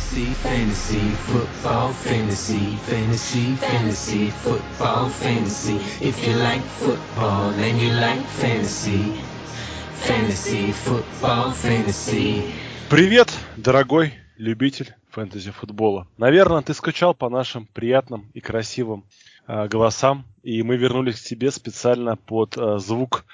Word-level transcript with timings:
Fantasy, 0.00 0.34
fantasy, 0.42 1.10
football, 1.26 1.92
fantasy, 1.92 2.76
fantasy, 2.88 3.54
fantasy, 3.56 4.30
football, 4.30 5.08
fantasy. 5.10 5.76
If 6.00 6.26
you 6.26 6.34
like 6.36 6.62
football 6.80 7.50
and 7.50 7.78
you 7.78 7.90
like 7.92 8.24
fantasy, 8.40 9.14
fantasy, 10.00 10.72
football, 10.72 11.52
fantasy. 11.52 12.42
Привет, 12.88 13.30
дорогой 13.56 14.14
любитель 14.36 14.94
фэнтези-футбола. 15.10 16.08
Наверное, 16.16 16.62
ты 16.62 16.72
скучал 16.72 17.14
по 17.14 17.28
нашим 17.28 17.66
приятным 17.66 18.30
и 18.32 18.40
красивым 18.40 19.04
э, 19.46 19.68
голосам, 19.68 20.24
и 20.42 20.62
мы 20.62 20.76
вернулись 20.76 21.20
к 21.20 21.24
тебе 21.24 21.50
специально 21.50 22.16
под 22.16 22.56
э, 22.56 22.78
звук 22.78 23.26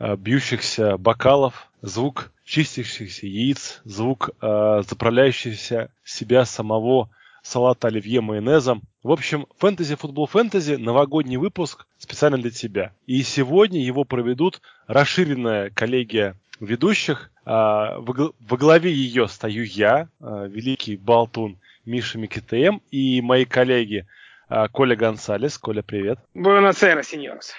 бьющихся 0.00 0.96
бокалов, 0.96 1.68
звук 1.82 2.32
чистящихся 2.44 3.26
яиц, 3.26 3.80
звук 3.84 4.30
э, 4.40 4.82
заправляющихся 4.88 5.90
себя 6.04 6.44
самого 6.44 7.10
салата 7.42 7.88
оливье 7.88 8.20
майонезом. 8.20 8.82
В 9.02 9.12
общем, 9.12 9.46
фэнтези 9.58 9.94
футбол 9.94 10.26
фэнтези 10.26 10.74
новогодний 10.74 11.36
выпуск 11.36 11.86
специально 11.98 12.38
для 12.38 12.50
тебя. 12.50 12.92
И 13.06 13.22
сегодня 13.22 13.82
его 13.82 14.04
проведут 14.04 14.60
расширенная 14.86 15.70
коллегия 15.70 16.36
ведущих. 16.58 17.30
А, 17.44 17.98
во 18.00 18.56
главе 18.56 18.92
ее 18.92 19.28
стою 19.28 19.64
я, 19.64 20.08
а, 20.20 20.46
великий 20.46 20.96
болтун 20.96 21.58
Миша 21.86 22.18
Микитм, 22.18 22.80
и 22.90 23.20
мои 23.22 23.44
коллеги 23.44 24.06
а, 24.48 24.68
Коля 24.68 24.96
Гонсалес. 24.96 25.56
Коля, 25.56 25.82
привет. 25.82 26.18
Buena 26.34 26.68
sera, 26.68 27.02
señores. 27.02 27.54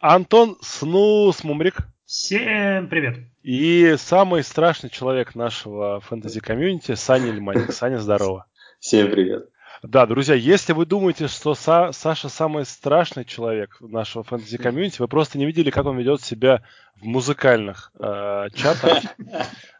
Антон 0.00 0.56
Снус 0.62 1.44
Мумрик. 1.44 1.76
Всем 2.06 2.88
привет. 2.88 3.18
И 3.42 3.96
самый 3.98 4.42
страшный 4.42 4.88
человек 4.88 5.34
нашего 5.34 6.00
фэнтези-комьюнити 6.00 6.94
Саня 6.94 7.30
Лиманик. 7.32 7.72
Саня, 7.72 7.98
здорово. 7.98 8.46
Всем 8.80 9.10
привет. 9.10 9.50
Да, 9.82 10.06
друзья, 10.06 10.34
если 10.34 10.72
вы 10.72 10.86
думаете, 10.86 11.28
что 11.28 11.52
Са- 11.52 11.92
Саша 11.92 12.28
самый 12.28 12.64
страшный 12.64 13.24
человек 13.24 13.76
нашего 13.80 14.24
фэнтези-комьюнити, 14.24 15.00
вы 15.00 15.08
просто 15.08 15.38
не 15.38 15.46
видели, 15.46 15.70
как 15.70 15.86
он 15.86 15.96
ведет 15.96 16.22
себя 16.22 16.62
в 16.96 17.04
музыкальных 17.04 17.92
э, 17.98 18.48
чатах. 18.54 19.04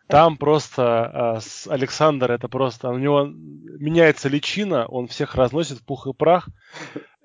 Там 0.07 0.39
просто 0.39 1.39
э, 1.39 1.71
Александр, 1.71 2.31
это 2.31 2.49
просто, 2.49 2.89
у 2.89 2.99
него 2.99 3.27
меняется 3.27 4.29
личина, 4.29 4.87
он 4.87 5.07
всех 5.07 5.35
разносит 5.35 5.79
в 5.79 5.85
пух 5.85 6.07
и 6.07 6.13
прах. 6.13 6.49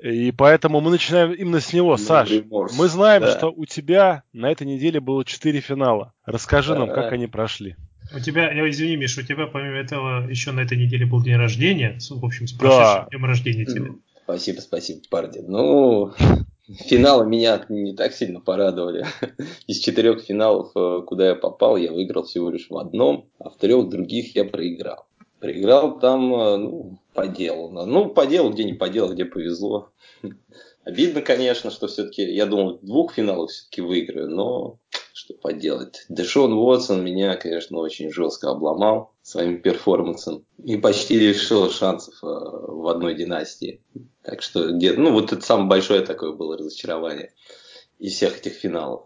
И 0.02 0.33
поэтому 0.33 0.81
мы 0.81 0.91
начинаем 0.91 1.31
именно 1.31 1.61
с 1.61 1.71
него. 1.71 1.95
Саш, 1.95 2.30
мы 2.49 2.87
знаем, 2.89 3.21
да. 3.21 3.37
что 3.37 3.52
у 3.52 3.65
тебя 3.65 4.23
на 4.33 4.52
этой 4.52 4.67
неделе 4.67 4.99
было 4.99 5.23
четыре 5.23 5.61
финала. 5.61 6.11
Расскажи 6.25 6.73
да. 6.73 6.80
нам, 6.80 6.89
как 6.89 7.13
они 7.13 7.27
прошли. 7.27 7.77
У 8.15 8.19
тебя, 8.19 8.51
я 8.51 8.69
извини, 8.69 8.95
Миш, 8.95 9.17
у 9.17 9.23
тебя 9.23 9.47
помимо 9.47 9.77
этого 9.77 10.27
еще 10.29 10.51
на 10.51 10.61
этой 10.61 10.77
неделе 10.77 11.05
был 11.05 11.21
день 11.21 11.35
рождения. 11.35 11.97
В 12.09 12.25
общем, 12.25 12.47
с 12.47 12.53
прошедшим 12.53 13.03
да. 13.03 13.07
днем 13.09 13.25
рождения 13.25 13.65
тебе. 13.65 13.91
Спасибо, 14.23 14.61
спасибо, 14.61 15.01
парни. 15.09 15.39
Ну, 15.45 16.13
финалы 16.67 17.25
меня 17.25 17.65
не 17.69 17.95
так 17.95 18.13
сильно 18.13 18.39
порадовали. 18.39 19.05
Из 19.67 19.79
четырех 19.79 20.21
финалов, 20.21 20.71
э, 20.75 21.01
куда 21.05 21.29
я 21.29 21.35
попал, 21.35 21.77
я 21.77 21.91
выиграл 21.91 22.23
всего 22.23 22.49
лишь 22.49 22.69
в 22.69 22.77
одном, 22.77 23.29
а 23.39 23.49
в 23.49 23.57
трех 23.57 23.89
других 23.89 24.35
я 24.35 24.45
проиграл. 24.45 25.05
Проиграл 25.39 25.99
там, 25.99 26.33
э, 26.33 26.57
ну, 26.57 26.99
по 27.13 27.27
делу. 27.27 27.69
Ну, 27.69 28.09
по 28.09 28.25
делу, 28.25 28.51
где 28.51 28.63
не 28.63 28.73
по 28.73 28.89
делу, 28.89 29.13
где 29.13 29.25
повезло. 29.25 29.89
Обидно, 30.83 31.21
конечно, 31.21 31.71
что 31.71 31.87
все-таки, 31.87 32.23
я 32.23 32.45
думал, 32.45 32.79
двух 32.81 33.13
финалов 33.13 33.51
все-таки 33.51 33.81
выиграю, 33.81 34.29
но 34.29 34.79
что 35.14 35.36
поделать. 35.36 36.06
Дэшон 36.09 36.53
Уотсон 36.53 37.03
меня, 37.06 37.36
конечно, 37.36 37.78
очень 37.78 38.11
жестко 38.11 38.50
обломал 38.50 39.14
своим 39.22 39.61
перформансом 39.61 40.44
и 40.64 40.75
почти 40.75 41.20
лишил 41.20 41.70
шансов 41.70 42.16
э, 42.23 42.25
в 42.25 42.88
одной 42.88 43.16
династии. 43.16 43.80
Так 44.23 44.42
что, 44.42 44.72
где, 44.72 44.94
ну, 44.94 45.11
вот 45.11 45.31
это 45.31 45.45
самое 45.45 45.70
большое 45.70 46.02
такое 46.02 46.33
было 46.33 46.58
разочарование 46.58 47.31
из 47.99 48.14
всех 48.14 48.39
этих 48.39 48.54
финалов. 48.54 49.04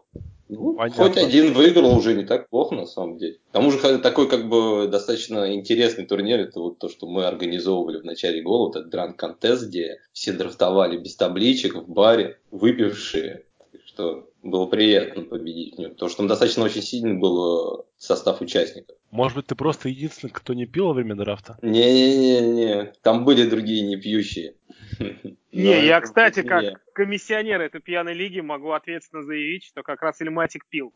Ну, 0.50 0.78
хоть 0.96 1.18
один 1.18 1.52
выиграл 1.52 1.98
уже 1.98 2.14
не 2.14 2.24
так 2.24 2.50
плохо, 2.50 2.74
на 2.74 2.86
самом 2.86 3.18
деле. 3.18 3.40
К 3.50 3.52
тому 3.52 3.70
же 3.70 4.00
такой 4.00 4.30
как 4.30 4.48
бы 4.48 4.88
достаточно 4.88 5.54
интересный 5.54 6.06
турнир, 6.06 6.40
это 6.40 6.62
вот 6.62 6.80
то, 6.80 6.88
что 6.88 7.06
мы 7.06 7.26
организовывали 7.26 7.98
в 8.00 8.06
начале 8.06 8.42
года, 8.42 8.64
вот 8.64 8.76
этот 8.78 8.90
дран 8.90 9.14
контест 9.14 9.68
где 9.68 10.00
все 10.14 10.32
драфтовали 10.32 10.96
без 10.96 11.18
табличек 11.18 11.76
в 11.76 11.90
баре, 11.90 12.40
выпившие, 12.50 13.44
что 13.86 14.30
было 14.50 14.66
приятно 14.66 15.24
победить 15.24 15.76
в 15.76 15.80
нем, 15.80 15.92
потому 15.92 16.10
что 16.10 16.18
там 16.20 16.28
достаточно 16.28 16.64
очень 16.64 16.82
сильный 16.82 17.18
был 17.18 17.80
э, 17.80 17.84
состав 17.98 18.42
участников. 18.42 18.96
Может 19.12 19.38
быть, 19.38 19.48
ты 19.48 19.56
просто 19.56 19.90
единственный, 19.90 20.32
кто 20.32 20.54
не 20.54 20.66
пил 20.66 20.88
во 20.88 20.94
время 20.94 21.16
драфта? 21.16 21.58
Не-не-не, 21.62 22.94
там 23.02 23.26
были 23.26 23.50
другие 23.50 23.82
не 23.88 23.98
пьющие. 23.98 24.56
Не, 25.52 25.86
я, 25.86 26.02
кстати, 26.02 26.44
как 26.44 26.66
комиссионер 26.94 27.62
этой 27.62 27.80
пьяной 27.82 28.14
лиги 28.14 28.42
могу 28.42 28.72
ответственно 28.72 29.24
заявить, 29.24 29.64
что 29.64 29.82
как 29.82 30.02
раз 30.02 30.22
Ильматик 30.22 30.66
пил. 30.68 30.94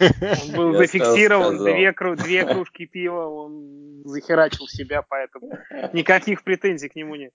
Он 0.00 0.52
был 0.54 0.72
зафиксирован, 0.76 1.58
две, 1.58 1.94
две 2.16 2.44
кружки 2.44 2.86
пива, 2.86 3.26
он 3.26 4.02
захерачил 4.04 4.66
себя, 4.66 5.02
поэтому 5.02 5.58
никаких 5.92 6.42
претензий 6.42 6.88
к 6.88 6.96
нему 6.96 7.14
нет. 7.14 7.32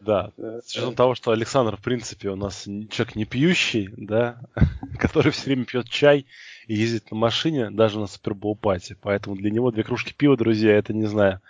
Да, 0.00 0.32
с 0.36 0.70
учетом 0.70 0.94
того, 0.94 1.14
что 1.14 1.32
Александр, 1.32 1.76
в 1.76 1.82
принципе, 1.82 2.30
у 2.30 2.36
нас 2.36 2.64
человек 2.64 3.16
не 3.16 3.24
пьющий, 3.24 3.90
да, 3.96 4.40
который 4.98 5.32
все 5.32 5.46
время 5.46 5.64
пьет 5.64 5.88
чай 5.88 6.26
и 6.66 6.74
ездит 6.74 7.10
на 7.10 7.16
машине, 7.16 7.70
даже 7.70 7.98
на 7.98 8.06
супербол 8.06 8.56
пати. 8.56 8.96
Поэтому 9.00 9.36
для 9.36 9.50
него 9.50 9.70
две 9.70 9.82
кружки 9.82 10.14
пива, 10.16 10.36
друзья, 10.36 10.76
это 10.76 10.92
не 10.92 11.06
знаю, 11.06 11.40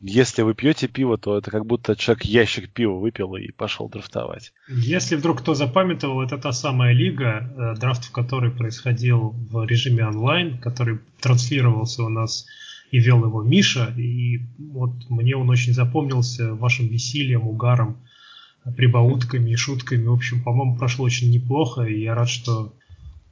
если 0.00 0.42
вы 0.42 0.54
пьете 0.54 0.88
пиво, 0.88 1.16
то 1.16 1.38
это 1.38 1.50
как 1.50 1.64
будто 1.66 1.96
человек 1.96 2.24
ящик 2.24 2.70
пива 2.70 2.94
выпил 2.94 3.36
и 3.36 3.50
пошел 3.50 3.88
драфтовать. 3.88 4.52
Если 4.68 5.16
вдруг 5.16 5.40
кто 5.40 5.54
запамятовал, 5.54 6.22
это 6.22 6.36
та 6.38 6.52
самая 6.52 6.92
лига, 6.92 7.50
э, 7.56 7.80
драфт 7.80 8.04
в 8.04 8.12
которой 8.12 8.50
происходил 8.50 9.30
в 9.50 9.64
режиме 9.64 10.06
онлайн, 10.06 10.58
который 10.58 10.98
транслировался 11.20 12.02
у 12.02 12.08
нас 12.08 12.46
и 12.90 12.98
вел 12.98 13.24
его 13.24 13.42
Миша. 13.42 13.94
И 13.96 14.40
вот 14.58 14.92
мне 15.08 15.36
он 15.36 15.48
очень 15.48 15.72
запомнился 15.72 16.54
вашим 16.54 16.86
весельем, 16.88 17.46
угаром, 17.48 17.98
прибаутками 18.76 19.50
и 19.50 19.56
шутками. 19.56 20.06
В 20.06 20.12
общем, 20.12 20.42
по-моему, 20.42 20.76
прошло 20.76 21.04
очень 21.04 21.30
неплохо, 21.30 21.82
и 21.82 22.00
я 22.00 22.14
рад, 22.14 22.28
что 22.28 22.74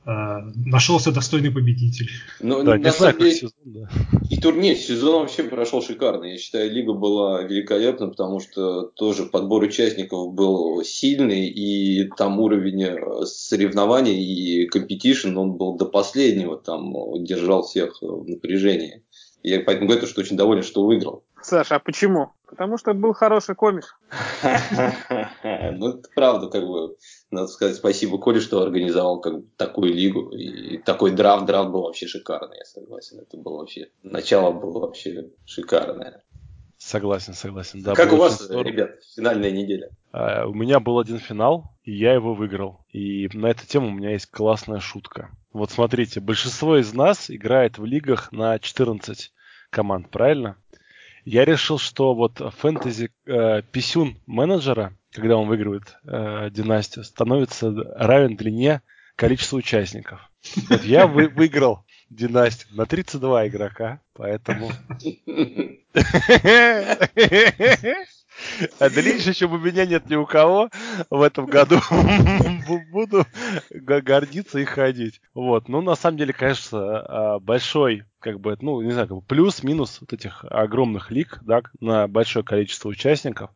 нашелся 0.05 1.13
достойный 1.13 1.51
победитель. 1.51 2.11
Ну, 2.41 2.63
да, 2.65 2.77
на 2.77 2.91
самом 2.91 3.19
деле, 3.19 3.35
сезон, 3.35 3.53
да. 3.65 3.89
И 4.31 4.37
турнир, 4.41 4.77
сезон 4.77 5.23
вообще 5.23 5.45
прошел 5.45 5.81
шикарно. 5.83 6.25
Я 6.25 6.39
считаю, 6.39 6.73
лига 6.73 6.93
была 6.93 7.43
великолепна, 7.43 8.09
потому 8.09 8.41
что 8.41 8.83
тоже 8.83 9.27
подбор 9.27 9.63
участников 9.63 10.35
был 10.35 10.83
сильный, 10.83 11.47
и 11.47 12.09
там 12.17 12.41
уровень 12.41 12.83
э, 12.83 13.27
соревнований 13.27 14.21
и 14.21 14.67
competition, 14.67 15.37
он 15.37 15.53
был 15.53 15.77
до 15.77 15.87
последнего, 15.87 16.57
там 16.57 16.93
держал 17.25 17.63
всех 17.63 18.03
в 18.03 18.29
напряжении. 18.29 19.05
Я 19.43 19.61
поэтому 19.61 19.89
говорю, 19.89 20.07
что 20.07 20.21
очень 20.21 20.37
доволен, 20.37 20.63
что 20.63 20.85
выиграл. 20.85 21.25
Саша, 21.43 21.77
а 21.77 21.79
почему? 21.81 22.31
Потому 22.47 22.79
что 22.79 22.95
был 22.95 23.13
хороший 23.13 23.55
комик. 23.55 23.99
Ну, 25.75 25.89
это 25.89 26.09
правда, 26.15 26.49
как 26.49 26.67
бы, 26.67 26.97
надо 27.33 27.49
сказать 27.49 27.77
спасибо 27.77 28.19
Коле, 28.19 28.41
что 28.41 28.63
организовал 28.63 29.21
как 29.21 29.43
такую 29.57 29.93
лигу. 29.93 30.31
И 30.31 30.79
такой 30.79 31.13
драфт, 31.13 31.47
драфт 31.47 31.71
был 31.71 31.83
вообще 31.83 32.07
шикарный, 32.07 32.59
я 32.59 32.65
согласен. 32.65 33.21
Это 33.21 33.37
было 33.37 33.59
вообще, 33.59 33.89
начало 34.03 34.53
было 34.53 34.81
вообще 34.81 35.31
шикарное. 35.47 36.23
Согласен, 36.77 37.33
согласен. 37.33 37.83
Да, 37.83 37.95
как 37.95 38.13
у 38.13 38.17
вас, 38.17 38.51
ребят, 38.51 38.97
финальная 39.15 39.53
неделя? 39.53 39.91
Uh, 40.13 40.47
у 40.47 40.53
меня 40.53 40.81
был 40.81 40.99
один 40.99 41.21
финал, 41.21 41.77
и 41.85 41.93
я 41.93 42.13
его 42.13 42.35
выиграл. 42.35 42.85
И 42.91 43.29
на 43.33 43.47
эту 43.47 43.67
тему 43.67 43.89
у 43.89 43.93
меня 43.93 44.11
есть 44.11 44.27
классная 44.27 44.81
шутка. 44.81 45.31
Вот 45.53 45.71
смотрите, 45.71 46.21
большинство 46.21 46.77
из 46.77 46.93
нас 46.93 47.31
играет 47.31 47.79
в 47.79 47.85
лигах 47.85 48.33
на 48.33 48.59
14 48.59 49.33
команд, 49.71 50.11
правильно? 50.11 50.57
Я 51.25 51.45
решил, 51.45 51.79
что 51.79 52.15
вот 52.15 52.43
фэнтези 52.59 53.13
э, 53.27 53.63
писюн 53.63 54.19
менеджера, 54.27 54.97
когда 55.13 55.37
он 55.37 55.49
выигрывает 55.49 55.97
э, 56.05 56.51
династию, 56.51 57.05
становится 57.05 57.73
равен 57.97 58.37
длине 58.37 58.83
количества 59.17 59.57
участников. 59.57 60.21
Вот 60.69 60.85
я 60.85 61.07
вы, 61.07 61.29
выиграл 61.29 61.85
династию 62.11 62.75
на 62.75 62.87
32 62.87 63.49
игрока, 63.49 64.01
поэтому... 64.15 64.71
А 68.79 68.91
дальше, 68.91 69.35
чем 69.35 69.53
у 69.53 69.59
меня 69.59 69.87
нет 69.87 70.09
ни 70.09 70.17
у 70.17 70.27
кого 70.27 70.71
в 71.11 71.23
этом 71.23 71.47
году, 71.47 71.79
буду 72.91 73.27
гордиться 73.71 74.59
и 74.59 74.65
ходить. 74.65 75.21
Вот. 75.35 75.69
Ну, 75.69 75.81
на 75.81 75.95
самом 75.95 76.17
деле, 76.17 76.33
конечно, 76.33 76.79
а, 76.81 77.39
большой, 77.39 78.05
как 78.21 78.41
бы, 78.41 78.57
ну, 78.61 78.81
не 78.81 78.93
знаю, 78.93 79.09
как 79.09 79.17
бы 79.19 79.23
плюс-минус 79.23 79.99
вот 80.01 80.13
этих 80.13 80.45
огромных 80.49 81.11
лиг, 81.11 81.39
да, 81.43 81.63
на 81.81 82.09
большое 82.09 82.45
количество 82.45 82.89
участников, 82.89 83.51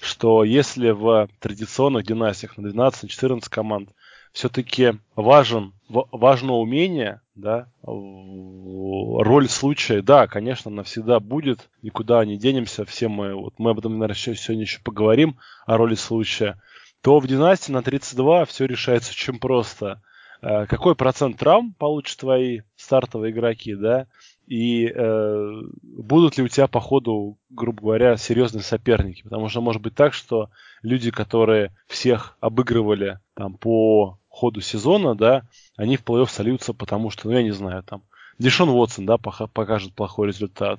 что 0.00 0.44
если 0.44 0.90
в 0.90 1.28
традиционных 1.40 2.04
династиях 2.04 2.56
на 2.56 2.66
12-14 2.66 3.42
команд 3.48 3.90
все-таки 4.32 4.94
важен, 5.14 5.72
важно 5.88 6.54
умение 6.54 7.20
да, 7.34 7.68
роль 7.82 9.48
случая, 9.48 10.02
да, 10.02 10.26
конечно, 10.26 10.70
навсегда 10.70 11.20
будет, 11.20 11.68
никуда 11.82 12.24
не 12.24 12.36
денемся, 12.38 12.84
все 12.84 13.08
мы, 13.08 13.34
вот 13.34 13.54
мы 13.58 13.70
об 13.70 13.78
этом, 13.78 13.98
наверное, 13.98 14.14
сегодня 14.14 14.62
еще 14.62 14.80
поговорим, 14.82 15.38
о 15.66 15.76
роли 15.76 15.94
случая, 15.94 16.60
то 17.02 17.20
в 17.20 17.26
династии 17.26 17.72
на 17.72 17.82
32 17.82 18.46
все 18.46 18.64
решается 18.66 19.12
очень 19.12 19.38
просто. 19.38 20.02
Э, 20.42 20.66
какой 20.66 20.96
процент 20.96 21.38
травм 21.38 21.74
получат 21.78 22.18
твои 22.18 22.62
стартовые 22.86 23.32
игроки, 23.32 23.74
да, 23.74 24.06
и 24.46 24.86
э, 24.86 25.62
будут 25.82 26.38
ли 26.38 26.44
у 26.44 26.48
тебя 26.48 26.68
по 26.68 26.80
ходу, 26.80 27.36
грубо 27.50 27.82
говоря, 27.82 28.16
серьезные 28.16 28.62
соперники. 28.62 29.22
Потому 29.22 29.48
что 29.48 29.60
может 29.60 29.82
быть 29.82 29.94
так, 29.94 30.14
что 30.14 30.50
люди, 30.82 31.10
которые 31.10 31.72
всех 31.88 32.36
обыгрывали 32.40 33.18
там, 33.34 33.54
по 33.54 34.18
ходу 34.28 34.60
сезона, 34.60 35.16
да, 35.16 35.42
они 35.76 35.96
в 35.96 36.04
плей-офф 36.04 36.28
сольются, 36.28 36.72
потому 36.74 37.10
что, 37.10 37.28
ну, 37.28 37.34
я 37.34 37.42
не 37.42 37.50
знаю, 37.50 37.82
там, 37.82 38.02
Дишон 38.38 38.68
Уотсон, 38.68 39.04
да, 39.04 39.18
покажет 39.18 39.94
плохой 39.94 40.28
результат. 40.28 40.78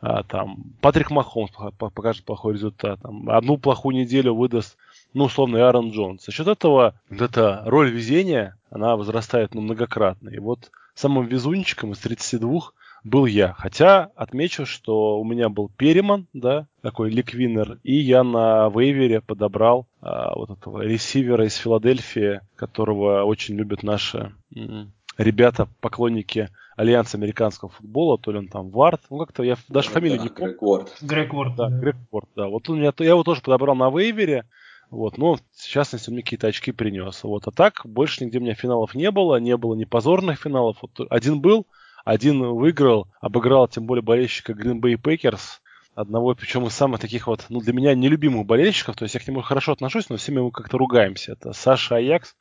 А, 0.00 0.22
там, 0.22 0.72
Патрик 0.80 1.10
Махомс 1.10 1.50
покажет 1.78 2.24
плохой 2.24 2.54
результат. 2.54 3.00
Там, 3.02 3.28
одну 3.28 3.58
плохую 3.58 3.94
неделю 3.94 4.34
выдаст, 4.34 4.76
ну, 5.12 5.24
условно, 5.24 5.64
Аарон 5.64 5.90
Джонс. 5.90 6.24
За 6.24 6.32
счет 6.32 6.48
этого 6.48 6.94
вот 7.10 7.20
эта 7.20 7.62
роль 7.66 7.90
везения, 7.90 8.56
она 8.70 8.96
возрастает 8.96 9.54
ну, 9.54 9.60
многократно. 9.60 10.30
И 10.30 10.38
вот 10.38 10.70
самым 10.94 11.26
везунчиком 11.26 11.92
из 11.92 11.98
32 11.98 12.72
был 13.04 13.26
я. 13.26 13.52
Хотя 13.54 14.10
отмечу, 14.14 14.64
что 14.66 15.18
у 15.18 15.24
меня 15.24 15.48
был 15.48 15.68
Переман, 15.68 16.28
да, 16.32 16.66
такой 16.82 17.10
ликвинер, 17.10 17.78
и 17.82 17.94
я 17.96 18.22
на 18.22 18.68
вейвере 18.68 19.20
подобрал 19.20 19.86
а, 20.00 20.34
вот 20.36 20.50
этого 20.50 20.82
ресивера 20.82 21.46
из 21.46 21.56
Филадельфии, 21.56 22.40
которого 22.54 23.24
очень 23.24 23.56
любят 23.56 23.82
наши 23.82 24.32
м- 24.54 24.92
ребята, 25.18 25.68
поклонники 25.80 26.48
Альянса 26.76 27.18
американского 27.18 27.70
футбола, 27.70 28.18
то 28.18 28.32
ли 28.32 28.38
он 28.38 28.48
там 28.48 28.70
Вард, 28.70 29.02
ну 29.10 29.18
как-то 29.18 29.42
я 29.42 29.56
даже 29.68 29.88
ну, 29.88 29.94
фамилию 29.94 30.18
да, 30.18 30.24
не 30.24 30.30
помню. 30.30 30.52
Грег 30.52 30.62
Уорд. 30.62 30.96
Грег 31.02 31.34
Уорд. 31.34 31.56
Да, 31.56 31.68
да, 31.68 31.78
Грег 31.78 31.96
Уорд, 32.10 32.28
да. 32.36 32.48
Вот 32.48 32.68
он 32.70 32.78
меня, 32.78 32.92
я 32.98 33.10
его 33.10 33.22
тоже 33.22 33.42
подобрал 33.42 33.74
на 33.74 33.90
вейвере, 33.90 34.44
вот, 34.90 35.18
но 35.18 35.38
в 35.64 35.70
частности 35.70 36.08
он 36.08 36.14
мне 36.14 36.22
какие-то 36.22 36.46
очки 36.46 36.72
принес. 36.72 37.22
Вот, 37.24 37.46
а 37.46 37.50
так 37.50 37.82
больше 37.84 38.24
нигде 38.24 38.38
у 38.38 38.42
меня 38.42 38.54
финалов 38.54 38.94
не 38.94 39.10
было, 39.10 39.36
не 39.36 39.56
было 39.56 39.74
ни 39.74 39.84
позорных 39.84 40.40
финалов. 40.40 40.78
Вот 40.82 41.06
один 41.10 41.40
был, 41.40 41.66
один 42.04 42.42
выиграл, 42.42 43.08
обыграл 43.20 43.68
тем 43.68 43.86
более 43.86 44.02
болельщика 44.02 44.52
Green 44.52 44.80
Bay 44.80 44.94
Packers, 44.94 45.60
одного, 45.94 46.34
причем 46.34 46.66
из 46.66 46.74
самых 46.74 47.00
таких 47.00 47.26
вот, 47.26 47.46
ну, 47.48 47.60
для 47.60 47.72
меня 47.72 47.94
нелюбимых 47.94 48.46
болельщиков, 48.46 48.96
то 48.96 49.04
есть 49.04 49.14
я 49.14 49.20
к 49.20 49.28
нему 49.28 49.42
хорошо 49.42 49.72
отношусь, 49.72 50.08
но 50.08 50.16
все 50.16 50.32
мы 50.32 50.50
как-то 50.50 50.78
ругаемся. 50.78 51.32
Это 51.32 51.52
Саша 51.52 51.96
Аякс, 51.96 52.34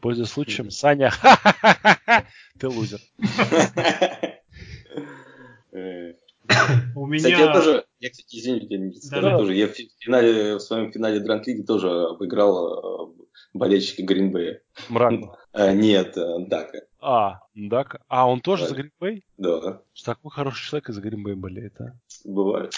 пользуясь 0.00 0.30
случаем, 0.30 0.70
Саня, 0.70 1.12
ты 2.58 2.68
лузер. 2.68 3.00
У 6.96 7.06
меня... 7.06 7.18
Кстати, 7.18 7.40
я 7.40 7.52
тоже, 7.52 7.84
я, 8.00 8.10
кстати, 8.10 8.36
извините, 8.36 8.66
я 8.70 8.78
не 8.78 8.94
скажу, 8.94 9.22
да, 9.22 9.38
тоже, 9.38 9.54
я 9.54 9.68
в, 9.68 9.74
финале, 9.98 10.54
в 10.56 10.60
своем 10.60 10.92
финале 10.92 11.20
Дранк 11.20 11.46
Лиги 11.46 11.62
тоже 11.62 11.88
обыграл 11.88 13.10
э, 13.10 13.24
болельщика 13.54 14.02
Гринбея. 14.02 14.62
Мрак. 14.88 15.14
А, 15.52 15.72
нет, 15.72 16.16
э, 16.16 16.46
Дака. 16.46 16.78
А, 17.00 17.40
Дака. 17.54 18.00
А, 18.08 18.28
он 18.28 18.40
тоже 18.40 18.62
да. 18.64 18.68
за 18.68 18.74
Гринбей? 18.76 19.24
Да. 19.36 19.82
Такой 20.04 20.30
хороший 20.30 20.68
человек 20.68 20.88
из 20.88 20.98
Гринбей 20.98 21.34
болеет, 21.34 21.74
а? 21.80 21.92
Бывает. 22.24 22.72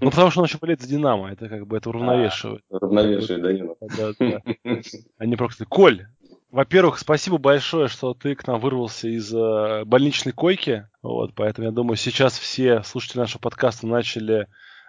Ну, 0.00 0.10
потому 0.10 0.30
что 0.30 0.40
он 0.40 0.46
еще 0.46 0.58
болеет 0.58 0.80
за 0.80 0.88
Динамо, 0.88 1.30
это 1.30 1.48
как 1.48 1.66
бы 1.66 1.76
это 1.76 1.88
уравновешивает. 1.88 2.64
А, 2.68 2.76
уравновешивает, 2.76 3.42
да, 3.42 3.52
Динамо. 3.52 3.76
Да, 3.80 4.12
да. 4.18 4.82
Они 5.18 5.36
просто... 5.36 5.64
Коль, 5.64 6.06
во-первых, 6.50 6.98
спасибо 6.98 7.38
большое, 7.38 7.88
что 7.88 8.14
ты 8.14 8.34
к 8.34 8.46
нам 8.46 8.60
вырвался 8.60 9.08
из 9.08 9.34
э, 9.34 9.84
больничной 9.84 10.32
койки. 10.32 10.88
Вот, 11.02 11.32
поэтому 11.34 11.66
я 11.66 11.72
думаю, 11.72 11.96
сейчас 11.96 12.38
все 12.38 12.82
слушатели 12.84 13.18
нашего 13.18 13.40
подкаста 13.40 13.86
начали 13.86 14.46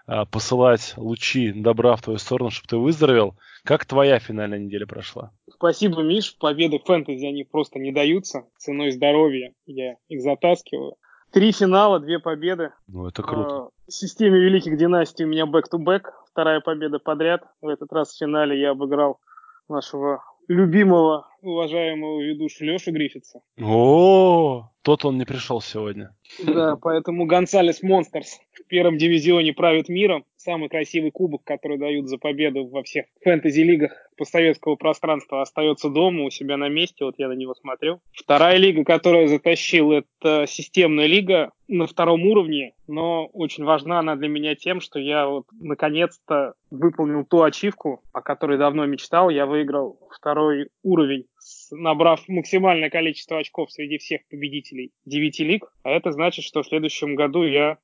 э, 0.07 0.25
посылать 0.31 0.94
лучи 0.98 1.51
добра 1.51 1.95
в 1.95 2.01
твою 2.04 2.19
сторону, 2.19 2.51
чтобы 2.51 2.68
ты 2.68 2.77
выздоровел. 2.77 3.36
Как 3.63 3.86
твоя 3.86 4.19
финальная 4.19 4.59
неделя 4.59 4.86
прошла? 4.86 5.31
Спасибо, 5.50 6.04
Миш. 6.04 6.38
Победы 6.38 6.80
фэнтези, 6.80 7.25
они 7.25 7.44
просто 7.44 7.80
не 7.80 7.92
даются. 7.92 8.45
Ценой 8.57 8.92
здоровья 8.92 9.54
я 9.65 9.95
их 10.07 10.21
затаскиваю. 10.21 10.95
Три 11.31 11.51
финала, 11.51 12.00
две 12.00 12.19
победы. 12.19 12.71
Ну, 12.88 13.07
это 13.07 13.24
круто. 13.24 13.56
А, 13.56 13.69
в 13.88 13.92
системе 13.92 14.39
великих 14.39 14.77
династий 14.77 15.25
у 15.25 15.27
меня 15.27 15.45
back-to-back. 15.46 16.12
Вторая 16.31 16.62
победа 16.62 17.00
подряд. 17.00 17.44
В 17.62 17.68
этот 17.68 17.92
раз 17.92 18.13
в 18.13 18.18
финале 18.18 18.59
я 18.62 18.71
обыграл 18.71 19.19
нашего 19.68 20.24
любимого, 20.48 21.27
уважаемого 21.42 22.22
ведущего 22.22 22.66
Леша 22.66 22.92
Гриффитса. 22.92 23.42
О, 23.62 24.69
то-то 24.81 25.06
он 25.06 25.18
не 25.18 25.25
пришел 25.25 25.62
сегодня. 25.62 26.16
Да, 26.44 26.78
поэтому 26.78 27.25
Гонсалес 27.25 27.84
Monsters 27.84 28.40
в 28.54 28.68
первом 28.68 28.98
дивизионе 28.98 29.54
правит 29.54 29.89
миром. 29.89 30.25
Самый 30.38 30.69
красивый 30.69 31.12
кубок, 31.12 31.44
который 31.44 31.78
дают 31.78 32.07
за 32.07 32.18
победу 32.18 32.68
во 32.68 32.84
всех 32.84 33.06
фэнтези-лигах 33.22 33.92
постсоветского 34.16 34.75
пространства, 34.75 35.42
остается 35.42 35.89
дома 35.89 36.24
у 36.24 36.30
себя 36.30 36.57
на 36.57 36.69
месте. 36.69 37.04
Вот 37.04 37.16
я 37.18 37.28
на 37.28 37.34
него 37.34 37.54
смотрю. 37.54 38.00
Вторая 38.13 38.57
лига, 38.57 38.83
которую 38.83 39.28
затащил, 39.28 39.92
это 39.92 40.45
системная 40.48 41.06
лига 41.06 41.51
на 41.68 41.86
втором 41.86 42.25
уровне, 42.25 42.74
но 42.88 43.25
очень 43.28 43.66
важна 43.66 44.00
она 44.00 44.16
для 44.16 44.30
меня 44.30 44.56
тем, 44.56 44.80
что 44.80 45.00
я 45.00 45.28
вот 45.28 45.45
наконец-то 45.51 46.54
выполнил 46.72 47.25
ту 47.25 47.44
ачивку, 47.44 48.01
о 48.13 48.22
которой 48.22 48.57
давно 48.57 48.86
мечтал. 48.86 49.30
Я 49.30 49.45
выиграл 49.45 50.00
второй 50.10 50.69
уровень 50.83 51.25
набрав 51.72 52.28
максимальное 52.28 52.89
количество 52.89 53.39
очков 53.39 53.72
среди 53.72 53.98
всех 53.98 54.22
победителей 54.30 54.92
9 55.06 55.39
лиг. 55.39 55.72
А 55.84 55.92
это 55.92 56.12
значит, 56.12 56.45
что 56.45 56.63
в 56.63 56.68
следующем 56.68 57.16
году 57.16 57.44
я, 57.44 57.78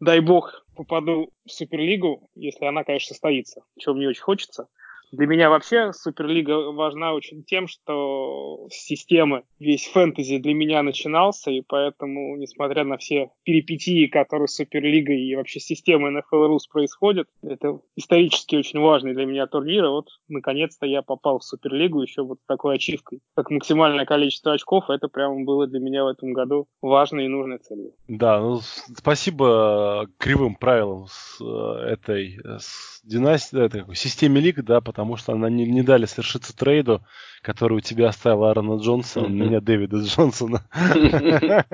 дай 0.00 0.20
бог, 0.20 0.64
попаду 0.74 1.32
в 1.44 1.50
Суперлигу, 1.50 2.30
если 2.34 2.64
она, 2.66 2.84
конечно, 2.84 3.08
состоится, 3.08 3.62
чего 3.78 3.94
мне 3.94 4.08
очень 4.08 4.22
хочется. 4.22 4.68
Для 5.12 5.26
меня 5.26 5.50
вообще 5.50 5.92
Суперлига 5.92 6.72
важна 6.72 7.14
очень 7.14 7.44
тем, 7.44 7.68
что 7.68 8.66
с 8.70 8.74
системы 8.74 9.44
весь 9.58 9.86
фэнтези 9.86 10.38
для 10.38 10.54
меня 10.54 10.82
начинался, 10.82 11.50
и 11.50 11.62
поэтому, 11.66 12.36
несмотря 12.36 12.84
на 12.84 12.96
все 12.98 13.30
перипетии, 13.44 14.06
которые 14.06 14.48
с 14.48 14.56
Суперлигой 14.56 15.20
и 15.20 15.36
вообще 15.36 15.60
системой 15.60 16.12
NFL 16.12 16.48
Rus 16.48 16.70
происходят, 16.70 17.28
это 17.42 17.80
исторически 17.94 18.56
очень 18.56 18.80
важный 18.80 19.14
для 19.14 19.26
меня 19.26 19.46
турнир, 19.46 19.84
и 19.84 19.88
вот 19.88 20.08
наконец-то 20.28 20.86
я 20.86 21.02
попал 21.02 21.38
в 21.38 21.44
Суперлигу 21.44 22.02
еще 22.02 22.22
вот 22.22 22.38
такой 22.46 22.76
ачивкой. 22.76 23.20
Как 23.34 23.50
максимальное 23.50 24.06
количество 24.06 24.52
очков, 24.52 24.90
это 24.90 25.08
прямо 25.08 25.44
было 25.44 25.66
для 25.66 25.80
меня 25.80 26.04
в 26.04 26.08
этом 26.08 26.32
году 26.32 26.66
важной 26.82 27.26
и 27.26 27.28
нужной 27.28 27.58
целью. 27.58 27.92
Да, 28.08 28.40
ну 28.40 28.60
спасибо 28.96 30.08
кривым 30.18 30.56
правилам 30.56 31.06
с 31.08 31.40
э, 31.40 31.92
этой 31.92 32.38
с 32.58 32.95
династии, 33.06 33.64
этой 33.64 33.94
системе 33.94 34.40
лиг, 34.40 34.62
да, 34.62 34.80
потому 34.80 35.16
что 35.16 35.32
она 35.32 35.48
не, 35.48 35.66
не 35.66 35.82
дали 35.82 36.06
совершиться 36.06 36.56
трейду, 36.56 37.02
который 37.42 37.78
у 37.78 37.80
тебя 37.80 38.08
оставил 38.08 38.44
Аарона 38.44 38.80
Джонсона, 38.80 39.26
у 39.26 39.30
меня 39.30 39.60
Дэвида 39.60 39.98
Джонсона. 39.98 40.66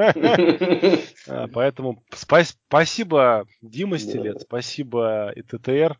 А, 1.28 1.46
поэтому 1.52 2.02
спасибо 2.12 3.46
Дима 3.60 3.98
Стилет, 3.98 4.42
спасибо 4.42 5.30
и 5.30 5.42
ТТР, 5.42 5.98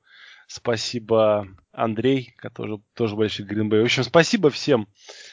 спасибо 0.48 1.46
Андрей, 1.72 2.34
который 2.36 2.82
тоже 2.94 3.16
большой 3.16 3.46
Гринбей. 3.46 3.80
В 3.80 3.84
общем, 3.84 4.02
спасибо 4.02 4.50
всем 4.50 4.88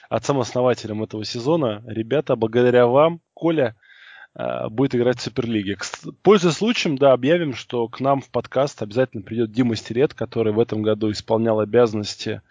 отцам-основателям 0.09 1.03
этого 1.03 1.25
сезона. 1.25 1.83
Ребята, 1.87 2.35
благодаря 2.35 2.87
вам, 2.87 3.21
Коля, 3.33 3.75
будет 4.69 4.95
играть 4.95 5.19
в 5.19 5.23
Суперлиге. 5.23 5.77
Пользуясь 6.21 6.55
случаем, 6.55 6.97
да, 6.97 7.13
объявим, 7.13 7.53
что 7.53 7.87
к 7.87 7.99
нам 7.99 8.21
в 8.21 8.29
подкаст 8.29 8.81
обязательно 8.81 9.23
придет 9.23 9.51
Дима 9.51 9.75
Стерет, 9.75 10.13
который 10.13 10.53
в 10.53 10.59
этом 10.59 10.81
году 10.81 11.11
исполнял 11.11 11.59
обязанности, 11.59 12.41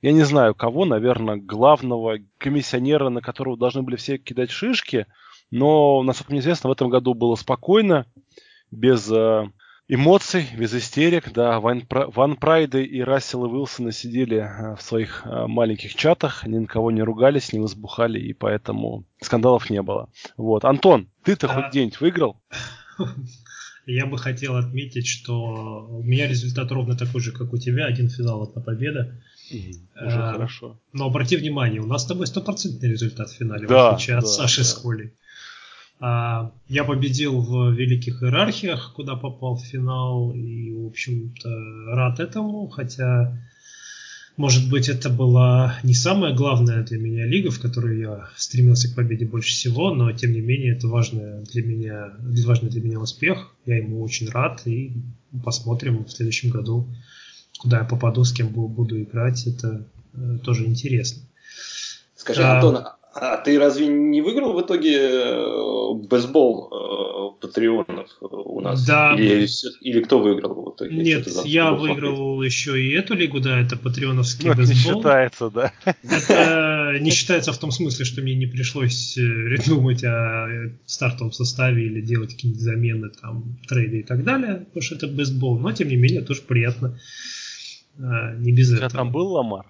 я 0.00 0.12
не 0.12 0.22
знаю 0.22 0.54
кого, 0.54 0.84
наверное, 0.84 1.36
главного 1.36 2.18
комиссионера, 2.38 3.08
на 3.08 3.20
которого 3.20 3.56
должны 3.56 3.82
были 3.82 3.96
все 3.96 4.18
кидать 4.18 4.50
шишки, 4.50 5.06
но, 5.50 6.02
насколько 6.02 6.32
мне 6.32 6.40
известно, 6.40 6.68
в 6.68 6.72
этом 6.72 6.88
году 6.88 7.14
было 7.14 7.34
спокойно, 7.34 8.06
без 8.70 9.10
а, 9.10 9.50
эмоций, 9.88 10.46
без 10.56 10.74
истерик. 10.74 11.32
Да, 11.32 11.60
Ван, 11.60 11.84
Ван 11.88 12.36
Прайды 12.36 12.84
и 12.84 13.00
Рассел 13.00 13.42
Уилсона 13.42 13.90
сидели 13.90 14.38
э, 14.38 14.76
в 14.76 14.82
своих 14.82 15.22
э, 15.24 15.46
маленьких 15.46 15.94
чатах, 15.94 16.46
ни 16.46 16.58
на 16.58 16.66
кого 16.66 16.90
не 16.90 17.02
ругались, 17.02 17.52
не 17.52 17.58
возбухали, 17.58 18.20
и 18.20 18.32
поэтому 18.32 19.04
скандалов 19.20 19.70
не 19.70 19.82
было. 19.82 20.08
Вот. 20.36 20.64
Антон, 20.64 21.08
ты-то 21.24 21.48
хоть 21.48 21.70
день 21.70 21.92
выиграл? 21.98 22.40
Я 23.86 24.04
бы 24.04 24.18
хотел 24.18 24.56
отметить, 24.56 25.06
что 25.06 25.86
у 25.88 26.02
меня 26.02 26.28
результат 26.28 26.70
ровно 26.70 26.94
такой 26.94 27.22
же, 27.22 27.32
как 27.32 27.54
у 27.54 27.56
тебя. 27.56 27.86
Один 27.86 28.10
финал, 28.10 28.42
одна 28.42 28.60
победа. 28.60 29.18
Уже 29.50 30.18
а, 30.18 30.32
хорошо. 30.34 30.78
Но 30.92 31.06
обрати 31.06 31.36
внимание, 31.36 31.80
у 31.80 31.86
нас 31.86 32.02
с 32.02 32.06
тобой 32.06 32.26
стопроцентный 32.26 32.90
результат 32.90 33.30
в 33.30 33.36
финале, 33.36 33.66
да, 33.66 33.92
в 33.92 33.94
отличие 33.94 34.16
да, 34.16 34.18
от 34.18 34.28
Саши 34.28 34.60
да. 34.60 34.64
с 34.64 34.74
Колей. 34.74 35.14
А, 36.00 36.52
я 36.68 36.84
победил 36.84 37.40
в 37.40 37.72
великих 37.72 38.22
иерархиях, 38.22 38.92
куда 38.94 39.16
попал 39.16 39.56
в 39.56 39.64
финал, 39.64 40.32
и, 40.32 40.72
в 40.72 40.86
общем-то, 40.86 41.48
рад 41.94 42.20
этому, 42.20 42.68
хотя 42.68 43.36
Может 44.38 44.70
быть, 44.70 44.88
это 44.88 45.10
была 45.10 45.80
не 45.82 45.94
самая 45.94 46.32
главная 46.32 46.84
для 46.84 46.96
меня 46.96 47.26
лига, 47.26 47.50
в 47.50 47.58
которой 47.60 47.98
я 47.98 48.28
стремился 48.36 48.88
к 48.88 48.94
победе 48.94 49.26
больше 49.26 49.50
всего, 49.50 49.92
но 49.92 50.12
тем 50.12 50.32
не 50.32 50.40
менее 50.40 50.76
это 50.76 50.86
важный 50.86 51.42
для 51.42 51.64
меня, 51.64 52.12
важный 52.46 52.70
для 52.70 52.80
меня 52.80 53.00
успех. 53.00 53.52
Я 53.66 53.78
ему 53.78 54.00
очень 54.00 54.28
рад 54.28 54.64
и 54.64 54.92
посмотрим 55.44 56.04
в 56.04 56.10
следующем 56.12 56.50
году, 56.50 56.86
куда 57.58 57.78
я 57.78 57.84
попаду, 57.84 58.22
с 58.22 58.32
кем 58.32 58.50
буду 58.50 59.02
играть. 59.02 59.44
Это 59.48 59.84
э, 60.14 60.38
тоже 60.44 60.66
интересно. 60.66 61.20
Скажи, 62.14 62.44
а, 62.44 62.54
Антон, 62.54 62.84
а 63.14 63.36
ты 63.38 63.58
разве 63.58 63.86
не 63.86 64.20
выиграл 64.20 64.52
в 64.52 64.60
итоге 64.60 64.96
э, 64.96 65.94
бейсбол 66.08 66.68
э, 66.70 67.40
патреонов 67.40 68.08
у 68.20 68.60
нас? 68.60 68.84
Да. 68.86 69.14
Или, 69.16 69.46
или 69.80 70.00
кто 70.02 70.18
выиграл 70.18 70.54
в 70.54 70.74
итоге? 70.74 70.96
Нет, 70.96 71.26
я 71.44 71.72
выиграл 71.72 72.34
смотреть. 72.34 72.52
еще 72.52 72.82
и 72.82 72.92
эту 72.92 73.14
лигу, 73.14 73.40
да, 73.40 73.58
это 73.58 73.76
патреоновский 73.76 74.48
ну, 74.48 74.54
бейсбол. 74.54 74.76
не 74.76 74.82
считается, 74.82 75.50
да. 75.50 75.72
Это 75.84 76.98
не 77.00 77.10
считается 77.10 77.52
в 77.52 77.58
том 77.58 77.70
смысле, 77.70 78.04
что 78.04 78.20
мне 78.20 78.34
не 78.34 78.46
пришлось 78.46 79.16
э, 79.16 79.56
думать 79.66 80.04
о 80.04 80.70
стартовом 80.86 81.32
составе 81.32 81.86
или 81.86 82.00
делать 82.00 82.34
какие-нибудь 82.34 82.62
замены, 82.62 83.10
там, 83.20 83.58
трейды 83.68 84.00
и 84.00 84.02
так 84.02 84.22
далее, 84.24 84.66
потому 84.66 84.82
что 84.82 84.94
это 84.94 85.06
бейсбол, 85.06 85.58
но 85.58 85.72
тем 85.72 85.88
не 85.88 85.96
менее 85.96 86.22
тоже 86.22 86.42
приятно. 86.42 86.98
Не 87.96 88.52
без 88.52 88.72
этого. 88.72 88.90
Там 88.90 89.10
был 89.10 89.32
Ламар? 89.32 89.66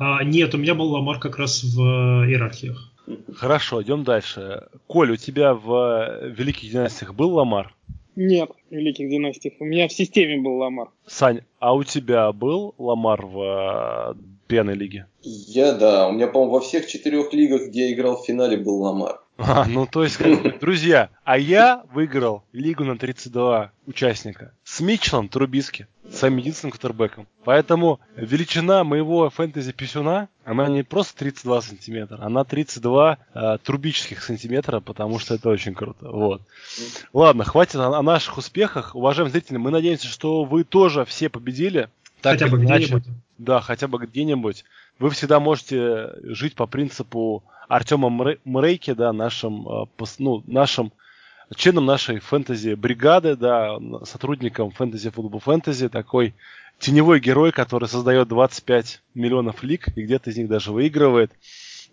А, 0.00 0.24
нет, 0.24 0.54
у 0.54 0.58
меня 0.58 0.74
был 0.74 0.86
Ламар 0.86 1.18
как 1.20 1.36
раз 1.36 1.62
в 1.62 1.78
иерархиях. 1.78 2.90
Хорошо, 3.34 3.82
идем 3.82 4.02
дальше. 4.02 4.68
Коль, 4.86 5.10
у 5.12 5.16
тебя 5.16 5.52
в 5.52 6.30
Великих 6.30 6.72
Династиях 6.72 7.14
был 7.14 7.34
Ламар? 7.34 7.74
Нет, 8.16 8.50
в 8.70 8.74
Великих 8.74 9.10
Династиях. 9.10 9.54
У 9.60 9.64
меня 9.66 9.88
в 9.88 9.92
системе 9.92 10.40
был 10.40 10.56
Ламар. 10.56 10.88
Сань, 11.06 11.42
а 11.58 11.74
у 11.74 11.84
тебя 11.84 12.32
был 12.32 12.74
Ламар 12.78 13.26
в 13.26 14.16
пеной 14.46 14.74
лиге? 14.74 15.06
Я, 15.20 15.72
да. 15.72 16.08
У 16.08 16.12
меня, 16.12 16.28
по-моему, 16.28 16.54
во 16.54 16.60
всех 16.60 16.86
четырех 16.86 17.34
лигах, 17.34 17.68
где 17.68 17.90
я 17.90 17.94
играл 17.94 18.16
в 18.16 18.24
финале, 18.24 18.56
был 18.56 18.80
Ламар. 18.80 19.20
А, 19.42 19.64
ну 19.64 19.86
то 19.86 20.04
есть, 20.04 20.18
как 20.18 20.60
друзья, 20.60 21.08
а 21.24 21.38
я 21.38 21.82
выиграл 21.92 22.44
лигу 22.52 22.84
на 22.84 22.98
32 22.98 23.72
участника 23.86 24.52
с 24.64 24.80
Митчеллом 24.80 25.28
Трубиски, 25.28 25.86
своим 26.12 26.36
единственным 26.36 26.72
кутербеком. 26.72 27.26
Поэтому 27.44 28.00
величина 28.16 28.84
моего 28.84 29.30
фэнтези-писюна, 29.30 30.28
она 30.44 30.68
не 30.68 30.82
просто 30.82 31.16
32 31.18 31.62
сантиметра, 31.62 32.18
она 32.20 32.44
32 32.44 33.18
э, 33.34 33.58
трубических 33.62 34.22
сантиметра, 34.22 34.80
потому 34.80 35.18
что 35.18 35.34
это 35.34 35.48
очень 35.48 35.74
круто. 35.74 36.10
Вот. 36.10 36.42
Ладно, 37.12 37.44
хватит 37.44 37.76
о, 37.76 37.98
о 37.98 38.02
наших 38.02 38.36
успехах. 38.36 38.94
Уважаемые 38.94 39.32
зрители, 39.32 39.56
мы 39.56 39.70
надеемся, 39.70 40.08
что 40.08 40.44
вы 40.44 40.64
тоже 40.64 41.04
все 41.04 41.28
победили. 41.28 41.88
Так 42.20 42.34
хотя 42.34 42.48
бы 42.48 42.58
где-нибудь. 42.58 43.04
Да, 43.38 43.60
хотя 43.62 43.88
бы 43.88 43.98
где-нибудь. 43.98 44.64
Вы 44.98 45.08
всегда 45.10 45.40
можете 45.40 46.10
жить 46.24 46.54
по 46.54 46.66
принципу 46.66 47.42
Артема 47.70 48.10
Мрейки, 48.44 48.94
да, 48.94 49.12
нашим, 49.12 49.68
э, 49.68 49.86
ну, 50.18 50.42
нашим 50.48 50.92
членом 51.54 51.86
нашей 51.86 52.18
фэнтези-бригады, 52.18 53.36
да, 53.36 53.78
сотрудником 54.04 54.72
фэнтези 54.72 55.10
футбол 55.10 55.38
фэнтези, 55.38 55.88
такой 55.88 56.34
теневой 56.80 57.20
герой, 57.20 57.52
который 57.52 57.88
создает 57.88 58.26
25 58.26 59.02
миллионов 59.14 59.62
лиг 59.62 59.96
и 59.96 60.02
где-то 60.02 60.30
из 60.30 60.36
них 60.36 60.48
даже 60.48 60.72
выигрывает. 60.72 61.30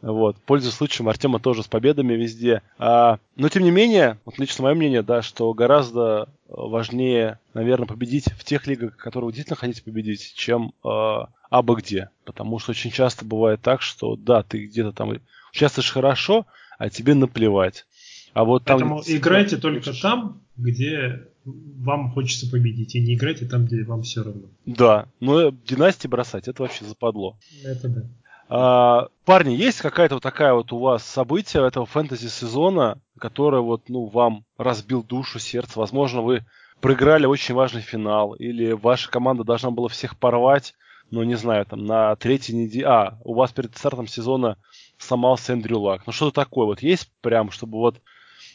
Вот. 0.02 0.38
Пользуясь 0.48 0.74
случаем, 0.74 1.10
Артема 1.10 1.40
тоже 1.40 1.62
с 1.62 1.68
победами 1.68 2.16
везде. 2.16 2.64
А, 2.80 3.20
но 3.36 3.48
тем 3.50 3.64
не 3.64 3.72
менее, 3.72 4.18
вот 4.26 4.40
лично 4.40 4.64
мое 4.64 4.74
мнение, 4.74 5.04
да, 5.04 5.22
что 5.22 5.54
гораздо 5.54 6.28
важнее, 6.48 7.38
наверное, 7.54 7.88
победить 7.88 8.32
в 8.32 8.44
тех 8.44 8.66
лигах, 8.66 8.98
которые 8.98 9.28
вы 9.28 9.32
действительно 9.32 9.58
хотите 9.58 9.84
победить, 9.84 10.34
чем 10.36 10.74
э, 10.84 11.18
абы 11.52 11.76
где. 11.76 12.10
Потому 12.26 12.58
что 12.58 12.72
очень 12.72 12.90
часто 12.90 13.26
бывает 13.26 13.62
так, 13.62 13.84
что 13.84 14.16
да, 14.16 14.42
ты 14.42 14.66
где-то 14.66 14.92
там 14.92 15.20
участвуешь 15.58 15.92
хорошо, 15.92 16.46
а 16.78 16.90
тебе 16.90 17.16
наплевать. 17.16 17.86
А 18.34 18.44
вот 18.44 18.66
там... 18.66 18.80
Поэтому 18.80 19.02
играйте 19.06 19.58
только 19.58 19.92
там, 20.00 20.42
где 20.56 21.28
вам 21.44 22.12
хочется 22.12 22.50
победить, 22.50 22.96
и 22.96 23.02
не 23.02 23.16
играйте 23.16 23.46
там, 23.46 23.66
где 23.66 23.84
вам 23.84 24.04
все 24.04 24.24
равно. 24.24 24.44
Да, 24.66 25.08
но 25.20 25.50
династии 25.50 26.08
бросать, 26.08 26.48
это 26.48 26.62
вообще 26.62 26.86
западло. 26.86 27.38
Это 27.64 27.90
да. 27.90 28.02
А, 28.50 29.08
парни, 29.26 29.54
есть 29.54 29.80
какая-то 29.80 30.16
вот 30.16 30.24
такая 30.24 30.54
вот 30.54 30.72
у 30.72 30.80
вас 30.80 31.04
событие 31.04 31.66
этого 31.66 31.86
фэнтези-сезона, 31.86 33.00
которое 33.20 33.62
вот, 33.62 33.90
ну, 33.90 34.06
вам 34.06 34.46
разбил 34.58 35.04
душу, 35.04 35.40
сердце? 35.40 35.80
Возможно, 35.80 36.22
вы 36.22 36.46
проиграли 36.80 37.26
очень 37.26 37.56
важный 37.56 37.82
финал, 37.82 38.34
или 38.34 38.72
ваша 38.72 39.10
команда 39.10 39.44
должна 39.44 39.72
была 39.72 39.90
всех 39.90 40.18
порвать, 40.18 40.76
ну, 41.12 41.24
не 41.24 41.36
знаю, 41.36 41.66
там, 41.66 41.86
на 41.86 42.16
третьей 42.16 42.56
неделе... 42.56 42.86
А, 42.86 43.18
у 43.24 43.34
вас 43.34 43.52
перед 43.52 43.78
стартом 43.78 44.08
сезона 44.08 44.58
сломался 44.98 45.54
Эндрю 45.54 45.80
Лак. 45.80 46.04
Ну, 46.06 46.14
что-то 46.14 46.42
такое 46.42 46.66
вот 46.66 46.82
есть 46.82 47.12
прям, 47.22 47.52
чтобы 47.52 47.78
вот... 47.78 48.02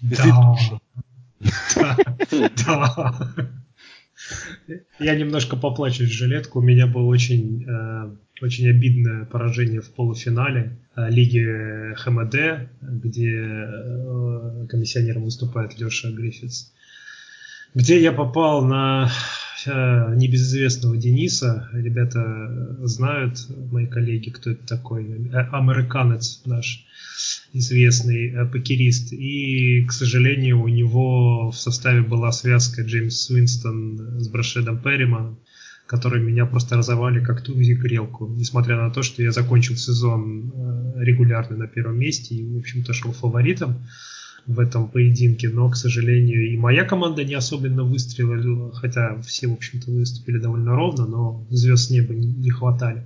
Да. 0.00 0.54
Да. 2.30 3.32
Я 5.00 5.16
немножко 5.16 5.56
поплачу 5.56 6.04
в 6.04 6.08
жилетку. 6.08 6.60
У 6.60 6.62
меня 6.62 6.86
был 6.86 7.08
очень, 7.08 7.64
э, 7.68 8.14
очень 8.40 8.68
обидное 8.68 9.24
поражение 9.24 9.80
в 9.80 9.90
полуфинале 9.90 10.78
э, 10.94 11.10
Лиги 11.10 11.94
ХМД, 11.94 12.68
где 12.80 13.32
э, 13.34 14.66
комиссионером 14.68 15.24
выступает 15.24 15.78
Леша 15.80 16.10
Гриффитс, 16.10 16.72
где 17.74 18.00
я 18.00 18.12
попал 18.12 18.64
на 18.64 19.10
небезызвестного 19.66 20.96
Дениса. 20.96 21.68
Ребята 21.72 22.76
знают, 22.86 23.38
мои 23.70 23.86
коллеги, 23.86 24.30
кто 24.30 24.50
это 24.50 24.66
такой. 24.66 25.04
Э, 25.32 25.48
американец 25.52 26.42
наш 26.44 26.84
известный 27.52 28.30
э, 28.30 28.46
покерист. 28.46 29.12
И, 29.12 29.84
к 29.84 29.92
сожалению, 29.92 30.62
у 30.62 30.68
него 30.68 31.50
в 31.50 31.56
составе 31.56 32.02
была 32.02 32.32
связка 32.32 32.82
Джеймс 32.82 33.30
Уинстон 33.30 34.20
с 34.20 34.28
Брашедом 34.28 34.78
Перриманом, 34.78 35.38
которые 35.86 36.22
меня 36.22 36.46
просто 36.46 36.76
разорвали 36.76 37.22
как 37.22 37.42
ту 37.42 37.58
и 37.58 37.74
грелку. 37.74 38.28
Несмотря 38.28 38.76
на 38.76 38.90
то, 38.90 39.02
что 39.02 39.22
я 39.22 39.32
закончил 39.32 39.76
сезон 39.76 40.52
э, 40.54 41.04
регулярно 41.04 41.56
на 41.56 41.66
первом 41.66 41.98
месте 41.98 42.34
и, 42.34 42.44
в 42.44 42.58
общем-то, 42.58 42.92
шел 42.92 43.12
фаворитом 43.12 43.84
в 44.46 44.58
этом 44.58 44.88
поединке, 44.88 45.48
но, 45.48 45.68
к 45.70 45.76
сожалению, 45.76 46.52
и 46.52 46.56
моя 46.56 46.84
команда 46.84 47.24
не 47.24 47.34
особенно 47.34 47.84
выстрелила, 47.84 48.72
хотя 48.72 49.20
все, 49.22 49.46
в 49.48 49.52
общем-то, 49.52 49.90
выступили 49.90 50.38
довольно 50.38 50.74
ровно, 50.74 51.06
но 51.06 51.46
звезд 51.50 51.90
неба 51.90 52.14
не, 52.14 52.26
не 52.26 52.50
хватали 52.50 53.04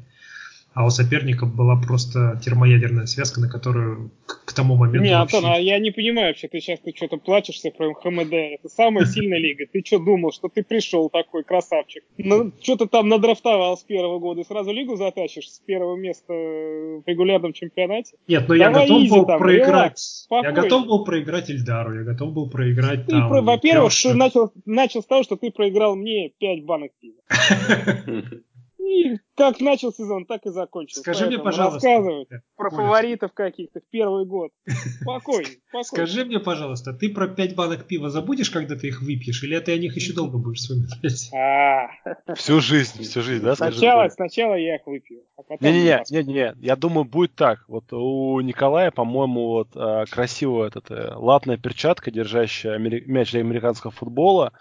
а 0.76 0.84
у 0.84 0.90
соперника 0.90 1.46
была 1.46 1.74
просто 1.74 2.38
термоядерная 2.44 3.06
связка, 3.06 3.40
на 3.40 3.48
которую 3.48 4.10
к, 4.26 4.44
к 4.44 4.52
тому 4.52 4.76
моменту... 4.76 5.04
Не, 5.04 5.12
Антон, 5.18 5.44
вообще... 5.44 5.56
а 5.56 5.58
я 5.58 5.78
не 5.78 5.90
понимаю 5.90 6.28
вообще, 6.28 6.48
ты 6.48 6.60
сейчас 6.60 6.80
ты 6.80 6.92
что-то 6.94 7.16
плачешься 7.16 7.70
про 7.70 7.94
ХМД, 7.94 8.34
это 8.34 8.68
самая 8.68 9.06
сильная 9.06 9.38
лига. 9.38 9.64
Ты 9.72 9.82
что 9.82 9.98
думал, 9.98 10.32
что 10.32 10.48
ты 10.48 10.62
пришел 10.62 11.08
такой 11.08 11.44
красавчик? 11.44 12.04
Ну, 12.18 12.52
что 12.60 12.76
ты 12.76 12.86
там 12.88 13.08
надрафтовал 13.08 13.78
с 13.78 13.84
первого 13.84 14.18
года 14.18 14.42
и 14.42 14.44
сразу 14.44 14.70
лигу 14.70 14.96
затащишь 14.96 15.48
с 15.48 15.60
первого 15.60 15.96
места 15.96 16.34
в 16.34 17.02
регулярном 17.06 17.54
чемпионате? 17.54 18.18
Нет, 18.28 18.46
но 18.46 18.54
я 18.54 18.70
готов 18.70 19.08
был 19.08 19.24
там, 19.24 19.38
проиграть. 19.38 19.68
Релакс, 19.68 20.28
я 20.30 20.52
готов 20.52 20.86
был 20.86 21.04
проиграть 21.06 21.48
Ильдару, 21.48 21.94
я 21.94 22.02
готов 22.02 22.34
был 22.34 22.50
проиграть 22.50 23.06
там... 23.06 23.30
Про, 23.30 23.40
во-первых, 23.40 23.94
ты 23.94 24.12
начал, 24.12 24.52
начал 24.66 25.02
с 25.02 25.06
того, 25.06 25.22
что 25.22 25.36
ты 25.36 25.50
проиграл 25.50 25.96
мне 25.96 26.32
5 26.38 26.64
банок 26.66 26.92
пива. 27.00 27.16
И 28.86 29.18
как 29.36 29.60
начал 29.60 29.92
сезон, 29.92 30.26
так 30.26 30.46
и 30.46 30.50
закончил. 30.50 31.00
Скажи 31.00 31.24
Поэтому 31.24 31.36
мне, 31.36 31.44
пожалуйста. 31.44 31.88
Рассказывать 31.88 32.28
про 32.56 32.68
Оля. 32.68 32.76
фаворитов 32.76 33.32
каких-то 33.32 33.80
в 33.80 33.90
первый 33.90 34.26
год. 34.26 34.52
Спокойно, 35.02 35.44
спокойно. 35.44 35.84
Скажи 35.84 36.24
мне, 36.24 36.38
пожалуйста, 36.38 36.92
ты 36.92 37.08
про 37.12 37.26
пять 37.26 37.56
банок 37.56 37.86
пива 37.86 38.10
забудешь, 38.10 38.50
когда 38.50 38.76
ты 38.76 38.88
их 38.88 39.02
выпьешь, 39.02 39.42
или 39.42 39.58
ты 39.58 39.72
о 39.72 39.78
них 39.78 39.96
еще 39.96 40.12
долго 40.14 40.38
будешь 40.38 40.60
вспоминать? 40.60 41.30
А. 41.34 42.34
Всю 42.34 42.60
жизнь, 42.60 43.02
всю 43.02 43.22
жизнь, 43.22 43.44
да? 43.44 43.56
Сначала, 43.56 44.08
сначала 44.08 44.54
я 44.54 44.76
их 44.76 44.86
выпью. 44.86 45.22
А 45.36 45.42
Не-не-не, 45.60 46.04
не-не, 46.10 46.54
я 46.60 46.76
думаю, 46.76 47.04
будет 47.04 47.34
так. 47.34 47.64
Вот 47.68 47.92
у 47.92 48.40
Николая, 48.40 48.90
по-моему, 48.90 49.48
вот 49.48 49.68
а, 49.74 50.04
красивая 50.06 50.68
эта 50.68 51.14
латная 51.18 51.56
перчатка, 51.56 52.10
держащая 52.10 52.78
мяч 52.78 53.32
для 53.32 53.40
американского 53.40 53.90
футбола, 53.90 54.52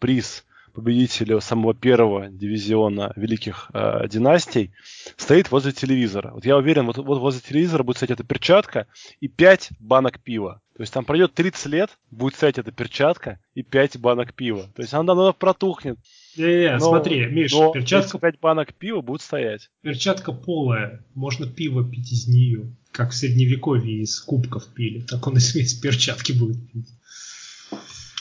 приз 0.00 0.44
победителя 0.72 1.40
самого 1.40 1.74
первого 1.74 2.28
дивизиона 2.28 3.12
великих 3.16 3.70
э, 3.72 4.08
династий, 4.08 4.72
стоит 5.16 5.50
возле 5.50 5.72
телевизора. 5.72 6.32
Вот 6.32 6.44
я 6.44 6.56
уверен, 6.56 6.86
вот, 6.86 6.98
вот 6.98 7.18
возле 7.18 7.40
телевизора 7.40 7.82
будет 7.82 7.96
стоять 7.96 8.12
эта 8.12 8.24
перчатка 8.24 8.86
и 9.20 9.28
5 9.28 9.70
банок 9.80 10.20
пива. 10.20 10.62
То 10.74 10.82
есть 10.82 10.92
там 10.92 11.04
пройдет 11.04 11.34
30 11.34 11.66
лет, 11.66 11.90
будет 12.10 12.34
стоять 12.34 12.58
эта 12.58 12.72
перчатка 12.72 13.38
и 13.54 13.62
5 13.62 13.98
банок 13.98 14.34
пива. 14.34 14.70
То 14.74 14.82
есть 14.82 14.94
она 14.94 15.04
давно 15.04 15.32
протухнет. 15.32 15.98
Не-не, 16.36 16.80
смотри, 16.80 17.26
Миш, 17.26 17.52
но 17.52 17.72
перчатка... 17.72 18.18
5 18.18 18.40
банок 18.40 18.74
пива 18.74 19.02
будет 19.02 19.20
стоять. 19.20 19.70
Перчатка 19.82 20.32
полая, 20.32 21.04
можно 21.14 21.46
пиво 21.46 21.88
пить 21.88 22.10
из 22.10 22.26
нее. 22.26 22.74
Как 22.90 23.10
в 23.10 23.14
средневековье 23.14 24.02
из 24.02 24.18
кубков 24.20 24.66
пили, 24.74 25.00
так 25.00 25.26
он 25.26 25.36
из 25.36 25.74
перчатки 25.74 26.32
будет 26.32 26.70
пить. 26.70 26.88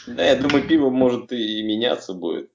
Да, 0.08 0.26
я 0.26 0.36
думаю, 0.36 0.68
пиво 0.68 0.90
может 0.90 1.32
и 1.32 1.62
меняться 1.62 2.14
будет. 2.14 2.50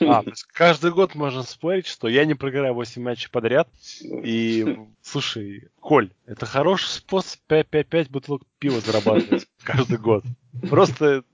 А, 0.00 0.22
то 0.22 0.30
есть 0.30 0.44
каждый 0.44 0.92
год 0.92 1.14
можно 1.14 1.42
спорить, 1.42 1.86
что 1.86 2.08
я 2.08 2.24
не 2.24 2.34
проиграю 2.34 2.74
8 2.74 3.02
матчей 3.02 3.30
подряд. 3.30 3.68
И, 4.02 4.76
слушай, 5.02 5.68
Коль, 5.80 6.10
это 6.26 6.46
хороший 6.46 6.88
способ 6.88 7.40
5-5 7.48 8.10
бутылок 8.10 8.42
пива 8.58 8.80
зарабатывать 8.80 9.46
каждый 9.62 9.98
год. 9.98 10.24
Просто 10.68 11.24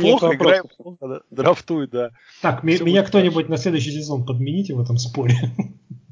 плохо 0.00 0.34
играем, 0.34 0.64
плохо 0.76 1.22
драфтуй, 1.30 1.86
да. 1.86 2.10
Так, 2.42 2.64
меня 2.64 3.02
кто-нибудь 3.02 3.48
на 3.48 3.56
следующий 3.56 3.92
сезон 3.92 4.26
подмените 4.26 4.74
в 4.74 4.80
этом 4.80 4.98
споре. 4.98 5.36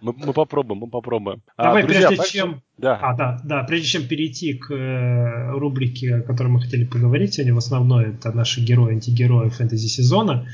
Мы, 0.00 0.14
мы 0.16 0.32
попробуем, 0.32 0.80
мы 0.80 0.86
попробуем. 0.88 1.42
А, 1.56 1.64
Давай, 1.64 1.82
а, 1.82 1.86
друзья, 1.86 2.08
прежде 2.08 2.16
также... 2.16 2.32
чем... 2.32 2.62
Да. 2.78 2.98
А, 3.02 3.14
да, 3.14 3.40
да, 3.44 3.64
прежде 3.64 3.86
чем 3.86 4.08
перейти 4.08 4.54
к 4.54 4.72
э, 4.72 5.50
рубрике, 5.52 6.16
о 6.16 6.22
которой 6.22 6.48
мы 6.48 6.60
хотели 6.60 6.84
поговорить 6.84 7.34
сегодня, 7.34 7.54
в 7.54 7.58
основном 7.58 8.00
это 8.00 8.32
наши 8.32 8.60
герои, 8.60 8.94
антигерои 8.94 9.50
фэнтези 9.50 9.86
сезона. 9.88 10.46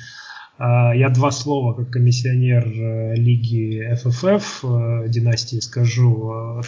Э, 0.59 0.91
я 0.97 1.09
два 1.11 1.31
слова, 1.31 1.75
как 1.75 1.91
комиссионер 1.91 2.67
э, 2.67 3.15
лиги 3.15 3.93
FFF, 3.95 5.05
э, 5.05 5.09
династии, 5.09 5.61
скажу. 5.61 6.61
Э, 6.61 6.63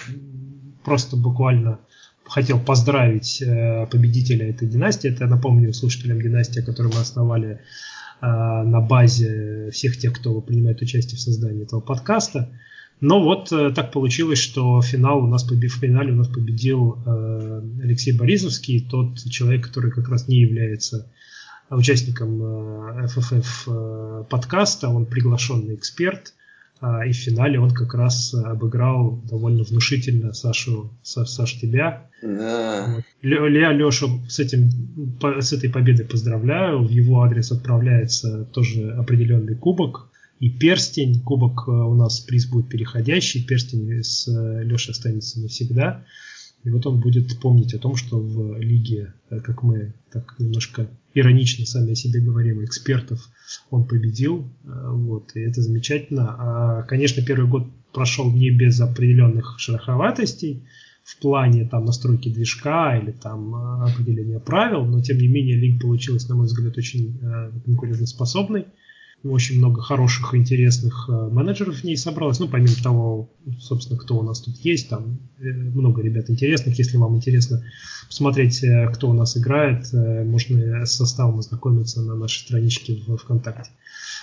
просто 0.84 1.16
буквально 1.16 1.80
хотел 2.24 2.60
поздравить 2.60 3.42
э, 3.42 3.86
победителя 3.90 4.50
этой 4.50 4.68
династии. 4.68 5.10
Это, 5.10 5.26
напомню, 5.26 5.72
слушателям 5.72 6.20
династия, 6.20 6.62
которую 6.62 6.94
мы 6.94 7.00
основали 7.00 7.60
на 8.20 8.80
базе 8.80 9.70
всех 9.70 9.96
тех, 9.96 10.12
кто 10.12 10.40
принимает 10.40 10.82
участие 10.82 11.16
в 11.16 11.20
создании 11.20 11.62
этого 11.64 11.80
подкаста. 11.80 12.48
Но 13.00 13.22
вот 13.22 13.52
э, 13.52 13.70
так 13.70 13.92
получилось, 13.92 14.40
что 14.40 14.82
финал 14.82 15.22
у 15.22 15.28
нас 15.28 15.44
в 15.44 15.68
финале 15.68 16.12
у 16.12 16.16
нас 16.16 16.28
победил 16.28 16.98
э, 17.06 17.62
Алексей 17.82 18.12
Борисовский, 18.12 18.84
тот 18.90 19.18
человек, 19.30 19.66
который 19.66 19.92
как 19.92 20.08
раз 20.08 20.26
не 20.26 20.38
является 20.38 21.08
участником 21.70 22.42
э, 22.42 23.06
FFF 23.06 23.46
э, 23.66 24.24
подкаста, 24.28 24.88
он 24.88 25.06
приглашенный 25.06 25.76
эксперт, 25.76 26.28
э, 26.28 26.47
и 26.80 27.12
в 27.12 27.16
финале 27.16 27.60
он 27.60 27.70
как 27.70 27.94
раз 27.94 28.34
обыграл 28.34 29.20
довольно 29.28 29.64
внушительно 29.64 30.32
Сашу, 30.32 30.92
Са, 31.02 31.24
Саш 31.24 31.54
тебя. 31.54 32.08
Да. 32.22 33.02
Я 33.22 33.72
Лешу 33.72 34.20
с, 34.28 34.38
этим, 34.38 34.70
с 35.20 35.52
этой 35.52 35.70
победой 35.70 36.06
поздравляю, 36.06 36.82
в 36.82 36.90
его 36.90 37.22
адрес 37.22 37.50
отправляется 37.52 38.44
тоже 38.44 38.92
определенный 38.92 39.56
кубок, 39.56 40.08
и 40.40 40.50
перстень. 40.50 41.20
Кубок 41.22 41.64
э, 41.66 41.70
у 41.70 41.94
нас 41.94 42.20
приз 42.20 42.46
будет 42.46 42.68
переходящий, 42.68 43.44
перстень 43.44 44.02
с 44.02 44.28
э, 44.28 44.62
Лешей 44.62 44.92
останется 44.92 45.40
навсегда. 45.40 46.04
И 46.64 46.70
вот 46.70 46.86
он 46.86 47.00
будет 47.00 47.38
помнить 47.40 47.74
о 47.74 47.78
том, 47.78 47.96
что 47.96 48.18
в 48.18 48.58
лиге, 48.58 49.14
э, 49.30 49.40
как 49.40 49.62
мы 49.62 49.94
так 50.12 50.34
немножко 50.38 50.88
иронично 51.14 51.64
сами 51.66 51.92
о 51.92 51.94
себе 51.94 52.20
говорим, 52.20 52.64
экспертов 52.64 53.28
он 53.70 53.86
победил. 53.86 54.48
Вот, 54.64 55.34
и 55.34 55.40
это 55.40 55.62
замечательно. 55.62 56.36
А, 56.38 56.82
конечно, 56.82 57.22
первый 57.22 57.48
год 57.48 57.66
прошел 57.92 58.30
не 58.30 58.50
без 58.50 58.80
определенных 58.80 59.56
шероховатостей 59.58 60.64
в 61.04 61.18
плане 61.18 61.66
там 61.66 61.86
настройки 61.86 62.28
движка 62.28 62.98
или 62.98 63.12
там 63.12 63.54
определения 63.54 64.38
правил, 64.38 64.84
но 64.84 65.00
тем 65.00 65.18
не 65.18 65.28
менее 65.28 65.56
лиг 65.56 65.80
получилась, 65.80 66.28
на 66.28 66.34
мой 66.34 66.46
взгляд, 66.46 66.76
очень 66.76 67.18
конкурентоспособной 67.64 68.66
очень 69.24 69.58
много 69.58 69.82
хороших 69.82 70.34
интересных 70.34 71.06
э, 71.08 71.12
менеджеров 71.12 71.76
в 71.76 71.84
ней 71.84 71.96
собралось. 71.96 72.38
Ну, 72.38 72.48
помимо 72.48 72.74
того, 72.82 73.30
собственно, 73.58 73.98
кто 73.98 74.16
у 74.16 74.22
нас 74.22 74.40
тут 74.40 74.56
есть, 74.58 74.88
там 74.88 75.18
э, 75.38 75.44
много 75.44 76.02
ребят 76.02 76.30
интересных. 76.30 76.78
Если 76.78 76.96
вам 76.96 77.16
интересно 77.16 77.64
посмотреть, 78.06 78.62
э, 78.62 78.88
кто 78.94 79.10
у 79.10 79.12
нас 79.12 79.36
играет, 79.36 79.92
можно 79.92 80.86
с 80.86 80.92
составом 80.92 81.40
ознакомиться 81.40 82.00
на 82.00 82.14
нашей 82.14 82.40
страничке 82.40 83.02
в 83.06 83.16
ВКонтакте. 83.16 83.70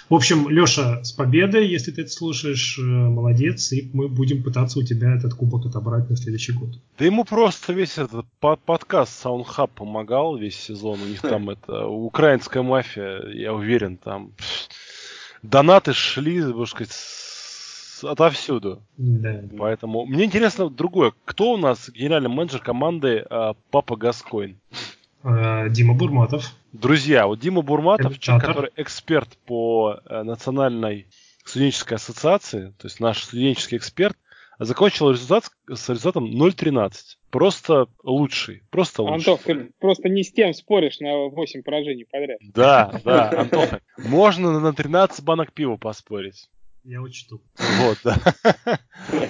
В 0.10 0.14
общем, 0.14 0.50
Леша, 0.50 1.04
с 1.04 1.12
победой, 1.12 1.68
если 1.68 1.92
ты 1.92 2.04
это 2.04 2.12
слушаешь, 2.12 2.78
молодец, 2.78 3.72
и 3.72 3.90
мы 3.92 4.08
будем 4.08 4.44
пытаться 4.44 4.78
у 4.78 4.84
тебя 4.84 5.16
этот 5.16 5.34
кубок 5.34 5.66
отобрать 5.66 6.10
на 6.12 6.16
следующий 6.16 6.54
год. 6.54 6.80
Да 7.00 7.06
ему 7.06 7.25
просто 7.25 7.74
весь 7.74 7.98
этот 7.98 8.28
подкаст 8.40 9.25
SoundHub 9.25 9.70
помогал 9.74 10.38
весь 10.38 10.58
сезон. 10.60 11.02
У 11.02 11.08
них 11.08 11.22
там 11.22 11.50
это 11.50 11.88
украинская 11.88 12.62
мафия, 12.62 13.28
я 13.34 13.54
уверен, 13.54 13.98
там 13.98 14.32
донаты 15.50 15.94
шли, 15.94 16.42
можно 16.42 16.66
сказать, 16.66 16.94
отовсюду. 18.03 18.81
Да. 18.98 19.42
Поэтому 19.58 20.05
мне 20.05 20.25
интересно 20.25 20.70
другое. 20.70 21.14
Кто 21.25 21.53
у 21.53 21.58
нас 21.58 21.90
генеральный 21.90 22.29
менеджер 22.29 22.60
команды 22.60 23.25
а, 23.29 23.55
Папа 23.72 23.96
Гаскоин? 23.96 24.60
А, 25.24 25.70
Дима 25.70 25.94
Бурматов. 25.94 26.51
Друзья, 26.74 27.27
вот 27.27 27.40
Дима 27.40 27.62
Бурматов, 27.62 28.20
человек, 28.20 28.46
который 28.46 28.72
эксперт 28.75 29.38
по 29.46 30.00
а, 30.05 30.24
национальной 30.24 31.08
студенческой 31.44 31.96
ассоциации, 31.96 32.74
то 32.77 32.88
есть 32.88 33.00
наш 33.00 33.24
студенческий 33.24 33.77
эксперт, 33.77 34.18
закончил 34.59 35.11
результат 35.11 35.50
с 35.68 35.89
результатом 35.89 36.25
0.13. 36.25 36.91
Просто 37.29 37.87
лучший. 38.03 38.63
Просто 38.70 39.03
лучший. 39.03 39.33
Антох, 39.33 39.44
ты 39.44 39.72
просто 39.79 40.09
не 40.09 40.24
с 40.24 40.31
тем 40.31 40.53
споришь 40.53 41.00
на 41.00 41.27
8 41.27 41.63
поражений 41.63 42.05
подряд. 42.05 42.39
Да, 42.41 43.01
да, 43.05 43.29
Антоха. 43.41 43.81
Можно 43.98 44.59
на 44.59 44.74
13 44.74 45.24
банок 45.24 45.53
пива 45.53 45.77
поспорить. 45.77 46.50
Я 46.87 47.01
учту. 47.01 47.41
Вот, 47.79 47.98
да. 48.03 48.15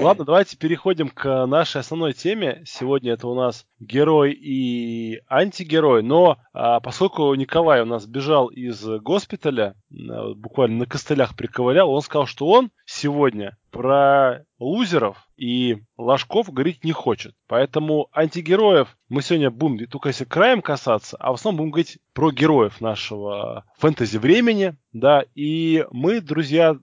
Ладно, 0.01 0.25
давайте 0.25 0.57
переходим 0.57 1.07
к 1.07 1.45
нашей 1.45 1.79
основной 1.79 2.11
теме. 2.11 2.61
Сегодня 2.65 3.13
это 3.13 3.29
у 3.29 3.33
нас 3.33 3.65
герой 3.79 4.33
и 4.33 5.21
антигерой. 5.29 6.03
Но 6.03 6.37
а, 6.51 6.81
поскольку 6.81 7.33
Николай 7.33 7.81
у 7.81 7.85
нас 7.85 8.05
бежал 8.07 8.47
из 8.47 8.85
госпиталя, 8.99 9.73
а, 9.89 10.33
буквально 10.33 10.79
на 10.79 10.85
костылях 10.85 11.37
приковылял, 11.37 11.89
он 11.89 12.01
сказал, 12.01 12.25
что 12.25 12.45
он 12.45 12.71
сегодня 12.85 13.57
про 13.75 14.45
лузеров 14.57 15.17
и 15.35 15.79
ложков 15.97 16.49
говорить 16.49 16.85
не 16.85 16.93
хочет. 16.93 17.35
Поэтому 17.45 18.07
антигероев 18.13 18.95
мы 19.09 19.21
сегодня 19.21 19.51
будем 19.51 19.85
только 19.87 20.07
если 20.07 20.23
краем 20.23 20.61
касаться, 20.61 21.17
а 21.19 21.31
в 21.31 21.35
основном 21.35 21.57
будем 21.57 21.71
говорить 21.71 21.97
про 22.13 22.31
героев 22.31 22.79
нашего 22.79 23.65
фэнтези 23.77 24.17
времени, 24.17 24.77
да, 24.93 25.25
и 25.35 25.85
мы, 25.91 26.21
друзья, 26.21 26.77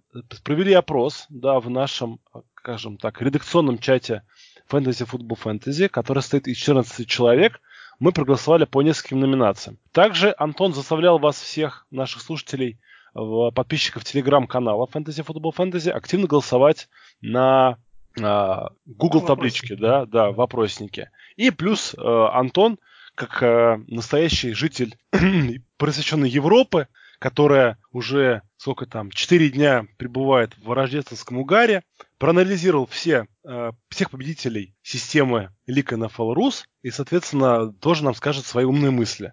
провели 0.45 0.75
опрос, 0.75 1.25
да, 1.31 1.61
в 1.61 1.71
нашем, 1.71 2.21
скажем 2.59 2.99
так, 2.99 3.23
редакционном 3.23 3.79
чате 3.79 4.23
Fantasy 4.71 5.09
Football 5.11 5.39
Fantasy, 5.43 5.89
который 5.89 6.19
состоит 6.19 6.47
из 6.47 6.59
14 6.59 7.09
человек, 7.09 7.63
мы 8.01 8.13
проголосовали 8.13 8.67
по 8.67 8.83
нескольким 8.83 9.21
номинациям. 9.21 9.79
Также 9.93 10.35
Антон 10.37 10.75
заставлял 10.75 11.19
вас 11.19 11.41
всех, 11.41 11.87
наших 11.91 12.21
слушателей, 12.21 12.79
подписчиков 13.13 14.05
телеграм-канала 14.05 14.89
Fantasy 14.93 15.25
Football 15.25 15.55
Fantasy 15.55 15.91
активно 15.91 16.27
голосовать 16.27 16.89
на 17.21 17.79
а, 18.21 18.71
Google 18.87 19.23
табличке, 19.23 19.77
да, 19.77 20.07
да, 20.07 20.33
вопросники. 20.33 21.11
И 21.37 21.51
плюс 21.51 21.95
э, 21.95 22.01
Антон, 22.33 22.79
как 23.15 23.43
э, 23.43 23.79
настоящий 23.87 24.53
житель 24.53 24.97
просвещенной 25.79 26.29
Европы, 26.29 26.89
которая 27.19 27.79
уже 27.91 28.43
сколько 28.63 28.87
там, 28.87 29.11
4 29.11 29.51
дня 29.51 29.87
пребывает 29.97 30.57
в 30.59 30.73
рождественском 30.73 31.39
угаре, 31.39 31.83
проанализировал 32.19 32.87
все, 32.87 33.27
э, 33.45 33.73
всех 33.89 34.11
победителей 34.11 34.75
системы 34.83 35.51
Лика 35.67 35.97
NFL 35.97 36.35
Rus 36.37 36.65
и, 36.83 36.91
соответственно, 36.91 37.73
тоже 37.73 38.05
нам 38.05 38.15
скажет 38.15 38.47
свои 38.47 38.65
умные 38.65 38.93
мысли. 38.93 39.33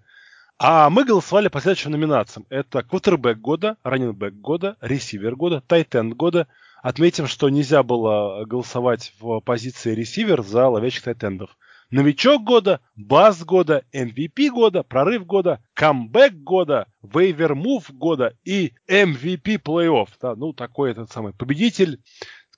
А 0.61 0.89
мы 0.89 1.05
голосовали 1.05 1.47
по 1.47 1.61
следующим 1.61 1.91
номинациям. 1.91 2.45
Это 2.49 2.83
квотербек 2.83 3.37
года, 3.37 3.77
раннинбэк 3.81 4.33
года, 4.33 4.75
ресивер 4.81 5.37
года, 5.37 5.61
тайтенд 5.61 6.15
года. 6.15 6.49
Отметим, 6.83 7.27
что 7.27 7.47
нельзя 7.47 7.81
было 7.81 8.43
голосовать 8.43 9.13
в 9.21 9.39
позиции 9.39 9.95
ресивер 9.95 10.43
за 10.43 10.67
ловящих 10.67 11.03
тайтендов. 11.03 11.57
Новичок 11.91 12.43
года, 12.43 12.81
бас 12.97 13.43
года, 13.45 13.85
MVP 13.93 14.49
года, 14.49 14.83
прорыв 14.83 15.25
года, 15.25 15.63
камбэк 15.75 16.33
года, 16.33 16.87
вейвер 17.01 17.55
мув 17.55 17.89
года 17.91 18.35
и 18.43 18.73
MVP 18.89 19.61
плей-офф. 19.63 20.09
Да, 20.21 20.35
ну, 20.35 20.51
такой 20.51 20.91
этот 20.91 21.09
самый 21.09 21.33
победитель 21.33 22.01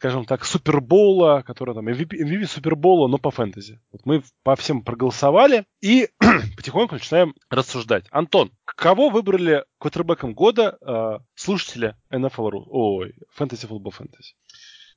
скажем 0.01 0.25
так, 0.25 0.45
Супербоула, 0.45 1.43
который 1.45 1.75
там 1.75 1.87
MVP, 1.87 2.19
MVP 2.19 2.47
Супербоула, 2.47 3.07
но 3.07 3.19
по 3.19 3.29
фэнтези. 3.29 3.79
Вот 3.91 4.01
мы 4.03 4.23
по 4.41 4.55
всем 4.55 4.81
проголосовали 4.81 5.65
и 5.79 6.09
потихоньку 6.57 6.95
начинаем 6.95 7.35
рассуждать. 7.51 8.05
Антон, 8.09 8.51
кого 8.65 9.09
выбрали 9.09 9.63
квотербеком 9.77 10.33
года 10.33 10.79
э, 10.81 11.19
слушатели 11.35 11.95
NFL.ru? 12.11 12.63
Ой, 12.69 13.13
Fantasy 13.37 13.69
Football 13.69 13.93
Fantasy. 13.95 14.33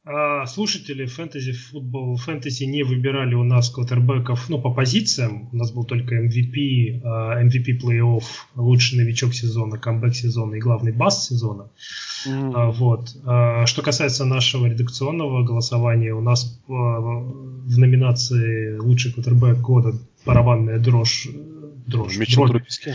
А 0.07 0.45
слушатели 0.47 1.07
фэнтези 1.07 1.53
футбол 1.53 2.19
фэнтези 2.19 2.65
не 2.65 2.83
выбирали 2.83 3.35
у 3.35 3.43
нас 3.43 3.71
квотербеков 3.71 4.51
ну, 4.51 4.61
по 4.61 4.71
позициям. 4.71 5.49
У 5.51 5.57
нас 5.57 5.73
был 5.73 5.85
только 5.85 6.17
MVP, 6.17 7.01
MVP 7.03 7.81
плей-офф, 7.83 8.23
лучший 8.55 8.99
новичок 8.99 9.33
сезона, 9.33 9.79
камбэк 9.79 10.15
сезона 10.15 10.57
и 10.57 10.61
главный 10.61 10.93
бас 10.93 11.27
сезона. 11.27 11.71
Mm. 12.27 12.73
Вот. 12.73 13.17
А, 13.25 13.65
что 13.65 13.81
касается 13.81 14.27
нашего 14.27 14.67
редакционного 14.67 15.43
голосования, 15.43 16.13
у 16.13 16.21
нас 16.21 16.61
в 16.69 17.79
номинации 17.79 18.77
лучший 18.77 19.13
квотербек 19.13 19.59
года 19.61 19.95
барабанная 20.27 20.79
дрожь 20.79 21.29
дрожь. 21.87 22.17
Митчелл 22.17 22.49
Трубиски? 22.49 22.95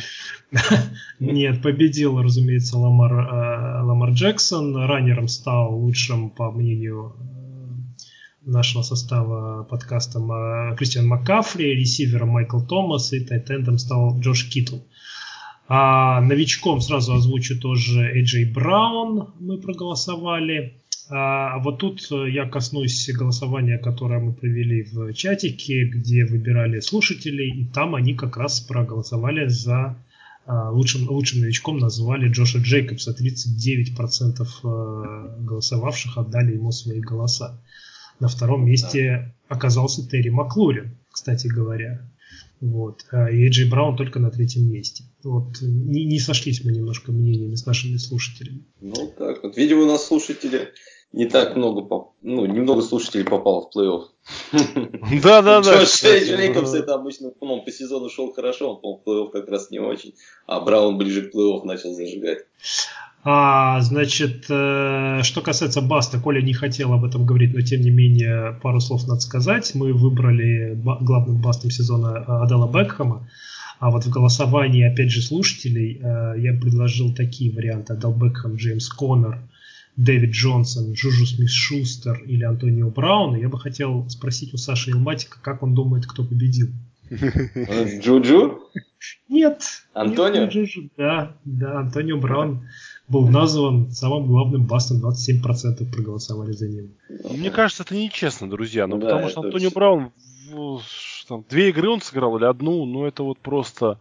Нет, 1.20 1.62
победил, 1.62 2.22
разумеется, 2.22 2.78
Ламар, 2.78 3.14
э, 3.14 3.82
Ламар 3.84 4.12
Джексон. 4.12 4.76
Раннером 4.76 5.28
стал 5.28 5.76
лучшим, 5.76 6.30
по 6.30 6.52
мнению 6.52 7.16
э, 7.18 8.50
нашего 8.50 8.82
состава 8.82 9.64
подкаста 9.64 10.76
Кристиан 10.78 11.08
Маккафри, 11.08 11.76
ресивером 11.76 12.30
Майкл 12.30 12.62
Томас 12.62 13.14
и 13.14 13.20
тайтендом 13.20 13.78
стал 13.78 14.20
Джош 14.20 14.50
Китл. 14.50 14.78
А 15.68 16.20
новичком 16.22 16.82
сразу 16.82 17.14
озвучу 17.14 17.60
тоже 17.60 18.02
Эйджей 18.02 18.46
Браун 18.46 19.34
мы 19.40 19.60
проголосовали. 19.60 20.82
А 21.12 21.58
вот 21.60 21.80
тут 21.80 22.02
я 22.12 22.48
коснусь 22.48 23.10
голосования, 23.10 23.80
которое 23.80 24.20
мы 24.20 24.34
провели 24.34 24.84
в 24.84 25.14
чатике, 25.14 25.86
где 25.86 26.26
выбирали 26.26 26.80
слушателей, 26.80 27.62
и 27.62 27.66
там 27.66 27.96
они 27.96 28.14
как 28.14 28.38
раз 28.38 28.60
проголосовали 28.60 29.48
за 29.48 29.98
а, 30.46 30.72
лучшим, 30.72 31.10
лучшим 31.10 31.42
новичком 31.42 31.78
назвали 31.78 32.28
Джоша 32.28 32.58
Джейкобса. 32.58 33.16
39% 33.20 34.42
э, 34.42 35.44
голосовавших 35.44 36.18
отдали 36.18 36.54
ему 36.56 36.72
свои 36.72 37.00
голоса. 37.00 37.62
На 38.20 38.28
втором 38.28 38.66
месте 38.66 39.34
оказался 39.48 40.08
Терри 40.08 40.30
Маклурин, 40.30 40.98
кстати 41.12 41.48
говоря. 41.48 42.02
Вот. 42.62 43.06
А 43.12 43.30
и 43.30 43.44
Эйджей 43.46 43.70
Браун 43.70 43.96
только 43.96 44.20
на 44.20 44.32
третьем 44.32 44.70
месте. 44.72 45.04
Вот. 45.24 45.62
Не, 45.62 46.06
не 46.06 46.20
сошлись 46.20 46.64
мы 46.64 46.72
немножко 46.72 47.12
мнениями 47.12 47.56
с 47.56 47.66
нашими 47.66 47.98
слушателями. 47.98 48.66
Ну 48.82 49.14
так 49.18 49.44
вот. 49.44 49.56
Видимо, 49.56 49.84
у 49.84 49.86
нас 49.86 50.06
слушатели 50.06 50.70
не 51.12 51.26
так 51.26 51.56
много, 51.56 51.82
поп... 51.82 52.14
ну, 52.22 52.46
немного 52.46 52.82
слушателей 52.82 53.26
попало 53.26 53.62
в 53.62 53.76
плей-офф. 53.76 54.04
Да, 55.24 55.42
да, 55.42 55.62
да. 55.62 55.80
Джош 55.80 56.04
Джейкобс 56.04 56.74
это 56.76 56.94
обычно 56.94 57.32
ну, 57.42 57.64
по 57.64 57.72
сезону 57.72 58.10
шел 58.10 58.32
хорошо, 58.32 58.76
он, 58.76 58.82
по 58.82 59.02
плей-офф 59.04 59.32
как 59.32 59.50
раз 59.50 59.72
не 59.72 59.80
очень. 59.80 60.14
А 60.46 60.60
Браун 60.60 60.98
ближе 60.98 61.24
к 61.24 61.36
плей-офф 61.36 61.64
начал 61.64 61.94
зажигать. 61.94 62.46
А, 63.24 63.82
значит, 63.82 64.46
э, 64.50 65.20
что 65.24 65.42
касается 65.42 65.82
Баста, 65.82 66.20
Коля 66.20 66.42
не 66.42 66.54
хотел 66.54 66.94
об 66.94 67.04
этом 67.04 67.26
говорить, 67.26 67.54
но 67.54 67.62
тем 67.62 67.82
не 67.82 67.90
менее 67.90 68.58
пару 68.62 68.80
слов 68.80 69.08
надо 69.08 69.20
сказать. 69.20 69.74
Мы 69.76 69.94
выбрали 69.94 70.80
главным 71.02 71.42
Бастом 71.42 71.72
сезона 71.72 72.44
Адела 72.44 72.72
Бекхэма. 72.72 73.28
А 73.80 73.92
вот 73.92 74.06
в 74.06 74.10
голосовании, 74.10 74.84
опять 74.84 75.12
же, 75.12 75.22
слушателей 75.22 76.00
э, 76.02 76.40
я 76.40 76.54
предложил 76.54 77.14
такие 77.14 77.52
варианты. 77.52 77.94
Оделл 77.94 78.14
Бекхэм, 78.14 78.56
Джеймс 78.56 78.88
Коннор, 78.90 79.40
Дэвид 80.00 80.32
Джонсон, 80.32 80.96
Джуджу 80.96 81.26
Смит-Шустер 81.26 82.24
или 82.24 82.44
Антонио 82.44 82.90
Браун. 82.90 83.36
я 83.36 83.50
бы 83.50 83.60
хотел 83.60 84.10
спросить 84.10 84.54
у 84.54 84.58
Саши 84.58 84.92
Илматика, 84.92 85.40
как 85.42 85.62
он 85.62 85.76
думает, 85.76 86.06
кто 86.06 86.24
победил. 86.24 86.70
Джуджу? 87.10 88.62
Нет. 89.28 89.62
Антонио? 89.94 90.44
Нет, 90.44 90.54
Джуджу. 90.54 90.90
Да, 90.96 91.36
да, 91.44 91.80
Антонио 91.80 92.18
Браун 92.18 92.66
был 93.10 93.28
назван 93.28 93.92
самым 93.92 94.28
главным 94.28 94.66
bust 94.66 94.88
ом, 94.88 95.06
27% 95.06 95.92
проголосовали 95.92 96.54
за 96.54 96.70
него. 96.70 96.88
Мне 97.36 97.52
кажется, 97.52 97.84
это 97.84 97.94
нечестно, 97.94 98.50
друзья, 98.50 98.88
ну, 98.88 99.00
да, 99.00 99.08
потому 99.08 99.30
что 99.30 99.42
Антонио 99.42 99.72
Браун 99.72 100.14
там, 101.28 101.44
две 101.50 101.70
игры 101.70 101.90
он 101.90 102.02
сыграл 102.02 102.38
или 102.38 102.46
одну, 102.46 102.86
ну 102.86 103.06
это 103.06 103.24
вот 103.24 103.40
просто... 103.40 104.00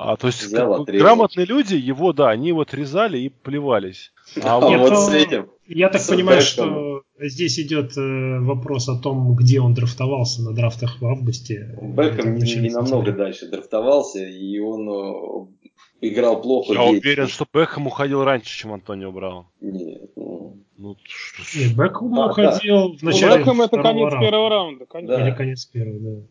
А, 0.00 0.16
то 0.16 0.28
есть 0.28 0.52
как, 0.52 0.84
грамотные 0.84 1.44
люди 1.44 1.74
его, 1.74 2.12
да, 2.12 2.30
они 2.30 2.52
вот 2.52 2.72
резали 2.72 3.18
и 3.18 3.28
плевались. 3.30 4.12
А, 4.40 4.58
а 4.58 4.78
вот 4.78 4.96
с 4.96 5.12
этим. 5.12 5.50
Я 5.66 5.88
так 5.88 6.06
понимаю, 6.06 6.40
что 6.40 7.02
здесь 7.18 7.58
идет 7.58 7.96
э, 7.96 8.38
вопрос 8.38 8.88
о 8.88 8.96
том, 8.96 9.34
где 9.34 9.60
он 9.60 9.74
драфтовался 9.74 10.42
на 10.42 10.54
драфтах 10.54 11.00
в 11.00 11.06
августе. 11.06 11.76
Бекхэм 11.82 12.36
не, 12.36 12.54
не 12.54 12.70
намного 12.70 13.10
дальше 13.10 13.50
драфтовался, 13.50 14.24
и 14.24 14.60
он 14.60 14.88
э, 14.88 15.46
играл 16.00 16.40
плохо. 16.42 16.74
Я 16.74 16.84
уверен, 16.84 17.26
что 17.26 17.44
Бекхэм 17.52 17.88
уходил 17.88 18.22
раньше, 18.22 18.56
чем 18.56 18.72
Антонио 18.74 19.10
Браун. 19.10 19.46
Нет, 19.60 20.12
ну... 20.14 20.62
ну. 20.76 20.96
Нет, 21.56 21.76
Бекхэм 21.76 22.14
а, 22.20 22.30
уходил 22.30 22.92
да. 22.92 22.98
в 22.98 23.02
начале 23.02 23.38
Бекхэм 23.38 23.62
это 23.62 23.82
конец 23.82 24.12
раунда. 24.12 24.20
первого 24.20 24.48
раунда, 24.48 24.86
конечно. 24.86 25.16
Да. 25.16 25.26
Или 25.26 25.34
конец 25.34 25.64
первого, 25.64 25.98
да. 25.98 26.26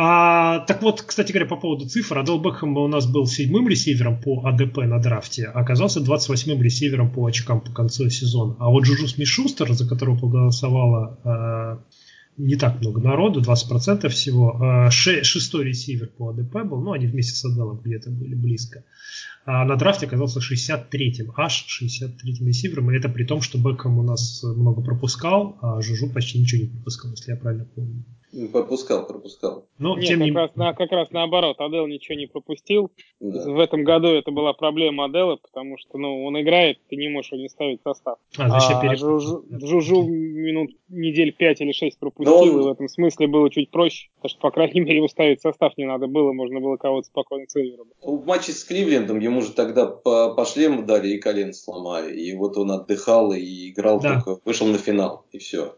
А, 0.00 0.60
так 0.60 0.80
вот, 0.82 1.02
кстати 1.02 1.32
говоря, 1.32 1.48
по 1.48 1.56
поводу 1.56 1.88
цифр, 1.88 2.18
Оделл 2.18 2.38
Бекхэм 2.38 2.76
у 2.76 2.86
нас 2.86 3.04
был 3.04 3.26
седьмым 3.26 3.68
ресивером 3.68 4.20
по 4.20 4.46
ADP 4.46 4.76
на 4.84 5.00
драфте, 5.00 5.46
а 5.46 5.58
оказался 5.58 5.98
28-м 5.98 6.62
ресивером 6.62 7.10
по 7.10 7.26
очкам 7.26 7.60
по 7.60 7.72
концу 7.72 8.08
сезона. 8.08 8.54
А 8.60 8.68
вот 8.68 8.84
Джуджу 8.84 9.08
Смит-Шустер, 9.08 9.72
за 9.72 9.88
которого 9.88 10.16
проголосовало 10.16 11.18
а, 11.24 11.84
не 12.36 12.54
так 12.54 12.80
много 12.80 13.00
народу, 13.00 13.40
20% 13.40 14.08
всего, 14.08 14.56
а, 14.62 14.88
шестой 14.92 15.64
ресивер 15.64 16.10
по 16.16 16.28
ADP 16.28 16.62
был, 16.64 16.80
ну, 16.80 16.92
они 16.92 17.08
вместе 17.08 17.34
с 17.34 17.44
Оделлом 17.44 17.80
где-то 17.84 18.10
были 18.10 18.36
близко. 18.36 18.84
А 19.46 19.64
на 19.64 19.74
драфте 19.74 20.06
оказался 20.06 20.38
63-м, 20.38 21.32
аж 21.36 21.66
63-м 21.82 22.46
ресивером, 22.46 22.92
и 22.92 22.96
это 22.96 23.08
при 23.08 23.24
том, 23.24 23.42
что 23.42 23.58
Бекхэм 23.58 23.98
у 23.98 24.04
нас 24.04 24.44
много 24.44 24.80
пропускал, 24.80 25.58
а 25.60 25.82
Джуджу 25.82 26.08
почти 26.08 26.38
ничего 26.38 26.62
не 26.62 26.68
пропускал, 26.68 27.10
если 27.10 27.32
я 27.32 27.36
правильно 27.36 27.64
помню. 27.64 28.04
Пропускал, 28.52 29.06
пропускал. 29.06 29.66
Ну, 29.78 29.96
Нет, 29.96 30.06
тем 30.06 30.18
как, 30.18 30.28
не... 30.28 30.34
раз, 30.34 30.50
на, 30.54 30.74
как 30.74 30.92
раз 30.92 31.10
наоборот, 31.10 31.58
Адел 31.60 31.86
ничего 31.86 32.16
не 32.16 32.26
пропустил. 32.26 32.90
Да. 33.20 33.50
В 33.50 33.58
этом 33.58 33.84
году 33.84 34.08
это 34.08 34.30
была 34.30 34.52
проблема 34.52 35.06
Адела, 35.06 35.36
потому 35.36 35.78
что 35.78 35.96
ну, 35.96 36.24
он 36.24 36.38
играет, 36.40 36.78
ты 36.88 36.96
не 36.96 37.08
можешь 37.08 37.32
его 37.32 37.40
не 37.40 37.48
ставить 37.48 37.80
в 37.80 37.84
состав. 37.84 38.18
А, 38.36 38.58
а 38.58 38.82
переп... 38.82 38.98
Жужу, 38.98 39.44
Жужу 39.50 40.02
минут 40.02 40.70
недель 40.88 41.32
5 41.32 41.60
или 41.62 41.72
6 41.72 41.98
пропустил, 41.98 42.34
он... 42.34 42.48
и 42.48 42.64
в 42.64 42.68
этом 42.68 42.88
смысле 42.88 43.28
было 43.28 43.50
чуть 43.50 43.70
проще, 43.70 44.10
потому 44.16 44.30
что, 44.30 44.40
по 44.40 44.50
крайней 44.50 44.80
мере, 44.80 44.96
его 44.96 45.08
ставить 45.08 45.38
в 45.38 45.42
состав 45.42 45.72
не 45.78 45.86
надо 45.86 46.06
было, 46.06 46.32
можно 46.32 46.60
было 46.60 46.76
кого-то 46.76 47.06
спокойно 47.06 47.46
цевером. 47.46 47.88
В 48.02 48.26
матче 48.26 48.52
с 48.52 48.62
Кливлендом 48.64 49.20
ему 49.20 49.40
же 49.40 49.52
тогда 49.52 49.86
по, 49.86 50.34
по 50.34 50.44
шлему 50.44 50.82
дали 50.82 51.08
и 51.08 51.18
колен 51.18 51.54
сломали, 51.54 52.14
и 52.14 52.36
вот 52.36 52.58
он 52.58 52.72
отдыхал 52.72 53.32
и 53.32 53.70
играл 53.70 54.00
да. 54.00 54.20
только, 54.20 54.40
вышел 54.44 54.66
на 54.66 54.76
финал, 54.76 55.24
и 55.32 55.38
все. 55.38 55.74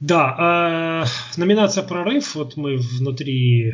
Да, 0.00 1.04
э, 1.04 1.40
номинация 1.40 1.82
«Прорыв». 1.82 2.36
Вот 2.36 2.56
мы 2.56 2.76
внутри 2.76 3.70
э, 3.70 3.72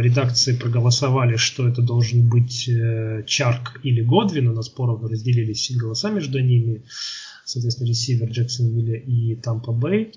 редакции 0.00 0.56
проголосовали, 0.56 1.36
что 1.36 1.66
это 1.66 1.82
должен 1.82 2.28
быть 2.28 2.68
э, 2.68 3.24
Чарк 3.26 3.80
или 3.82 4.00
Годвин. 4.00 4.48
У 4.48 4.52
нас 4.54 4.68
поровну 4.68 5.08
разделились 5.08 5.72
голоса 5.76 6.10
между 6.10 6.38
ними. 6.38 6.82
Соответственно, 7.44 7.88
ресивер 7.88 8.28
Джексонвилля 8.30 8.98
и 8.98 9.34
Тампа 9.34 9.72
Бэй. 9.72 10.12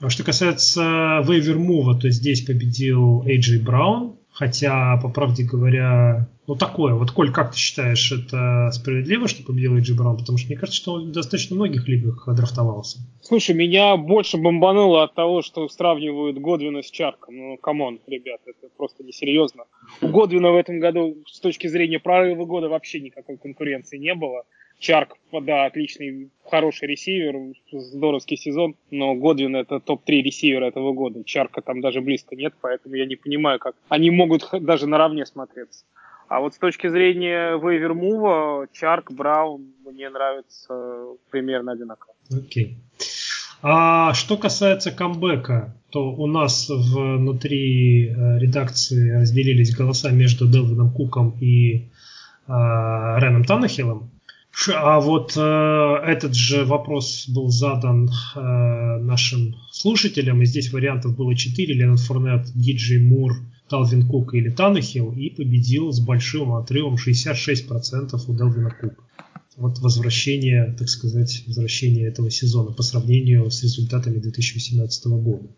А 0.00 0.10
что 0.10 0.22
касается 0.22 1.22
вейвер 1.26 1.56
мува, 1.56 1.98
то 1.98 2.10
здесь 2.10 2.42
победил 2.42 3.22
Эйджей 3.26 3.60
Браун. 3.60 4.13
Хотя, 4.34 4.96
по 4.96 5.08
правде 5.08 5.44
говоря, 5.44 6.28
ну 6.48 6.56
такое. 6.56 6.94
Вот, 6.94 7.12
Коль, 7.12 7.30
как 7.32 7.52
ты 7.52 7.56
считаешь, 7.56 8.10
это 8.10 8.68
справедливо, 8.72 9.28
что 9.28 9.44
победил 9.44 9.76
Эйджи 9.76 9.94
Браун? 9.94 10.16
Потому 10.18 10.38
что 10.38 10.48
мне 10.48 10.56
кажется, 10.56 10.80
что 10.80 10.94
он 10.94 11.12
достаточно 11.12 11.54
многих 11.54 11.86
лигах 11.86 12.28
драфтовался. 12.34 12.98
Слушай, 13.22 13.54
меня 13.54 13.96
больше 13.96 14.36
бомбануло 14.36 15.04
от 15.04 15.14
того, 15.14 15.42
что 15.42 15.68
сравнивают 15.68 16.38
Годвина 16.38 16.82
с 16.82 16.90
Чарком. 16.90 17.36
Ну, 17.36 17.56
come 17.58 17.82
on, 17.82 18.00
ребят, 18.08 18.40
это 18.44 18.68
просто 18.76 19.04
несерьезно. 19.04 19.66
У 20.02 20.08
Годвина 20.08 20.50
в 20.50 20.56
этом 20.56 20.80
году 20.80 21.16
с 21.26 21.38
точки 21.38 21.68
зрения 21.68 22.00
прорыва 22.00 22.44
года 22.44 22.68
вообще 22.68 23.00
никакой 23.00 23.38
конкуренции 23.38 23.98
не 23.98 24.16
было. 24.16 24.42
Чарк, 24.78 25.16
да, 25.32 25.64
отличный, 25.64 26.30
хороший 26.44 26.88
ресивер, 26.88 27.54
здоровский 27.72 28.36
сезон, 28.36 28.76
но 28.90 29.14
Годвин 29.14 29.56
это 29.56 29.80
топ-3 29.80 30.22
ресивера 30.22 30.66
этого 30.66 30.92
года. 30.92 31.24
Чарка 31.24 31.62
там 31.62 31.80
даже 31.80 32.00
близко 32.00 32.36
нет, 32.36 32.54
поэтому 32.60 32.94
я 32.94 33.06
не 33.06 33.16
понимаю, 33.16 33.58
как 33.58 33.76
они 33.88 34.10
могут 34.10 34.48
даже 34.60 34.86
наравне 34.86 35.24
смотреться. 35.26 35.84
А 36.28 36.40
вот 36.40 36.54
с 36.54 36.58
точки 36.58 36.88
зрения 36.88 37.56
waiver 37.56 38.11
move 38.11 38.48
а, 38.48 38.66
Чарк, 38.72 39.12
Браун 39.12 39.72
мне 39.84 40.08
нравится 40.08 41.06
примерно 41.30 41.72
одинаково. 41.72 42.14
Окей. 42.30 42.76
А 43.62 44.12
что 44.12 44.36
касается 44.36 44.90
камбэка, 44.90 45.74
то 45.90 46.12
у 46.12 46.26
нас 46.26 46.68
внутри 46.68 48.08
э, 48.08 48.38
редакции 48.38 49.12
разделились 49.12 49.74
голоса 49.74 50.10
между 50.10 50.46
Делвином 50.46 50.90
Куком 50.90 51.36
и 51.40 51.76
э, 51.76 51.82
Реном 52.48 53.44
Танахилом. 53.44 54.10
А 54.72 55.00
вот 55.00 55.32
э, 55.36 55.40
этот 56.06 56.34
же 56.34 56.64
вопрос 56.64 57.28
был 57.28 57.48
задан 57.48 58.08
э, 58.08 58.40
нашим 59.00 59.56
слушателям, 59.72 60.42
и 60.42 60.46
здесь 60.46 60.72
вариантов 60.72 61.16
было 61.16 61.34
четыре. 61.34 61.74
Ленат 61.74 62.00
Форнет, 62.00 62.46
Диджей 62.54 63.00
Мур, 63.00 63.36
Талвин 63.68 64.06
Кук 64.06 64.34
или 64.34 64.50
Танахил, 64.50 65.12
и 65.12 65.30
победил 65.30 65.90
с 65.92 66.00
большим 66.00 66.52
отрывом 66.54 66.94
66% 66.94 68.20
у 68.26 68.34
Делвина 68.34 68.70
Кука. 68.70 69.02
Вот 69.56 69.78
возвращение, 69.78 70.74
так 70.76 70.88
сказать, 70.88 71.44
возвращение 71.46 72.08
этого 72.08 72.30
сезона 72.30 72.72
по 72.72 72.82
сравнению 72.82 73.50
с 73.50 73.62
результатами 73.62 74.18
2018 74.18 75.06
года. 75.06 75.48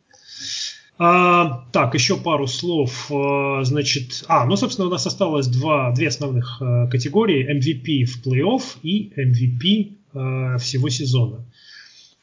А, 0.98 1.66
так, 1.72 1.94
еще 1.94 2.16
пару 2.16 2.46
слов. 2.46 3.10
А, 3.10 3.62
значит, 3.64 4.24
а, 4.28 4.46
ну, 4.46 4.56
собственно, 4.56 4.88
у 4.88 4.90
нас 4.90 5.06
осталось 5.06 5.46
два, 5.46 5.92
две 5.92 6.08
основных 6.08 6.58
а, 6.60 6.86
категории. 6.86 7.46
MVP 7.50 8.04
в 8.04 8.26
плей-офф 8.26 8.62
и 8.82 9.12
MVP 9.16 9.96
а, 10.14 10.58
всего 10.58 10.88
сезона. 10.88 11.44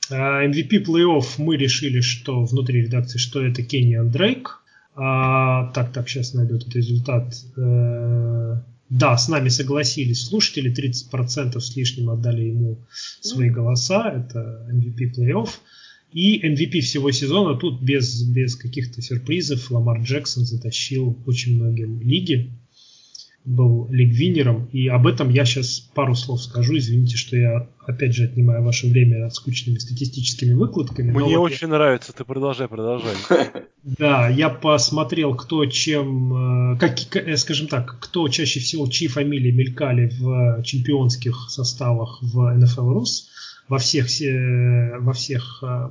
А, 0.10 0.46
MVP 0.46 0.86
плей-офф 0.86 1.26
мы 1.38 1.58
решили, 1.58 2.02
что 2.02 2.44
внутри 2.46 2.82
редакции, 2.84 3.20
что 3.20 3.44
это 3.44 3.62
Кенни 3.62 3.98
Дрейк. 4.10 4.60
А, 4.96 5.72
так, 5.74 5.92
так, 5.92 6.10
сейчас 6.10 6.34
найду 6.34 6.56
этот 6.56 6.76
результат. 6.76 7.34
Э, 7.58 8.58
да, 8.90 9.18
с 9.18 9.28
нами 9.28 9.50
согласились 9.50 10.28
слушатели, 10.28 10.72
30% 10.72 11.60
с 11.60 11.76
лишним 11.76 12.12
отдали 12.12 12.44
ему 12.44 12.78
свои 13.22 13.50
голоса, 13.50 14.12
это 14.12 14.68
MVP 14.72 15.16
плей-офф. 15.18 15.50
И 16.13 16.39
MVP 16.47 16.82
всего 16.82 17.12
сезона 17.12 17.58
тут 17.58 17.82
без, 17.82 18.23
без 18.23 18.56
каких-то 18.56 19.02
сюрпризов 19.02 19.71
Ламар 19.71 20.02
Джексон 20.02 20.45
затащил 20.45 21.17
очень 21.26 21.56
многим 21.56 22.02
лиги 22.02 22.52
был 23.45 23.88
лигвинером, 23.91 24.69
и 24.71 24.88
об 24.88 25.06
этом 25.06 25.30
я 25.30 25.43
сейчас 25.43 25.80
пару 25.80 26.15
слов 26.15 26.41
скажу. 26.41 26.78
Извините, 26.78 27.17
что 27.17 27.36
я 27.36 27.67
опять 27.86 28.15
же 28.15 28.26
отнимаю 28.26 28.63
ваше 28.63 28.88
время 28.88 29.30
скучными 29.30 29.78
статистическими 29.80 30.54
выкладками. 30.54 31.12
Мне 31.12 31.38
вот 31.38 31.52
очень 31.52 31.67
я... 31.67 31.73
нравится, 31.73 32.13
ты 32.13 32.23
продолжай, 32.23 32.67
продолжай. 32.67 33.15
Да, 33.84 34.30
я 34.30 34.47
посмотрел, 34.49 35.36
кто 35.36 35.65
чем, 35.65 36.76
э, 36.76 36.78
как, 36.80 37.17
э, 37.17 37.36
скажем 37.36 37.67
так, 37.67 37.99
кто 37.99 38.30
чаще 38.30 38.62
всего, 38.62 38.88
чьи 38.88 39.10
фамилии 39.10 39.52
мелькали 39.52 40.08
в 40.08 40.63
чемпионских 40.63 41.49
составах 41.49 42.19
в 42.21 42.39
NFL 42.58 42.95
Rus 42.95 43.26
во 43.67 43.78
всех, 43.78 44.08
во 44.99 45.13
всех 45.13 45.63
э, 45.63 45.89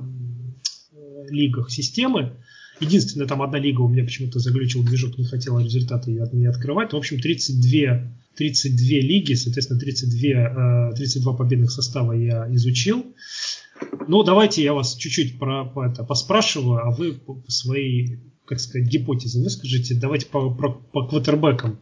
лигах 1.29 1.71
системы. 1.71 2.33
Единственная 2.79 3.27
там 3.27 3.41
одна 3.41 3.59
лига 3.59 3.81
у 3.81 3.87
меня 3.87 4.03
почему-то 4.03 4.39
заглючил 4.39 4.83
движок, 4.83 5.17
не 5.17 5.25
хотела 5.25 5.59
результаты 5.59 6.11
не 6.33 6.45
открывать. 6.45 6.93
В 6.93 6.97
общем, 6.97 7.19
32, 7.19 8.11
32 8.35 8.87
лиги, 8.87 9.33
соответственно, 9.33 9.79
32, 9.79 10.93
32 10.95 11.33
э, 11.33 11.37
победных 11.37 11.71
состава 11.71 12.13
я 12.13 12.47
изучил. 12.55 13.05
Ну, 14.07 14.23
давайте 14.23 14.63
я 14.63 14.73
вас 14.73 14.95
чуть-чуть 14.95 15.39
про, 15.39 15.65
про 15.65 15.91
это 15.91 16.03
поспрашиваю, 16.03 16.85
а 16.85 16.91
вы 16.91 17.19
свои, 17.47 18.17
как 18.45 18.59
сказать, 18.59 18.87
гипотезы 18.87 19.41
выскажите. 19.41 19.95
Давайте 19.95 20.25
по, 20.27 20.49
по, 20.49 20.71
по 20.71 21.07
квотербекам. 21.07 21.79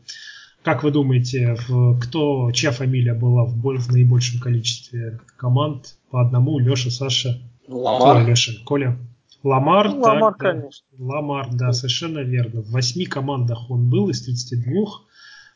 Как 0.64 0.84
вы 0.84 0.92
думаете, 0.92 1.56
в, 1.68 2.00
кто, 2.00 2.52
чья 2.52 2.72
фамилия 2.72 3.16
была 3.16 3.46
в, 3.46 3.56
в 3.56 3.92
наибольшем 3.92 4.40
количестве 4.40 5.20
команд? 5.38 5.96
По 6.12 6.22
одному, 6.22 6.60
Леша, 6.60 6.92
Саша. 6.92 7.42
Ламар. 7.68 8.18
Коля, 8.18 8.30
Леша, 8.30 8.52
Коля. 8.66 8.98
Ламар, 9.44 9.90
ну, 9.90 10.02
Ламар, 10.02 10.34
так, 10.34 10.54
конечно. 10.54 10.86
Ламар, 11.00 11.50
да, 11.54 11.74
совершенно 11.74 12.20
верно. 12.20 12.62
В 12.62 12.70
восьми 12.72 13.06
командах 13.06 13.72
он 13.72 13.90
был 13.90 14.10
из 14.10 14.22
32. 14.22 14.86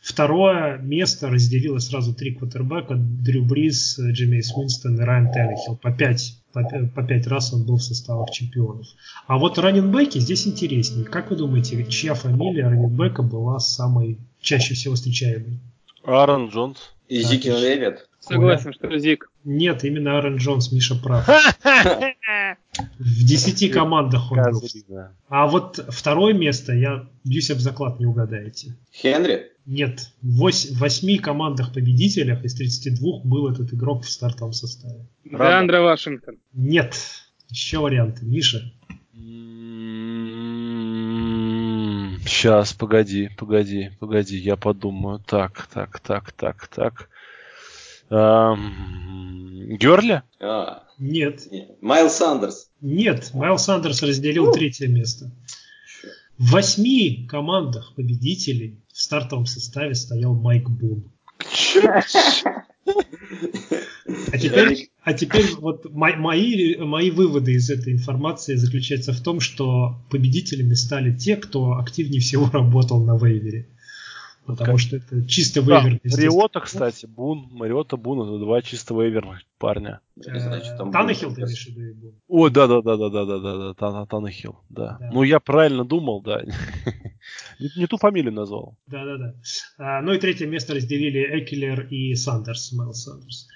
Второе 0.02 0.78
место 0.80 1.30
разделило 1.30 1.78
сразу 1.80 2.13
три 2.13 2.34
квотербека. 2.34 2.96
Дрю 2.96 3.46
Бриз, 3.46 4.00
Джеймейс 4.00 4.56
Уинстон 4.56 4.96
и 5.00 5.04
Райан 5.04 5.32
Теннехилл. 5.32 5.78
По 5.78 5.91
пять, 5.91 6.38
по, 6.52 6.63
по 6.63 7.04
пять 7.04 7.28
раз 7.28 7.54
он 7.54 7.65
был 7.65 7.78
в 7.78 7.84
составах 7.84 8.32
чемпионов. 8.32 8.88
А 9.28 9.38
вот 9.38 9.60
раненбеки 9.60 10.18
здесь 10.20 10.48
интереснее. 10.48 11.06
Как 11.06 11.30
вы 11.30 11.36
думаете, 11.36 11.84
чья 11.86 12.15
фамилия 12.15 12.68
раненбека 12.68 13.24
была 13.24 13.60
самой 13.60 14.20
чаще 14.46 14.76
всего 14.76 14.96
встречаемой? 14.96 15.60
Аарон 16.04 16.50
Джонс. 16.50 16.94
И 17.10 17.22
Зикин 17.22 17.56
Левит. 17.56 18.08
Согласен, 18.20 18.74
что 18.74 18.98
Зик. 18.98 19.30
Нет, 19.44 19.84
именно 19.84 20.16
Аарон 20.16 20.38
Джонс, 20.38 20.72
Миша 20.72 20.96
прав. 20.96 21.28
В 22.98 23.26
10 23.26 23.72
командах 23.72 24.32
он 24.32 24.40
был. 24.52 24.62
А 25.30 25.48
вот 25.48 25.84
второе 25.90 26.34
место, 26.34 26.74
я 26.74 27.08
бьюсь 27.24 27.52
об 27.52 27.60
заклад, 27.60 28.00
не 28.00 28.06
угадаете. 28.06 28.76
Хенри? 28.92 29.52
Нет, 29.66 30.12
в 30.22 30.38
8 30.38 31.18
командах 31.20 31.74
победителях 31.74 32.44
из 32.44 32.56
32 32.56 33.22
был 33.24 33.52
этот 33.52 33.74
игрок 33.74 34.04
в 34.04 34.10
стартовом 34.10 34.54
составе. 34.54 35.06
Деандре 35.24 35.80
Вашингтон. 35.80 36.38
Нет, 36.54 36.96
еще 37.50 37.80
варианты. 37.80 38.26
Миша? 38.26 38.72
Сейчас, 42.46 42.74
погоди, 42.74 43.32
погоди, 43.36 43.90
погоди, 44.00 44.38
я 44.38 44.56
подумаю. 44.56 45.20
Так, 45.26 45.68
так, 45.74 46.00
так, 46.00 46.32
так, 46.32 46.68
так. 46.68 47.10
Эм, 48.12 49.76
Герли? 49.80 50.22
А, 50.40 50.84
нет. 51.00 51.42
Майл 51.82 52.08
Сандерс? 52.08 52.70
Нет, 52.82 53.32
Майл 53.34 53.58
Сандерс 53.58 54.04
разделил 54.04 54.52
третье 54.52 54.88
место. 54.88 55.32
В 56.38 56.52
восьми 56.52 57.26
командах 57.28 57.96
победителей 57.96 58.80
в 58.94 59.02
стартовом 59.02 59.48
составе 59.48 59.96
стоял 59.96 60.36
Майк 60.36 60.70
Бун. 60.70 61.12
А 61.84 62.04
теперь, 64.38 64.92
а 65.06 65.13
теперь 65.13 65.46
вот 65.60 65.86
мои, 65.94 66.76
мои 66.78 67.12
выводы 67.12 67.54
из 67.54 67.70
этой 67.70 67.94
информации 67.94 68.56
заключаются 68.56 69.13
в 69.13 69.22
том, 69.22 69.39
что 69.39 70.00
победителями 70.10 70.74
стали 70.74 71.15
те, 71.15 71.38
кто 71.38 71.78
активнее 71.78 72.20
всего 72.20 72.50
работал 72.52 73.06
на 73.06 73.15
вейвере. 73.15 73.68
Потому 74.48 74.74
как... 74.74 74.80
что 74.80 74.98
это 74.98 75.28
чисто 75.28 75.60
вейвер. 75.62 76.00
Да, 76.04 76.22
Риота, 76.22 76.60
кстати, 76.60 77.06
Бун, 77.06 77.48
Мариота, 77.52 77.98
Бун, 77.98 78.28
это 78.28 78.39
два 78.39 78.62
чисто 78.62 78.94
вейверных 78.94 79.41
парня. 79.58 80.02
Э, 80.24 80.60
Танахил, 80.91 81.34
ты 81.34 81.41
решил, 81.41 81.74
в 81.74 81.78
виду? 81.78 82.02
Бун? 82.02 82.13
Ой, 82.28 82.52
да-да-да-да-да-да-да, 82.52 83.74
да, 83.74 84.06
Танахил, 84.06 84.60
да. 84.70 85.00
Ну, 85.12 85.24
я 85.24 85.39
правильно 85.39 85.84
думал, 85.84 86.22
да. 86.22 86.44
Не 87.76 87.88
ту 87.88 87.98
фамилию 87.98 88.34
назвал. 88.34 88.78
Да-да-да. 88.86 89.36
А, 89.78 90.02
ну 90.02 90.13
и 90.13 90.20
третье 90.20 90.46
место 90.46 90.76
разделили 90.76 91.39
Экелер 91.39 91.88
и 91.89 92.13
Сандерс, 92.13 92.72
Майл 92.74 92.94
Сандерс. 92.94 93.48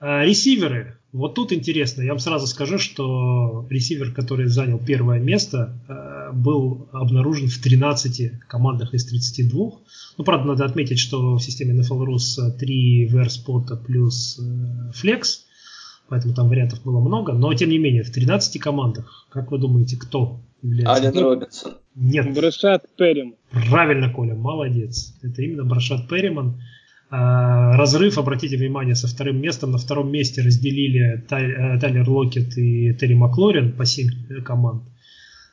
А, 0.00 0.24
ресиверы. 0.24 0.98
Вот 1.12 1.34
тут 1.34 1.52
интересно. 1.52 2.02
Я 2.02 2.10
вам 2.10 2.18
сразу 2.18 2.46
скажу, 2.46 2.78
что 2.78 3.66
ресивер, 3.70 4.12
который 4.12 4.46
занял 4.46 4.78
первое 4.78 5.18
место, 5.18 5.80
а, 5.88 6.32
был 6.32 6.88
обнаружен 6.92 7.48
в 7.48 7.58
13 7.58 8.40
командах 8.46 8.94
из 8.94 9.06
32. 9.06 9.70
Ну, 10.18 10.24
правда, 10.24 10.48
надо 10.48 10.64
отметить, 10.64 10.98
что 10.98 11.36
в 11.36 11.42
системе 11.42 11.80
NFL 11.80 12.06
Rus 12.06 12.58
3 12.58 13.06
верспота 13.06 13.76
плюс 13.76 14.38
э, 14.38 14.92
флекс, 14.92 15.46
поэтому 16.08 16.34
там 16.34 16.48
вариантов 16.48 16.82
было 16.84 17.00
много. 17.00 17.32
Но, 17.32 17.52
тем 17.54 17.70
не 17.70 17.78
менее, 17.78 18.02
в 18.02 18.12
13 18.12 18.60
командах, 18.60 19.26
как 19.30 19.50
вы 19.50 19.58
думаете, 19.58 19.96
кто 19.96 20.40
является? 20.62 20.92
Ален 20.92 21.18
Робинсон. 21.18 21.72
Нет. 21.94 22.34
Брашат 22.34 22.84
Перриман. 22.96 23.34
Правильно, 23.50 24.12
Коля, 24.12 24.34
молодец. 24.34 25.14
Это 25.22 25.42
именно 25.42 25.64
Брашат 25.64 26.08
Перриман. 26.08 26.60
А, 27.10 27.76
разрыв, 27.76 28.18
обратите 28.18 28.56
внимание, 28.56 28.94
со 28.94 29.08
вторым 29.08 29.40
местом. 29.40 29.70
На 29.70 29.78
втором 29.78 30.12
месте 30.12 30.42
разделили 30.42 31.18
э, 31.18 31.78
Тайлер 31.78 32.08
Локет 32.08 32.56
и 32.58 32.94
Терри 32.94 33.14
Маклорин 33.14 33.72
по 33.72 33.86
7 33.86 34.42
команд. 34.42 34.82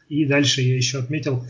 И 0.09 0.25
дальше 0.25 0.61
я 0.61 0.75
еще 0.75 0.99
отметил 0.99 1.43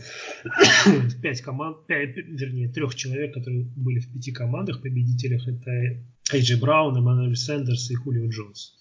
5 1.22 1.40
команд, 1.42 1.86
5, 1.86 2.16
вернее, 2.16 2.68
трех 2.68 2.94
человек, 2.94 3.34
которые 3.34 3.66
были 3.76 3.98
в 3.98 4.12
пяти 4.12 4.32
командах 4.32 4.80
победителях. 4.80 5.46
Это 5.48 5.98
Эйджи 6.32 6.56
Браун, 6.56 6.96
Эммануэль 6.96 7.36
Сендерс 7.36 7.90
и 7.90 7.94
Хулио 7.94 8.28
Джонс. 8.28 8.74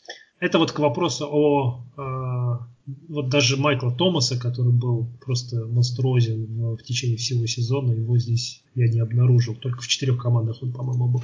Это 0.45 0.59
вот 0.59 0.71
к 0.71 0.77
вопросу 0.77 1.27
о 1.27 1.79
э, 1.97 2.91
вот 3.09 3.29
даже 3.29 3.57
Майкла 3.57 3.91
Томаса, 3.91 4.39
который 4.39 4.71
был 4.71 5.07
просто 5.19 5.65
монструозен 5.65 6.45
в, 6.45 6.77
в 6.77 6.83
течение 6.83 7.17
всего 7.17 7.47
сезона, 7.47 7.93
его 7.93 8.19
здесь 8.19 8.63
я 8.75 8.87
не 8.87 8.99
обнаружил. 8.99 9.55
Только 9.55 9.81
в 9.81 9.87
четырех 9.87 10.21
командах 10.21 10.61
он, 10.61 10.71
по-моему, 10.71 11.07
был. 11.07 11.23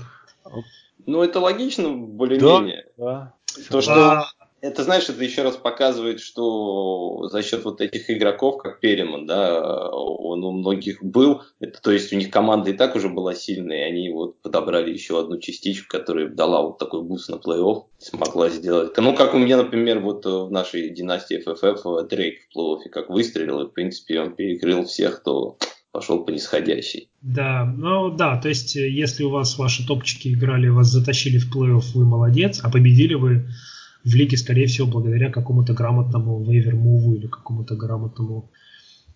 Ну, 1.05 1.21
это 1.21 1.39
логично, 1.39 1.95
более-менее. 1.95 2.85
Да, 2.97 3.05
да. 3.05 3.33
То, 3.69 3.81
что 3.81 4.11
а, 4.21 4.25
это, 4.61 4.83
знаешь, 4.83 5.09
это 5.09 5.23
еще 5.23 5.41
раз 5.41 5.57
показывает, 5.57 6.19
что 6.19 7.27
за 7.29 7.41
счет 7.41 7.65
вот 7.65 7.81
этих 7.81 8.09
игроков, 8.09 8.57
как 8.57 8.79
Переман, 8.79 9.25
да, 9.25 9.89
он 9.89 10.43
у 10.43 10.51
многих 10.51 11.03
был, 11.03 11.41
это, 11.59 11.81
то 11.81 11.91
есть 11.91 12.13
у 12.13 12.15
них 12.15 12.29
команда 12.29 12.69
и 12.69 12.73
так 12.73 12.95
уже 12.95 13.09
была 13.09 13.33
сильная, 13.33 13.79
и 13.87 13.91
они 13.91 14.09
вот 14.11 14.39
подобрали 14.41 14.93
еще 14.93 15.19
одну 15.19 15.39
частичку, 15.39 15.87
которая 15.89 16.29
дала 16.29 16.61
вот 16.61 16.77
такой 16.77 17.01
boost 17.01 17.29
на 17.29 17.35
плей-офф, 17.35 17.85
смогла 17.97 18.49
сделать. 18.49 18.95
Ну, 18.95 19.15
как 19.15 19.33
у 19.33 19.37
меня, 19.37 19.57
например, 19.57 19.99
вот 19.99 20.25
в 20.25 20.51
нашей 20.51 20.89
династии 20.89 21.43
FFF 21.43 22.07
Дрейк 22.07 22.41
в 22.49 22.57
плей-оффе 22.57 22.89
как 22.89 23.09
выстрелил, 23.09 23.61
и, 23.61 23.67
в 23.67 23.73
принципе, 23.73 24.21
он 24.21 24.35
перекрыл 24.35 24.85
всех, 24.85 25.21
кто 25.21 25.57
пошел 25.91 26.23
по 26.23 26.29
нисходящей. 26.29 27.09
Да, 27.21 27.65
ну 27.65 28.11
да, 28.11 28.39
то 28.39 28.47
есть 28.47 28.75
если 28.75 29.23
у 29.23 29.29
вас 29.29 29.57
ваши 29.57 29.85
топчики 29.85 30.29
играли, 30.29 30.69
вас 30.69 30.87
затащили 30.87 31.37
в 31.37 31.53
плей-офф, 31.53 31.83
вы 31.95 32.05
молодец, 32.05 32.61
а 32.63 32.69
победили 32.69 33.15
вы 33.15 33.49
в 34.03 34.15
лиге, 34.15 34.37
скорее 34.37 34.67
всего, 34.67 34.87
благодаря 34.87 35.29
какому-то 35.31 35.73
грамотному 35.73 36.43
вейвер-муву 36.43 37.15
или 37.15 37.27
какому-то 37.27 37.75
грамотному 37.75 38.51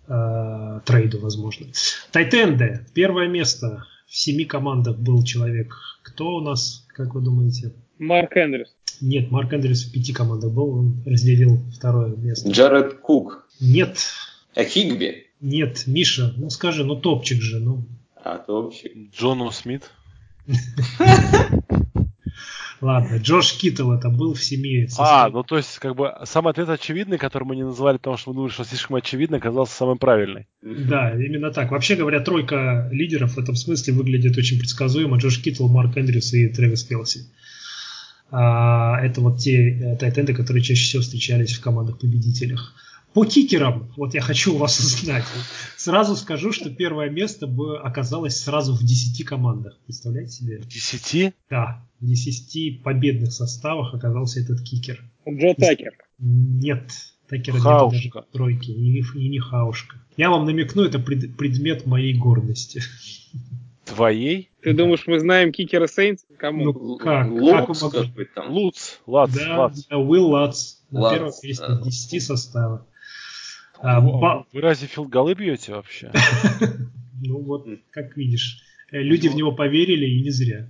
э, 0.08 0.82
трейду, 0.86 1.20
возможно. 1.20 1.68
Тайтенде. 2.12 2.86
Первое 2.94 3.28
место. 3.28 3.86
В 4.08 4.16
семи 4.16 4.46
командах 4.46 4.98
был 4.98 5.24
человек. 5.24 5.76
Кто 6.04 6.36
у 6.36 6.42
нас, 6.42 6.86
как 6.90 7.16
вы 7.16 7.22
думаете? 7.22 7.74
Марк 7.98 8.38
Эндрюс. 8.38 8.76
Нет, 9.02 9.32
Марк 9.32 9.54
Эндрюс 9.54 9.86
в 9.86 9.92
пяти 9.92 10.14
командах 10.14 10.52
был, 10.52 10.70
он 10.70 11.04
разделил 11.06 11.60
второе 11.76 12.16
место. 12.16 12.50
Джаред 12.50 13.00
Кук. 13.00 13.48
Нет. 13.60 13.98
А 14.56 14.64
Хигби? 14.64 15.28
Нет, 15.42 15.84
Миша, 15.86 16.34
ну 16.38 16.50
скажи, 16.50 16.86
ну 16.86 16.96
топчик 16.96 17.42
же, 17.42 17.60
ну. 17.60 17.86
А, 18.16 18.38
топчик. 18.38 18.92
Джону 19.14 19.52
Смит. 19.52 19.92
Ладно, 22.86 23.16
Джош 23.16 23.54
Киттл 23.54 23.94
это 23.94 24.12
был 24.12 24.36
в 24.36 24.44
семи. 24.44 24.88
А, 25.00 25.28
ну 25.30 25.42
то 25.42 25.58
есть, 25.58 25.80
как 25.80 25.96
бы, 25.96 26.14
самый 26.26 26.52
ответ 26.52 26.70
очевидный, 26.70 27.18
который 27.18 27.46
мы 27.46 27.56
не 27.56 27.64
назвали, 27.64 27.98
потому 27.98 28.16
что 28.16 28.30
мы 28.30 28.36
думали, 28.36 28.52
что 28.52 28.64
слишком 28.64 28.96
очевидно, 28.98 29.38
оказался 29.38 29.76
самым 29.76 29.98
правильный. 29.98 30.46
Да, 30.62 31.12
именно 31.16 31.50
так. 31.50 31.72
Вообще 31.72 31.96
говоря, 31.96 32.20
тройка 32.20 32.88
лидеров 32.92 33.32
в 33.32 33.40
этом 33.40 33.56
смысле 33.56 33.96
выглядит 33.96 34.38
очень 34.38 34.60
предсказуемо. 34.60 35.18
Джош 35.18 35.42
Киттл, 35.42 35.68
Марк 35.68 35.98
Эндрюс 35.98 36.32
и 36.34 36.48
Трэвис 36.48 36.84
Келси. 36.84 37.22
А, 38.30 39.02
это 39.02 39.20
вот 39.20 39.40
те 39.40 39.72
э, 39.72 39.96
тайтенды, 39.98 40.36
которые 40.36 40.62
чаще 40.62 40.84
всего 40.84 41.02
встречались 41.02 41.58
в 41.58 41.62
командах-победителях. 41.62 42.76
По 43.16 43.26
кикерам, 43.26 43.94
вот 43.96 44.14
я 44.14 44.20
хочу 44.20 44.56
у 44.56 44.58
вас 44.58 44.78
узнать. 44.82 45.24
Сразу 45.78 46.18
скажу, 46.18 46.52
что 46.52 46.70
первое 46.70 47.10
место 47.10 47.48
бы 47.48 47.80
оказалось 47.80 48.38
сразу 48.38 48.76
в 48.76 48.84
10 48.84 49.26
командах. 49.26 49.80
Представляете 49.86 50.32
себе? 50.32 50.60
В 50.60 50.68
10? 50.68 51.34
Да, 51.50 51.88
в 52.02 52.06
10 52.06 52.84
победных 52.84 53.32
составах 53.32 53.94
оказался 53.94 54.42
этот 54.42 54.62
кикер. 54.62 55.02
Джо 55.30 55.56
Такер. 55.56 55.94
Нет, 56.20 56.92
Такера 57.30 57.56
нет 57.56 57.64
даже 57.64 58.10
в 58.10 58.34
тройке, 58.34 58.74
и, 58.74 59.00
и 59.00 59.30
не 59.30 59.40
Хаушка. 59.40 59.96
Я 60.18 60.30
вам 60.30 60.46
намекну, 60.46 60.84
это 60.84 61.00
пред, 61.00 61.38
предмет 61.38 61.86
моей 61.86 62.18
гордости. 62.18 62.82
Твоей? 63.86 64.50
Ты 64.62 64.74
думаешь, 64.74 65.08
мы 65.08 65.20
знаем 65.22 65.54
кикера 65.54 65.88
Сейнс? 65.88 66.26
Кому? 66.38 66.66
Ну 66.66 66.98
как? 66.98 67.30
Луц 67.32 67.80
как 67.80 67.92
какой 67.92 68.26
там? 68.26 68.52
Луц, 68.52 69.00
Лац, 69.08 69.32
да, 69.34 69.60
Лац. 69.62 69.86
Да, 69.90 69.98
Уилл 70.00 70.32
Лац. 70.32 70.80
На 70.92 71.00
Лац, 71.00 71.14
первом 71.14 71.32
месте 71.44 71.66
да. 71.66 71.82
10 71.82 72.22
составов. 72.22 72.82
А, 73.80 74.02
ба- 74.02 74.46
Вы 74.54 74.62
разве 74.62 74.88
филголы 74.88 75.34
бьете 75.36 75.74
вообще? 75.74 76.12
Ну 77.22 77.40
вот, 77.42 77.66
как 77.92 78.18
видишь, 78.18 78.60
э, 78.92 79.02
люди 79.02 79.28
в 79.30 79.36
него 79.36 79.52
поверили 79.54 80.06
и 80.06 80.22
не 80.22 80.30
зря. 80.32 80.68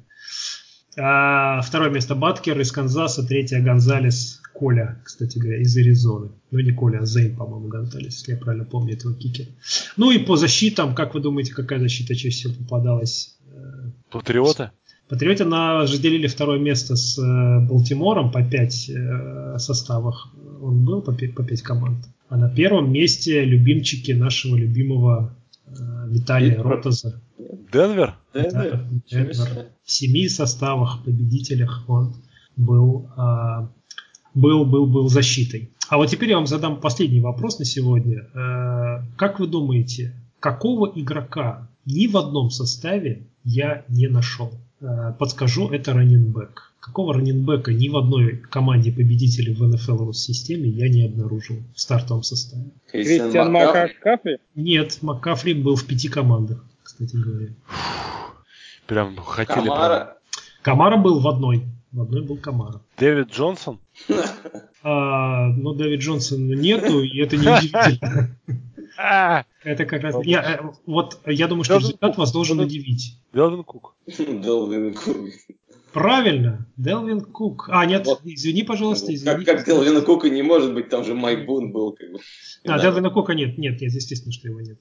А, 0.98 1.62
второе 1.62 1.89
место 1.89 2.15
Баткер 2.15 2.58
из 2.62 2.72
Канзаса, 2.72 3.26
третье 3.28 3.60
Гонзалес, 3.62 4.41
Коля, 4.54 5.02
кстати 5.04 5.38
говоря, 5.38 5.60
из 5.62 5.76
Аризоны. 5.76 6.30
Ну 6.52 6.60
не 6.60 6.72
Коля, 6.72 7.00
а 7.00 7.06
Зейн, 7.06 7.36
по-моему, 7.36 7.68
Гонзалес, 7.68 8.13
если 8.20 8.34
я 8.34 8.38
правильно 8.38 8.63
помню 8.63 8.94
этого 8.94 9.13
кикера. 9.15 9.48
Ну 9.98 10.12
и 10.12 10.20
по 10.20 10.38
защитам, 10.38 10.96
как 10.96 11.13
вы 11.15 11.20
думаете, 11.20 11.54
какая 11.54 11.80
защита 11.80 12.15
чаще 12.15 12.30
всего 12.30 12.54
попадалась? 12.54 13.38
Э, 13.52 13.89
Патриоты? 15.08 15.46
На, 15.46 15.86
же 15.86 16.00
делили 16.00 16.28
второе 16.28 16.60
место 16.60 16.96
с 16.96 17.20
э, 17.20 17.68
Балтимором 17.68 18.32
по 18.32 18.44
5 18.44 18.89
э, 18.89 19.60
составах. 19.60 20.30
Он 20.62 20.84
был 20.84 21.02
по 21.02 21.13
5, 21.13 21.36
по 21.36 21.44
пять 21.44 21.62
команд. 21.62 22.06
А 22.28 22.38
на 22.38 22.50
первом 22.50 22.91
месте 22.91 23.46
любимчики 23.46 24.13
нашего 24.13 24.56
любимого 24.56 25.36
э, 25.68 25.72
Виталия. 26.10 26.60
Ротоза. 26.60 27.22
Денвер? 27.72 28.15
Денвер? 28.34 28.54
Да, 28.54 28.89
Денвер. 29.12 29.68
В 29.84 29.91
семи 29.91 30.28
составах 30.28 31.04
победителях 31.04 31.84
он 31.88 32.15
был, 32.56 33.10
был, 34.34 34.65
был, 34.65 34.86
был 34.88 35.10
защитой. 35.10 35.70
А 35.89 35.98
вот 35.98 36.10
теперь 36.10 36.30
я 36.30 36.38
вам 36.38 36.48
задам 36.48 36.80
последний 36.80 37.20
вопрос 37.20 37.60
на 37.60 37.65
сегодня. 37.65 38.24
Как 39.18 39.39
вы 39.39 39.48
думаете, 39.48 40.15
какого 40.39 40.91
игрока 40.96 41.70
ни 41.86 42.08
в 42.08 42.18
одном 42.18 42.50
составе 42.50 43.28
я 43.44 43.84
не 43.89 44.08
нашел? 44.08 44.54
Э, 44.82 45.14
Подскажу, 45.18 45.70
это 45.70 45.94
раненбэк. 45.94 46.74
Какого 46.80 47.16
раненбека 47.16 47.74
ни 47.74 47.90
в 47.90 47.98
одной 47.98 48.38
команде 48.38 48.92
победителей 48.92 49.54
в 49.54 49.64
NFL 49.64 50.14
системе 50.14 50.70
я 50.70 50.90
не 50.90 51.06
обнаружил 51.06 51.58
в 51.74 51.80
стартовом 51.80 52.24
составе. 52.24 52.72
Кристиан 52.92 53.52
Маккафри? 53.52 54.38
Нет, 54.54 55.00
Маккафри 55.02 55.54
был 55.54 55.76
в 55.76 55.86
пяти 55.86 56.10
командах, 56.10 56.64
кстати 56.84 57.16
говоря. 57.16 57.50
Прям 58.86 59.18
хотели... 59.18 59.66
Камара? 59.66 60.18
Камара 60.62 60.98
был 60.98 61.20
в 61.20 61.28
одной. 61.28 61.66
В 61.92 62.02
одной 62.02 62.24
был 62.24 62.38
Камара. 62.38 62.82
Дэвид 62.98 63.32
Джонсон? 63.32 63.80
А, 64.84 65.48
ну, 65.48 65.74
Дэвид 65.74 66.02
Джонсона 66.02 66.54
нету, 66.54 67.02
и 67.02 67.20
это 67.20 67.38
не 67.38 67.48
удивительно. 67.48 68.38
Это 69.65 69.86
как 69.86 70.01
раз... 70.04 70.15
Я, 70.23 70.60
э, 70.62 70.69
вот 70.86 71.19
я 71.25 71.47
думаю, 71.47 71.63
что 71.63 71.73
Делвин 71.73 71.88
результат 71.88 72.12
Кук. 72.12 72.17
вас 72.19 72.32
должен 72.32 72.58
Делвин- 72.58 72.65
удивить. 72.67 73.17
Делвин 73.34 73.63
Кук. 73.63 73.95
Делвин 74.08 74.93
Кук. 74.93 75.17
Правильно, 75.91 76.67
Делвин 76.75 77.21
Кук. 77.21 77.69
А, 77.71 77.86
нет, 77.86 78.06
Вот. 78.06 78.19
извини, 78.25 78.63
пожалуйста, 78.63 79.13
извини. 79.15 79.45
Как, 79.45 79.58
как 79.60 79.65
Делвина 79.65 80.01
Кука 80.01 80.30
не 80.30 80.43
может 80.43 80.73
быть, 80.73 80.89
там 80.89 81.06
же 81.06 81.13
Майк 81.13 81.45
Бун 81.45 81.71
был. 81.71 81.93
Как 81.93 82.12
бы. 82.12 82.19
А, 82.65 82.78
Да. 82.78 82.80
Делвина 82.82 83.10
Кука 83.10 83.34
нет, 83.34 83.58
нет, 83.58 83.80
нет, 83.82 83.93
естественно, 83.93 84.34
что 84.34 84.49
его 84.49 84.60
нет. 84.62 84.78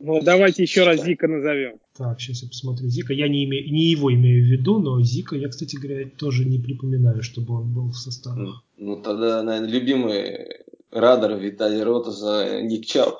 Ну, 0.00 0.22
давайте 0.22 0.62
еще 0.62 0.84
раз 0.84 1.04
Зика 1.04 1.28
назовем. 1.28 1.78
Так, 1.96 2.20
сейчас 2.20 2.42
я 2.42 2.48
посмотрю 2.48 2.88
Зика. 2.88 3.12
Я 3.12 3.28
не, 3.28 3.44
имею, 3.44 3.70
не 3.70 3.84
его 3.90 4.12
имею 4.12 4.44
в 4.44 4.48
виду, 4.48 4.78
но 4.78 5.00
Зика 5.02 5.36
я, 5.36 5.48
кстати 5.48 5.76
говоря, 5.76 6.08
тоже 6.16 6.44
не 6.46 6.58
припоминаю, 6.58 7.22
чтобы 7.22 7.54
он 7.60 7.72
был 7.72 7.88
в 7.90 7.96
составах. 7.96 8.64
Ну 8.78 9.02
тогда, 9.02 9.42
наверное, 9.42 9.68
любимый 9.70 10.48
радар 10.90 11.36
Виталий 11.38 11.82
Ротоза 11.82 12.62
Ник 12.62 12.86
Чап. 12.86 13.16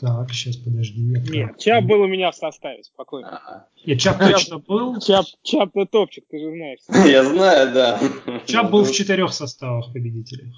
Так, 0.00 0.32
сейчас 0.32 0.56
подожди. 0.56 1.02
Я 1.02 1.20
Нет, 1.20 1.58
Чап 1.58 1.84
был 1.84 2.00
у 2.00 2.06
меня 2.06 2.30
в 2.30 2.34
составе, 2.34 2.82
спокойно. 2.82 3.36
Ага. 3.36 3.68
Нет, 3.84 4.00
Чап 4.00 4.18
точно 4.18 4.58
был. 4.58 4.98
Чап, 4.98 5.26
Чап 5.42 5.72
то 5.74 5.84
топчик, 5.84 6.24
ты 6.28 6.38
же 6.38 6.50
знаешь. 6.50 6.78
Я 7.06 7.22
знаю, 7.24 7.74
да. 7.74 8.00
Чап 8.46 8.70
был 8.70 8.84
в 8.84 8.92
четырех 8.92 9.34
составах 9.34 9.92
победителей. 9.92 10.52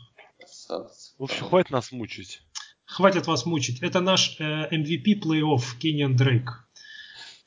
В 0.69 1.25
общем, 1.25 1.47
хватит 1.47 1.71
нас 1.71 1.91
мучить. 1.91 2.43
Хватит 2.85 3.27
вас 3.27 3.45
мучить. 3.45 3.83
Это 3.83 4.01
наш 4.01 4.37
э, 4.39 4.69
MVP 4.71 5.21
плей-офф 5.23 5.63
Кениан 5.81 6.15
Дрейк. 6.15 6.69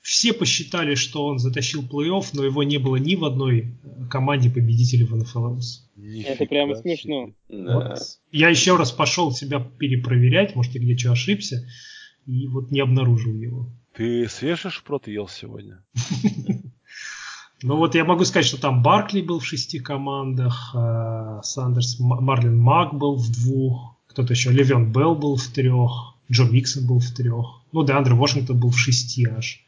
Все 0.05 0.33
посчитали, 0.33 0.93
что 0.93 1.25
он 1.25 1.39
затащил 1.39 1.81
плей-офф, 1.81 2.27
но 2.33 2.45
его 2.45 2.61
не 2.61 2.77
было 2.77 2.97
ни 2.97 3.15
в 3.15 3.25
одной 3.25 3.75
э, 3.83 4.07
команде 4.07 4.51
победителей 4.51 5.03
в 5.03 5.15
НФЛ. 5.15 5.57
Это 6.27 6.45
прямо 6.45 6.75
смешно. 6.75 7.31
Да. 7.49 7.73
Вот. 7.73 7.99
Я 8.31 8.49
еще 8.49 8.75
раз 8.75 8.91
пошел 8.91 9.31
себя 9.31 9.59
перепроверять, 9.59 10.55
может, 10.55 10.75
я 10.75 10.81
где 10.81 10.95
что 10.95 11.13
ошибся, 11.13 11.67
и 12.27 12.45
вот 12.45 12.69
не 12.69 12.81
обнаружил 12.81 13.33
его. 13.33 13.67
Ты 13.95 14.29
свежий 14.29 14.69
шпрот 14.69 15.07
ел 15.07 15.27
сегодня? 15.27 15.83
Ну 17.63 17.77
вот 17.77 17.95
я 17.95 18.03
могу 18.03 18.25
сказать, 18.25 18.45
что 18.45 18.59
там 18.59 18.83
Баркли 18.83 19.21
был 19.21 19.39
в 19.39 19.45
шести 19.45 19.79
командах, 19.79 20.75
э, 20.75 21.39
Сандерс, 21.41 21.97
Марлин 21.99 22.59
Мак 22.59 22.93
был 22.93 23.15
в 23.15 23.31
двух, 23.31 23.97
кто-то 24.07 24.33
еще, 24.33 24.51
Левион 24.51 24.91
Белл 24.91 25.15
был 25.15 25.35
в 25.35 25.47
трех, 25.47 26.15
Джо 26.29 26.43
Миксон 26.43 26.85
был 26.85 26.99
в 26.99 27.09
трех, 27.11 27.63
ну, 27.71 27.83
Деандре 27.83 28.13
Вашингтон 28.13 28.59
был 28.59 28.69
в 28.69 28.77
шести 28.77 29.25
аж. 29.25 29.64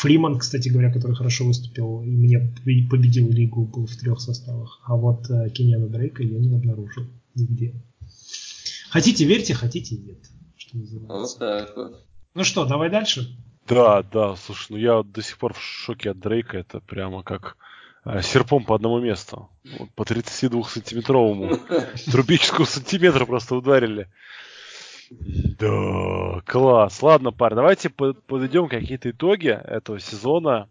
Фриман, 0.00 0.38
кстати 0.38 0.70
говоря, 0.70 0.90
который 0.90 1.14
хорошо 1.14 1.44
выступил 1.44 2.02
и 2.02 2.08
мне 2.08 2.38
победил 2.88 3.28
лигу, 3.28 3.66
был 3.66 3.86
в 3.86 3.96
трех 3.96 4.18
составах. 4.18 4.80
А 4.84 4.96
вот 4.96 5.28
э, 5.28 5.50
Кеньяна 5.50 5.88
Дрейка 5.88 6.22
я 6.22 6.38
не 6.38 6.56
обнаружил 6.56 7.04
нигде. 7.34 7.74
Хотите 8.88 9.26
верьте, 9.26 9.52
хотите 9.52 9.96
нет. 9.96 10.16
Что 10.56 10.78
называется. 10.78 11.14
Вот 11.14 11.38
так 11.38 11.76
вот. 11.76 12.06
Ну 12.32 12.44
что, 12.44 12.64
давай 12.64 12.88
дальше. 12.88 13.36
Да, 13.68 14.02
да, 14.02 14.36
слушай, 14.36 14.68
ну 14.70 14.78
я 14.78 15.02
до 15.02 15.20
сих 15.20 15.36
пор 15.36 15.52
в 15.52 15.60
шоке 15.60 16.12
от 16.12 16.18
Дрейка. 16.18 16.56
Это 16.56 16.80
прямо 16.80 17.22
как 17.22 17.58
э, 18.06 18.22
серпом 18.22 18.64
по 18.64 18.76
одному 18.76 19.00
месту. 19.00 19.50
Вот 19.78 19.90
по 19.90 20.04
32-сантиметровому. 20.04 21.60
Трубического 22.10 22.64
сантиметра 22.64 23.26
просто 23.26 23.54
ударили. 23.54 24.08
Да, 25.10 26.40
класс. 26.46 27.02
Ладно, 27.02 27.32
парни, 27.32 27.56
давайте 27.56 27.90
по- 27.90 28.14
подведем 28.14 28.68
какие-то 28.68 29.10
итоги 29.10 29.48
этого 29.48 29.98
сезона. 29.98 30.68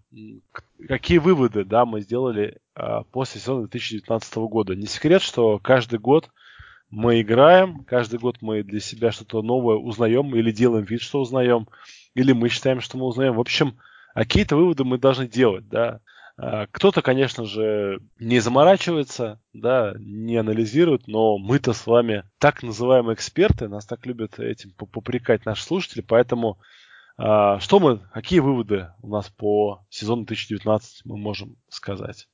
Какие 0.88 1.18
выводы, 1.18 1.66
да, 1.66 1.86
мы 1.86 2.02
сделали 2.02 2.58
а, 2.74 3.04
после 3.04 3.42
сезона 3.42 3.62
2019 3.64 4.36
года. 4.38 4.76
Не 4.76 4.88
секрет, 4.88 5.22
что 5.22 5.60
каждый 5.60 6.00
год 6.00 6.30
мы 6.90 7.22
играем, 7.22 7.84
каждый 7.84 8.18
год 8.18 8.38
мы 8.42 8.64
для 8.64 8.80
себя 8.80 9.12
что-то 9.12 9.42
новое 9.42 9.76
узнаем 9.76 10.34
или 10.36 10.52
делаем 10.52 10.86
вид, 10.86 11.02
что 11.02 11.20
узнаем, 11.20 11.68
или 12.16 12.32
мы 12.32 12.48
считаем, 12.48 12.80
что 12.80 12.98
мы 12.98 13.06
узнаем. 13.06 13.36
В 13.36 13.42
общем, 13.42 13.78
а 14.14 14.22
какие-то 14.22 14.56
выводы 14.56 14.86
мы 14.86 14.98
должны 14.98 15.28
делать, 15.28 15.68
да. 15.68 16.00
А, 16.42 16.68
Кто-то, 16.72 17.02
конечно 17.02 17.46
же, 17.46 18.00
не 18.18 18.40
заморачивается, 18.40 19.42
да, 19.54 19.94
не 20.00 20.38
анализирует, 20.38 21.08
но 21.08 21.38
мы-то 21.38 21.74
с 21.74 21.86
вами 21.86 22.24
так 22.38 22.64
называемые 22.64 23.16
эксперты, 23.16 23.68
нас 23.68 23.86
так 23.86 24.06
любят 24.06 24.40
этим 24.40 24.72
поп- 24.72 24.92
попрекать 24.92 25.46
наши 25.46 25.64
слушатели, 25.64 26.02
поэтому 26.02 26.58
а, 27.18 27.60
что 27.60 27.80
мы, 27.80 28.00
какие 28.14 28.40
выводы 28.40 28.88
у 29.02 29.10
нас 29.10 29.30
по 29.30 29.84
сезону 29.90 30.24
2019 30.24 31.02
мы 31.04 31.18
можем 31.18 31.58
сказать? 31.68 32.30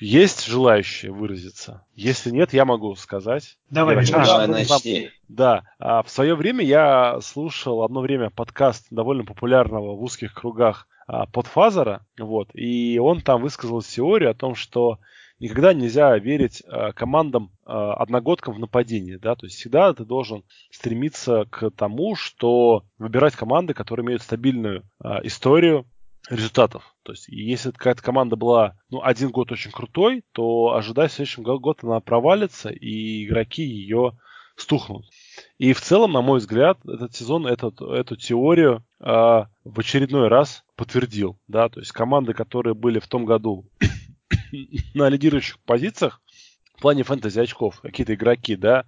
Есть 0.00 0.46
желающие 0.46 1.12
выразиться? 1.12 1.84
Если 1.94 2.30
нет, 2.30 2.52
я 2.52 2.64
могу 2.64 2.94
сказать. 2.94 3.58
Давай, 3.68 3.96
Я 3.96 4.00
начну. 4.00 4.24
Давай, 4.24 4.46
начни. 4.46 5.10
Да, 5.28 5.64
а 5.78 6.02
в 6.02 6.10
свое 6.10 6.34
время 6.36 6.64
я 6.64 7.20
слушал 7.20 7.82
одно 7.82 8.00
время 8.00 8.30
подкаст 8.30 8.86
довольно 8.90 9.24
популярного 9.24 9.96
в 9.96 10.02
узких 10.02 10.34
кругах 10.34 10.86
подфазера, 11.32 12.06
вот, 12.18 12.50
и 12.54 12.98
он 12.98 13.20
там 13.20 13.42
высказал 13.42 13.82
теорию 13.82 14.30
о 14.30 14.34
том, 14.34 14.54
что 14.54 14.98
никогда 15.40 15.72
нельзя 15.72 16.16
верить 16.18 16.62
а, 16.66 16.92
командам 16.92 17.52
а, 17.64 17.94
одногодкам 17.94 18.54
в 18.54 18.58
нападении, 18.58 19.16
да, 19.16 19.34
то 19.34 19.46
есть 19.46 19.56
всегда 19.56 19.92
ты 19.92 20.04
должен 20.04 20.44
стремиться 20.70 21.46
к 21.50 21.70
тому, 21.70 22.16
что 22.16 22.84
выбирать 22.98 23.36
команды, 23.36 23.74
которые 23.74 24.04
имеют 24.04 24.22
стабильную 24.22 24.84
а, 25.00 25.20
историю, 25.22 25.86
результатов. 26.28 26.94
То 27.04 27.12
есть, 27.12 27.28
если 27.28 27.70
какая-то 27.70 28.02
команда 28.02 28.36
была 28.36 28.76
ну, 28.90 29.02
один 29.02 29.30
год 29.30 29.50
очень 29.52 29.70
крутой, 29.70 30.24
то 30.32 30.74
ожидая 30.74 31.08
в 31.08 31.12
следующем 31.12 31.42
году 31.42 31.74
она 31.82 32.00
провалится, 32.00 32.70
и 32.70 33.24
игроки 33.24 33.62
ее 33.62 34.12
стухнут. 34.56 35.06
И 35.58 35.72
в 35.72 35.80
целом, 35.80 36.12
на 36.12 36.22
мой 36.22 36.38
взгляд, 36.38 36.78
этот 36.86 37.14
сезон 37.14 37.46
этот, 37.46 37.80
эту 37.80 38.16
теорию 38.16 38.84
э, 39.00 39.04
в 39.04 39.78
очередной 39.78 40.28
раз 40.28 40.64
подтвердил. 40.76 41.38
Да? 41.48 41.68
То 41.68 41.80
есть 41.80 41.90
команды, 41.90 42.32
которые 42.32 42.74
были 42.74 43.00
в 43.00 43.08
том 43.08 43.24
году 43.24 43.68
на 44.94 45.08
лидирующих 45.08 45.58
позициях 45.64 46.20
в 46.76 46.80
плане 46.80 47.02
фэнтези 47.02 47.40
очков, 47.40 47.80
какие-то 47.80 48.14
игроки, 48.14 48.54
да, 48.54 48.84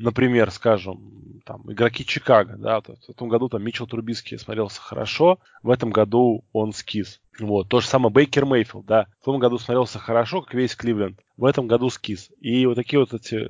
например, 0.00 0.50
скажем, 0.50 1.42
там, 1.44 1.70
игроки 1.70 2.04
Чикаго, 2.04 2.56
да, 2.56 2.80
в 2.80 3.10
этом 3.10 3.28
году 3.28 3.48
там 3.48 3.62
Митчел 3.62 3.86
Трубиский 3.86 4.38
смотрелся 4.38 4.80
хорошо, 4.80 5.38
в 5.62 5.70
этом 5.70 5.90
году 5.90 6.44
он 6.52 6.72
скис. 6.72 7.20
Вот, 7.38 7.68
то 7.68 7.80
же 7.80 7.86
самое 7.86 8.12
Бейкер 8.12 8.44
Мейфилд, 8.44 8.86
да, 8.86 9.06
в 9.20 9.24
том 9.24 9.38
году 9.38 9.58
смотрелся 9.58 9.98
хорошо, 9.98 10.42
как 10.42 10.54
весь 10.54 10.74
Кливленд, 10.74 11.20
в 11.36 11.44
этом 11.44 11.66
году 11.66 11.90
скис. 11.90 12.30
И 12.40 12.66
вот 12.66 12.74
такие 12.74 12.98
вот 12.98 13.14
эти 13.14 13.34
э, 13.34 13.48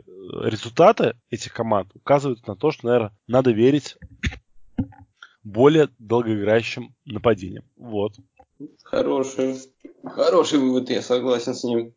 результаты 0.48 1.16
этих 1.30 1.52
команд 1.52 1.90
указывают 1.94 2.46
на 2.46 2.56
то, 2.56 2.70
что, 2.70 2.86
наверное, 2.86 3.12
надо 3.26 3.50
верить 3.52 3.96
более 5.42 5.88
долгоиграющим 5.98 6.94
нападениям. 7.04 7.64
Вот. 7.76 8.14
Хороший, 8.82 9.56
хороший 10.04 10.58
вывод, 10.58 10.90
я 10.90 11.02
согласен 11.02 11.54
с 11.54 11.64
ним. 11.64 11.94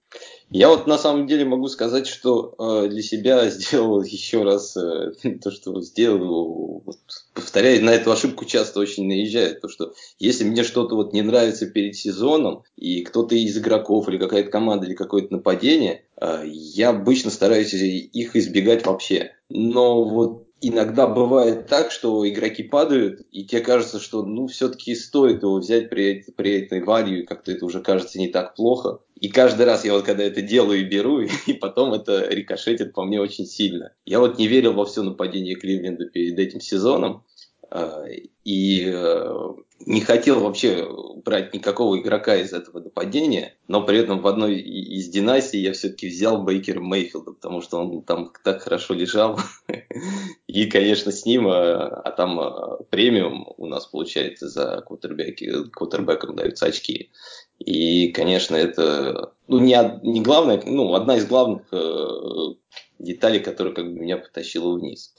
Я 0.49 0.69
вот 0.69 0.85
на 0.85 0.97
самом 0.97 1.25
деле 1.25 1.45
могу 1.45 1.67
сказать, 1.67 2.05
что 2.05 2.53
э, 2.57 2.87
для 2.87 3.01
себя 3.01 3.49
сделал 3.49 4.01
еще 4.03 4.43
раз 4.43 4.77
э, 4.77 5.11
то, 5.41 5.51
что 5.51 5.81
сделал. 5.81 6.83
Вот, 6.85 6.99
повторяю, 7.33 7.83
на 7.83 7.89
эту 7.89 8.11
ошибку 8.11 8.45
часто 8.45 8.79
очень 8.79 9.07
наезжает. 9.07 9.61
То, 9.61 9.67
что 9.67 9.93
если 10.19 10.43
мне 10.43 10.63
что-то 10.63 10.95
вот 10.95 11.11
не 11.11 11.21
нравится 11.21 11.65
перед 11.65 11.95
сезоном, 11.95 12.63
и 12.75 13.03
кто-то 13.03 13.35
из 13.35 13.57
игроков, 13.57 14.07
или 14.07 14.17
какая-то 14.17 14.51
команда, 14.51 14.85
или 14.85 14.93
какое-то 14.93 15.33
нападение, 15.33 16.05
э, 16.21 16.43
я 16.45 16.89
обычно 16.89 17.31
стараюсь 17.31 17.73
их 17.73 18.35
избегать 18.35 18.85
вообще. 18.85 19.31
Но 19.49 20.03
вот 20.03 20.42
иногда 20.63 21.07
бывает 21.07 21.67
так, 21.67 21.91
что 21.91 22.27
игроки 22.27 22.63
падают, 22.63 23.21
и 23.31 23.43
тебе 23.45 23.61
кажется, 23.61 23.99
что 23.99 24.23
ну 24.23 24.47
все-таки 24.47 24.95
стоит 24.95 25.43
его 25.43 25.57
взять 25.57 25.89
при, 25.89 26.25
при 26.35 26.61
этой 26.61 26.81
валью, 26.81 27.25
как-то 27.25 27.51
это 27.51 27.65
уже 27.65 27.81
кажется 27.81 28.17
не 28.17 28.29
так 28.29 28.55
плохо. 28.55 28.99
И 29.19 29.29
каждый 29.29 29.65
раз 29.65 29.85
я 29.85 29.93
вот 29.93 30.03
когда 30.03 30.23
это 30.23 30.41
делаю 30.41 30.81
и 30.81 30.85
беру, 30.85 31.21
и 31.47 31.53
потом 31.53 31.93
это 31.93 32.27
рикошетит 32.29 32.93
по 32.93 33.03
мне 33.03 33.19
очень 33.19 33.45
сильно. 33.45 33.91
Я 34.05 34.19
вот 34.19 34.37
не 34.39 34.47
верил 34.47 34.73
во 34.73 34.85
все 34.85 35.03
нападение 35.03 35.55
Кливленда 35.55 36.05
перед 36.05 36.39
этим 36.39 36.61
сезоном, 36.61 37.23
и 38.43 38.91
э, 38.93 39.53
не 39.85 40.01
хотел 40.01 40.41
вообще 40.41 40.87
брать 41.25 41.53
никакого 41.53 41.99
игрока 41.99 42.35
из 42.35 42.53
этого 42.53 42.79
нападения, 42.79 43.55
но 43.67 43.83
при 43.83 43.99
этом 43.99 44.21
в 44.21 44.27
одной 44.27 44.59
из 44.59 45.09
династий 45.09 45.61
я 45.61 45.73
все-таки 45.73 46.07
взял 46.07 46.43
Бейкера 46.43 46.79
Мейфилда, 46.79 47.31
потому 47.31 47.61
что 47.61 47.79
он 47.79 48.03
там 48.03 48.31
так 48.43 48.61
хорошо 48.61 48.93
лежал. 48.93 49.39
И, 50.47 50.65
конечно, 50.65 51.11
с 51.11 51.25
ним, 51.25 51.47
а, 51.47 51.87
а 51.87 52.11
там 52.11 52.39
а, 52.39 52.77
премиум 52.89 53.47
у 53.57 53.65
нас 53.65 53.87
получается 53.87 54.49
за 54.49 54.83
квотербеки, 54.85 55.69
квотербеком 55.71 56.35
даются 56.35 56.67
очки. 56.67 57.11
И, 57.59 58.09
конечно, 58.11 58.55
это 58.55 59.33
ну, 59.47 59.59
не, 59.59 59.99
не 60.03 60.21
главное, 60.21 60.61
ну, 60.65 60.93
одна 60.93 61.17
из 61.17 61.25
главных 61.25 61.63
э, 61.71 62.07
деталей, 62.99 63.39
которая 63.39 63.73
как 63.73 63.85
бы 63.85 63.99
меня 63.99 64.17
потащила 64.17 64.73
вниз. 64.73 65.13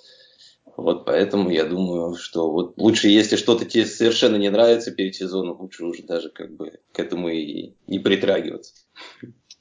Вот 0.77 1.05
поэтому 1.05 1.51
я 1.51 1.65
думаю, 1.65 2.17
что 2.17 2.51
вот 2.51 2.75
лучше, 2.77 3.09
если 3.09 3.37
что-то 3.37 3.65
тебе 3.65 3.87
совершенно 3.87 4.37
не 4.37 4.51
нравится 4.51 4.91
перед 4.91 5.15
сезоном, 5.15 5.61
лучше 5.61 5.85
уже 5.85 6.03
даже 6.03 6.31
как 6.31 6.55
бы 6.57 6.79
к 6.93 6.99
этому 6.99 7.29
и 7.29 7.75
не 7.87 7.99
притрагиваться. 7.99 8.75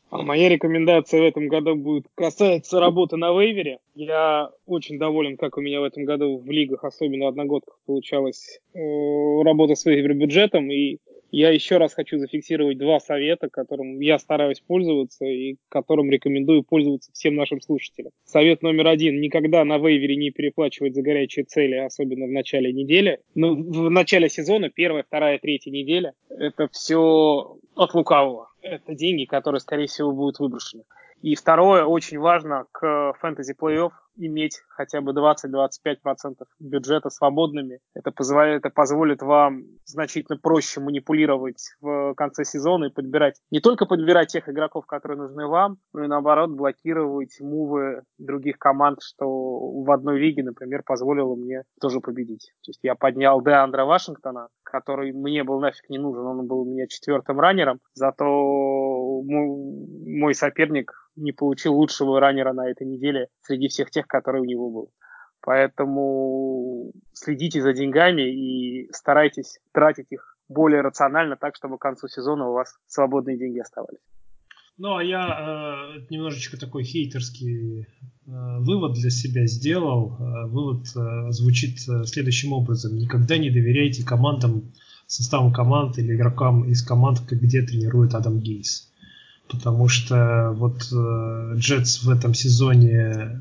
А 0.09 0.21
моя 0.21 0.47
рекомендация 0.47 1.21
в 1.21 1.25
этом 1.25 1.47
году 1.47 1.75
будет 1.75 2.05
касается 2.13 2.79
работы 2.79 3.17
на 3.17 3.31
вейвере. 3.31 3.79
Я 3.95 4.51
очень 4.67 4.99
доволен, 4.99 5.37
как 5.37 5.57
у 5.57 5.61
меня 5.61 5.81
в 5.81 5.85
этом 5.85 6.05
году 6.05 6.37
в 6.37 6.51
лигах, 6.51 6.83
особенно 6.83 7.25
в 7.25 7.29
одногодках, 7.29 7.79
получалась 7.87 8.59
э, 8.75 8.79
работа 9.43 9.73
с 9.73 9.85
вейвер 9.85 10.13
бюджетом. 10.13 10.71
И 10.71 10.99
я 11.33 11.49
еще 11.49 11.77
раз 11.77 11.95
хочу 11.95 12.19
зафиксировать 12.19 12.77
два 12.77 12.99
совета, 12.99 13.49
которым 13.49 13.99
я 13.99 14.19
стараюсь 14.19 14.59
пользоваться 14.59 15.25
и 15.25 15.55
которым 15.67 16.11
рекомендую 16.11 16.63
пользоваться 16.63 17.11
всем 17.11 17.33
нашим 17.33 17.59
слушателям. 17.59 18.11
Совет 18.23 18.61
номер 18.61 18.87
один. 18.87 19.19
Никогда 19.19 19.65
на 19.65 19.79
вейвере 19.79 20.15
не 20.15 20.29
переплачивать 20.29 20.93
за 20.93 21.01
горячие 21.01 21.45
цели, 21.45 21.73
особенно 21.73 22.27
в 22.27 22.31
начале 22.31 22.71
недели. 22.71 23.19
Ну, 23.33 23.55
в 23.55 23.89
начале 23.89 24.29
сезона, 24.29 24.69
первая, 24.69 25.03
вторая, 25.03 25.39
третья 25.39 25.71
неделя, 25.71 26.13
это 26.29 26.67
все 26.71 27.57
от 27.75 27.95
лукавого. 27.95 28.49
Это 28.61 28.93
деньги, 28.93 29.25
которые, 29.25 29.59
скорее 29.59 29.87
всего, 29.87 30.11
будут 30.11 30.37
выброшены. 30.37 30.83
И 31.23 31.33
второе, 31.33 31.85
очень 31.85 32.19
важно 32.19 32.65
к 32.71 33.13
фэнтези 33.19 33.55
плей-офф 33.59 33.89
иметь 34.15 34.61
хотя 34.69 35.01
бы 35.01 35.11
20-25% 35.11 36.45
бюджета 36.59 37.09
свободными. 37.09 37.79
Это 37.93 38.11
позволяет, 38.11 38.65
это 38.65 38.73
позволит 38.73 39.21
вам 39.21 39.63
значительно 39.85 40.37
проще 40.37 40.79
манипулировать 40.79 41.75
в 41.81 42.13
конце 42.15 42.43
сезона 42.45 42.85
и 42.85 42.93
подбирать, 42.93 43.39
не 43.51 43.59
только 43.59 43.85
подбирать 43.85 44.29
тех 44.29 44.49
игроков, 44.49 44.85
которые 44.85 45.17
нужны 45.17 45.47
вам, 45.47 45.77
но 45.93 46.03
и 46.03 46.07
наоборот 46.07 46.51
блокировать 46.51 47.39
мувы 47.39 48.03
других 48.17 48.57
команд, 48.57 48.99
что 49.01 49.27
в 49.27 49.91
одной 49.91 50.19
лиге, 50.19 50.43
например, 50.43 50.83
позволило 50.85 51.35
мне 51.35 51.63
тоже 51.79 51.99
победить. 51.99 52.53
То 52.63 52.69
есть 52.69 52.79
я 52.83 52.95
поднял 52.95 53.41
Деандра 53.41 53.85
Вашингтона, 53.85 54.47
который 54.63 55.11
мне 55.11 55.43
был 55.43 55.59
нафиг 55.59 55.89
не 55.89 55.97
нужен, 55.99 56.25
он 56.25 56.47
был 56.47 56.61
у 56.61 56.65
меня 56.65 56.87
четвертым 56.87 57.39
раннером, 57.39 57.79
зато 57.93 58.25
мой 59.23 60.33
соперник 60.35 60.91
не 61.15 61.31
получил 61.31 61.73
лучшего 61.75 62.19
раннера 62.19 62.53
на 62.53 62.69
этой 62.69 62.87
неделе 62.87 63.27
среди 63.41 63.67
всех 63.67 63.91
тех, 63.91 64.07
которые 64.07 64.41
у 64.41 64.45
него 64.45 64.69
был. 64.69 64.91
Поэтому 65.41 66.91
следите 67.11 67.61
за 67.61 67.73
деньгами 67.73 68.21
и 68.21 68.89
старайтесь 68.93 69.59
тратить 69.73 70.07
их 70.11 70.37
более 70.47 70.81
рационально, 70.81 71.35
так, 71.35 71.55
чтобы 71.55 71.77
к 71.77 71.81
концу 71.81 72.07
сезона 72.07 72.49
у 72.49 72.53
вас 72.53 72.77
свободные 72.87 73.37
деньги 73.37 73.59
оставались. 73.59 73.99
Ну, 74.77 74.95
а 74.95 75.03
я 75.03 75.95
э, 75.97 76.05
немножечко 76.09 76.57
такой 76.57 76.83
хейтерский 76.83 77.81
э, 77.81 77.85
вывод 78.25 78.93
для 78.93 79.11
себя 79.11 79.45
сделал. 79.45 80.17
Э, 80.17 80.47
вывод 80.47 80.87
э, 80.95 81.31
звучит 81.31 81.77
э, 81.87 82.05
следующим 82.05 82.53
образом. 82.53 82.95
Никогда 82.95 83.37
не 83.37 83.51
доверяйте 83.51 84.03
командам, 84.03 84.73
составам 85.05 85.53
команд 85.53 85.99
или 85.99 86.15
игрокам 86.15 86.63
из 86.65 86.81
команд, 86.81 87.19
где 87.29 87.61
тренирует 87.61 88.15
Адам 88.15 88.39
Гейс 88.39 88.92
потому 89.53 89.87
что 89.87 90.51
вот 90.55 90.83
Джетс 91.57 92.03
в 92.03 92.09
этом 92.09 92.33
сезоне 92.33 93.39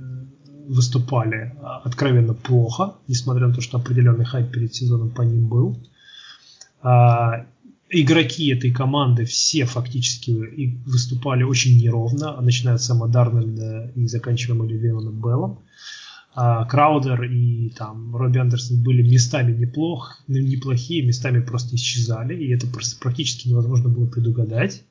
выступали 0.69 1.55
откровенно 1.85 2.35
плохо, 2.35 2.95
несмотря 3.09 3.49
на 3.49 3.55
то, 3.55 3.61
что 3.61 3.79
определенный 3.79 4.25
хайп 4.25 4.51
перед 4.51 4.75
сезоном 4.75 5.11
по 5.11 5.23
ним 5.23 5.49
был. 5.49 5.79
А, 6.83 7.47
игроки 7.91 8.49
этой 8.49 8.73
команды 8.73 9.25
все 9.25 9.65
фактически 9.65 10.79
выступали 10.87 11.43
очень 11.43 11.79
неровно, 11.79 12.41
начиная 12.41 12.79
с 12.79 12.87
Сэма 12.87 13.09
Дарнольда 13.09 13.93
и 13.95 14.07
заканчивая 14.07 14.65
Оливионом 14.65 15.21
Беллом. 15.21 15.61
А, 16.35 16.65
Краудер 16.65 17.25
и 17.25 17.71
там 17.71 18.17
Робби 18.17 18.39
Андерсон 18.39 18.83
были 18.83 19.03
местами 19.03 19.53
неплох, 19.53 20.23
неплохие, 20.29 21.05
местами 21.05 21.41
просто 21.41 21.77
исчезали, 21.77 22.35
и 22.35 22.53
это 22.53 22.67
практически 23.01 23.49
невозможно 23.49 23.91
было 23.91 24.07
предугадать. 24.07 24.83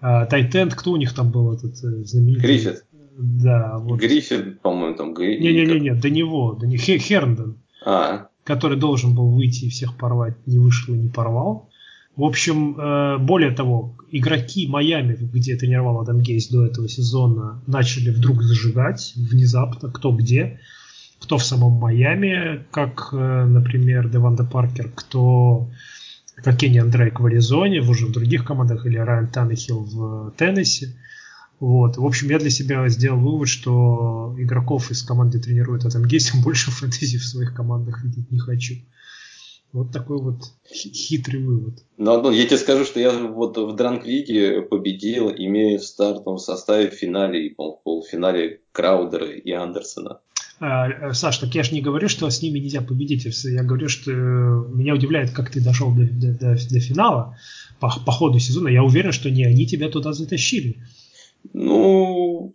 А, 0.00 0.26
Тайтенд, 0.26 0.74
кто 0.74 0.92
у 0.92 0.96
них 0.96 1.14
там 1.14 1.30
был 1.30 1.52
этот 1.52 1.74
э, 1.82 2.04
знаменитый? 2.04 2.42
Гриффит. 2.42 2.84
Да, 3.18 3.78
вот. 3.78 3.98
Гриффит, 3.98 4.60
по-моему, 4.60 4.96
там. 4.96 5.14
Не-не-не, 5.14 5.94
до 5.94 6.10
него, 6.10 6.52
до 6.54 6.66
него. 6.66 6.78
Херндон. 6.78 7.58
А. 7.84 8.28
Который 8.44 8.78
должен 8.78 9.14
был 9.14 9.30
выйти 9.30 9.64
и 9.64 9.70
всех 9.70 9.96
порвать, 9.96 10.36
не 10.46 10.58
вышел 10.58 10.94
и 10.94 10.98
не 10.98 11.08
порвал. 11.08 11.68
В 12.16 12.24
общем, 12.24 12.78
э, 12.78 13.18
более 13.18 13.50
того, 13.52 13.96
игроки 14.10 14.66
Майами, 14.66 15.14
где 15.14 15.56
тренировал 15.56 16.00
Адам 16.00 16.20
Гейс 16.20 16.48
до 16.48 16.66
этого 16.66 16.88
сезона, 16.88 17.62
начали 17.66 18.10
вдруг 18.10 18.42
зажигать 18.42 19.12
внезапно, 19.16 19.90
кто 19.90 20.12
где. 20.12 20.60
Кто 21.20 21.38
в 21.38 21.44
самом 21.44 21.72
Майами, 21.72 22.64
как, 22.70 23.10
э, 23.12 23.44
например, 23.44 24.08
Деванда 24.08 24.44
Паркер, 24.44 24.90
кто 24.94 25.70
как 26.42 26.56
Кенни 26.56 26.78
Андрейк 26.78 27.20
в 27.20 27.26
Аризоне, 27.26 27.80
уже 27.80 28.06
в 28.06 28.12
других 28.12 28.44
командах, 28.44 28.86
или 28.86 28.96
Райан 28.96 29.28
Таннехилл 29.28 29.84
в 29.84 30.34
Теннесси. 30.36 30.96
Вот. 31.60 31.96
В 31.96 32.04
общем, 32.04 32.30
я 32.30 32.38
для 32.38 32.50
себя 32.50 32.88
сделал 32.88 33.18
вывод, 33.18 33.48
что 33.48 34.34
игроков 34.38 34.90
из 34.90 35.02
команды 35.02 35.40
тренирует 35.40 35.84
Адам 35.84 36.04
Гейсим 36.04 36.42
больше 36.42 36.70
фэнтези 36.70 37.18
в 37.18 37.24
своих 37.24 37.54
командах 37.54 38.04
видеть 38.04 38.30
не 38.30 38.38
хочу. 38.38 38.74
Вот 39.72 39.92
такой 39.92 40.18
вот 40.18 40.44
хитрый 40.66 41.44
вывод. 41.44 41.84
Ну, 41.98 42.22
ну, 42.22 42.30
я 42.30 42.46
тебе 42.46 42.56
скажу, 42.56 42.84
что 42.84 43.00
я 43.00 43.12
вот 43.12 43.58
в 43.58 43.76
Дранк-лиге 43.76 44.62
победил, 44.62 45.30
имея 45.30 45.78
в 45.78 45.84
стартовом 45.84 46.38
составе 46.38 46.88
в 46.88 46.94
финале 46.94 47.48
и 47.48 47.54
в 47.54 47.82
полуфинале 47.84 48.62
Краудера 48.72 49.26
и 49.26 49.50
Андерсона. 49.52 50.20
А, 50.60 51.12
Саш, 51.12 51.38
так 51.38 51.54
я 51.54 51.62
же 51.62 51.72
не 51.72 51.80
говорю, 51.80 52.08
что 52.08 52.28
с 52.28 52.42
ними 52.42 52.58
нельзя 52.58 52.80
победить. 52.80 53.24
Я 53.44 53.62
говорю, 53.62 53.88
что 53.88 54.10
меня 54.10 54.94
удивляет, 54.94 55.30
как 55.30 55.50
ты 55.50 55.62
дошел 55.62 55.94
до, 55.94 56.04
до, 56.04 56.32
до, 56.32 56.54
до 56.54 56.80
финала 56.80 57.36
по, 57.80 57.92
по 58.04 58.12
ходу 58.12 58.38
сезона. 58.38 58.68
Я 58.68 58.82
уверен, 58.82 59.12
что 59.12 59.30
не 59.30 59.44
они 59.44 59.66
тебя 59.66 59.88
туда 59.88 60.12
затащили. 60.12 60.82
Ну, 61.52 62.54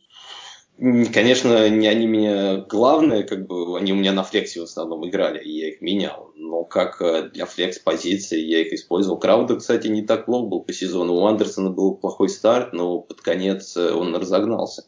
Конечно, 1.13 1.69
не 1.69 1.87
они 1.87 2.07
меня 2.07 2.57
главные, 2.57 3.23
как 3.23 3.45
бы 3.47 3.77
они 3.77 3.93
у 3.93 3.95
меня 3.95 4.11
на 4.11 4.23
флексе 4.23 4.59
в 4.59 4.63
основном 4.63 5.07
играли, 5.07 5.39
и 5.39 5.51
я 5.51 5.69
их 5.69 5.81
менял. 5.81 6.31
Но 6.35 6.63
как 6.63 6.99
э, 6.99 7.29
для 7.31 7.45
флекс 7.45 7.77
позиции 7.77 8.41
я 8.41 8.61
их 8.61 8.73
использовал. 8.73 9.19
Крауда, 9.19 9.55
кстати, 9.55 9.87
не 9.87 10.01
так 10.01 10.25
плохо 10.25 10.47
был 10.47 10.61
по 10.61 10.73
сезону. 10.73 11.13
У 11.13 11.25
Андерсона 11.25 11.69
был 11.69 11.95
плохой 11.95 12.27
старт, 12.27 12.73
но 12.73 12.99
под 12.99 13.21
конец 13.21 13.77
э, 13.77 13.93
он 13.93 14.15
разогнался. 14.15 14.83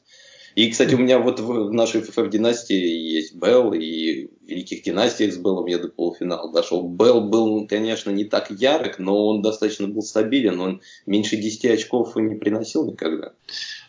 И, 0.55 0.69
кстати, 0.69 0.95
у 0.95 0.97
меня 0.97 1.19
вот 1.19 1.41
в 1.41 1.71
нашей 1.73 1.99
FFF 1.99 2.29
династии 2.29 2.75
есть 2.75 3.35
Белл, 3.35 3.73
и 3.73 4.27
в 4.27 4.47
Великих 4.47 4.83
династиях 4.83 5.33
с 5.33 5.37
Беллом 5.37 5.65
я 5.65 5.79
до 5.79 5.89
полуфинала 5.89 6.51
дошел. 6.51 6.87
Белл 6.87 7.27
был, 7.29 7.67
конечно, 7.67 8.09
не 8.09 8.23
так 8.23 8.49
ярок, 8.51 8.97
но 8.97 9.27
он 9.27 9.41
достаточно 9.41 9.87
был 9.87 10.01
стабилен, 10.01 10.59
он 10.61 10.81
меньше 11.05 11.35
10 11.35 11.65
очков 11.65 12.15
не 12.15 12.35
приносил 12.35 12.89
никогда. 12.89 13.33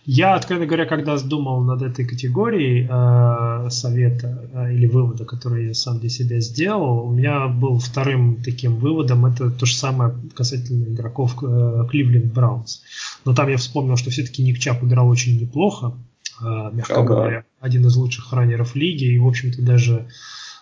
Я, 0.09 0.35
откровенно 0.35 0.67
говоря, 0.67 0.87
когда 0.87 1.17
думал 1.19 1.63
над 1.63 1.83
этой 1.83 2.07
категорией 2.07 2.89
э, 2.89 3.71
совета 3.71 4.49
э, 4.55 4.73
или 4.73 4.87
вывода, 4.87 5.25
который 5.25 5.69
я 5.69 5.75
сам 5.75 5.99
для 5.99 6.09
себя 6.09 6.39
сделал, 6.41 7.07
у 7.07 7.11
меня 7.11 7.49
был 7.49 7.79
вторым 7.79 8.41
таким 8.43 8.77
выводом, 8.77 9.27
это 9.27 9.51
то 9.51 9.67
же 9.67 9.75
самое 9.75 10.15
касательно 10.35 10.85
игроков 10.93 11.35
Кливленд 11.37 12.27
э, 12.27 12.35
Браунс. 12.35 12.83
Но 13.25 13.35
там 13.35 13.49
я 13.49 13.57
вспомнил, 13.57 13.97
что 13.97 14.11
все-таки 14.11 14.45
Ник 14.45 14.61
Чап 14.61 14.83
играл 14.85 15.09
очень 15.09 15.41
неплохо, 15.41 15.93
мягко 16.41 17.01
ага. 17.01 17.09
говоря, 17.09 17.45
один 17.61 17.87
из 17.87 17.97
лучших 17.97 18.33
раннеров 18.33 18.75
лиги, 18.75 19.05
и, 19.05 19.19
в 19.19 19.27
общем-то, 19.27 19.63
даже 19.63 20.09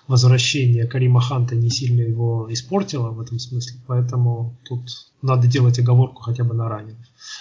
возвращение 0.07 0.87
Карима 0.87 1.21
Ханта 1.21 1.55
не 1.55 1.71
сильно 1.71 2.03
его 2.03 2.47
испортило 2.51 3.11
в 3.11 3.21
этом 3.21 3.39
смысле, 3.39 3.81
поэтому 3.87 4.57
тут 4.65 4.89
надо 5.23 5.47
делать 5.47 5.79
оговорку 5.79 6.23
хотя 6.23 6.45
бы 6.45 6.55
на 6.55 6.69
раннеров. 6.69 6.99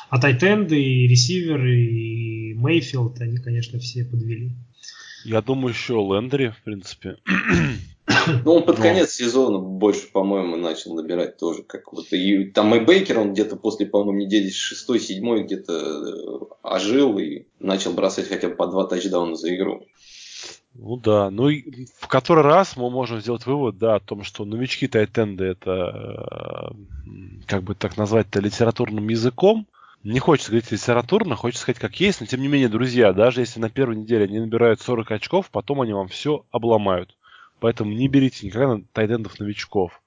А 0.09 0.19
тайтенды 0.19 0.81
и 0.81 1.07
ресиверы 1.07 1.85
и 1.85 2.53
Мейфилд, 2.53 3.19
они, 3.21 3.37
конечно, 3.37 3.79
все 3.79 4.05
подвели. 4.05 4.51
Я 5.25 5.41
думаю, 5.41 5.73
еще 5.73 5.93
Лендри, 5.93 6.49
в 6.49 6.63
принципе. 6.63 7.17
Ну, 8.45 8.53
он 8.53 8.63
под 8.63 8.77
конец 8.77 9.11
сезона 9.11 9.59
больше, 9.59 10.11
по-моему, 10.11 10.55
начал 10.55 10.93
набирать 10.93 11.37
тоже. 11.37 11.63
Как 11.63 11.93
вот 11.93 12.11
и 12.11 12.45
там 12.45 12.73
и 12.75 12.79
Бейкер, 12.79 13.19
он 13.19 13.33
где-то 13.33 13.55
после, 13.55 13.85
по-моему, 13.85 14.19
недели 14.19 14.49
шестой, 14.49 14.99
седьмой 14.99 15.43
где-то 15.43 15.73
э, 15.73 16.45
ожил 16.61 17.17
и 17.19 17.45
начал 17.59 17.93
бросать 17.93 18.27
хотя 18.27 18.49
бы 18.49 18.55
по 18.55 18.67
два 18.67 18.85
тачдауна 18.85 19.35
за 19.35 19.55
игру. 19.55 19.83
Ну 20.75 20.97
да, 20.97 21.29
ну 21.29 21.49
и 21.49 21.85
в 21.99 22.07
который 22.07 22.43
раз 22.43 22.75
мы 22.77 22.89
можем 22.89 23.21
сделать 23.21 23.45
вывод, 23.45 23.77
да, 23.77 23.95
о 23.95 23.99
том, 23.99 24.23
что 24.23 24.43
новички 24.43 24.87
тайтенды 24.87 25.45
это, 25.45 26.71
э, 26.71 27.43
как 27.45 27.63
бы 27.63 27.75
так 27.75 27.95
назвать-то, 27.97 28.39
литературным 28.39 29.07
языком. 29.07 29.67
Не 30.03 30.19
хочется 30.19 30.51
говорить 30.51 30.71
литературно, 30.71 31.35
хочется 31.35 31.61
сказать 31.61 31.79
как 31.79 31.97
есть, 31.99 32.19
но 32.19 32.25
тем 32.25 32.41
не 32.41 32.47
менее, 32.47 32.67
друзья, 32.67 33.13
даже 33.13 33.41
если 33.41 33.59
на 33.59 33.69
первой 33.69 33.95
неделе 33.95 34.25
они 34.25 34.39
набирают 34.39 34.81
40 34.81 35.11
очков, 35.11 35.49
потом 35.49 35.79
они 35.81 35.93
вам 35.93 36.07
все 36.07 36.43
обломают. 36.51 37.15
Поэтому 37.63 37.93
не 37.93 38.09
берите 38.09 38.45
никогда 38.45 38.83
тайтендов 38.91 39.39
новичков. 39.39 40.01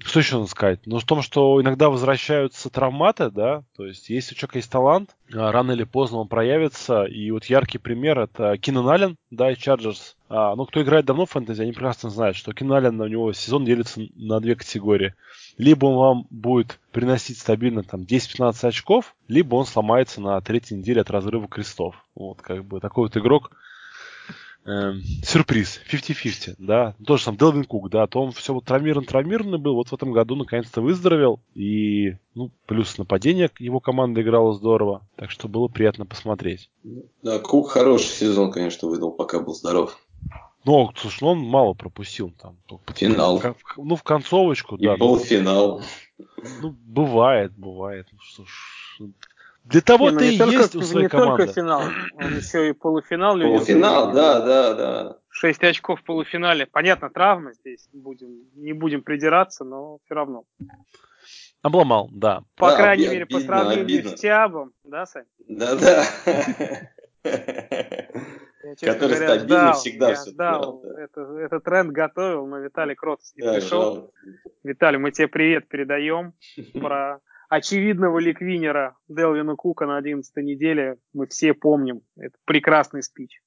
Что 0.00 0.18
еще 0.20 0.36
надо 0.36 0.50
сказать? 0.50 0.80
Ну, 0.84 0.98
в 0.98 1.04
том, 1.06 1.22
что 1.22 1.58
иногда 1.62 1.88
возвращаются 1.88 2.68
травматы, 2.68 3.30
да, 3.30 3.62
то 3.74 3.86
есть 3.86 4.10
если 4.10 4.34
у 4.34 4.36
человека 4.36 4.58
есть 4.58 4.70
талант, 4.70 5.16
а, 5.32 5.50
рано 5.50 5.72
или 5.72 5.84
поздно 5.84 6.18
он 6.18 6.28
проявится, 6.28 7.04
и 7.04 7.30
вот 7.30 7.46
яркий 7.46 7.78
пример 7.78 8.18
это 8.18 8.58
Кинан 8.58 8.86
Аллен, 8.86 9.16
да, 9.30 9.50
и 9.50 9.56
Чарджерс. 9.56 10.18
А, 10.28 10.54
ну, 10.54 10.66
кто 10.66 10.82
играет 10.82 11.06
давно 11.06 11.24
в 11.24 11.30
фэнтези, 11.30 11.62
они 11.62 11.72
прекрасно 11.72 12.10
знают, 12.10 12.36
что 12.36 12.52
Кинан 12.52 12.76
Аллен, 12.76 13.00
у 13.00 13.06
него 13.06 13.32
сезон 13.32 13.64
делится 13.64 14.02
на 14.14 14.38
две 14.38 14.54
категории. 14.54 15.14
Либо 15.56 15.86
он 15.86 15.96
вам 15.96 16.26
будет 16.28 16.80
приносить 16.90 17.38
стабильно 17.38 17.82
там 17.82 18.02
10-15 18.02 18.68
очков, 18.68 19.16
либо 19.26 19.54
он 19.54 19.64
сломается 19.64 20.20
на 20.20 20.38
третьей 20.42 20.76
неделе 20.76 21.00
от 21.00 21.10
разрыва 21.10 21.48
крестов. 21.48 22.04
Вот, 22.14 22.42
как 22.42 22.62
бы 22.66 22.78
такой 22.78 23.04
вот 23.04 23.16
игрок, 23.16 23.52
э, 24.64 24.94
сюрприз, 25.24 25.80
50-50, 25.90 26.56
да. 26.58 26.94
Тоже 27.04 27.24
сам 27.24 27.36
Делвин 27.36 27.64
Кук, 27.64 27.90
да, 27.90 28.06
то 28.06 28.22
он 28.22 28.32
все 28.32 28.54
вот 28.54 28.64
травмирован, 28.64 29.04
травмированный 29.04 29.58
был, 29.58 29.74
вот 29.74 29.88
в 29.88 29.92
этом 29.92 30.12
году 30.12 30.36
наконец-то 30.36 30.80
выздоровел, 30.80 31.40
и, 31.54 32.16
ну, 32.34 32.50
плюс 32.66 32.98
нападение 32.98 33.50
его 33.58 33.80
команда 33.80 34.22
играла 34.22 34.52
здорово, 34.54 35.06
так 35.16 35.30
что 35.30 35.48
было 35.48 35.68
приятно 35.68 36.06
посмотреть. 36.06 36.70
Да, 37.22 37.38
Кук 37.38 37.70
хороший 37.70 38.08
сезон, 38.08 38.50
конечно, 38.52 38.88
выдал, 38.88 39.12
пока 39.12 39.40
был 39.40 39.54
здоров. 39.54 39.98
Ну, 40.64 40.90
слушай, 40.96 41.18
ну 41.22 41.28
он 41.30 41.38
мало 41.38 41.74
пропустил 41.74 42.32
там. 42.40 42.56
Финал. 42.94 43.38
В, 43.38 43.54
ну, 43.78 43.96
в 43.96 44.02
концовочку, 44.04 44.76
и 44.76 44.86
да. 44.86 44.96
полуфинал. 44.96 45.82
Ну, 46.60 46.76
бывает, 46.84 47.52
бывает. 47.56 48.06
Ну, 48.12 48.18
что 48.20 48.44
ж, 48.44 49.02
для 49.64 49.80
того 49.80 50.10
ты 50.10 50.34
и 50.34 50.38
только, 50.38 50.54
есть 50.54 50.74
у 50.74 50.82
своей 50.82 51.04
не 51.04 51.08
команды. 51.08 51.42
Не 51.42 51.46
только 51.46 51.52
финал, 51.52 51.82
он 52.14 52.36
еще 52.36 52.68
и 52.68 52.72
полуфинал. 52.72 53.38
Полуфинал, 53.38 54.12
да, 54.12 54.40
да, 54.40 54.74
да. 54.74 55.16
Шесть 55.30 55.62
очков 55.62 56.00
в 56.00 56.04
полуфинале. 56.04 56.66
Понятно, 56.66 57.10
травмы 57.10 57.54
здесь 57.54 57.88
будем, 57.92 58.28
не 58.54 58.72
будем 58.72 59.02
придираться, 59.02 59.64
но 59.64 59.98
все 60.04 60.14
равно. 60.14 60.44
Обломал, 61.62 62.08
да. 62.12 62.42
По 62.56 62.70
да, 62.70 62.76
крайней 62.76 63.04
обидно, 63.06 63.14
мере, 63.14 63.26
по 63.26 63.40
сравнению 63.40 63.84
обидно. 63.84 64.10
с 64.10 64.20
Тиабом, 64.20 64.72
да, 64.84 65.06
Сань? 65.06 65.26
Да, 65.48 65.76
да. 65.76 66.04
Который 68.80 69.16
говоря, 69.16 69.16
стабильно 69.16 69.38
ждал, 69.38 69.72
всегда 69.74 70.08
я 70.10 70.14
все 70.16 70.30
ждал. 70.30 70.82
да. 70.82 71.02
Это, 71.02 71.20
этот 71.38 71.64
тренд 71.64 71.92
готовил, 71.92 72.46
но 72.46 72.58
Виталий 72.58 72.94
Кротос 72.94 73.32
не 73.36 73.42
Да, 73.42 73.54
пришел. 73.54 73.94
жалко. 73.94 74.12
Виталий, 74.62 74.98
мы 74.98 75.10
тебе 75.12 75.28
привет 75.28 75.68
передаем. 75.68 76.32
Про 76.80 77.20
очевидного 77.52 78.18
ликвинера 78.18 78.96
Делвина 79.08 79.56
Кука 79.56 79.84
на 79.84 79.98
11 79.98 80.34
неделе 80.36 80.96
мы 81.12 81.26
все 81.26 81.52
помним. 81.52 82.00
Это 82.16 82.34
прекрасный 82.46 83.02
спич. 83.02 83.42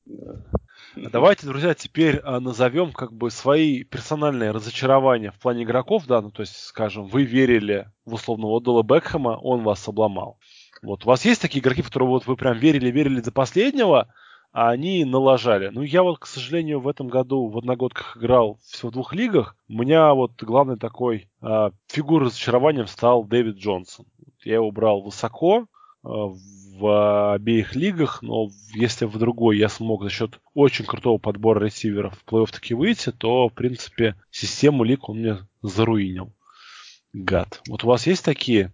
Давайте, 0.95 1.47
друзья, 1.47 1.73
теперь 1.73 2.21
а, 2.23 2.39
назовем 2.39 2.91
как 2.91 3.11
бы 3.11 3.31
свои 3.31 3.83
персональные 3.83 4.51
разочарования 4.51 5.31
в 5.31 5.39
плане 5.39 5.63
игроков, 5.63 6.05
да, 6.05 6.21
ну 6.21 6.29
то 6.29 6.41
есть, 6.41 6.55
скажем, 6.55 7.07
вы 7.07 7.23
верили 7.23 7.89
в 8.05 8.13
условного 8.13 8.57
Одола 8.57 8.83
Бекхэма, 8.83 9.39
он 9.41 9.63
вас 9.63 9.87
обломал. 9.87 10.37
Вот 10.83 11.03
у 11.05 11.07
вас 11.07 11.25
есть 11.25 11.41
такие 11.41 11.61
игроки, 11.61 11.81
в 11.81 11.87
которые 11.87 12.09
вот 12.09 12.27
вы 12.27 12.35
прям 12.35 12.59
верили, 12.59 12.91
верили 12.91 13.21
до 13.21 13.31
последнего, 13.31 14.13
а 14.55 14.69
они 14.69 15.03
налажали. 15.03 15.67
Ну, 15.67 15.81
я 15.81 16.01
вот, 16.01 16.17
к 16.17 16.25
сожалению, 16.25 16.79
в 16.79 16.87
этом 16.87 17.09
году 17.09 17.49
в 17.49 17.57
одногодках 17.57 18.15
играл 18.15 18.57
всего 18.63 18.89
в 18.89 18.93
двух 18.93 19.13
лигах. 19.13 19.57
У 19.67 19.73
меня 19.73 20.13
вот 20.13 20.41
главный 20.41 20.77
такой 20.77 21.27
э, 21.41 21.71
фигурой 21.87 22.27
разочарованием 22.27 22.87
стал 22.87 23.25
Дэвид 23.25 23.57
Джонсон. 23.57 24.05
Я 24.45 24.53
его 24.53 24.71
брал 24.71 25.01
высоко 25.01 25.63
э, 25.63 25.65
в 26.07 27.33
обеих 27.33 27.75
лигах, 27.75 28.21
но 28.21 28.47
если 28.73 29.03
в 29.03 29.17
другой 29.17 29.57
я 29.57 29.67
смог 29.67 30.03
за 30.03 30.09
счет 30.09 30.39
очень 30.53 30.85
крутого 30.85 31.17
подбора 31.17 31.65
ресиверов 31.65 32.17
в 32.17 32.25
плей-офф 32.25 32.53
таки 32.53 32.73
выйти, 32.75 33.11
то, 33.11 33.49
в 33.49 33.53
принципе, 33.53 34.15
систему 34.31 34.85
лиг 34.85 35.09
он 35.09 35.17
мне 35.17 35.37
заруинил. 35.63 36.31
Гад. 37.11 37.59
Вот 37.67 37.83
у 37.83 37.87
вас 37.87 38.07
есть 38.07 38.23
такие 38.23 38.71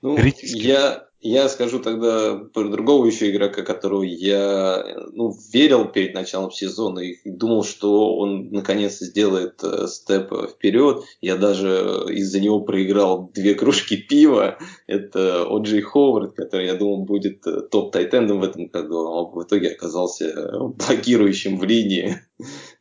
ну, 0.00 0.16
я, 0.42 1.07
я 1.20 1.48
скажу 1.48 1.80
тогда 1.80 2.36
про 2.36 2.68
другого 2.68 3.06
еще 3.06 3.30
игрока, 3.30 3.62
которого 3.62 4.04
я 4.04 4.84
ну, 5.12 5.34
верил 5.52 5.86
перед 5.86 6.14
началом 6.14 6.52
сезона 6.52 7.00
и 7.00 7.16
думал, 7.28 7.64
что 7.64 8.16
он 8.16 8.50
наконец 8.50 8.98
сделает 9.00 9.60
э, 9.64 9.88
степ 9.88 10.32
вперед. 10.48 11.02
Я 11.20 11.36
даже 11.36 12.06
из-за 12.10 12.38
него 12.38 12.60
проиграл 12.60 13.30
две 13.34 13.54
кружки 13.54 13.96
пива. 14.08 14.58
Это 14.86 15.44
Оджей 15.48 15.80
Ховард, 15.80 16.34
который, 16.34 16.66
я 16.66 16.74
думал, 16.74 17.04
будет 17.04 17.44
э, 17.46 17.62
топ-тайтендом 17.62 18.40
в 18.40 18.44
этом 18.44 18.68
году, 18.68 19.08
а 19.08 19.24
в 19.24 19.42
итоге 19.42 19.72
оказался 19.72 20.52
блокирующим 20.60 21.58
в 21.58 21.64
линии. 21.64 22.20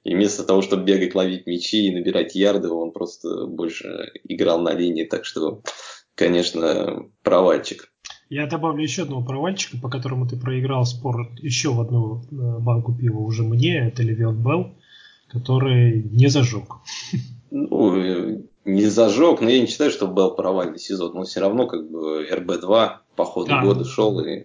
И 0.03 0.13
вместо 0.13 0.43
того, 0.43 0.61
чтобы 0.61 0.83
бегать, 0.83 1.15
ловить 1.15 1.47
мячи 1.47 1.87
и 1.87 1.93
набирать 1.93 2.35
ярды, 2.35 2.69
он 2.69 2.91
просто 2.91 3.47
больше 3.47 4.11
играл 4.25 4.59
на 4.61 4.73
линии. 4.73 5.05
Так 5.05 5.25
что, 5.25 5.63
конечно, 6.15 7.09
провальчик. 7.23 7.91
Я 8.29 8.45
добавлю 8.47 8.83
еще 8.83 9.03
одного 9.03 9.23
провальчика, 9.23 9.77
по 9.77 9.89
которому 9.89 10.27
ты 10.27 10.35
проиграл 10.35 10.85
спор 10.85 11.31
еще 11.41 11.73
в 11.73 11.79
одну 11.79 12.21
э, 12.29 12.59
банку 12.59 12.93
пива 12.93 13.19
уже 13.19 13.43
мне, 13.43 13.87
это 13.87 14.03
Левион 14.03 14.43
Белл, 14.43 14.75
который 15.29 16.03
не 16.03 16.27
зажег. 16.27 16.75
Ну, 17.49 17.95
э, 17.95 18.41
не 18.65 18.85
зажег, 18.87 19.39
но 19.39 19.49
я 19.49 19.61
не 19.61 19.67
считаю, 19.67 19.91
что 19.91 20.07
был 20.07 20.35
провальный 20.35 20.79
сезон. 20.79 21.13
Но 21.13 21.23
все 21.23 21.39
равно 21.39 21.67
как 21.67 21.89
бы 21.89 22.27
РБ-2 22.29 22.91
по 23.15 23.25
ходу 23.25 23.47
да, 23.47 23.61
года 23.61 23.85
шел. 23.85 24.19
И... 24.19 24.43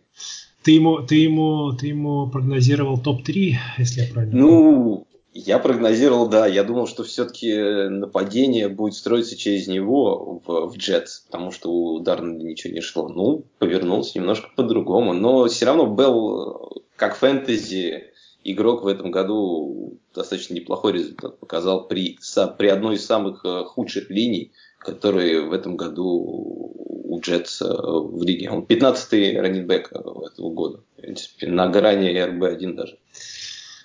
Ты 0.63 0.73
ему, 0.73 1.03
ты, 1.03 1.17
ему, 1.17 1.73
ты 1.73 1.89
ему 1.89 2.29
прогнозировал 2.29 2.99
топ-3, 2.99 3.57
если 3.79 4.03
я 4.03 4.13
правильно 4.13 4.39
Ну, 4.39 5.07
я 5.35 5.59
прогнозировал, 5.59 6.29
да. 6.29 6.47
Я 6.47 6.63
думал, 6.63 6.87
что 6.87 7.05
все-таки 7.05 7.89
нападение 7.89 8.69
будет 8.69 8.95
строиться 8.95 9.37
через 9.37 9.67
него 9.67 10.43
в, 10.45 10.67
в 10.69 10.77
Джетс, 10.77 11.21
потому 11.21 11.51
что 11.51 11.73
у 11.73 12.01
Дарнольда 12.01 12.45
ничего 12.45 12.75
не 12.75 12.81
шло. 12.81 13.09
Ну, 13.09 13.45
повернулся 13.59 14.19
немножко 14.19 14.51
по-другому. 14.55 15.15
Но 15.15 15.47
все 15.47 15.67
равно 15.67 15.87
Белл, 15.87 16.83
как 16.97 17.17
фэнтези, 17.17 18.13
игрок 18.45 18.83
в 18.83 18.87
этом 18.87 19.11
году 19.11 19.99
достаточно 20.15 20.55
неплохой 20.55 20.93
результат 20.93 21.39
показал 21.39 21.89
при, 21.89 22.19
при 22.59 22.67
одной 22.67 22.97
из 22.97 23.07
самых 23.07 23.45
э, 23.45 23.65
худших 23.65 24.11
линий, 24.11 24.53
которые 24.79 25.43
в 25.43 25.53
этом 25.53 25.77
году 25.77 26.75
у 27.13 27.21
Джетс 27.21 27.61
в 27.61 28.23
лиге. 28.23 28.51
Он 28.51 28.65
15-й 28.65 29.39
раннинбэк 29.39 29.93
этого 29.93 30.51
года. 30.51 30.81
На 31.41 31.69
грани 31.69 32.11
РБ-1 32.11 32.75
даже. 32.75 32.99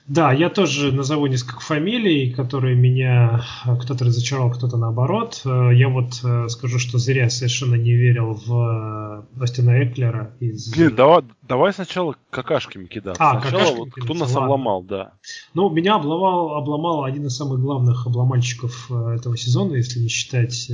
Да, 0.07 0.31
я 0.31 0.49
тоже 0.49 0.93
назову 0.93 1.27
несколько 1.27 1.59
фамилий, 1.59 2.31
которые 2.31 2.77
меня 2.77 3.43
кто-то 3.81 4.05
разочаровал, 4.05 4.51
кто-то 4.51 4.77
наоборот. 4.77 5.41
Э, 5.43 5.71
я 5.73 5.89
вот 5.89 6.21
э, 6.23 6.47
скажу, 6.47 6.79
что 6.79 6.97
зря 6.97 7.29
совершенно 7.29 7.75
не 7.75 7.91
верил 7.91 8.33
в 8.33 9.25
э, 9.37 9.43
Остина 9.43 9.83
Эклера 9.83 10.33
из... 10.39 10.73
Блин, 10.73 10.95
давай, 10.95 11.23
давай 11.41 11.73
сначала 11.73 12.15
какашками 12.29 12.85
кидаться. 12.85 13.21
А, 13.21 13.41
сначала 13.41 13.59
какашками 13.59 13.79
вот, 13.79 13.89
кто 13.91 14.13
нас 14.13 14.29
ладно. 14.33 14.45
обломал, 14.45 14.83
да. 14.83 15.11
Ну, 15.53 15.69
меня 15.69 15.95
обломал, 15.95 16.55
обломал 16.55 17.03
один 17.03 17.25
из 17.25 17.35
самых 17.35 17.59
главных 17.59 18.07
обломальщиков 18.07 18.89
этого 18.89 19.35
сезона, 19.35 19.75
если 19.75 19.99
не 19.99 20.07
считать 20.07 20.71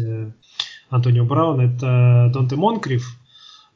Антонио 0.92 1.26
Брауна, 1.26 1.74
это 1.74 2.30
Донте 2.32 2.56
Монкриф, 2.56 3.18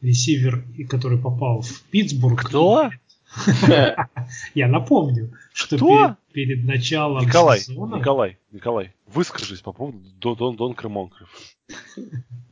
ресивер, 0.02 0.64
который 0.88 1.18
попал 1.18 1.62
в 1.62 1.82
Питтсбург. 1.90 2.44
Кто? 2.44 2.92
Я 4.56 4.68
напомню, 4.68 5.34
что 5.58 5.76
перед, 5.76 6.18
перед 6.34 6.64
началом 6.66 7.26
Николай, 7.26 7.60
сезона... 7.60 7.96
Николай, 7.96 8.38
Николай, 8.52 8.94
выскажись 9.08 9.62
по 9.62 9.74
поводу 9.74 10.00
Дон, 10.36 10.56
Дон, 10.56 10.76
Кремонкрев. 10.76 11.30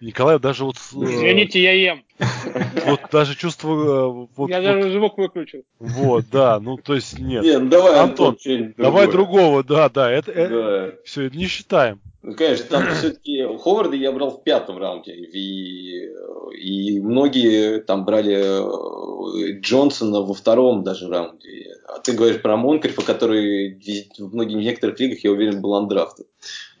Николай 0.00 0.38
даже 0.38 0.64
вот... 0.64 0.76
Э, 0.76 1.04
Извините, 1.04 1.62
я 1.62 1.72
ем. 1.72 2.04
Вот 2.86 3.00
даже 3.12 3.36
чувство... 3.36 3.70
Э, 3.70 4.26
вот, 4.34 4.50
я 4.50 4.60
вот, 4.60 4.64
даже 4.64 4.92
звук 4.92 5.18
выключил. 5.18 5.62
Вот, 5.78 6.24
да, 6.30 6.58
ну 6.60 6.76
то 6.76 6.94
есть 6.94 7.18
нет. 7.18 7.44
Нет, 7.44 7.62
ну, 7.62 7.68
давай, 7.68 7.98
Антон, 7.98 8.36
Антон 8.38 8.74
давай 8.76 9.10
другого, 9.10 9.62
да, 9.62 9.88
да, 9.88 10.10
это, 10.10 10.32
да. 10.32 10.40
это 10.40 10.98
все, 11.04 11.26
это 11.26 11.36
не 11.36 11.46
считаем. 11.46 12.00
Ну, 12.22 12.34
конечно, 12.34 12.66
там 12.66 12.86
все-таки 12.94 13.42
Ховарда 13.58 13.96
я 13.96 14.12
брал 14.12 14.30
в 14.30 14.44
пятом 14.44 14.78
раунде. 14.78 15.12
И, 15.12 16.08
и 16.56 17.00
многие 17.00 17.80
там 17.80 18.04
брали 18.04 18.36
э, 18.36 19.60
Джонсона 19.60 20.20
во 20.20 20.34
втором 20.34 20.84
даже 20.84 21.08
раунде. 21.08 21.74
А 21.86 21.98
ты 21.98 22.12
говоришь 22.12 22.40
про 22.40 22.56
Монкрифа, 22.56 23.02
который 23.02 23.74
в 24.18 24.34
многих 24.34 24.58
некоторых 24.58 24.98
лигах, 25.00 25.18
я 25.24 25.32
уверен, 25.32 25.60
был 25.60 25.74
андрафтом. 25.74 26.26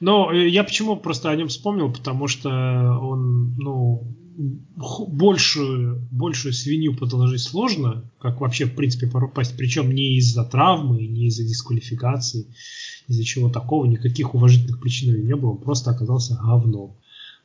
Ну, 0.02 0.32
я 0.32 0.64
почему 0.64 0.96
просто 0.96 1.30
о 1.30 1.36
нем 1.36 1.46
вспомнил, 1.46 1.92
потому 1.92 2.26
что 2.26 2.50
он, 2.50 3.54
ну, 3.54 4.02
большую, 5.08 6.08
большую 6.10 6.52
свинью 6.54 6.96
подложить 6.96 7.40
сложно, 7.40 8.10
как 8.18 8.40
вообще, 8.40 8.64
в 8.64 8.74
принципе, 8.74 9.06
попасть, 9.06 9.56
причем 9.56 9.94
не 9.94 10.16
из-за 10.16 10.44
травмы, 10.44 11.06
не 11.06 11.28
из-за 11.28 11.44
дисквалификации 11.44 12.48
из-за 13.06 13.24
чего 13.24 13.48
такого, 13.48 13.86
никаких 13.86 14.34
уважительных 14.34 14.80
причин 14.80 15.24
не 15.24 15.36
было, 15.36 15.50
он 15.50 15.58
просто 15.58 15.92
оказался 15.92 16.34
говном. 16.34 16.96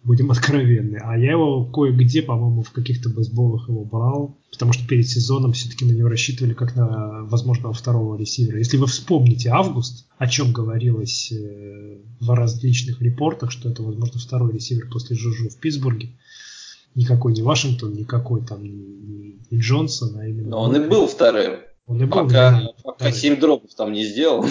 Будем 0.08 0.32
откровенны. 0.32 1.02
А 1.04 1.18
я 1.18 1.32
его 1.32 1.66
кое-где, 1.66 2.22
по-моему, 2.22 2.64
в 2.64 2.72
каких-то 2.72 3.10
бейсболах 3.10 3.68
его 3.68 3.84
брал, 3.84 4.38
потому 4.52 4.72
что 4.72 4.88
перед 4.88 5.08
сезоном 5.08 5.52
все-таки 5.52 5.84
на 5.84 5.92
него 5.92 6.08
рассчитывали 6.08 6.54
как 6.54 6.78
на 6.78 7.26
возможного 7.26 7.74
второго 7.74 8.18
ресивера. 8.18 8.58
Если 8.58 8.78
вы 8.78 8.88
вспомните 8.88 9.50
август, 9.50 10.08
о 10.18 10.28
чем 10.28 10.54
говорилось 10.54 11.34
э, 11.34 11.98
в 12.22 12.30
различных 12.34 13.02
репортах, 13.02 13.52
что 13.52 13.70
это, 13.70 13.84
возможно, 13.84 14.18
второй 14.18 14.54
ресивер 14.54 14.90
после 14.90 15.18
Жужу 15.18 15.50
в 15.50 15.58
Питтсбурге, 15.58 16.18
никакой 16.96 17.34
не 17.34 17.42
Вашингтон, 17.42 17.94
никакой 17.94 18.46
там 18.46 18.64
не, 18.64 19.42
не 19.52 19.60
Джонсон, 19.60 20.18
а 20.18 20.26
именно... 20.26 20.50
Но 20.50 20.62
он 20.62 20.76
и 20.78 20.88
был 20.88 21.08
вторым. 21.08 21.60
Он 21.86 22.02
и 22.02 22.06
был 22.06 22.24
пока, 22.24 22.64
пока 22.82 23.12
7 23.12 23.40
дропов 23.42 23.74
там 23.76 23.92
не 23.92 24.06
сделал. 24.06 24.46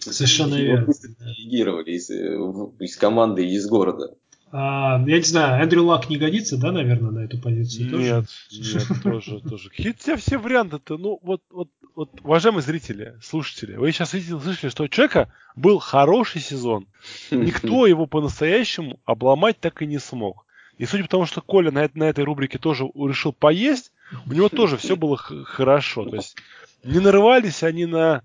Совершенно 0.00 0.54
верно. 0.54 0.92
Реагировали 1.20 1.90
из, 1.92 2.10
из 2.10 2.96
команды 2.96 3.46
из 3.46 3.66
города. 3.66 4.14
А, 4.56 5.02
я 5.04 5.16
не 5.16 5.24
знаю, 5.24 5.60
Эндрю 5.60 5.82
Лак 5.82 6.08
не 6.08 6.16
годится, 6.16 6.56
да, 6.56 6.70
наверное, 6.70 7.10
на 7.10 7.18
эту 7.24 7.38
позицию 7.38 7.86
нет, 7.86 7.90
тоже? 7.90 8.24
Нет, 8.52 9.02
тоже, 9.02 9.40
тоже. 9.40 9.68
Какие-то 9.68 10.16
все 10.16 10.38
варианты-то, 10.38 10.96
ну, 10.96 11.18
вот, 11.24 11.42
вот, 11.50 11.70
вот, 11.96 12.10
уважаемые 12.22 12.62
зрители, 12.62 13.18
слушатели, 13.20 13.74
вы 13.74 13.90
сейчас 13.90 14.10
слышали, 14.10 14.70
что 14.70 14.84
у 14.84 14.88
человека 14.88 15.28
был 15.56 15.80
хороший 15.80 16.40
сезон. 16.40 16.86
Никто 17.32 17.84
его 17.88 18.06
по-настоящему 18.06 19.00
обломать 19.04 19.58
так 19.58 19.82
и 19.82 19.86
не 19.86 19.98
смог. 19.98 20.46
И 20.78 20.86
судя 20.86 21.02
по 21.02 21.10
тому, 21.10 21.26
что 21.26 21.40
Коля 21.40 21.72
на, 21.72 21.90
на 21.94 22.04
этой 22.04 22.22
рубрике 22.22 22.58
тоже 22.58 22.84
решил 22.94 23.32
поесть, 23.32 23.90
у 24.24 24.32
него 24.32 24.48
тоже 24.50 24.76
все 24.76 24.94
было 24.94 25.16
хорошо. 25.16 26.04
То 26.04 26.14
есть 26.14 26.36
не 26.84 27.00
нарывались 27.00 27.64
они 27.64 27.86
на 27.86 28.22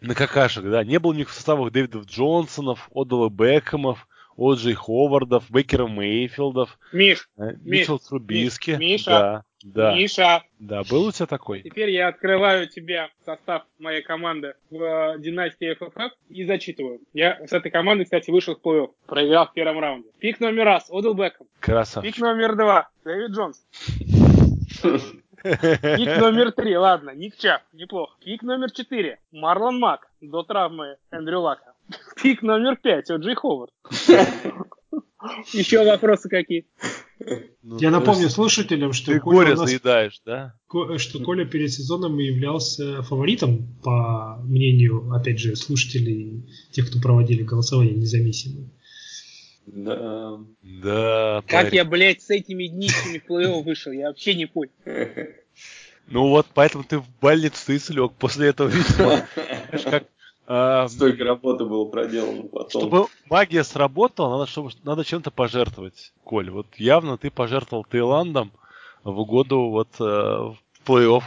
на 0.00 0.14
какашек, 0.14 0.64
да. 0.64 0.82
Не 0.82 0.98
было 0.98 1.10
у 1.10 1.14
них 1.14 1.28
в 1.28 1.34
составах 1.34 1.72
Дэвидов 1.72 2.06
Джонсонов, 2.06 2.88
Одала 2.94 3.28
Бекхэмов, 3.28 4.08
Оджей 4.36 4.74
Ховардов, 4.74 5.50
Беккера 5.50 5.86
Мейфилдов, 5.86 6.78
Миш, 6.92 7.28
э, 7.38 7.54
Митчелл 7.62 7.98
Трубиски. 7.98 8.72
Миша, 8.72 9.10
да, 9.10 9.44
да, 9.62 9.94
Миша. 9.94 10.42
Да, 10.58 10.82
был 10.84 11.06
у 11.06 11.12
тебя 11.12 11.26
такой? 11.26 11.62
Теперь 11.62 11.90
я 11.90 12.08
открываю 12.08 12.68
тебе 12.68 13.08
состав 13.24 13.64
моей 13.78 14.02
команды 14.02 14.54
в 14.70 14.82
э, 14.82 15.18
династии 15.18 15.76
FFF 15.76 16.10
и 16.30 16.44
зачитываю. 16.44 17.00
Я 17.12 17.38
с 17.46 17.52
этой 17.52 17.70
командой, 17.70 18.04
кстати, 18.04 18.30
вышел 18.30 18.56
в 18.56 18.66
плей-офф, 18.66 18.90
проиграл 19.06 19.46
в 19.46 19.52
первом 19.52 19.78
раунде. 19.78 20.08
Пик 20.18 20.40
номер 20.40 20.64
раз, 20.64 20.88
Одел 20.90 21.14
Бекхэм. 21.14 21.46
Красавчик. 21.60 22.14
Пик 22.14 22.22
номер 22.22 22.56
два, 22.56 22.88
Дэвид 23.04 23.30
Джонс. 23.30 23.64
Кик 25.42 26.20
номер 26.20 26.52
три, 26.52 26.76
ладно, 26.76 27.10
Ник 27.10 27.36
Чап, 27.36 27.62
неплохо. 27.72 28.14
Кик 28.20 28.42
номер 28.42 28.70
четыре, 28.70 29.18
Марлон 29.32 29.78
Мак, 29.78 30.08
до 30.20 30.44
травмы 30.44 30.96
Эндрю 31.10 31.40
Лака. 31.40 31.74
Кик 32.22 32.42
номер 32.42 32.76
пять, 32.76 33.10
О'Джей 33.10 33.34
Ховард. 33.34 33.72
Еще 35.52 35.84
вопросы 35.84 36.28
какие? 36.28 36.66
Ну, 37.62 37.78
Я 37.78 37.90
напомню 37.90 38.28
слушателям, 38.28 38.92
что 38.92 39.12
ты 39.12 39.20
Коля 39.20 39.36
горе 39.36 39.54
нас... 39.54 39.68
заедаешь, 39.68 40.20
да? 40.24 40.54
Что 40.98 41.20
Коля 41.20 41.44
перед 41.44 41.72
сезоном 41.72 42.18
являлся 42.18 43.02
фаворитом, 43.02 43.78
по 43.82 44.40
мнению, 44.42 45.12
опять 45.12 45.38
же, 45.38 45.54
слушателей, 45.54 46.44
тех, 46.72 46.88
кто 46.88 47.00
проводили 47.00 47.42
голосование 47.42 47.94
независимые. 47.94 48.70
Да. 49.66 50.38
Да. 50.62 51.42
Как 51.46 51.66
парень. 51.66 51.76
я, 51.76 51.84
блядь, 51.84 52.22
с 52.22 52.30
этими 52.30 52.66
днищами 52.66 53.18
в 53.18 53.26
плей 53.26 53.62
вышел, 53.62 53.92
я 53.92 54.08
вообще 54.08 54.34
не 54.34 54.46
понял. 54.46 54.72
Ну 56.08 56.28
вот, 56.28 56.46
поэтому 56.52 56.84
ты 56.84 56.98
в 56.98 57.06
больницу 57.20 57.72
и 57.72 57.78
слег 57.78 58.12
после 58.18 58.48
этого, 58.48 58.68
видимо. 58.68 59.26
Как, 59.84 60.06
Столько 60.88 61.24
работы 61.24 61.64
было 61.64 61.84
проделано 61.86 62.42
потом. 62.42 62.82
Чтобы 62.82 63.06
магия 63.30 63.64
сработала, 63.64 64.38
надо, 64.38 64.50
чтобы, 64.50 64.70
надо 64.84 65.04
чем-то 65.04 65.30
пожертвовать, 65.30 66.12
Коль. 66.24 66.50
Вот 66.50 66.66
явно 66.76 67.16
ты 67.16 67.30
пожертвовал 67.30 67.84
Таиландом 67.84 68.52
в 69.04 69.18
угоду 69.18 69.70
вот 69.70 69.88
э, 69.98 70.02
в 70.02 70.56
плей-офф. 70.84 71.22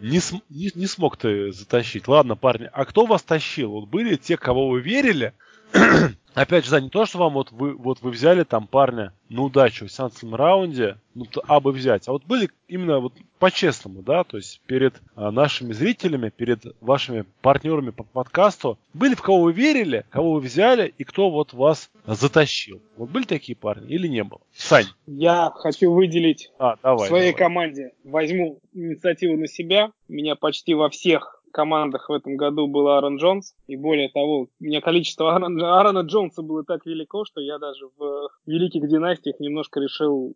Не, 0.00 0.18
см, 0.18 0.44
не, 0.50 0.70
не 0.74 0.86
смог 0.86 1.16
ты 1.16 1.52
затащить. 1.52 2.08
Ладно, 2.08 2.34
парни, 2.34 2.68
а 2.72 2.84
кто 2.84 3.06
вас 3.06 3.22
тащил? 3.22 3.70
Вот 3.70 3.88
были 3.88 4.16
те, 4.16 4.36
кого 4.36 4.68
вы 4.68 4.80
верили, 4.80 5.32
Опять 6.34 6.64
же, 6.64 6.72
да, 6.72 6.80
не 6.80 6.88
то, 6.88 7.06
что 7.06 7.18
вам 7.18 7.34
вот 7.34 7.52
вы, 7.52 7.74
вот 7.74 8.02
вы 8.02 8.10
взяли 8.10 8.42
там 8.42 8.66
парня 8.66 9.12
на 9.28 9.42
удачу 9.42 9.86
в 9.86 9.92
17 9.92 10.32
раунде, 10.32 10.98
ну, 11.14 11.26
то, 11.26 11.42
а 11.46 11.60
бы 11.60 11.70
взять, 11.70 12.08
а 12.08 12.12
вот 12.12 12.24
были 12.24 12.50
именно 12.66 12.98
вот 12.98 13.12
по-честному, 13.38 14.02
да, 14.02 14.24
то 14.24 14.36
есть 14.36 14.60
перед 14.66 14.94
а, 15.14 15.30
нашими 15.30 15.72
зрителями, 15.72 16.30
перед 16.30 16.64
вашими 16.80 17.24
партнерами 17.40 17.90
по 17.90 18.02
подкасту, 18.02 18.78
были 18.94 19.14
в 19.14 19.22
кого 19.22 19.42
вы 19.42 19.52
верили, 19.52 20.06
кого 20.10 20.32
вы 20.32 20.40
взяли 20.40 20.92
и 20.98 21.04
кто 21.04 21.30
вот 21.30 21.52
вас 21.52 21.90
затащил. 22.04 22.82
Вот 22.96 23.10
были 23.10 23.24
такие 23.24 23.54
парни 23.54 23.86
или 23.88 24.08
не 24.08 24.24
было? 24.24 24.40
Сань. 24.56 24.86
Я 25.06 25.52
хочу 25.54 25.92
выделить 25.92 26.50
а, 26.58 26.76
давай, 26.82 27.06
в 27.06 27.08
своей 27.08 27.32
давай. 27.32 27.46
команде, 27.46 27.92
возьму 28.02 28.58
инициативу 28.72 29.36
на 29.36 29.46
себя, 29.46 29.92
меня 30.08 30.34
почти 30.34 30.74
во 30.74 30.90
всех 30.90 31.43
командах 31.54 32.08
в 32.08 32.12
этом 32.12 32.36
году 32.36 32.66
был 32.66 32.88
Аарон 32.88 33.16
Джонс. 33.16 33.54
И 33.66 33.76
более 33.76 34.10
того, 34.10 34.40
у 34.42 34.48
меня 34.58 34.80
количество 34.80 35.32
Аарона, 35.32 35.78
Аарона 35.78 36.00
Джонса 36.00 36.42
было 36.42 36.64
так 36.64 36.84
велико, 36.84 37.24
что 37.24 37.40
я 37.40 37.58
даже 37.58 37.86
в 37.96 38.28
великих 38.44 38.86
династиях 38.88 39.40
немножко 39.40 39.80
решил 39.80 40.34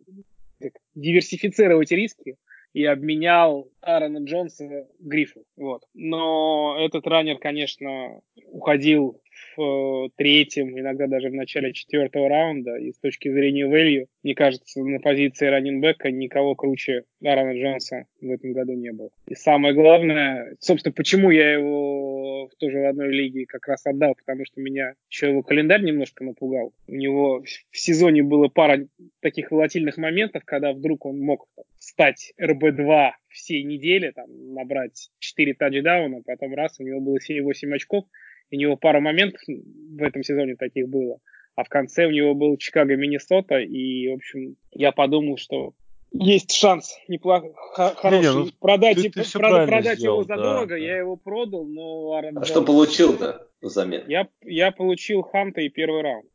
как, 0.59 0.73
диверсифицировать 0.95 1.91
риски 1.91 2.37
и 2.73 2.85
обменял 2.85 3.69
Аарона 3.81 4.23
Джонса 4.23 4.87
Грифу. 4.99 5.43
Вот. 5.57 5.83
Но 5.93 6.77
этот 6.79 7.05
раннер, 7.05 7.37
конечно, 7.37 8.21
уходил 8.47 9.21
в 9.59 10.09
третьем, 10.15 10.77
иногда 10.79 11.07
даже 11.07 11.29
в 11.29 11.33
начале 11.33 11.73
четвертого 11.73 12.29
раунда. 12.29 12.77
И 12.77 12.91
с 12.91 12.99
точки 12.99 13.29
зрения 13.29 13.67
value, 13.67 14.07
мне 14.23 14.35
кажется, 14.35 14.81
на 14.81 14.99
позиции 14.99 15.47
раннинбека 15.47 16.11
никого 16.11 16.55
круче 16.55 17.03
Аарона 17.23 17.59
Джонса 17.59 18.05
в 18.21 18.29
этом 18.31 18.53
году 18.53 18.73
не 18.73 18.91
было. 18.91 19.09
И 19.27 19.35
самое 19.35 19.73
главное, 19.73 20.55
собственно, 20.59 20.93
почему 20.93 21.31
я 21.31 21.53
его 21.53 22.47
в 22.47 22.89
одной 22.89 23.11
лиге 23.13 23.45
как 23.45 23.67
раз 23.67 23.85
отдал, 23.85 24.15
потому 24.15 24.45
что 24.45 24.61
меня 24.61 24.93
еще 25.09 25.29
его 25.29 25.43
календарь 25.43 25.83
немножко 25.83 26.23
напугал. 26.23 26.73
У 26.87 26.95
него 26.95 27.43
в 27.71 27.77
сезоне 27.77 28.23
было 28.23 28.47
пара 28.47 28.87
таких 29.21 29.51
волатильных 29.51 29.97
моментов, 29.97 30.43
когда 30.45 30.73
вдруг 30.73 31.05
он 31.05 31.19
мог 31.19 31.47
стать 31.77 32.33
РБ-2 32.41 33.11
всей 33.29 33.63
недели, 33.63 34.11
там, 34.11 34.53
набрать 34.53 35.09
4 35.19 35.53
тачдауна, 35.53 36.21
потом 36.25 36.53
раз, 36.53 36.79
у 36.79 36.83
него 36.83 36.99
было 36.99 37.17
7-8 37.17 37.73
очков, 37.73 38.05
у 38.51 38.55
него 38.55 38.75
пара 38.77 38.99
моментов 38.99 39.41
в 39.47 40.01
этом 40.01 40.23
сезоне 40.23 40.55
таких 40.55 40.87
было. 40.89 41.19
А 41.55 41.63
в 41.63 41.69
конце 41.69 42.05
у 42.05 42.11
него 42.11 42.35
был 42.35 42.55
Чикаго, 42.57 42.95
Миннесота, 42.95 43.59
и, 43.59 44.07
в 44.09 44.13
общем, 44.13 44.55
я 44.71 44.91
подумал, 44.91 45.37
что 45.37 45.73
есть 46.11 46.51
шанс 46.53 46.97
неплохо, 47.07 47.53
хороший. 47.73 48.19
Не, 48.19 48.21
не, 48.21 48.33
ну, 48.33 48.49
продать 48.59 48.97
ты, 48.97 49.09
ты 49.11 49.31
прод, 49.31 49.67
продать 49.67 49.99
сделал, 49.99 50.21
его 50.21 50.23
задорого, 50.23 50.69
да, 50.69 50.77
я 50.77 50.97
его 50.97 51.15
продал, 51.17 51.65
но... 51.65 52.13
Аарон 52.13 52.29
а 52.29 52.39
Джонс... 52.39 52.47
что 52.47 52.61
получил-то 52.63 53.47
взамен? 53.61 54.03
Я, 54.07 54.27
я 54.43 54.71
получил 54.71 55.21
Ханта 55.21 55.61
и 55.61 55.69
первый 55.69 56.01
раунд. 56.01 56.25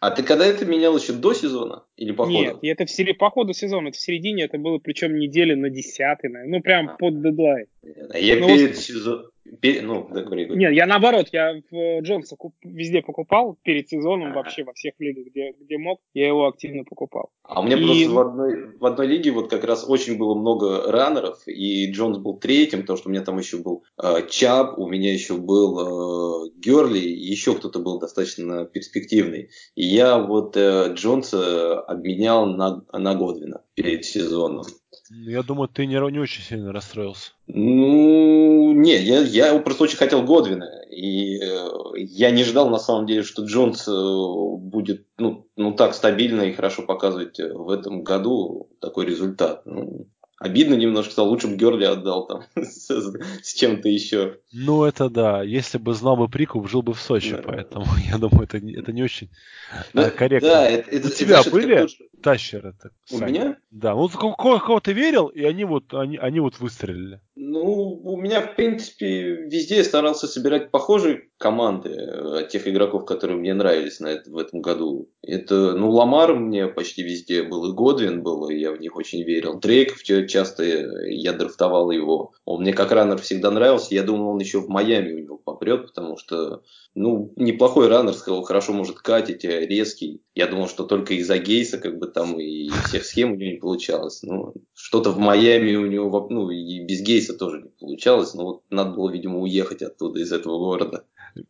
А 0.00 0.10
ты 0.12 0.22
когда 0.22 0.46
это 0.46 0.64
менял 0.64 0.96
еще 0.96 1.12
до 1.12 1.32
сезона 1.32 1.84
или 1.96 2.12
по 2.12 2.24
ходу? 2.24 2.38
Нет, 2.38 2.58
это 2.62 2.86
в 2.86 2.90
сери... 2.90 3.12
по 3.12 3.30
ходу 3.30 3.52
сезона, 3.52 3.88
это 3.88 3.96
в 3.96 4.00
середине, 4.00 4.44
это 4.44 4.58
было 4.58 4.78
причем 4.78 5.18
недели 5.18 5.54
на 5.54 5.70
десятый, 5.70 6.30
ну 6.46 6.60
прям 6.60 6.90
а. 6.90 6.96
под 6.96 7.20
дедлайн. 7.20 7.66
А 8.10 8.18
я 8.18 8.36
ну, 8.36 8.46
перед 8.46 8.76
сезоном 8.76 9.26
ну, 9.82 10.08
да, 10.12 10.22
говори, 10.22 10.44
говори. 10.44 10.60
Нет, 10.60 10.72
я 10.74 10.86
наоборот, 10.86 11.28
я 11.32 11.54
в 11.70 12.00
Джонса 12.00 12.36
куп, 12.36 12.54
везде 12.62 13.02
покупал 13.02 13.58
перед 13.62 13.88
сезоном 13.88 14.28
А-а-а. 14.28 14.34
вообще 14.36 14.64
во 14.64 14.72
всех 14.72 14.94
лигах, 14.98 15.26
где, 15.26 15.52
где 15.60 15.78
мог, 15.78 16.00
я 16.14 16.28
его 16.28 16.46
активно 16.46 16.84
покупал. 16.84 17.30
А 17.42 17.60
у 17.60 17.64
меня 17.64 17.76
и... 17.76 17.84
просто 17.84 18.10
в 18.10 18.18
одной, 18.18 18.78
в 18.78 18.86
одной 18.86 19.06
лиге 19.06 19.30
вот 19.30 19.50
как 19.50 19.64
раз 19.64 19.84
очень 19.88 20.18
было 20.18 20.34
много 20.34 20.90
раннеров, 20.90 21.46
и 21.46 21.90
Джонс 21.90 22.18
был 22.18 22.38
третьим, 22.38 22.80
потому 22.80 22.96
что 22.98 23.08
у 23.08 23.12
меня 23.12 23.22
там 23.22 23.38
еще 23.38 23.58
был 23.58 23.84
э, 24.02 24.26
Чаб, 24.28 24.78
у 24.78 24.88
меня 24.88 25.12
еще 25.12 25.34
был 25.34 26.46
э, 26.46 26.50
Герли, 26.58 26.98
и 26.98 27.30
еще 27.30 27.54
кто-то 27.54 27.78
был 27.78 27.98
достаточно 27.98 28.64
перспективный. 28.64 29.50
И 29.74 29.84
я 29.84 30.18
вот 30.18 30.56
э, 30.56 30.92
Джонса 30.94 31.80
обменял 31.80 32.46
на, 32.46 32.84
на 32.92 33.14
Годвина 33.14 33.62
перед 33.74 34.04
сезоном. 34.04 34.64
Я 35.10 35.42
думаю, 35.42 35.68
ты 35.68 35.86
не, 35.86 35.94
не 36.10 36.18
очень 36.18 36.42
сильно 36.42 36.72
расстроился. 36.72 37.32
Ну, 37.46 38.72
не, 38.72 38.96
я, 39.02 39.20
я 39.20 39.58
просто 39.58 39.84
очень 39.84 39.98
хотел 39.98 40.22
Годвина. 40.22 40.68
И 40.90 41.38
э, 41.38 41.68
я 41.96 42.30
не 42.30 42.44
ждал, 42.44 42.70
на 42.70 42.78
самом 42.78 43.06
деле, 43.06 43.22
что 43.22 43.44
Джонс 43.44 43.86
э, 43.86 43.92
будет 43.92 45.06
ну, 45.18 45.46
ну 45.56 45.72
так 45.72 45.94
стабильно 45.94 46.42
и 46.42 46.52
хорошо 46.52 46.82
показывать 46.82 47.38
в 47.38 47.70
этом 47.70 48.02
году 48.02 48.70
такой 48.80 49.06
результат. 49.06 49.62
Ну, 49.64 50.06
Обидно 50.38 50.74
немножко 50.74 51.12
стало, 51.12 51.28
лучше 51.28 51.46
бы 51.46 51.56
Герли 51.56 51.84
отдал 51.84 52.26
там 52.26 52.42
с, 52.62 52.90
с 53.42 53.54
чем-то 53.54 53.88
еще. 53.88 54.38
Ну, 54.52 54.84
это 54.84 55.08
да. 55.08 55.42
Если 55.42 55.78
бы 55.78 55.94
знал 55.94 56.16
бы 56.16 56.28
прикуп, 56.28 56.68
жил 56.68 56.82
бы 56.82 56.92
в 56.92 57.00
Сочи, 57.00 57.32
да. 57.32 57.42
поэтому 57.42 57.86
я 58.10 58.18
думаю, 58.18 58.44
это, 58.44 58.58
это 58.58 58.92
не 58.92 59.02
очень 59.02 59.30
да, 59.94 60.10
корректно. 60.10 60.48
Да, 60.48 60.68
это, 60.68 60.90
это, 60.90 61.08
У 61.08 61.10
тебя 61.10 61.40
это, 61.40 61.50
были 61.50 61.76
это, 61.76 61.92
тащеры? 62.22 62.74
У 63.10 63.18
Саня? 63.18 63.26
меня? 63.28 63.56
Да. 63.70 63.94
Ну, 63.94 64.08
кого, 64.08 64.80
ты 64.80 64.92
верил, 64.92 65.26
и 65.26 65.42
они 65.44 65.64
вот, 65.64 65.92
они, 65.94 66.16
они 66.16 66.40
вот 66.40 66.58
выстрелили. 66.58 67.20
Ну, 67.34 68.00
у 68.02 68.16
меня, 68.16 68.40
в 68.40 68.56
принципе, 68.56 69.46
везде 69.46 69.76
я 69.76 69.84
старался 69.84 70.26
собирать 70.26 70.70
похожие 70.70 71.28
команды 71.38 71.90
от 71.90 72.46
э, 72.46 72.48
тех 72.48 72.66
игроков, 72.66 73.04
которые 73.04 73.38
мне 73.38 73.52
нравились 73.52 74.00
на 74.00 74.08
это, 74.08 74.30
в 74.30 74.38
этом 74.38 74.62
году. 74.62 75.10
Это, 75.22 75.72
ну, 75.72 75.90
Ламар 75.90 76.34
мне 76.34 76.66
почти 76.66 77.02
везде 77.02 77.42
был, 77.42 77.70
и 77.70 77.74
Годвин 77.74 78.22
был, 78.22 78.48
и 78.48 78.56
я 78.56 78.72
в 78.72 78.80
них 78.80 78.96
очень 78.96 79.22
верил. 79.22 79.60
Дрейков 79.60 80.02
часто 80.02 80.64
я 80.64 81.32
драфтовал 81.34 81.90
его. 81.90 82.32
Он 82.44 82.62
мне 82.62 82.72
как 82.72 82.90
раннер 82.90 83.18
всегда 83.18 83.50
нравился. 83.50 83.94
Я 83.94 84.02
думал, 84.02 84.28
он 84.28 84.38
еще 84.38 84.60
в 84.60 84.68
Майами 84.68 85.12
у 85.12 85.18
него 85.18 85.36
попрет, 85.36 85.88
потому 85.88 86.16
что, 86.16 86.62
ну, 86.94 87.32
неплохой 87.36 87.88
раннер, 87.88 88.14
хорошо 88.44 88.72
может 88.72 88.96
катить, 88.96 89.44
э, 89.44 89.66
резкий. 89.66 90.22
Я 90.34 90.46
думал, 90.46 90.68
что 90.68 90.84
только 90.84 91.14
из-за 91.14 91.38
Гейса, 91.38 91.78
как 91.78 91.98
бы 91.98 92.05
там 92.06 92.38
и 92.38 92.68
всех 92.86 93.04
схем 93.04 93.32
у 93.32 93.36
него 93.36 93.52
не 93.52 93.58
получалось. 93.58 94.22
Ну, 94.22 94.54
что-то 94.74 95.10
в 95.10 95.18
Майами 95.18 95.74
у 95.74 95.86
него, 95.86 96.26
ну, 96.30 96.50
и 96.50 96.84
без 96.84 97.02
Гейса 97.02 97.36
тоже 97.36 97.62
не 97.62 97.68
получалось. 97.68 98.34
Но 98.34 98.44
вот 98.44 98.62
надо 98.70 98.92
было, 98.92 99.10
видимо, 99.10 99.40
уехать 99.40 99.82
оттуда, 99.82 100.20
из 100.20 100.32
этого 100.32 100.58
города. 100.58 101.04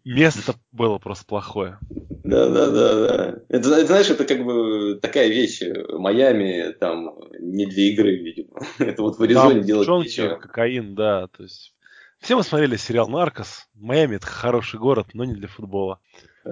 Место 0.05 0.55
было 0.73 0.99
просто 0.99 1.25
плохое. 1.27 1.79
Да, 2.25 2.49
да, 2.49 2.71
да, 2.71 2.95
да. 2.95 3.39
Это, 3.49 3.69
это, 3.71 3.87
знаешь, 3.87 4.11
это 4.11 4.25
как 4.25 4.45
бы 4.45 4.99
такая 5.01 5.29
вещь. 5.29 5.63
Майами 5.91 6.73
там 6.73 7.21
не 7.39 7.67
для 7.67 7.85
игры, 7.85 8.17
видимо. 8.17 8.61
Это 8.79 9.03
вот 9.03 9.19
в 9.19 9.23
Аризоне 9.23 9.61
делать 9.63 9.87
Джонки, 9.87 10.09
ничего. 10.09 10.37
кокаин, 10.37 10.97
да. 10.97 11.29
То 11.29 11.45
есть 11.45 11.73
все 12.19 12.37
мы 12.37 12.43
смотрели 12.43 12.77
сериал 12.77 13.09
Наркос. 13.09 13.69
Майами 13.75 14.17
это 14.17 14.27
хороший 14.27 14.81
город, 14.81 15.09
но 15.13 15.25
не 15.25 15.35
для 15.35 15.47
футбола. 15.47 16.01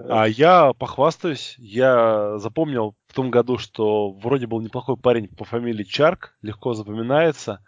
А 0.09 0.27
я 0.27 0.73
похвастаюсь, 0.73 1.55
я 1.59 2.39
запомнил 2.39 2.97
в 3.07 3.15
том 3.15 3.31
году, 3.31 3.59
что 3.59 4.11
вроде 4.11 4.49
был 4.49 4.61
неплохой 4.61 4.97
парень 4.97 5.29
по 5.29 5.45
фамилии 5.45 5.85
Чарк, 5.85 6.37
легко 6.43 6.75
запоминается. 6.75 7.61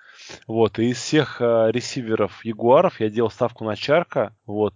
Вот, 0.49 0.79
и 0.79 0.91
из 0.91 0.97
всех 0.97 1.41
э, 1.41 1.71
ресиверов 1.71 2.45
Ягуаров 2.45 3.01
я 3.01 3.11
делал 3.11 3.31
ставку 3.31 3.65
на 3.65 3.77
Чарка. 3.77 4.35
Вот, 4.45 4.75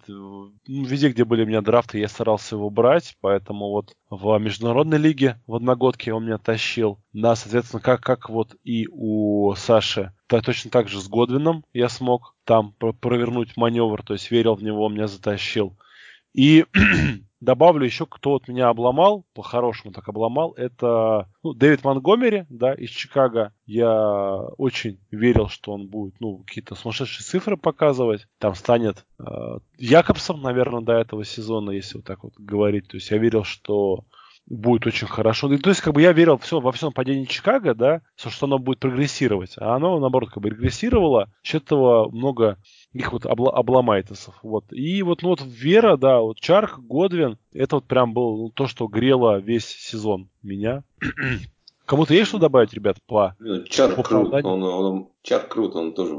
везде, 0.69 1.09
где 1.09 1.25
были 1.25 1.43
у 1.43 1.47
меня 1.47 1.61
драфты, 1.61 1.99
я 1.99 2.09
старался 2.09 2.55
его 2.55 2.71
брать, 2.71 3.17
поэтому 3.21 3.71
вот 3.71 3.97
в 4.11 4.39
международной 4.39 4.99
лиге 4.99 5.41
в 5.47 5.57
одногодке 5.57 6.13
он 6.13 6.27
меня 6.27 6.39
тащил. 6.39 7.01
Да, 7.13 7.35
соответственно, 7.35 7.83
как, 7.83 8.01
как 8.01 8.29
вот 8.29 8.55
и 8.63 8.87
у 8.93 9.53
Саши, 9.57 10.13
то 10.29 10.41
точно 10.41 10.71
так 10.71 10.89
же 10.89 11.01
с 11.01 11.09
Годвином 11.09 11.65
я 11.73 11.89
смог 11.89 12.37
там 12.45 12.75
провернуть 13.01 13.57
маневр, 13.57 14.03
то 14.05 14.13
есть 14.13 14.31
верил 14.31 14.55
в 14.55 14.63
него, 14.63 14.89
меня 14.89 15.09
затащил. 15.09 15.77
И 16.33 16.65
добавлю 17.41 17.85
еще, 17.85 18.07
кто 18.07 18.31
вот 18.31 18.49
меня 18.49 18.69
обломал, 18.69 19.25
по-хорошему 19.35 19.93
так 19.93 20.09
обломал, 20.09 20.53
это 20.53 21.29
ну, 21.43 21.55
Дэвид 21.55 21.85
Монгомери, 21.85 22.47
да, 22.49 22.75
из 22.75 22.91
Чикаго. 22.91 23.53
Я 23.67 24.37
очень 24.59 25.01
верил, 25.11 25.49
что 25.49 25.73
он 25.73 25.89
будет, 25.89 26.21
ну, 26.21 26.39
какие-то 26.39 26.75
сумасшедшие 26.75 27.25
цифры 27.25 27.57
показывать. 27.57 28.27
Там 28.39 28.55
станет 28.55 29.05
э, 29.19 29.59
Якобсом, 29.79 30.43
наверное, 30.43 30.83
до 30.83 30.93
этого 30.93 31.25
сезона, 31.25 31.71
если 31.71 31.99
вот 31.99 32.05
так 32.05 32.23
вот 32.23 32.35
говорить. 32.39 32.89
То 32.89 32.97
есть 32.97 33.11
я 33.11 33.19
верил, 33.19 33.45
что 33.45 34.05
будет 34.47 34.87
очень 34.87 35.07
хорошо. 35.07 35.49
то 35.59 35.71
есть, 35.71 35.81
как 35.81 35.95
бы 35.95 36.03
я 36.03 36.13
верил 36.13 36.37
все, 36.39 36.61
во 36.61 36.73
всем 36.73 36.93
падении 36.93 37.25
Чикаго, 37.25 37.75
да, 37.75 38.03
что 38.17 38.47
оно 38.47 38.59
будет 38.59 38.81
прогрессировать. 38.81 39.55
А 39.57 39.77
оно, 39.77 39.99
наоборот, 40.01 40.31
как 40.31 40.43
бы 40.43 40.51
регрессировало. 40.51 41.31
Счет 41.43 41.65
этого 41.65 42.11
много 42.11 42.59
их 42.93 43.13
вот 43.13 43.25
обла- 43.27 43.53
обломайтесов. 43.53 44.35
Вот. 44.43 44.65
И 44.73 45.03
вот, 45.03 45.23
ну 45.23 45.29
вот 45.31 45.43
вера, 45.45 45.97
да, 45.97 46.21
вот 46.21 46.41
Чарк, 46.41 46.81
Годвин, 46.81 47.39
это 47.53 47.77
вот 47.77 47.85
прям 47.85 48.13
было 48.13 48.51
то, 48.51 48.67
что 48.67 48.89
грело 48.89 49.39
весь 49.39 49.67
сезон 49.67 50.29
меня. 50.43 50.83
Кому-то 51.87 52.15
есть 52.15 52.29
что 52.29 52.39
добавить, 52.39 52.73
ребят, 52.73 52.99
по 53.07 53.35
ну, 53.41 53.65
Чарк 53.65 53.97
по 53.97 54.03
крут, 54.05 54.33
он, 54.33 54.63
он, 54.63 55.09
Чарк 55.23 55.49
крут, 55.49 55.75
он 55.75 55.93
тоже, 55.93 56.17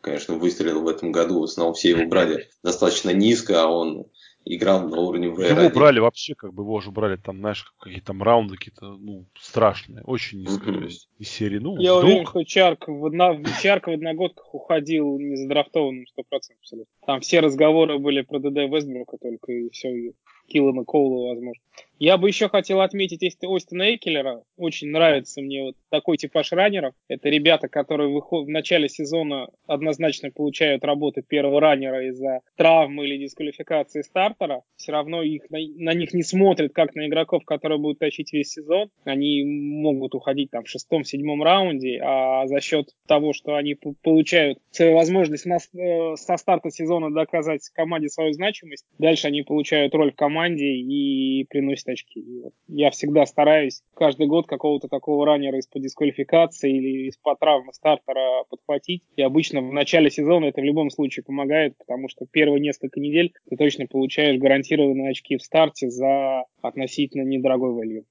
конечно, 0.00 0.34
выстрелил 0.34 0.82
в 0.82 0.88
этом 0.88 1.10
году. 1.10 1.40
В 1.40 1.44
основном 1.44 1.74
все 1.74 1.90
его 1.90 2.08
брали 2.08 2.48
достаточно 2.62 3.10
низко, 3.10 3.60
а 3.62 3.66
он 3.66 4.06
играл 4.44 4.88
на 4.88 4.98
уровне 4.98 5.28
VR. 5.28 5.60
Его 5.60 5.70
брали 5.70 6.00
вообще, 6.00 6.34
как 6.34 6.54
бы 6.54 6.62
его 6.62 6.74
уже 6.74 6.90
брали 6.90 7.16
там, 7.16 7.38
знаешь, 7.38 7.64
какие-то 7.78 8.06
там 8.06 8.22
раунды 8.22 8.56
какие-то, 8.56 8.96
ну, 8.96 9.26
страшные, 9.38 10.02
очень 10.04 10.40
низко, 10.40 10.70
mm-hmm. 10.70 10.78
то 10.78 10.84
есть 10.84 11.08
из 11.18 11.28
серии, 11.28 11.58
ну, 11.58 11.76
Я 11.78 11.94
вдруг... 11.94 12.04
уверен, 12.04 12.26
что 12.26 12.44
Чарк 12.44 12.88
в, 12.88 13.06
одно... 13.06 13.36
Чарк 13.62 13.86
в 13.86 13.90
одногодках 13.90 14.54
уходил 14.54 15.18
не 15.18 15.36
задрафтованным 15.36 16.04
100% 16.18 16.24
абсолютно. 16.60 16.92
Там 17.06 17.20
все 17.20 17.40
разговоры 17.40 17.98
были 17.98 18.22
про 18.22 18.38
ДД 18.38 18.56
Вестбрука 18.70 19.16
только, 19.18 19.52
и 19.52 19.70
все, 19.70 19.88
и 19.88 20.12
Киллана 20.48 20.84
Коула, 20.84 21.34
возможно. 21.34 21.62
Я 22.00 22.16
бы 22.16 22.28
еще 22.28 22.48
хотел 22.48 22.80
отметить 22.80 23.20
если 23.20 23.46
Остина 23.46 23.94
Экелера. 23.94 24.42
Очень 24.56 24.88
нравится 24.88 25.42
мне 25.42 25.64
вот 25.64 25.76
такой 25.90 26.16
типаж 26.16 26.50
раннеров. 26.50 26.94
Это 27.08 27.28
ребята, 27.28 27.68
которые 27.68 28.08
в 28.08 28.48
начале 28.48 28.88
сезона 28.88 29.48
однозначно 29.66 30.30
получают 30.30 30.82
работу 30.82 31.20
первого 31.22 31.60
раннера 31.60 32.08
из-за 32.08 32.40
травмы 32.56 33.06
или 33.06 33.18
дисквалификации 33.18 34.00
стартера. 34.00 34.62
Все 34.76 34.92
равно 34.92 35.22
их, 35.22 35.42
на, 35.50 35.58
на 35.58 35.92
них 35.92 36.14
не 36.14 36.22
смотрят 36.22 36.72
как 36.72 36.94
на 36.94 37.06
игроков, 37.06 37.44
которые 37.44 37.78
будут 37.78 37.98
тащить 37.98 38.32
весь 38.32 38.48
сезон. 38.48 38.88
Они 39.04 39.44
могут 39.44 40.14
уходить 40.14 40.50
там 40.50 40.64
в 40.64 40.70
шестом-седьмом 40.70 41.42
раунде, 41.42 42.00
а 42.02 42.46
за 42.46 42.62
счет 42.62 42.94
того, 43.06 43.34
что 43.34 43.56
они 43.56 43.74
получают 43.74 44.58
возможность 44.78 45.44
на, 45.44 45.56
э, 45.56 46.16
со 46.16 46.38
старта 46.38 46.70
сезона 46.70 47.12
доказать 47.12 47.68
команде 47.74 48.08
свою 48.08 48.32
значимость, 48.32 48.86
дальше 48.98 49.26
они 49.26 49.42
получают 49.42 49.94
роль 49.94 50.12
в 50.12 50.16
команде 50.16 50.64
и 50.64 51.44
приносят 51.44 51.89
очки. 51.92 52.20
И 52.20 52.40
вот 52.40 52.52
я 52.68 52.90
всегда 52.90 53.26
стараюсь 53.26 53.82
каждый 53.94 54.26
год 54.26 54.46
какого-то 54.46 54.88
такого 54.88 55.26
раннера 55.26 55.58
из-под 55.58 55.82
дисквалификации 55.82 56.76
или 56.76 57.08
из-под 57.08 57.38
травмы 57.38 57.72
стартера 57.72 58.44
подхватить. 58.48 59.02
И 59.16 59.22
обычно 59.22 59.60
в 59.60 59.72
начале 59.72 60.10
сезона 60.10 60.46
это 60.46 60.60
в 60.60 60.64
любом 60.64 60.90
случае 60.90 61.24
помогает, 61.24 61.76
потому 61.76 62.08
что 62.08 62.26
первые 62.30 62.60
несколько 62.60 63.00
недель 63.00 63.32
ты 63.48 63.56
точно 63.56 63.86
получаешь 63.86 64.38
гарантированные 64.40 65.10
очки 65.10 65.36
в 65.36 65.42
старте 65.42 65.90
за 65.90 66.44
относительно 66.62 67.22
недорогой 67.22 67.70
value. 67.70 68.04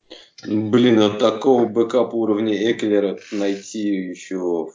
Блин, 0.47 0.99
а 0.99 1.09
такого 1.09 1.65
бэкапа 1.65 2.15
уровня 2.15 2.53
Эклера 2.53 3.17
найти 3.32 4.09
еще 4.09 4.69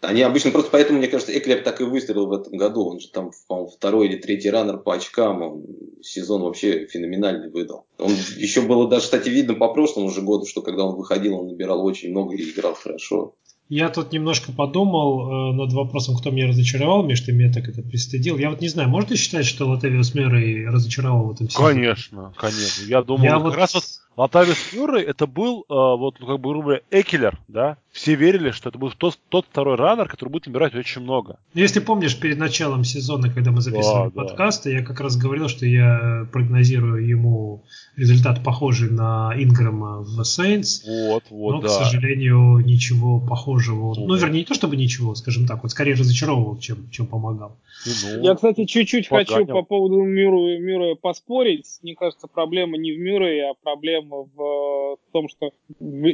они 0.00 0.22
обычно 0.22 0.50
просто 0.50 0.70
поэтому, 0.70 0.98
мне 0.98 1.08
кажется, 1.08 1.36
Эклер 1.36 1.62
так 1.62 1.80
и 1.80 1.84
выстрелил 1.84 2.26
в 2.26 2.32
этом 2.32 2.56
году. 2.56 2.86
Он 2.86 3.00
же 3.00 3.08
там, 3.08 3.32
по-моему, 3.48 3.70
второй 3.70 4.08
или 4.08 4.16
третий 4.16 4.50
раннер 4.50 4.78
по 4.78 4.94
очкам. 4.94 5.42
Он 5.42 5.66
сезон 6.02 6.42
вообще 6.42 6.86
феноменальный 6.86 7.50
выдал. 7.50 7.84
Он 7.98 8.12
еще 8.36 8.62
было 8.62 8.88
даже, 8.88 9.04
кстати, 9.04 9.28
видно 9.28 9.54
по 9.54 9.72
прошлому 9.72 10.10
же 10.10 10.22
году, 10.22 10.46
что 10.46 10.62
когда 10.62 10.84
он 10.84 10.96
выходил, 10.96 11.38
он 11.38 11.48
набирал 11.48 11.84
очень 11.84 12.10
много 12.10 12.34
и 12.34 12.50
играл 12.50 12.74
хорошо. 12.74 13.34
Я 13.68 13.88
тут 13.88 14.10
немножко 14.10 14.50
подумал 14.50 15.52
э, 15.52 15.52
над 15.54 15.72
вопросом, 15.72 16.16
кто 16.16 16.30
меня 16.30 16.48
разочаровал, 16.48 17.04
Миш, 17.04 17.20
ты 17.20 17.30
меня 17.30 17.52
так 17.52 17.68
это 17.68 17.82
пристыдил. 17.82 18.36
Я 18.36 18.50
вот 18.50 18.60
не 18.60 18.66
знаю, 18.66 18.88
можно 18.88 19.16
считать, 19.16 19.46
что 19.46 19.68
Латавиус 19.68 20.12
Мерой 20.14 20.66
разочаровал 20.66 21.28
в 21.28 21.32
этом 21.34 21.48
сезоне? 21.48 21.74
Конечно, 21.74 22.34
конечно. 22.36 22.84
Я 22.88 23.02
думаю, 23.02 23.26
Я 23.26 23.34
как 23.34 23.42
вот... 23.44 23.54
раз 23.54 23.74
вот 23.74 23.84
Латавис 24.16 24.72
Мюррей 24.72 25.04
это 25.04 25.26
был, 25.26 25.60
э, 25.60 25.64
вот, 25.68 26.16
ну, 26.20 26.26
как 26.26 26.40
бы, 26.40 26.50
грубо 26.50 26.62
говоря, 26.62 26.82
Экелер, 26.90 27.38
да? 27.48 27.78
Все 27.90 28.14
верили, 28.14 28.50
что 28.50 28.68
это 28.68 28.78
был 28.78 28.92
тот, 28.96 29.18
тот 29.30 29.46
второй 29.50 29.76
раннер, 29.76 30.08
который 30.08 30.28
будет 30.28 30.46
набирать 30.46 30.74
очень 30.74 31.00
много. 31.00 31.38
Ну, 31.54 31.60
если 31.60 31.80
помнишь, 31.80 32.18
перед 32.18 32.38
началом 32.38 32.84
сезона, 32.84 33.30
когда 33.32 33.50
мы 33.50 33.62
записывали 33.62 34.10
да, 34.10 34.22
подкасты, 34.22 34.70
да. 34.70 34.78
я 34.78 34.84
как 34.84 35.00
раз 35.00 35.16
говорил, 35.16 35.48
что 35.48 35.66
я 35.66 36.26
прогнозирую 36.32 37.06
ему 37.06 37.64
результат 37.96 38.44
похожий 38.44 38.90
на 38.90 39.32
Инграма 39.36 40.02
в 40.02 40.20
Saints. 40.20 40.82
Вот, 40.86 41.24
вот, 41.30 41.52
но, 41.54 41.60
да. 41.62 41.68
к 41.68 41.70
сожалению, 41.70 42.58
ничего 42.58 43.20
похожего. 43.20 43.94
Вот. 43.94 43.98
Ну, 43.98 44.14
вернее, 44.14 44.40
не 44.40 44.44
то 44.44 44.54
чтобы 44.54 44.76
ничего, 44.76 45.14
скажем 45.14 45.46
так, 45.46 45.62
вот 45.62 45.72
скорее 45.72 45.94
разочаровывал, 45.94 46.58
чем, 46.58 46.90
чем 46.90 47.06
помогал. 47.06 47.56
Ну, 47.86 48.22
я, 48.22 48.34
кстати, 48.34 48.66
чуть-чуть 48.66 49.08
хочу 49.08 49.46
по 49.46 49.62
поводу 49.62 50.02
Мюра, 50.02 50.58
Мюра 50.58 50.94
поспорить. 50.94 51.66
Мне 51.82 51.94
кажется, 51.96 52.28
проблема 52.28 52.76
не 52.76 52.92
в 52.92 52.98
Мюре, 52.98 53.50
а 53.50 53.54
проблема 53.62 53.99
в 54.08 54.96
том, 55.12 55.28
что 55.28 55.52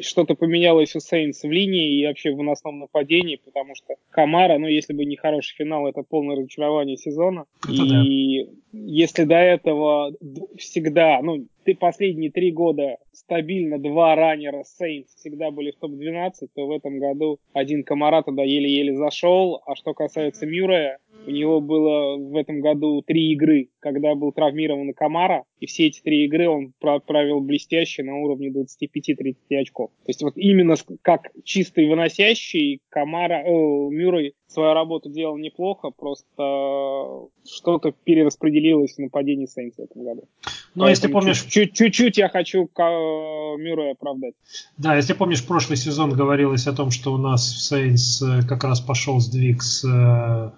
что-то 0.03 0.34
поменялось 0.34 0.95
у 0.97 1.01
Сейнс 1.01 1.43
в 1.43 1.51
линии 1.51 2.01
и 2.01 2.07
вообще 2.07 2.32
в 2.32 2.37
выносном 2.37 2.80
нападении, 2.80 3.41
потому 3.45 3.74
что 3.74 3.95
Камара, 4.11 4.59
ну, 4.59 4.66
если 4.66 4.93
бы 4.93 5.05
не 5.05 5.16
хороший 5.16 5.57
финал, 5.57 5.87
это 5.87 6.03
полное 6.03 6.37
разочарование 6.37 6.97
сезона. 6.97 7.47
Это 7.64 7.72
и 7.72 8.45
да. 8.45 8.51
Если 8.72 9.24
до 9.24 9.36
этого 9.36 10.12
всегда, 10.56 11.20
ну, 11.22 11.46
ты 11.64 11.74
последние 11.74 12.30
три 12.30 12.52
года 12.52 12.98
стабильно 13.12 13.78
два 13.78 14.14
раннера 14.14 14.62
Сейнс 14.64 15.14
всегда 15.16 15.50
были 15.50 15.72
в 15.72 15.76
топ-12, 15.76 16.48
то 16.54 16.66
в 16.66 16.70
этом 16.70 16.98
году 17.00 17.40
один 17.52 17.82
Камара 17.82 18.22
тогда 18.22 18.42
еле-еле 18.42 18.94
зашел. 18.94 19.60
А 19.66 19.74
что 19.74 19.92
касается 19.92 20.46
Мюррея, 20.46 20.98
у 21.26 21.30
него 21.30 21.60
было 21.60 22.16
в 22.16 22.36
этом 22.36 22.60
году 22.60 23.02
три 23.02 23.32
игры, 23.32 23.70
когда 23.80 24.14
был 24.14 24.30
травмирован 24.32 24.94
Камара, 24.94 25.44
и 25.58 25.66
все 25.66 25.86
эти 25.86 26.00
три 26.00 26.24
игры 26.26 26.48
он 26.48 26.72
провел 26.78 27.40
блестяще 27.40 28.04
на 28.04 28.16
уровне 28.16 28.50
25-30 28.50 29.34
очков. 29.60 29.90
То 30.04 30.10
есть 30.10 30.22
вот 30.22 30.36
именно 30.36 30.76
как 31.02 31.32
чистый 31.42 31.88
выносящий 31.88 32.80
Камара, 32.90 33.42
э, 33.44 33.50
Мюррей 33.50 34.34
свою 34.49 34.74
работу 34.74 35.11
делал 35.11 35.36
неплохо, 35.36 35.90
просто 35.90 37.28
что-то 37.44 37.92
перераспределилось 38.05 38.94
в 38.94 38.99
нападении 38.99 39.47
Сейнс 39.47 39.76
в 39.76 39.80
этом 39.80 40.05
году. 40.05 40.28
Ну, 40.74 40.84
а 40.84 40.90
если 40.90 41.09
помнишь... 41.09 41.42
Чуть-чуть 41.42 42.18
я 42.18 42.28
хочу 42.28 42.68
Мюррея 42.76 43.92
оправдать. 43.92 44.34
Да, 44.76 44.94
если 44.94 45.14
помнишь, 45.14 45.44
прошлый 45.44 45.76
сезон 45.76 46.12
говорилось 46.12 46.66
о 46.66 46.72
том, 46.72 46.90
что 46.90 47.12
у 47.14 47.16
нас 47.16 47.42
в 47.51 47.61
Сейнс 47.62 48.22
э, 48.22 48.47
как 48.47 48.62
раз 48.64 48.80
пошел 48.80 49.18
сдвиг 49.18 49.62
с 49.62 49.84
э, 49.84 50.51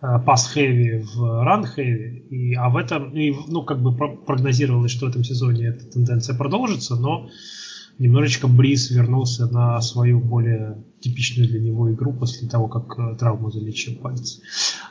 пас-хэви 0.00 1.04
в 1.14 1.44
ран-хэви, 1.44 2.26
и, 2.30 2.54
а 2.54 2.68
в 2.68 2.76
этом, 2.76 3.14
и, 3.16 3.32
ну, 3.46 3.62
как 3.62 3.80
бы 3.80 3.94
прогнозировалось, 4.16 4.90
что 4.90 5.06
в 5.06 5.10
этом 5.10 5.22
сезоне 5.22 5.68
эта 5.68 5.86
тенденция 5.90 6.36
продолжится, 6.36 6.96
но 6.96 7.28
немножечко 7.98 8.48
Бриз 8.48 8.90
вернулся 8.90 9.46
на 9.46 9.80
свою 9.80 10.20
более 10.20 10.82
типичную 11.00 11.48
для 11.48 11.60
него 11.60 11.90
игру 11.92 12.12
после 12.12 12.48
того, 12.48 12.68
как 12.68 12.98
э, 12.98 13.16
травму 13.18 13.50
залечил 13.50 13.96
палец. 13.96 14.40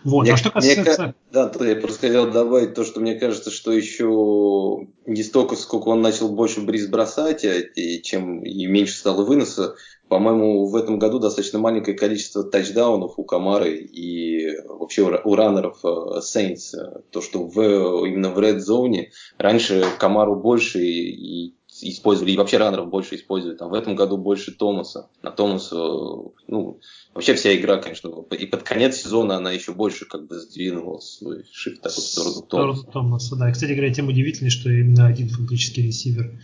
Вот. 0.03 0.23
Мне, 0.23 0.33
а 0.33 0.37
что 0.37 0.51
касается... 0.51 1.03
Мне, 1.03 1.13
да, 1.31 1.51
я 1.65 1.75
просто 1.75 2.07
хотел 2.07 2.31
добавить 2.31 2.73
то, 2.73 2.83
что 2.83 2.99
мне 2.99 3.15
кажется, 3.15 3.51
что 3.51 3.71
еще 3.71 4.87
не 5.05 5.23
столько, 5.23 5.55
сколько 5.55 5.89
он 5.89 6.01
начал 6.01 6.29
больше 6.29 6.61
Бриз 6.61 6.87
бросать, 6.87 7.45
а, 7.45 7.59
и 7.59 8.01
чем 8.01 8.43
и 8.43 8.65
меньше 8.65 8.95
стало 8.95 9.23
выноса, 9.23 9.75
по-моему, 10.09 10.65
в 10.65 10.75
этом 10.75 10.97
году 10.97 11.19
достаточно 11.19 11.59
маленькое 11.59 11.95
количество 11.95 12.43
тачдаунов 12.43 13.13
у 13.17 13.23
Камары 13.23 13.77
и 13.77 14.57
вообще 14.67 15.03
у 15.03 15.35
раннеров 15.35 15.79
э, 15.83 16.19
Saints. 16.21 17.03
То, 17.11 17.21
что 17.21 17.43
в, 17.43 18.05
именно 18.05 18.31
в 18.31 18.39
Red 18.39 18.57
Zone 18.57 19.09
раньше 19.37 19.85
Камару 19.99 20.35
больше 20.35 20.79
и, 20.83 21.53
использовали, 21.81 22.31
и 22.33 22.37
вообще 22.37 22.57
раннеров 22.57 22.89
больше 22.89 23.15
используют. 23.15 23.61
А 23.61 23.67
в 23.67 23.73
этом 23.73 23.95
году 23.95 24.17
больше 24.17 24.51
Томаса. 24.51 25.09
На 25.21 25.31
Томаса, 25.31 25.75
ну, 25.75 26.79
вообще 27.13 27.33
вся 27.33 27.55
игра, 27.55 27.77
конечно, 27.77 28.09
и 28.37 28.45
под 28.45 28.63
конец 28.63 28.97
сезона 28.97 29.37
она 29.37 29.51
еще 29.51 29.73
больше 29.73 30.05
как 30.05 30.27
бы 30.27 30.39
сдвинула 30.39 30.99
свой 30.99 31.45
шифт 31.51 31.81
такой 31.81 32.03
в 32.03 32.07
сторону 32.07 32.41
Томаса. 32.41 32.83
Томаса, 32.91 33.35
да. 33.35 33.49
И, 33.49 33.53
кстати 33.53 33.71
говоря, 33.71 33.93
тем 33.93 34.07
удивительнее, 34.07 34.51
что 34.51 34.69
именно 34.69 35.07
один 35.07 35.29
фактически 35.29 35.81
ресивер 35.81 36.39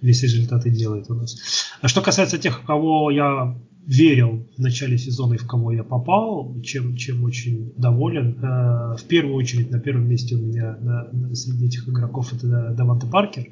весь 0.00 0.22
результаты 0.22 0.70
делает 0.70 1.10
у 1.10 1.14
нас. 1.14 1.36
А 1.80 1.88
что 1.88 2.02
касается 2.02 2.38
тех, 2.38 2.62
в 2.62 2.66
кого 2.66 3.10
я 3.10 3.56
верил 3.86 4.48
в 4.56 4.60
начале 4.60 4.98
сезона 4.98 5.34
и 5.34 5.38
в 5.38 5.46
кого 5.46 5.70
я 5.72 5.84
попал, 5.84 6.60
чем, 6.62 6.96
чем 6.96 7.24
очень 7.24 7.72
доволен. 7.76 8.36
Э, 8.42 8.96
в 8.96 9.04
первую 9.04 9.36
очередь 9.36 9.70
на 9.70 9.78
первом 9.78 10.08
месте 10.08 10.34
у 10.34 10.38
меня 10.38 10.76
на, 10.80 11.08
на, 11.12 11.34
среди 11.34 11.66
этих 11.66 11.88
игроков 11.88 12.32
это 12.32 12.74
Даванте 12.76 13.06
Паркер. 13.06 13.46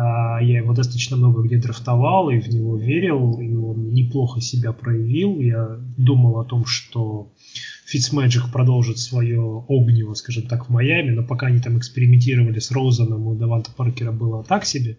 А, 0.00 0.40
я 0.40 0.58
его 0.58 0.74
достаточно 0.74 1.16
много 1.16 1.42
где 1.42 1.58
драфтовал 1.58 2.30
и 2.30 2.38
в 2.38 2.46
него 2.48 2.76
верил, 2.78 3.40
и 3.40 3.52
он 3.52 3.92
неплохо 3.92 4.40
себя 4.40 4.72
проявил. 4.72 5.40
Я 5.40 5.76
думал 5.96 6.38
о 6.38 6.44
том, 6.44 6.66
что 6.66 7.32
Fitzmagic 7.92 8.52
продолжит 8.52 8.98
свое 8.98 9.64
огниво, 9.68 10.14
скажем 10.14 10.46
так, 10.46 10.66
в 10.66 10.68
Майами, 10.70 11.10
но 11.10 11.24
пока 11.24 11.48
они 11.48 11.58
там 11.58 11.78
экспериментировали 11.78 12.60
с 12.60 12.70
Роузаном, 12.70 13.26
у 13.26 13.34
Даванта 13.34 13.72
Паркера 13.76 14.12
было 14.12 14.44
так 14.44 14.66
себе. 14.66 14.98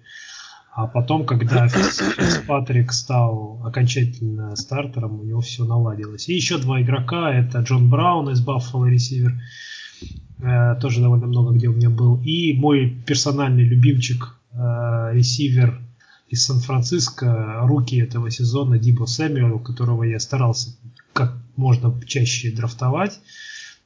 А 0.74 0.86
потом, 0.86 1.26
когда 1.26 1.70
Патрик 2.48 2.92
стал 2.92 3.62
окончательно 3.64 4.54
стартером, 4.58 5.22
у 5.22 5.24
него 5.24 5.40
все 5.40 5.64
наладилось. 5.64 6.28
И 6.28 6.36
еще 6.36 6.58
два 6.58 6.82
игрока, 6.82 7.34
это 7.34 7.60
Джон 7.60 7.90
Браун 7.90 8.32
из 8.32 8.42
Баффало 8.42 8.88
ресивер, 8.88 9.32
э, 10.40 10.76
тоже 10.82 11.00
довольно 11.00 11.28
много 11.28 11.54
где 11.54 11.70
у 11.70 11.74
меня 11.74 11.90
был. 11.90 12.22
И 12.22 12.54
мой 12.54 13.02
персональный 13.08 13.64
любимчик, 13.64 14.39
ресивер 15.14 15.82
из 16.28 16.46
Сан-Франциско, 16.46 17.62
руки 17.64 17.98
этого 17.98 18.30
сезона 18.30 18.78
Дибо 18.78 19.06
Сэмюэл, 19.06 19.60
которого 19.60 20.04
я 20.04 20.20
старался 20.20 20.76
как 21.14 21.38
можно 21.56 21.94
чаще 22.06 22.52
драфтовать. 22.52 23.20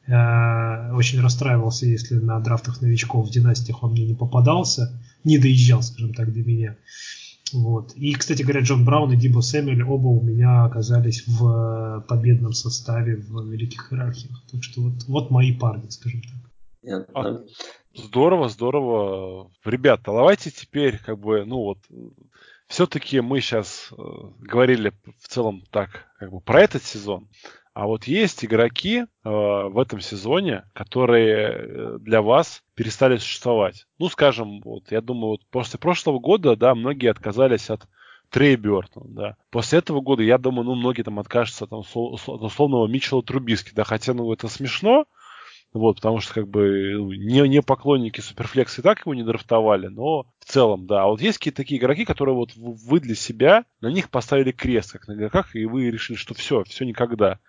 Э, 0.06 0.92
очень 0.94 1.22
расстраивался, 1.22 1.86
если 1.86 2.16
на 2.16 2.40
драфтах 2.40 2.82
новичков 2.82 3.28
в 3.28 3.32
династиях 3.32 3.84
он 3.84 3.92
мне 3.92 4.06
не 4.06 4.14
попадался, 4.14 5.00
не 5.24 5.38
доезжал, 5.38 5.82
скажем 5.82 6.14
так, 6.14 6.34
до 6.34 6.42
меня. 6.42 6.76
Вот. 7.54 7.94
И, 7.96 8.14
кстати 8.14 8.42
говоря, 8.42 8.62
Джон 8.62 8.84
Браун 8.84 9.14
и 9.14 9.16
Дибо 9.16 9.42
Сэмюэль 9.42 9.84
оба 9.84 10.08
у 10.08 10.22
меня 10.22 10.66
оказались 10.66 11.24
в 11.28 12.04
победном 12.08 12.54
составе 12.54 13.16
в 13.16 13.50
великих 13.50 13.94
иерархиях. 13.94 14.42
Так 14.52 14.64
что 14.64 14.82
вот, 14.82 15.04
вот 15.08 15.32
мои 15.32 15.54
парни, 15.54 15.90
скажем 15.90 16.22
так. 16.22 16.43
А, 17.14 17.44
здорово, 17.94 18.50
здорово. 18.50 19.52
Ребята, 19.64 20.04
давайте 20.06 20.52
теперь 20.52 21.00
как 21.00 21.20
бы, 21.20 21.46
ну 21.46 21.58
вот, 21.58 21.78
все-таки 22.68 23.22
мы 23.22 23.40
сейчас 23.40 23.90
э, 23.92 23.96
говорили 24.40 24.94
в 25.20 25.28
целом 25.28 25.64
так 25.72 26.08
как 26.20 26.32
бы 26.32 26.42
про 26.42 26.62
этот 26.62 26.84
сезон. 26.84 27.30
А 27.74 27.88
вот 27.88 28.04
есть 28.06 28.46
игроки 28.46 29.00
э, 29.00 29.06
в 29.24 29.80
этом 29.80 30.00
сезоне, 30.00 30.64
которые 30.74 31.48
э, 31.48 31.98
для 32.00 32.22
вас 32.22 32.62
перестали 32.76 33.18
существовать. 33.18 33.86
Ну, 33.98 34.10
скажем, 34.10 34.62
вот 34.62 34.92
я 34.92 35.02
думаю, 35.02 35.32
вот 35.32 35.42
после 35.50 35.80
прошлого 35.80 36.20
года, 36.20 36.56
да, 36.56 36.76
многие 36.76 37.10
отказались 37.10 37.70
от 37.70 37.88
Трей 38.30 38.56
Бертона, 38.56 39.06
да. 39.10 39.38
После 39.50 39.80
этого 39.80 40.02
года, 40.02 40.24
я 40.24 40.38
думаю, 40.38 40.66
ну, 40.66 40.76
многие 40.76 41.04
там 41.04 41.20
откажутся 41.20 41.66
там, 41.68 41.80
от 41.80 42.28
условного 42.28 42.88
Митчелла 42.88 43.24
Трубиски, 43.24 43.74
да, 43.74 43.84
хотя, 43.84 44.14
ну, 44.14 44.32
это 44.34 44.48
смешно, 44.48 45.06
вот, 45.74 45.96
потому 45.96 46.20
что, 46.20 46.34
как 46.36 46.48
бы, 46.48 46.94
не, 47.18 47.48
не 47.48 47.62
поклонники 47.62 48.22
Суперфлекса 48.22 48.82
и 48.82 48.84
так 48.84 49.00
его 49.00 49.16
не 49.16 49.24
драфтовали, 49.24 49.88
но 49.88 50.28
в 50.40 50.46
целом, 50.46 50.86
да. 50.86 51.04
А 51.04 51.08
вот 51.08 51.20
есть 51.20 51.40
какие-то 51.40 51.58
такие 51.58 51.80
игроки, 51.80 52.06
которые 52.06 52.36
вот 52.36 52.52
вы 52.56 53.00
для 53.00 53.16
себя, 53.16 53.66
на 53.82 53.88
них 53.88 54.10
поставили 54.10 54.52
крест, 54.52 54.92
как 54.92 55.08
на 55.08 55.14
игроках, 55.14 55.56
и 55.56 55.66
вы 55.66 55.90
решили, 55.90 56.16
что 56.16 56.36
все, 56.36 56.64
все 56.66 56.86
никогда. 56.86 57.40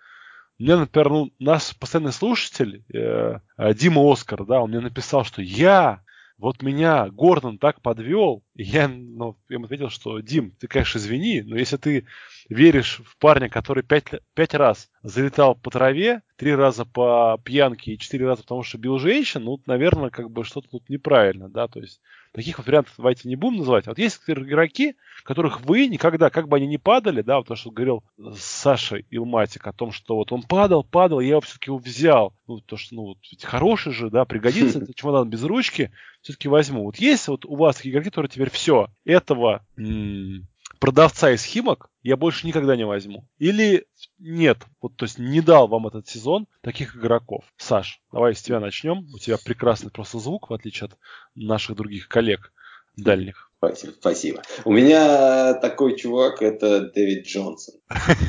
Мне, 0.57 0.75
например, 0.75 1.09
ну, 1.09 1.31
наш 1.37 1.75
постоянный 1.77 2.13
слушатель, 2.13 2.83
э, 2.93 3.39
э, 3.57 3.73
Дима 3.73 4.11
Оскар, 4.11 4.45
да, 4.45 4.61
он 4.61 4.69
мне 4.69 4.79
написал, 4.79 5.23
что 5.23 5.41
я 5.41 6.01
вот 6.37 6.61
меня 6.61 7.09
Гордон 7.09 7.57
так 7.57 7.81
подвел, 7.81 8.43
и 8.55 8.63
я 8.63 8.87
ну, 8.87 9.37
ему 9.47 9.65
ответил, 9.65 9.89
что 9.89 10.19
Дим, 10.19 10.51
ты, 10.51 10.67
конечно, 10.67 10.97
извини, 10.97 11.41
но 11.41 11.57
если 11.57 11.77
ты 11.77 12.07
веришь 12.49 13.01
в 13.05 13.17
парня, 13.17 13.49
который 13.49 13.83
пять, 13.83 14.05
пять 14.33 14.53
раз 14.53 14.89
залетал 15.01 15.55
по 15.55 15.71
траве, 15.71 16.21
три 16.35 16.53
раза 16.53 16.85
по 16.85 17.39
пьянке 17.43 17.93
и 17.93 17.99
четыре 17.99 18.27
раза 18.27 18.41
потому 18.41 18.63
что 18.63 18.77
бил 18.77 18.99
женщин, 18.99 19.43
ну, 19.43 19.61
наверное, 19.65 20.09
как 20.09 20.29
бы 20.29 20.43
что-то 20.43 20.69
тут 20.69 20.89
неправильно, 20.89 21.49
да, 21.49 21.67
то 21.67 21.79
есть 21.79 22.01
таких 22.35 22.57
вот 22.57 22.67
вариантов 22.67 22.93
давайте 22.97 23.27
не 23.27 23.35
будем 23.35 23.57
называть. 23.59 23.87
Вот 23.87 23.97
есть 23.97 24.21
игроки, 24.27 24.95
которых 25.23 25.61
вы 25.61 25.87
никогда, 25.87 26.29
как 26.29 26.47
бы 26.47 26.57
они 26.57 26.67
ни 26.67 26.77
падали, 26.77 27.21
да, 27.21 27.37
вот 27.37 27.47
то, 27.47 27.55
что 27.55 27.71
говорил 27.71 28.03
Саша 28.37 28.97
Илматик 29.09 29.65
о 29.67 29.73
том, 29.73 29.91
что 29.91 30.15
вот 30.15 30.31
он 30.31 30.43
падал, 30.43 30.83
падал, 30.83 31.19
я 31.19 31.29
его 31.29 31.41
все-таки 31.41 31.69
его 31.69 31.77
взял. 31.77 32.33
Ну, 32.47 32.59
то, 32.59 32.77
что, 32.77 32.95
ну, 32.95 33.01
вот, 33.03 33.17
ведь 33.31 33.43
хороший 33.43 33.93
же, 33.93 34.09
да, 34.09 34.25
пригодится, 34.25 34.79
это 34.83 34.93
чемодан 34.93 35.29
без 35.29 35.43
ручки, 35.43 35.91
все-таки 36.21 36.47
возьму. 36.47 36.83
Вот 36.83 36.97
есть 36.97 37.27
вот 37.27 37.45
у 37.45 37.55
вас 37.55 37.77
такие 37.77 37.91
игроки, 37.91 38.09
которые 38.09 38.29
теперь 38.29 38.49
все, 38.49 38.89
этого 39.05 39.65
м- 39.77 40.47
продавца 40.79 41.31
из 41.31 41.43
Химок 41.43 41.89
я 42.03 42.17
больше 42.17 42.47
никогда 42.47 42.75
не 42.75 42.85
возьму. 42.85 43.27
Или 43.37 43.87
нет, 44.19 44.59
вот 44.81 44.95
то 44.95 45.05
есть 45.05 45.17
не 45.17 45.41
дал 45.41 45.67
вам 45.67 45.87
этот 45.87 46.07
сезон 46.07 46.47
таких 46.61 46.95
игроков. 46.95 47.43
Саш, 47.57 48.01
давай 48.11 48.35
с 48.35 48.41
тебя 48.41 48.59
начнем. 48.59 49.05
У 49.13 49.19
тебя 49.19 49.37
прекрасный 49.37 49.91
просто 49.91 50.19
звук, 50.19 50.49
в 50.49 50.53
отличие 50.53 50.87
от 50.87 50.97
наших 51.35 51.75
других 51.75 52.07
коллег 52.07 52.53
дальних. 52.95 53.44
Спасибо. 53.73 54.41
У 54.63 54.71
меня 54.71 55.53
такой 55.55 55.97
чувак, 55.97 56.41
это 56.41 56.81
Дэвид 56.81 57.25
Джонсон. 57.25 57.75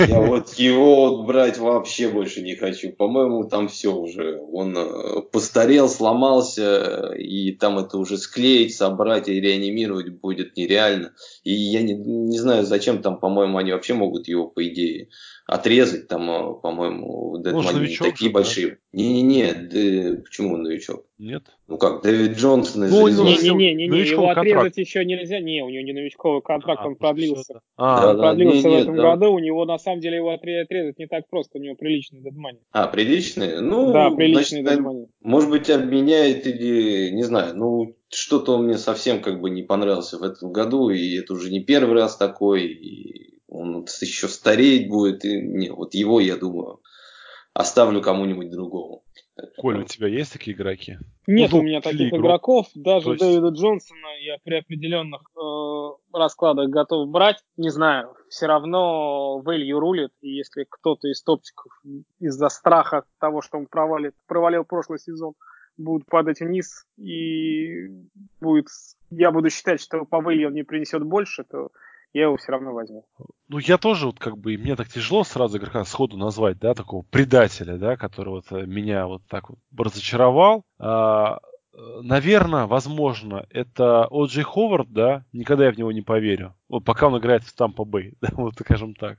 Я 0.07 0.21
вот 0.27 0.53
его 0.55 1.25
брать 1.25 1.59
вообще 1.59 2.09
больше 2.09 2.43
не 2.43 2.57
хочу. 2.57 2.93
По-моему, 2.93 3.49
там 3.49 3.69
все 3.69 3.95
уже. 3.95 4.39
Он 4.53 4.77
э, 4.77 5.23
постарел, 5.33 5.89
сломался, 5.89 7.13
и 7.17 7.53
там 7.53 7.79
это 7.79 7.97
уже 7.97 8.19
склеить, 8.19 8.77
собрать 8.77 9.29
и 9.29 9.41
реанимировать 9.41 10.11
будет 10.11 10.57
нереально. 10.57 11.13
И 11.43 11.53
я 11.53 11.83
не, 11.83 11.95
не 11.95 12.39
знаю, 12.39 12.65
зачем 12.65 13.01
там, 13.01 13.19
по-моему, 13.19 13.57
они 13.57 13.73
вообще 13.73 13.95
могут 13.95 14.29
его, 14.29 14.47
по 14.47 14.67
идее, 14.67 15.09
отрезать. 15.47 16.09
Там, 16.09 16.31
э, 16.31 16.61
по-моему, 16.61 17.39
Может, 17.43 17.81
не 17.81 17.97
такие 17.97 18.29
же, 18.29 18.35
большие. 18.35 18.79
Не-не-не, 18.93 19.53
да, 19.55 20.23
почему 20.23 20.55
он 20.55 20.63
новичок? 20.65 21.07
Нет. 21.19 21.45
Ну 21.67 21.79
как, 21.79 22.03
Дэвид 22.03 22.37
Джонсон 22.37 22.85
из 22.85 22.91
ну, 22.91 23.09
Не-не-не, 23.09 24.01
его 24.01 24.29
отрезать 24.29 24.53
контракт. 24.53 24.77
еще 24.77 25.05
нельзя. 25.05 25.41
Не, 25.41 25.63
у 25.63 25.71
него 25.71 25.83
не 25.83 25.93
новичковый 25.95 26.43
контракт, 26.43 26.83
а, 26.83 26.89
он 26.89 26.97
продлился. 26.97 27.61
А, 27.77 28.11
он 28.11 28.17
да, 28.19 28.23
продлился 28.23 28.63
да, 28.65 28.69
в 28.69 28.75
этом 28.75 28.95
нет, 28.95 29.03
году, 29.03 29.33
у 29.33 29.39
него 29.39 29.65
на 29.65 29.79
самом 29.79 30.01
деле 30.01 30.17
его 30.17 30.31
отрезать 30.31 30.99
не 30.99 31.07
так 31.07 31.27
просто, 31.31 31.57
у 31.57 31.63
него 31.63 31.75
приличный 31.75 32.21
дедмани. 32.21 32.59
А, 32.71 32.87
приличный? 32.87 33.63
Ну, 33.63 33.93
да, 33.93 34.11
приличный 34.11 34.63
дедмани. 34.63 35.07
Может 35.23 35.49
быть, 35.49 35.71
обменяет 35.71 36.47
или, 36.47 37.11
не 37.11 37.23
знаю, 37.23 37.57
ну, 37.57 37.97
что-то 38.11 38.57
он 38.57 38.67
мне 38.67 38.77
совсем 38.77 39.23
как 39.23 39.41
бы 39.41 39.49
не 39.49 39.63
понравился 39.63 40.19
в 40.19 40.23
этом 40.23 40.53
году, 40.53 40.91
и 40.91 41.17
это 41.17 41.33
уже 41.33 41.51
не 41.51 41.61
первый 41.61 41.95
раз 41.95 42.17
такой, 42.17 42.67
и 42.67 43.41
он 43.49 43.87
еще 44.03 44.29
стареть 44.29 44.91
будет, 44.91 45.25
и 45.25 45.41
не, 45.41 45.71
вот 45.71 45.95
его, 45.95 46.21
я 46.21 46.37
думаю, 46.37 46.81
оставлю 47.55 48.03
кому-нибудь 48.03 48.51
другому. 48.51 49.06
Коль, 49.59 49.81
у 49.81 49.85
тебя 49.85 50.09
есть 50.09 50.33
такие 50.33 50.57
игроки? 50.57 50.99
Нет 51.27 51.53
ну, 51.53 51.59
у 51.59 51.63
меня 51.63 51.81
таких 51.81 52.09
игрок. 52.09 52.21
игроков. 52.21 52.67
Даже 52.75 53.11
есть... 53.11 53.21
Дэвида 53.21 53.49
Джонсона 53.49 54.19
я 54.21 54.39
при 54.43 54.57
определенных 54.57 55.23
э, 55.37 56.17
раскладах 56.17 56.71
готов 56.71 57.09
брать. 57.11 57.43
Не 57.57 57.69
знаю, 57.69 58.15
все 58.31 58.47
равно 58.47 59.39
Вэлью 59.39 59.79
рулит. 59.79 60.13
И 60.23 60.31
если 60.31 60.67
кто-то 60.69 61.09
из 61.09 61.23
топчиков 61.23 61.71
из-за 62.19 62.49
страха 62.49 63.05
того, 63.21 63.43
что 63.43 63.59
он 63.59 63.67
провалит, 63.67 64.15
провалил 64.27 64.65
прошлый 64.65 64.99
сезон, 64.99 65.35
будет 65.77 66.07
падать 66.07 66.41
вниз 66.41 66.87
и 66.97 67.89
будет, 68.41 68.69
я 69.11 69.31
буду 69.31 69.51
считать, 69.51 69.83
что 69.83 70.07
по 70.07 70.21
Вэлью 70.21 70.49
он 70.49 70.55
не 70.55 70.63
принесет 70.63 71.03
больше, 71.03 71.45
то 71.45 71.71
я 72.17 72.25
его 72.25 72.37
все 72.37 72.53
равно 72.53 72.73
возьму. 72.73 73.05
Ну, 73.49 73.59
я 73.59 73.77
тоже 73.77 74.07
вот 74.07 74.19
как 74.19 74.39
бы, 74.39 74.57
мне 74.57 74.75
так 74.75 74.89
тяжело 74.89 75.23
сразу 75.23 75.59
игрока 75.59 75.85
сходу 75.85 76.17
назвать, 76.17 76.59
да, 76.59 76.75
такого 76.75 77.03
предателя, 77.03 77.77
да, 77.77 77.97
который 77.97 78.31
вот 78.31 78.47
э, 78.51 78.65
меня 78.65 79.07
вот 79.07 79.23
так 79.29 79.51
вот 79.51 79.59
разочаровал. 79.77 80.65
А, 80.79 81.39
э, 81.75 81.79
наверное, 82.03 82.67
возможно, 82.67 83.47
это 83.51 84.09
О'Джей 84.11 84.45
Ховард, 84.45 84.91
да, 84.91 85.25
никогда 85.33 85.67
я 85.67 85.73
в 85.73 85.77
него 85.77 85.93
не 85.93 86.01
поверю. 86.01 86.55
Вот 86.71 86.85
пока 86.85 87.09
он 87.09 87.19
играет 87.19 87.45
в 87.45 87.55
Тампа 87.55 87.85
Бэй, 87.85 88.15
да, 88.23 88.31
вот 88.33 88.55
скажем 88.55 88.95
так. 88.95 89.19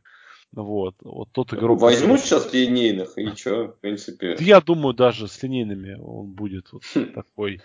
Вот, 0.54 0.96
вот 1.04 1.30
тот 1.34 1.54
игрок. 1.54 1.80
Возьму 1.80 2.18
сейчас 2.18 2.52
линейных 2.52 3.18
и 3.18 3.28
что, 3.36 3.68
в 3.68 3.80
принципе. 3.80 4.38
Я 4.40 4.60
думаю, 4.62 4.96
даже 4.96 5.28
с 5.28 5.44
линейными 5.44 5.98
он 6.00 6.32
будет 6.32 6.72
вот 6.72 6.84
хм. 6.96 7.14
такой 7.14 7.62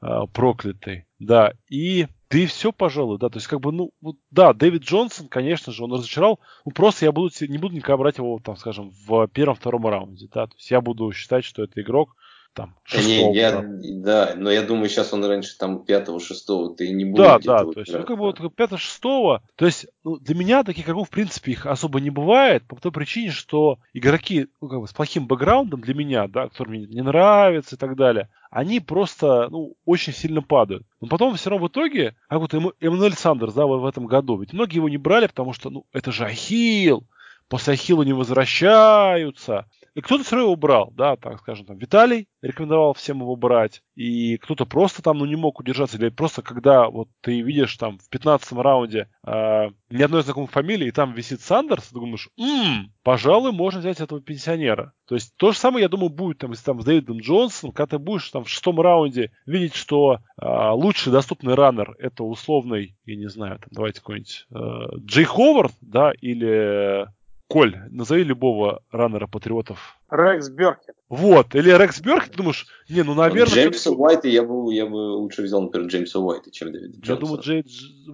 а, 0.00 0.26
проклятый. 0.26 1.06
Да, 1.18 1.54
и 1.70 2.08
ты 2.28 2.46
все, 2.46 2.72
пожалуй, 2.72 3.18
да, 3.18 3.28
то 3.28 3.38
есть 3.38 3.46
как 3.46 3.60
бы, 3.60 3.72
ну, 3.72 3.92
вот, 4.00 4.16
да, 4.30 4.52
Дэвид 4.52 4.82
Джонсон, 4.82 5.28
конечно 5.28 5.72
же, 5.72 5.84
он 5.84 5.92
разочаровал, 5.92 6.40
ну, 6.64 6.72
просто 6.72 7.06
я 7.06 7.12
буду, 7.12 7.30
не 7.40 7.58
буду 7.58 7.74
никогда 7.74 7.96
брать 7.96 8.18
его, 8.18 8.38
там, 8.38 8.56
скажем, 8.56 8.92
в 9.06 9.26
первом-втором 9.28 9.86
раунде, 9.86 10.28
да, 10.32 10.46
то 10.46 10.54
есть 10.56 10.70
я 10.70 10.80
буду 10.80 11.10
считать, 11.12 11.44
что 11.44 11.62
это 11.62 11.80
игрок, 11.80 12.16
там. 12.58 12.74
Не, 12.92 13.32
я, 13.34 13.64
да, 13.64 14.34
но 14.36 14.50
я 14.50 14.62
думаю, 14.62 14.88
сейчас 14.88 15.12
он 15.12 15.24
раньше 15.24 15.56
там 15.56 15.84
пятого, 15.84 16.18
шестого, 16.18 16.74
ты 16.74 16.90
не 16.90 17.04
будешь. 17.04 17.24
Да, 17.24 17.38
да, 17.38 17.64
то 17.64 17.78
есть, 17.78 17.92
ну, 17.92 18.02
как 18.02 18.18
бы 18.18 18.24
вот 18.24 18.54
пятого, 18.56 18.78
шестого, 18.78 19.42
то 19.54 19.64
есть, 19.64 19.86
ну, 20.02 20.18
для 20.18 20.34
меня 20.34 20.64
таких 20.64 20.84
игроков, 20.84 21.06
в 21.06 21.10
принципе, 21.10 21.52
их 21.52 21.66
особо 21.66 22.00
не 22.00 22.10
бывает, 22.10 22.66
по 22.66 22.74
той 22.76 22.90
причине, 22.90 23.30
что 23.30 23.78
игроки, 23.92 24.48
ну, 24.60 24.68
как 24.68 24.80
бы, 24.80 24.88
с 24.88 24.92
плохим 24.92 25.28
бэкграундом 25.28 25.80
для 25.80 25.94
меня, 25.94 26.26
да, 26.26 26.48
которые 26.48 26.80
мне 26.80 26.86
не 26.88 27.02
нравятся 27.02 27.76
и 27.76 27.78
так 27.78 27.94
далее, 27.94 28.28
они 28.50 28.80
просто, 28.80 29.48
ну, 29.50 29.76
очень 29.84 30.12
сильно 30.12 30.42
падают. 30.42 30.84
Но 31.00 31.06
потом 31.06 31.36
все 31.36 31.50
равно 31.50 31.66
в 31.66 31.70
итоге, 31.70 32.16
как 32.28 32.40
вот 32.40 32.54
Эммануэль 32.54 33.14
Сандерс, 33.14 33.54
да, 33.54 33.66
в 33.66 33.86
этом 33.86 34.06
году, 34.06 34.38
ведь 34.38 34.52
многие 34.52 34.76
его 34.76 34.88
не 34.88 34.98
брали, 34.98 35.28
потому 35.28 35.52
что, 35.52 35.70
ну, 35.70 35.84
это 35.92 36.10
же 36.10 36.24
Ахилл, 36.24 37.06
после 37.48 37.74
Ахилла 37.74 38.02
не 38.02 38.12
возвращаются. 38.12 39.66
И 39.94 40.00
кто-то 40.00 40.24
все 40.24 40.36
равно 40.36 40.48
его 40.48 40.56
брал, 40.56 40.92
да, 40.94 41.16
так 41.16 41.40
скажем, 41.40 41.66
там, 41.66 41.78
Виталий 41.78 42.28
рекомендовал 42.42 42.94
всем 42.94 43.20
его 43.20 43.36
брать, 43.36 43.82
и 43.94 44.36
кто-то 44.36 44.64
просто 44.64 45.02
там, 45.02 45.18
ну, 45.18 45.24
не 45.24 45.36
мог 45.36 45.58
удержаться, 45.58 45.96
или 45.96 46.08
просто 46.08 46.42
когда 46.42 46.88
вот 46.88 47.08
ты 47.20 47.40
видишь 47.40 47.76
там 47.76 47.98
в 47.98 48.08
15 48.08 48.52
раунде 48.52 49.08
э, 49.26 49.70
ни 49.90 50.02
одной 50.02 50.22
знакомой 50.22 50.48
фамилии, 50.48 50.88
и 50.88 50.92
там 50.92 51.14
висит 51.14 51.40
Сандерс, 51.40 51.88
ты 51.88 51.94
думаешь, 51.94 52.28
ммм, 52.36 52.92
пожалуй, 53.02 53.52
можно 53.52 53.80
взять 53.80 54.00
этого 54.00 54.20
пенсионера. 54.20 54.92
То 55.06 55.14
есть 55.14 55.34
то 55.36 55.52
же 55.52 55.58
самое, 55.58 55.82
я 55.82 55.88
думаю, 55.88 56.10
будет 56.10 56.38
там, 56.38 56.50
если 56.50 56.64
там 56.64 56.80
с 56.80 56.84
Дэвидом 56.84 57.18
Джонсоном, 57.18 57.72
когда 57.72 57.96
ты 57.96 57.98
будешь 57.98 58.28
там 58.30 58.44
в 58.44 58.48
шестом 58.48 58.80
раунде 58.80 59.32
видеть, 59.46 59.74
что 59.74 60.20
э, 60.40 60.70
лучший 60.72 61.12
доступный 61.12 61.54
раннер 61.54 61.96
это 61.98 62.24
условный, 62.24 62.96
я 63.04 63.16
не 63.16 63.28
знаю, 63.28 63.58
там, 63.58 63.68
давайте 63.70 64.00
какой-нибудь 64.00 64.46
э, 64.50 64.96
Джей 64.98 65.24
Ховард, 65.24 65.72
да, 65.80 66.12
или 66.20 67.06
Коль, 67.48 67.76
назови 67.90 68.24
любого 68.24 68.82
раннера 68.92 69.26
патриотов. 69.26 69.98
Рекс 70.10 70.50
Беркет. 70.50 70.94
Вот, 71.08 71.54
или 71.54 71.70
Рекс 71.70 71.98
Беркет, 71.98 72.32
ты 72.32 72.36
думаешь, 72.36 72.66
не, 72.90 73.02
ну, 73.02 73.14
наверное... 73.14 73.54
Джеймса 73.54 73.90
Уайта 73.90 74.28
я 74.28 74.42
бы, 74.42 74.74
я 74.74 74.84
бы 74.84 75.16
лучше 75.16 75.42
взял, 75.42 75.62
например, 75.62 75.88
Джеймса 75.88 76.18
Уайта, 76.18 76.50
чем 76.50 76.72
Дэвида 76.72 76.98
Джонса. 76.98 77.12
Я 77.12 77.16
думаю, 77.16 77.40
Джей 77.40 77.64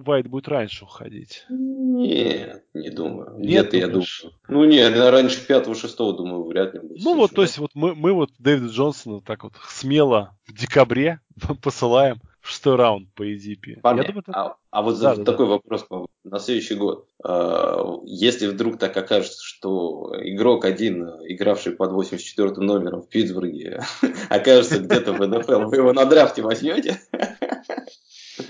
Уайт 0.05 0.27
будет 0.27 0.47
раньше 0.47 0.85
уходить. 0.85 1.45
Нет, 1.49 2.63
не 2.73 2.89
думаю. 2.89 3.35
Нет, 3.37 3.73
я 3.73 3.87
думаю. 3.87 4.07
Ну, 4.47 4.63
нет, 4.63 4.95
раньше 4.97 5.45
пятого-шестого, 5.45 6.15
думаю, 6.15 6.43
вряд 6.45 6.73
ли 6.73 6.79
будет. 6.79 7.03
Ну, 7.03 7.15
вот, 7.15 7.31
то 7.31 7.41
есть, 7.41 7.57
вот 7.57 7.71
мы, 7.73 7.93
мы 7.93 8.13
вот 8.13 8.29
Дэвида 8.39 8.67
Джонсона 8.67 9.19
так 9.19 9.43
вот 9.43 9.53
смело 9.67 10.37
в 10.47 10.53
декабре 10.53 11.19
посылаем 11.61 12.21
шестой 12.45 12.75
раунд 12.75 13.13
по 13.13 13.23
EDP. 13.23 13.81
Парни, 13.81 14.05
думаю, 14.05 14.23
это... 14.27 14.31
а, 14.33 14.55
а 14.71 14.81
вот 14.81 14.99
да, 14.99 15.15
такой 15.15 15.45
да. 15.45 15.53
вопрос 15.53 15.87
на 16.23 16.39
следующий 16.39 16.75
год. 16.75 17.07
А, 17.23 17.99
если 18.05 18.47
вдруг 18.47 18.77
так 18.77 18.95
окажется, 18.95 19.43
что 19.43 20.13
игрок 20.21 20.65
один, 20.65 21.03
игравший 21.27 21.73
под 21.73 21.91
84 21.91 22.51
номером 22.57 23.01
в 23.01 23.09
Питтсбурге, 23.09 23.81
окажется 24.29 24.79
где-то 24.79 25.13
в 25.13 25.27
НФЛ, 25.27 25.69
вы 25.69 25.77
его 25.77 25.93
на 25.93 26.05
драфте 26.05 26.41
возьмете? 26.41 26.99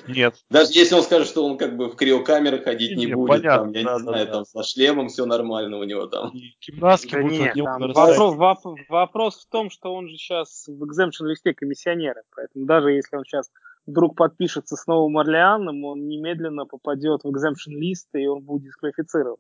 Нет. 0.08 0.36
Даже 0.50 0.72
если 0.74 0.96
он 0.96 1.04
скажет, 1.04 1.28
что 1.28 1.46
он 1.46 1.58
как 1.58 1.78
бы 1.78 1.90
в 1.90 1.96
криокамеры 1.96 2.60
ходить 2.60 2.98
не, 2.98 3.06
не 3.06 3.14
будет, 3.14 3.30
понятно, 3.30 3.66
там, 3.66 3.72
я 3.72 3.74
да, 3.74 3.80
не 3.80 3.86
да, 3.86 4.00
знаю, 4.00 4.26
да. 4.26 4.32
там 4.34 4.46
со 4.46 4.64
шлемом 4.64 5.08
все 5.10 5.26
нормально 5.26 5.78
у 5.78 5.84
него 5.84 6.08
там. 6.08 6.32
И 6.32 6.56
гимнастки 6.62 7.12
да 7.12 7.22
будут 7.22 7.40
нет, 7.40 7.54
там 7.56 7.82
вопрос, 7.82 8.36
вопрос, 8.36 8.80
вопрос 8.90 9.46
в 9.46 9.50
том, 9.50 9.70
что 9.70 9.94
он 9.94 10.08
же 10.08 10.18
сейчас 10.18 10.66
в 10.68 10.86
экземпшн 10.86 11.26
листе 11.26 11.54
комиссионера, 11.54 12.24
поэтому 12.36 12.66
даже 12.66 12.92
если 12.92 13.16
он 13.16 13.26
сейчас 13.26 13.50
вдруг 13.86 14.16
подпишется 14.16 14.76
с 14.76 14.88
Новым 14.88 15.18
Орлеаном, 15.18 15.84
он 15.84 16.08
немедленно 16.08 16.66
попадет 16.66 17.22
в 17.24 17.32
экземпшн 17.32 17.72
лист, 17.72 18.08
и 18.14 18.28
он 18.28 18.44
будет 18.44 18.64
дисквалифицирован. 18.64 19.38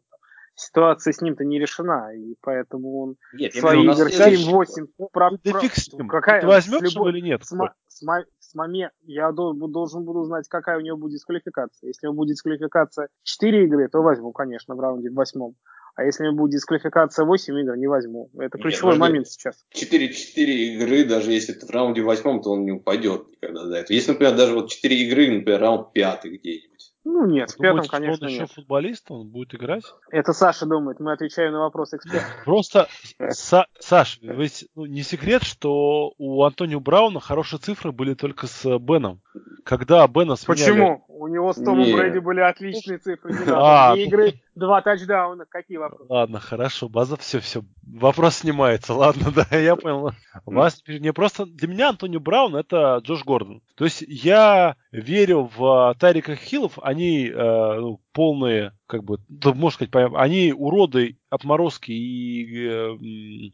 Ситуация 0.57 1.11
с 1.11 1.19
ним-то 1.19 1.43
не 1.43 1.59
решена, 1.59 2.15
и 2.15 2.35
поэтому 2.41 3.01
он 3.01 3.15
нет, 3.33 3.53
свои 3.53 3.83
игры 3.83 4.09
7-8 4.09 4.87
про, 5.11 5.31
да 5.31 5.51
про, 5.51 5.59
фиг 5.59 5.73
с 5.75 5.91
ним. 5.91 6.07
Какая, 6.07 6.39
Ты 6.39 6.47
возьмешь 6.47 6.81
любой, 6.81 7.09
его 7.09 7.09
или 7.09 7.19
нет? 7.19 7.43
С, 7.43 7.49
с, 7.87 8.05
с 8.39 8.55
момент, 8.55 8.93
я 9.01 9.33
должен, 9.33 9.69
должен 9.69 10.05
буду 10.05 10.23
знать, 10.23 10.47
какая 10.47 10.77
у 10.77 10.81
него 10.81 10.97
будет 10.97 11.11
дисквалификация. 11.11 11.89
Если 11.89 12.07
у 12.07 12.11
него 12.11 12.19
будет 12.19 12.35
дисквалификация 12.35 13.09
4 13.23 13.65
игры, 13.65 13.89
то 13.89 14.01
возьму, 14.01 14.31
конечно, 14.31 14.75
в 14.75 14.79
раунде 14.79 15.09
в 15.09 15.13
восьмом. 15.13 15.55
А 15.95 16.03
если 16.03 16.23
у 16.23 16.27
меня 16.27 16.37
будет 16.37 16.51
дисквалификация 16.51 17.25
8 17.25 17.59
игр, 17.59 17.77
не 17.77 17.87
возьму. 17.87 18.29
Это 18.37 18.57
ключевой 18.57 18.93
Нет, 18.93 18.99
момент 18.99 19.27
сейчас. 19.27 19.65
4-4 19.73 20.43
игры, 20.43 21.05
даже 21.05 21.31
если 21.31 21.53
ты 21.53 21.65
в 21.65 21.69
раунде 21.69 22.01
восьмом, 22.01 22.41
то 22.41 22.51
он 22.51 22.65
не 22.65 22.71
упадет 22.71 23.29
никогда 23.29 23.63
до 23.63 23.75
этого. 23.75 23.95
Если, 23.95 24.11
например, 24.11 24.35
даже 24.35 24.53
вот 24.53 24.69
4 24.69 24.95
игры, 25.07 25.31
например, 25.31 25.61
раунд 25.61 25.93
пятый 25.93 26.37
где-нибудь. 26.37 26.75
Ну 27.05 27.27
нет, 27.27 27.51
в 27.51 27.57
пятом, 27.57 27.85
конечно, 27.85 28.25
он 28.25 28.33
нет. 28.33 28.41
еще 28.41 28.53
футболист, 28.53 29.11
он 29.11 29.29
будет 29.29 29.53
играть? 29.53 29.83
Это 30.09 30.33
Саша 30.33 30.65
думает, 30.65 30.99
мы 30.99 31.13
отвечаем 31.13 31.53
на 31.53 31.59
вопрос 31.59 31.93
эксперта. 31.93 32.25
Просто, 32.45 32.87
Са 33.29 33.67
Саш, 33.79 34.19
ведь 34.23 34.67
ну, 34.75 34.87
не 34.87 35.03
секрет, 35.03 35.43
что 35.43 36.13
у 36.17 36.43
Антонио 36.43 36.79
Брауна 36.79 37.19
хорошие 37.19 37.59
цифры 37.59 37.91
были 37.91 38.15
только 38.15 38.47
с 38.47 38.79
Беном. 38.79 39.21
Когда 39.63 40.07
Бена 40.07 40.35
сменяли... 40.35 40.63
Почему? 40.63 41.05
У 41.07 41.27
него 41.27 41.53
с 41.53 41.57
Томом 41.57 41.91
Брэди 41.91 42.17
были 42.17 42.39
отличные 42.39 42.97
цифры. 43.03 43.35
А, 43.49 43.93
Две 43.93 44.05
игры, 44.05 44.33
два 44.55 44.81
тачдауна. 44.81 45.45
Какие 45.45 45.77
вопросы? 45.77 46.11
Ладно, 46.11 46.39
хорошо, 46.39 46.89
база, 46.89 47.17
все, 47.17 47.39
все. 47.39 47.63
Вопрос 47.83 48.37
снимается. 48.37 48.93
Ладно, 48.93 49.31
да, 49.35 49.57
я 49.57 49.75
понял. 49.75 50.11
Вас 50.45 50.81
не 50.87 51.13
просто... 51.13 51.45
Для 51.45 51.67
меня 51.67 51.89
Антонио 51.89 52.19
Браун 52.19 52.55
это 52.55 52.99
Джош 53.03 53.23
Гордон. 53.23 53.61
То 53.75 53.85
есть 53.85 54.03
я 54.07 54.75
верю 54.91 55.49
в 55.55 55.95
Тарика 55.99 56.35
Хиллов, 56.35 56.79
они 56.81 57.27
э, 57.27 57.33
ну, 57.79 58.01
полные, 58.13 58.73
как 58.87 59.03
бы, 59.03 59.19
можно 59.29 59.85
сказать, 59.85 60.11
они 60.15 60.53
уроды, 60.53 61.17
отморозки 61.29 61.91
и 61.91 62.67
э, 62.67 63.51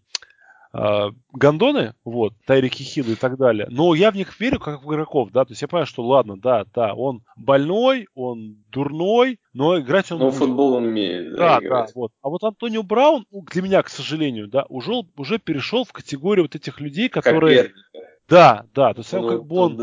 гондоны, 0.74 1.96
вот, 2.06 2.34
Тайрики 2.46 2.84
Хилл 2.84 3.12
и 3.12 3.16
так 3.16 3.38
далее. 3.38 3.68
Но 3.70 3.94
я 3.94 4.12
в 4.12 4.16
них 4.16 4.40
верю 4.40 4.60
как 4.60 4.84
в 4.84 4.90
игроков, 4.92 5.30
да, 5.32 5.44
то 5.44 5.52
есть 5.52 5.62
я 5.62 5.68
понимаю, 5.68 5.86
что 5.86 6.04
ладно, 6.04 6.38
да, 6.38 6.66
да, 6.74 6.94
он 6.94 7.24
больной, 7.36 8.08
он 8.16 8.64
дурной, 8.72 9.40
но 9.54 9.80
играть 9.80 10.12
он... 10.12 10.20
Ну, 10.20 10.32
футбол 10.32 10.76
он 10.76 10.86
умеет, 10.86 11.36
да, 11.36 11.60
да, 11.60 11.66
играть. 11.66 11.88
да, 11.88 11.92
вот. 11.96 12.12
А 12.22 12.30
вот 12.30 12.44
Антонио 12.44 12.84
Браун, 12.84 13.26
для 13.32 13.62
меня, 13.62 13.84
к 13.84 13.90
сожалению, 13.90 14.48
да, 14.48 14.66
уже, 14.70 14.94
уже 15.18 15.40
перешел 15.40 15.84
в 15.84 15.92
категорию 15.92 16.46
вот 16.46 16.56
этих 16.56 16.80
людей, 16.80 17.10
которые... 17.10 17.64
Как 17.64 17.72
да, 18.32 18.66
да, 18.74 18.94
то 18.94 19.02
есть 19.02 19.14
он, 19.14 19.22
ну, 19.24 19.28
как 19.28 19.46
бы 19.46 19.56
он, 19.58 19.78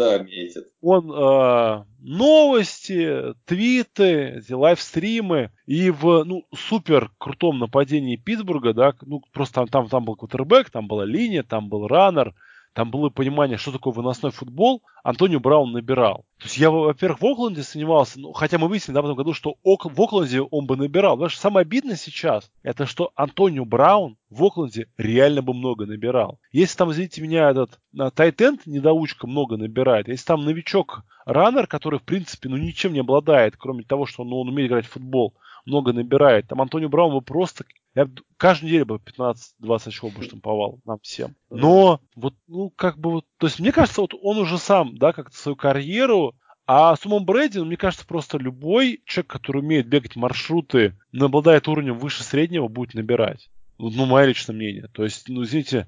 он 0.81 1.13
э, 1.13 1.85
новости, 1.99 3.35
твиты, 3.45 4.39
эти 4.39 4.53
лайвстримы 4.55 5.51
и 5.67 5.91
в 5.91 6.25
ну 6.25 6.45
супер 6.55 7.11
крутом 7.19 7.59
нападении 7.59 8.17
Питтсбурга, 8.17 8.73
да, 8.73 8.95
ну 9.03 9.21
просто 9.35 9.55
там 9.55 9.69
там, 9.69 9.89
там 9.89 10.05
был 10.07 10.17
квотербек, 10.17 10.71
там 10.71 10.89
была 10.89 11.05
линия, 11.05 11.43
там 11.43 11.69
был 11.69 11.87
раннер, 11.87 12.35
там 12.79 12.93
было 12.93 13.09
понимание, 13.09 13.59
что 13.59 13.73
такое 13.73 13.93
выносной 13.93 14.31
футбол, 14.31 14.85
Антонио 15.03 15.41
Браун 15.41 15.73
набирал. 15.73 16.27
То 16.39 16.45
есть 16.45 16.59
я, 16.59 16.71
во-первых, 16.71 17.21
в 17.21 17.27
Окленде 17.27 17.65
сомневался, 17.65 18.21
ну, 18.21 18.33
хотя 18.33 18.57
мы 18.57 18.69
выяснили 18.69 18.95
да, 18.95 19.03
в 19.03 19.07
этом 19.07 19.17
году, 19.17 19.33
что 19.33 19.57
Ок- 19.65 19.93
в 19.93 20.01
Окленде 20.01 20.43
он 20.43 20.67
бы 20.67 20.77
набирал. 20.77 21.17
Потому 21.17 21.29
что 21.29 21.41
самое 21.41 21.63
обидное 21.63 21.97
сейчас, 21.97 22.53
это 22.63 22.87
что 22.87 23.11
Антонио 23.17 23.65
Браун 23.65 24.17
в 24.31 24.45
Окленде 24.45 24.87
реально 24.97 25.43
бы 25.43 25.55
много 25.55 25.87
набирал. 25.87 26.39
Если 26.53 26.77
там, 26.77 26.93
извините 26.93 27.21
меня, 27.21 27.51
этот 27.51 27.81
Тайтенд 28.15 28.65
недоучка 28.65 29.27
много 29.27 29.57
набирает, 29.57 30.07
если 30.07 30.27
там 30.27 30.45
новичок 30.45 31.03
раннер, 31.27 31.67
который, 31.67 31.99
в 31.99 32.05
принципе, 32.05 32.49
ну, 32.49 32.57
ничем 32.57 32.93
не 32.93 33.01
обладает, 33.01 33.57
кроме 33.57 33.83
того, 33.83 34.07
что 34.07 34.23
ну, 34.23 34.39
он 34.39 34.51
умеет 34.51 34.71
играть 34.71 34.87
в 34.87 34.91
футбол, 34.91 35.35
много 35.69 35.93
набирает, 35.93 36.49
там 36.49 36.61
Антонио 36.61 36.89
Браун 36.89 37.15
бы 37.15 37.23
просто 37.23 37.65
я 37.95 38.09
каждую 38.37 38.69
неделю 38.69 38.87
бы 38.87 38.97
15-20 38.97 39.89
очков 39.89 40.15
бы 40.15 40.23
штамповал 40.25 40.81
нам 40.85 40.99
всем. 41.03 41.35
Но 41.51 42.01
вот, 42.17 42.35
ну, 42.47 42.71
как 42.71 42.99
бы 42.99 43.11
вот, 43.11 43.25
то 43.39 43.47
есть 43.47 43.61
мне 43.61 43.73
кажется, 43.73 44.01
вот 44.01 44.15
он 44.21 44.39
уже 44.39 44.59
сам, 44.59 44.97
да, 44.97 45.13
как-то 45.13 45.37
свою 45.37 45.57
карьеру 45.57 46.35
а 46.71 46.95
с 46.95 47.07
Умом 47.07 47.25
Брэди, 47.25 47.57
ну, 47.57 47.65
мне 47.65 47.79
кажется, 47.79 48.07
просто 48.07 48.37
любой 48.37 49.01
человек, 49.07 49.31
который 49.31 49.63
умеет 49.63 49.89
бегать 49.89 50.17
маршруты, 50.17 50.99
но 51.13 51.25
обладает 51.25 51.67
уровнем 51.67 51.99
выше 51.99 52.23
среднего, 52.23 52.69
будет 52.69 52.93
набирать. 52.93 53.49
Ну, 53.79 54.05
мое 54.05 54.27
личное 54.27 54.55
мнение. 54.55 54.87
То 54.93 55.03
есть, 55.03 55.31
ну, 55.31 55.45
извините, 55.45 55.87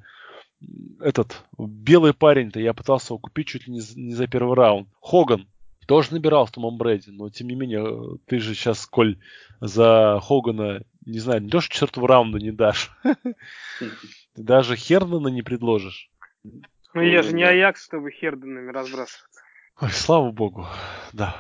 этот 1.01 1.45
белый 1.59 2.15
парень-то 2.15 2.61
я 2.61 2.73
пытался 2.73 3.13
его 3.13 3.19
купить 3.19 3.49
чуть 3.49 3.67
ли 3.67 3.75
не, 3.75 3.81
не 3.95 4.15
за 4.15 4.27
первый 4.27 4.57
раунд. 4.57 4.89
Хоган 5.03 5.49
тоже 5.91 6.13
набирал 6.13 6.47
с 6.47 6.53
Томом 6.53 6.79
Брэди, 6.79 7.11
но 7.11 7.31
тем 7.31 7.49
не 7.49 7.57
менее, 7.57 8.17
ты 8.27 8.39
же 8.39 8.55
сейчас, 8.55 8.87
Коль, 8.87 9.19
за 9.61 10.21
Хогана 10.23 10.85
не 11.05 11.19
знаю, 11.19 11.43
не 11.43 11.51
то, 11.51 11.61
что 11.61 11.75
четвертого 11.75 12.07
раунда 12.07 12.39
не 12.39 12.53
дашь. 12.53 12.93
Ты 13.81 13.91
даже 14.37 14.77
Хердена 14.77 15.27
не 15.27 15.43
предложишь. 15.43 16.09
Ну 16.95 17.01
я 17.01 17.25
же 17.25 17.33
не 17.33 17.43
Аякс, 17.43 17.85
чтобы 17.85 18.13
Херденами 18.13 18.71
разбрасываться. 18.71 19.41
Ой, 19.81 19.91
слава 19.91 20.31
богу, 20.31 20.69
да. 21.13 21.35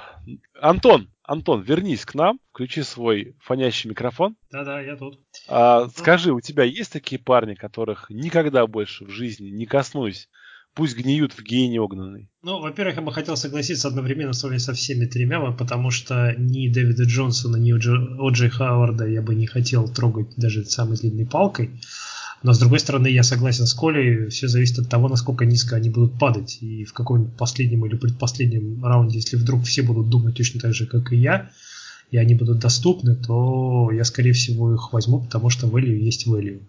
Антон, 0.61 1.12
Антон, 1.22 1.62
вернись 1.62 2.05
к 2.05 2.16
нам, 2.16 2.40
включи 2.51 2.82
свой 2.82 3.36
фонящий 3.38 3.88
микрофон. 3.88 4.36
Да-да, 4.51 4.80
я 4.80 4.96
тут. 4.96 5.20
А, 5.46 5.86
скажи, 5.90 6.32
у 6.32 6.40
тебя 6.40 6.64
есть 6.64 6.92
такие 6.92 7.20
парни, 7.20 7.55
которых 7.55 8.11
никогда 8.11 8.66
больше 8.66 9.05
в 9.05 9.11
жизни 9.11 9.51
не 9.51 9.66
коснусь 9.66 10.28
пусть 10.81 10.97
гниют 10.97 11.35
в 11.35 11.43
гене 11.43 11.78
огненной. 11.78 12.31
Ну, 12.43 12.59
во-первых, 12.59 12.97
я 12.97 13.03
бы 13.03 13.12
хотел 13.12 13.37
согласиться 13.37 13.87
одновременно 13.87 14.33
с 14.33 14.43
вами 14.43 14.57
со 14.57 14.72
всеми 14.72 15.05
тремя, 15.05 15.39
потому 15.53 15.91
что 15.91 16.35
ни 16.39 16.68
Дэвида 16.68 17.03
Джонсона, 17.03 17.57
ни 17.57 17.74
О'Джей 17.74 18.49
Хауарда 18.49 19.07
я 19.07 19.20
бы 19.20 19.35
не 19.35 19.47
хотел 19.47 19.89
трогать 19.89 20.28
даже 20.39 20.64
самой 20.64 20.97
длинной 20.97 21.26
палкой. 21.26 21.68
Но, 22.43 22.55
с 22.55 22.59
другой 22.59 22.81
стороны, 22.81 23.09
я 23.09 23.22
согласен 23.24 23.66
с 23.66 23.74
Колей, 23.74 24.28
все 24.31 24.49
зависит 24.49 24.78
от 24.78 24.89
того, 24.89 25.11
насколько 25.11 25.45
низко 25.45 25.76
они 25.76 25.91
будут 25.91 26.18
падать. 26.18 26.57
И 26.62 26.85
в 26.85 26.95
каком-нибудь 26.95 27.37
последнем 27.37 27.85
или 27.85 27.97
предпоследнем 27.97 28.83
раунде, 28.83 29.18
если 29.18 29.37
вдруг 29.37 29.64
все 29.64 29.83
будут 29.83 30.09
думать 30.09 30.37
точно 30.37 30.61
так 30.61 30.72
же, 30.72 30.87
как 30.87 31.12
и 31.12 31.16
я, 31.18 31.51
и 32.11 32.16
они 32.16 32.35
будут 32.35 32.59
доступны, 32.59 33.16
то 33.16 33.91
я, 33.93 34.05
скорее 34.05 34.33
всего, 34.33 34.72
их 34.72 34.95
возьму, 34.95 35.20
потому 35.20 35.51
что 35.51 35.66
value 35.66 35.99
есть 35.99 36.26
value. 36.26 36.62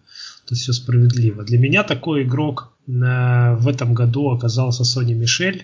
Тут 0.52 0.58
все 0.58 0.74
справедливо. 0.74 1.46
Для 1.46 1.58
меня 1.58 1.82
такой 1.84 2.24
игрок 2.24 2.74
в 2.86 3.68
этом 3.70 3.94
году 3.94 4.32
оказался 4.32 4.84
Сони 4.84 5.14
Мишель. 5.14 5.64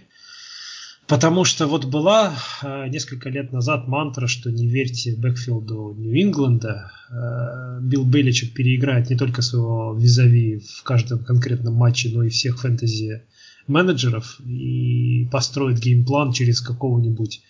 Потому 1.08 1.44
что 1.44 1.68
вот 1.68 1.84
была 1.86 2.34
э, 2.64 2.88
несколько 2.88 3.28
лет 3.30 3.52
назад 3.52 3.88
мантра, 3.88 4.28
что 4.28 4.50
не 4.50 4.68
верьте 4.68 5.14
backfield 5.18 5.86
у 5.86 5.93
Нью-Ингланда. 5.98 6.92
Э, 7.10 7.80
Билл 7.82 8.06
Белличек 8.06 8.54
переиграет 8.54 9.10
не 9.10 9.18
только 9.18 9.42
своего 9.42 9.94
визави 9.94 10.60
в 10.60 10.84
каждом 10.84 11.20
конкретном 11.20 11.74
матче, 11.74 12.10
но 12.14 12.24
и 12.24 12.30
всех 12.30 12.60
фэнтези 12.60 13.24
менеджеров 13.68 14.40
и 14.46 15.28
построит 15.32 15.80
game 15.80 16.05
plan 16.05 16.32
через 16.32 16.62
какого-нибудь 16.62 17.42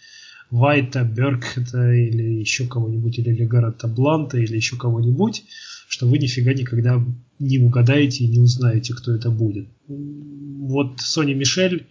Вайта, 0.49 1.03
Беркета 1.03 1.91
или 1.93 2.39
еще 2.39 2.67
кого-нибудь, 2.67 3.19
или 3.19 3.31
Легарата 3.31 3.87
Бланта, 3.87 4.37
или 4.37 4.55
еще 4.55 4.77
кого-нибудь, 4.77 5.43
что 5.87 6.07
вы 6.07 6.17
нифига 6.17 6.53
никогда 6.53 7.03
не 7.39 7.59
угадаете 7.59 8.23
и 8.23 8.27
не 8.27 8.39
узнаете, 8.39 8.93
кто 8.93 9.13
это 9.13 9.29
будет. 9.29 9.67
Вот 9.87 10.99
Сони 10.99 11.33
Мишель 11.33 11.87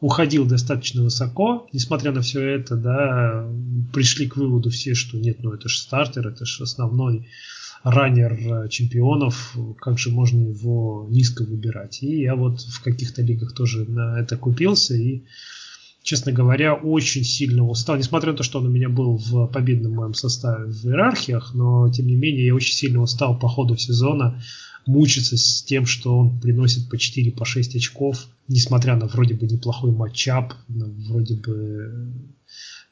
уходил 0.00 0.46
достаточно 0.46 1.02
высоко, 1.02 1.68
несмотря 1.72 2.12
на 2.12 2.22
все 2.22 2.40
это, 2.40 2.76
да, 2.76 3.50
пришли 3.92 4.28
к 4.28 4.36
выводу 4.36 4.70
все, 4.70 4.94
что 4.94 5.18
нет, 5.18 5.42
ну 5.42 5.52
это 5.52 5.68
же 5.68 5.78
стартер, 5.78 6.28
это 6.28 6.46
же 6.46 6.62
основной 6.62 7.26
раннер 7.82 8.68
чемпионов, 8.68 9.56
как 9.80 9.98
же 9.98 10.10
можно 10.10 10.48
его 10.48 11.06
низко 11.10 11.44
выбирать. 11.44 12.02
И 12.02 12.20
я 12.20 12.34
вот 12.34 12.60
в 12.60 12.82
каких-то 12.82 13.22
лигах 13.22 13.54
тоже 13.54 13.84
на 13.84 14.20
это 14.20 14.36
купился 14.36 14.94
и 14.94 15.24
честно 16.08 16.32
говоря, 16.32 16.72
очень 16.72 17.22
сильно 17.22 17.68
устал. 17.68 17.98
Несмотря 17.98 18.32
на 18.32 18.38
то, 18.38 18.42
что 18.42 18.60
он 18.60 18.66
у 18.66 18.70
меня 18.70 18.88
был 18.88 19.18
в 19.18 19.46
победном 19.48 19.92
моем 19.92 20.14
составе 20.14 20.64
в 20.64 20.86
иерархиях, 20.86 21.52
но 21.52 21.90
тем 21.90 22.06
не 22.06 22.16
менее 22.16 22.46
я 22.46 22.54
очень 22.54 22.72
сильно 22.72 23.02
устал 23.02 23.38
по 23.38 23.46
ходу 23.46 23.76
сезона 23.76 24.42
мучиться 24.86 25.36
с 25.36 25.62
тем, 25.62 25.84
что 25.84 26.16
он 26.16 26.40
приносит 26.40 26.88
по 26.88 26.96
4, 26.96 27.30
по 27.32 27.44
6 27.44 27.76
очков, 27.76 28.26
несмотря 28.48 28.96
на 28.96 29.06
вроде 29.06 29.34
бы 29.34 29.46
неплохой 29.46 29.90
матчап, 29.90 30.54
вроде 30.68 31.34
бы 31.34 32.14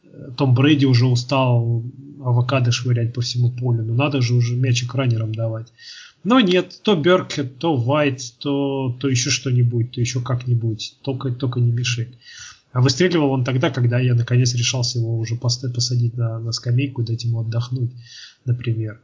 э, 0.04 0.30
том 0.36 0.54
Брэди 0.54 0.84
уже 0.84 1.06
устал 1.06 1.84
авокадо 2.22 2.70
швырять 2.70 3.14
по 3.14 3.22
всему 3.22 3.50
полю, 3.50 3.82
но 3.82 3.94
надо 3.94 4.20
же 4.20 4.34
уже 4.34 4.56
мячик 4.56 4.94
раннерам 4.94 5.34
давать. 5.34 5.72
Но 6.22 6.40
нет, 6.40 6.80
то 6.82 6.96
Беркет, 6.96 7.58
то 7.58 7.76
Вайт, 7.76 8.20
то, 8.40 8.94
то 9.00 9.08
еще 9.08 9.30
что-нибудь, 9.30 9.92
то 9.92 10.00
еще 10.02 10.20
как-нибудь, 10.20 10.96
только, 11.02 11.30
только 11.30 11.60
не 11.60 11.72
Мишель. 11.72 12.14
А 12.76 12.82
выстреливал 12.82 13.30
он 13.30 13.42
тогда, 13.42 13.70
когда 13.70 13.98
я 13.98 14.14
наконец 14.14 14.52
решался 14.54 14.98
его 14.98 15.16
уже 15.16 15.34
посадить 15.36 16.14
на, 16.14 16.38
на 16.38 16.52
скамейку, 16.52 17.02
дать 17.02 17.24
ему 17.24 17.40
отдохнуть, 17.40 17.90
например. 18.44 19.00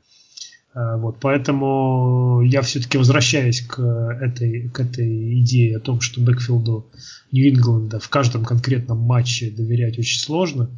А, 0.74 0.98
вот, 0.98 1.20
поэтому 1.20 2.42
я 2.42 2.60
все-таки 2.60 2.98
возвращаюсь 2.98 3.62
к 3.62 3.80
этой, 3.80 4.68
к 4.68 4.78
этой 4.78 5.40
идее 5.40 5.78
о 5.78 5.80
том, 5.80 6.02
что 6.02 6.20
бэкфилду 6.20 6.90
Нью-Ингланда 7.30 7.98
в 7.98 8.10
каждом 8.10 8.44
конкретном 8.44 8.98
матче 8.98 9.50
доверять 9.50 9.98
очень 9.98 10.20
сложно. 10.20 10.68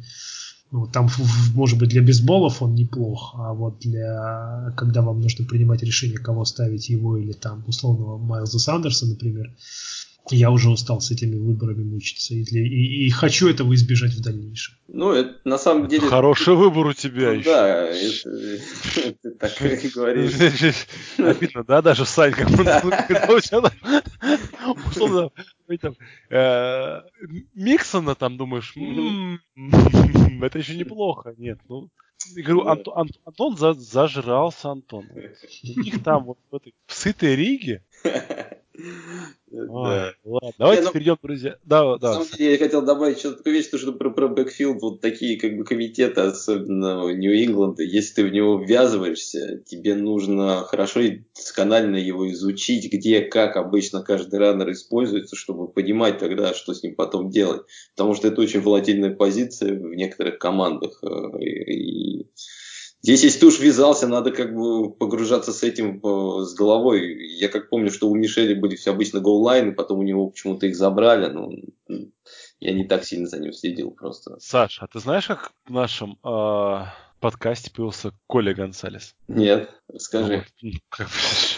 Ну, 0.71 0.87
там, 0.87 1.09
может 1.53 1.77
быть, 1.77 1.89
для 1.89 2.01
бейсболов 2.01 2.61
он 2.61 2.75
неплох, 2.75 3.35
а 3.37 3.51
вот 3.51 3.79
для 3.79 4.73
когда 4.77 5.01
вам 5.01 5.19
нужно 5.19 5.43
принимать 5.45 5.83
решение, 5.83 6.17
кого 6.17 6.45
ставить 6.45 6.87
его 6.87 7.17
или 7.17 7.33
там 7.33 7.65
условного 7.67 8.17
Майлза 8.17 8.57
Сандерса, 8.57 9.05
например, 9.05 9.53
Я 10.31 10.49
уже 10.49 10.69
устал 10.69 11.01
с 11.01 11.11
этими 11.11 11.35
выборами 11.35 11.83
мучиться 11.83 12.33
и, 12.33 12.43
для, 12.43 12.61
и, 12.61 13.05
и 13.05 13.09
хочу 13.11 13.47
этого 13.47 13.75
избежать 13.75 14.13
в 14.13 14.21
дальнейшем. 14.21 14.75
Ну, 14.87 15.11
это 15.11 15.35
на 15.43 15.57
самом 15.57 15.87
деле... 15.87 16.07
Хороший 16.07 16.55
выбор 16.55 16.87
у 16.87 16.93
тебя 16.93 17.27
ну, 17.27 17.33
еще. 17.33 17.43
Да, 17.43 19.13
ты 19.21 19.31
так 19.31 19.51
говоришь. 19.93 20.87
Обидно, 21.17 21.63
да, 21.63 21.81
даже 21.81 22.05
Санька? 22.05 22.47
Условно, 24.87 25.31
э, 26.29 27.01
Миксона 27.53 28.15
там 28.15 28.37
думаешь, 28.37 28.73
это 30.41 30.57
еще 30.57 30.75
неплохо. 30.75 31.35
Нет, 31.37 31.59
ну, 31.69 31.89
говорю, 32.35 32.67
Антон 32.67 33.57
зажрался, 33.77 34.71
Антон. 34.71 35.05
У 35.75 35.79
них 35.81 36.03
там 36.03 36.25
вот 36.25 36.39
в 36.49 36.55
этой 36.55 36.73
сытой 36.87 37.35
Риге 37.35 37.83
Ладно, 39.51 40.51
давайте 40.57 40.83
ну, 40.83 40.91
перейдем, 40.91 41.17
друзья. 41.21 41.57
Да, 41.63 41.97
да. 41.97 42.09
На 42.09 42.13
самом 42.15 42.37
деле 42.37 42.51
я 42.53 42.57
хотел 42.57 42.81
добавить 42.81 43.17
еще 43.17 43.31
такую 43.31 43.55
вещь, 43.55 43.67
что 43.67 43.93
про, 43.93 44.09
про 44.09 44.27
backfield, 44.27 44.81
вот 44.81 45.01
такие 45.01 45.39
как 45.39 45.55
бы 45.55 45.63
комитеты, 45.63 46.21
особенно 46.21 47.07
Нью-Ингланда, 47.13 47.83
если 47.83 48.15
ты 48.15 48.23
в 48.25 48.31
него 48.31 48.61
ввязываешься, 48.61 49.63
тебе 49.65 49.95
нужно 49.95 50.63
хорошо 50.63 51.01
и 51.01 51.21
досконально 51.35 51.97
его 51.97 52.29
изучить, 52.31 52.91
где, 52.91 53.21
как 53.21 53.55
обычно 53.55 54.03
каждый 54.03 54.39
runner 54.39 54.71
используется, 54.71 55.35
чтобы 55.35 55.67
понимать 55.67 56.17
тогда, 56.17 56.53
что 56.53 56.73
с 56.73 56.83
ним 56.83 56.95
потом 56.95 57.29
делать. 57.29 57.61
Потому 57.95 58.15
что 58.15 58.27
это 58.27 58.41
очень 58.41 58.61
волатильная 58.61 59.15
позиция 59.15 59.73
в 59.73 59.93
некоторых 59.93 60.37
командах. 60.39 61.01
Э, 61.03 61.39
и, 61.39 62.21
и 62.21 62.27
Здесь, 63.01 63.23
если 63.23 63.41
ты 63.41 63.45
уж 63.45 63.59
ввязался, 63.59 64.07
надо 64.07 64.31
как 64.31 64.55
бы 64.55 64.91
погружаться 64.91 65.53
с 65.53 65.61
этим 65.61 65.99
э, 66.03 66.43
с 66.43 66.55
головой. 66.55 67.15
Я 67.37 67.49
как 67.49 67.69
помню, 67.69 67.91
что 67.91 68.09
у 68.09 68.15
Мишеля 68.15 68.59
были 68.59 68.75
все 68.75 68.91
обычно 68.91 69.19
goal 69.19 69.41
line 69.41 69.62
ы, 69.62 69.73
потом 69.73 69.99
у 69.99 70.03
него 70.03 70.29
почему-то 70.29 70.65
их 70.65 70.75
забрали. 70.75 71.31
но 71.31 71.51
я 72.59 72.73
не 72.73 72.85
так 72.85 73.03
сильно 73.03 73.27
за 73.27 73.39
ним 73.39 73.53
следил 73.53 73.91
просто. 73.91 74.39
Саш, 74.39 74.79
а 74.81 74.87
ты 74.87 74.99
знаешь, 74.99 75.27
как 75.27 75.51
в 75.65 75.71
нашем 75.71 76.17
э, 76.23 76.85
подкасте 77.19 77.71
появился 77.71 78.11
Коля 78.27 78.53
Гонсалес? 78.53 79.15
Нет, 79.27 79.69
скажи. 79.97 80.45
Ну, 80.61 80.71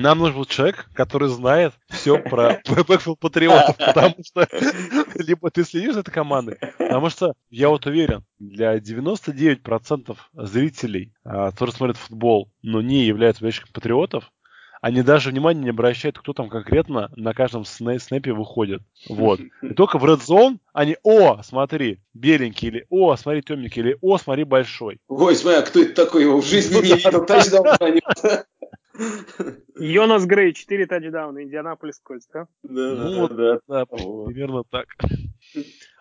нам 0.00 0.18
нужен 0.18 0.36
был 0.36 0.44
человек, 0.44 0.88
который 0.94 1.28
знает 1.28 1.74
все 1.88 2.18
про 2.18 2.60
backfield 2.88 3.18
патриотов, 3.18 3.76
потому 3.76 4.16
что 4.24 4.48
либо 5.14 5.50
ты 5.50 5.64
следишь 5.64 5.94
за 5.94 6.00
этой 6.00 6.12
командой, 6.12 6.58
потому 6.78 7.10
что 7.10 7.34
я 7.50 7.68
вот 7.68 7.86
уверен, 7.86 8.24
для 8.38 8.76
99% 8.76 10.16
зрителей, 10.34 11.12
а, 11.24 11.50
которые 11.50 11.74
смотрят 11.74 11.96
футбол, 11.96 12.50
но 12.62 12.82
не 12.82 13.04
являются 13.04 13.42
болельщиками 13.42 13.72
патриотов, 13.72 14.30
они 14.82 15.02
даже 15.02 15.30
внимания 15.30 15.62
не 15.62 15.70
обращают, 15.70 16.18
кто 16.18 16.32
там 16.32 16.48
конкретно 16.48 17.10
на 17.16 17.32
каждом 17.32 17.64
снэпе 17.64 18.32
выходит. 18.32 18.82
Вот. 19.08 19.40
И 19.62 19.74
только 19.74 19.98
в 19.98 20.04
Red 20.04 20.20
Zone 20.20 20.58
они, 20.72 20.96
о, 21.02 21.42
смотри, 21.42 22.00
беленький, 22.14 22.68
или 22.68 22.86
о, 22.90 23.16
смотри, 23.16 23.42
темненький, 23.42 23.82
или 23.82 23.98
о, 24.00 24.18
смотри, 24.18 24.44
большой. 24.44 25.00
Ой, 25.08 25.34
смотри, 25.34 25.58
а 25.58 25.62
кто 25.62 25.80
это 25.80 25.94
такой? 25.94 26.22
Его 26.22 26.40
в 26.40 26.46
жизни 26.46 26.74
не 26.74 26.94
видел, 26.94 27.24
тачдаун 27.24 27.66
Йонас 29.78 30.26
Грей, 30.26 30.52
4 30.52 30.86
тачдауна, 30.86 31.42
Индианаполис 31.42 32.00
Кольц, 32.00 32.26
да? 32.32 32.46
Да, 32.62 32.94
ну, 32.94 33.28
да, 33.28 33.60
да, 33.66 33.84
примерно 33.86 34.64
так. 34.64 34.86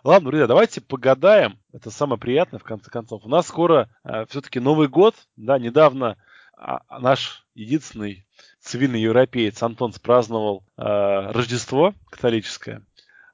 Ладно, 0.04 0.30
друзья, 0.30 0.48
давайте 0.48 0.82
погадаем. 0.82 1.60
Это 1.74 1.90
самое 1.90 2.20
приятное, 2.20 2.60
в 2.60 2.64
конце 2.64 2.90
концов. 2.90 3.26
У 3.26 3.30
нас 3.30 3.48
скоро 3.48 3.90
э, 4.04 4.26
все-таки 4.30 4.60
Новый 4.60 4.88
год. 4.88 5.16
Да, 5.36 5.58
недавно 5.58 6.18
э, 6.58 6.78
наш 7.00 7.46
единственный 7.54 8.26
цивильный 8.60 9.02
европеец 9.02 9.62
Антон 9.64 9.94
спраздновал 9.94 10.64
э, 10.78 10.84
Рождество 10.84 11.94
католическое. 12.10 12.84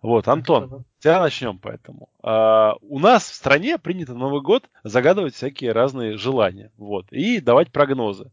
Вот, 0.01 0.27
Антон, 0.27 0.83
тебя 0.99 1.19
начнем 1.19 1.59
поэтому. 1.59 2.09
А, 2.23 2.73
у 2.81 2.97
нас 2.97 3.29
в 3.29 3.35
стране 3.35 3.77
принято 3.77 4.15
Новый 4.15 4.41
год 4.41 4.67
загадывать 4.83 5.35
всякие 5.35 5.73
разные 5.73 6.17
желания. 6.17 6.71
Вот, 6.77 7.11
и 7.11 7.39
давать 7.39 7.71
прогнозы. 7.71 8.31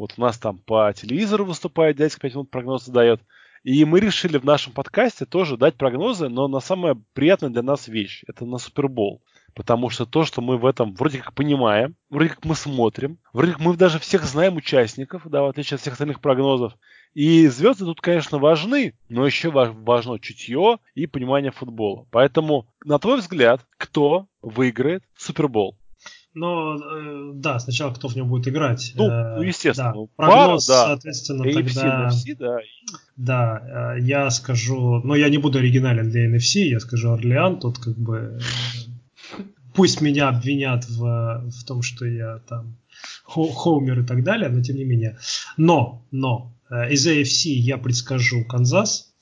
Вот 0.00 0.14
у 0.16 0.20
нас 0.22 0.38
там 0.38 0.56
по 0.56 0.90
телевизору 0.94 1.44
выступает 1.44 1.98
дядька 1.98 2.20
5 2.20 2.32
минут 2.32 2.50
прогнозы 2.50 2.90
дает. 2.90 3.20
И 3.64 3.84
мы 3.84 4.00
решили 4.00 4.38
в 4.38 4.44
нашем 4.46 4.72
подкасте 4.72 5.26
тоже 5.26 5.58
дать 5.58 5.74
прогнозы, 5.74 6.30
но 6.30 6.48
на 6.48 6.60
самая 6.60 6.96
приятная 7.12 7.50
для 7.50 7.60
нас 7.60 7.86
вещь. 7.86 8.24
Это 8.26 8.46
на 8.46 8.56
Супербол. 8.56 9.22
Потому 9.54 9.90
что 9.90 10.06
то, 10.06 10.24
что 10.24 10.40
мы 10.40 10.56
в 10.56 10.64
этом 10.64 10.94
вроде 10.94 11.18
как 11.18 11.34
понимаем, 11.34 11.96
вроде 12.08 12.30
как 12.30 12.46
мы 12.46 12.54
смотрим, 12.54 13.18
вроде 13.34 13.52
как 13.52 13.60
мы 13.60 13.76
даже 13.76 13.98
всех 13.98 14.24
знаем 14.24 14.56
участников, 14.56 15.28
да, 15.28 15.42
в 15.42 15.48
отличие 15.48 15.74
от 15.74 15.82
всех 15.82 15.92
остальных 15.92 16.22
прогнозов. 16.22 16.72
И 17.12 17.46
звезды 17.48 17.84
тут, 17.84 18.00
конечно, 18.00 18.38
важны, 18.38 18.94
но 19.10 19.26
еще 19.26 19.50
важно 19.50 20.18
чутье 20.18 20.78
и 20.94 21.06
понимание 21.06 21.50
футбола. 21.50 22.06
Поэтому, 22.10 22.72
на 22.86 22.98
твой 22.98 23.18
взгляд, 23.18 23.66
кто 23.76 24.28
выиграет 24.40 25.04
Супербол? 25.14 25.76
Но 26.32 26.76
э, 26.76 27.32
да, 27.34 27.58
сначала 27.58 27.92
кто 27.92 28.06
в 28.08 28.14
нем 28.14 28.28
будет 28.28 28.46
играть. 28.46 28.92
Ну, 28.94 29.08
э, 29.08 29.36
ну 29.36 29.42
естественно. 29.42 29.92
Да. 29.92 30.00
Прогноз, 30.16 30.66
Пара, 30.66 30.78
да. 30.78 30.86
соответственно, 30.86 31.42
AFC, 31.42 31.54
тогда... 31.54 32.08
NFC, 32.08 32.36
да. 32.38 32.58
Да, 33.16 33.94
э, 33.96 34.00
я 34.02 34.30
скажу, 34.30 35.00
но 35.02 35.16
я 35.16 35.28
не 35.28 35.38
буду 35.38 35.58
оригинален 35.58 36.08
для 36.08 36.30
NFC, 36.30 36.60
я 36.60 36.78
скажу 36.78 37.10
Орлеан, 37.10 37.58
тут 37.58 37.78
как 37.78 37.96
бы 37.96 38.38
пусть 39.74 40.00
меня 40.00 40.28
обвинят 40.28 40.88
в, 40.88 41.50
в 41.50 41.64
том, 41.64 41.82
что 41.82 42.06
я 42.06 42.38
там 42.48 42.76
хоумер 43.24 44.00
и 44.00 44.06
так 44.06 44.22
далее, 44.22 44.48
но 44.50 44.62
тем 44.62 44.76
не 44.76 44.84
менее. 44.84 45.18
Но, 45.56 46.06
но, 46.10 46.56
из 46.90 47.06
AFC 47.06 47.50
я 47.50 47.78
предскажу 47.78 48.44
Канзас, 48.44 49.14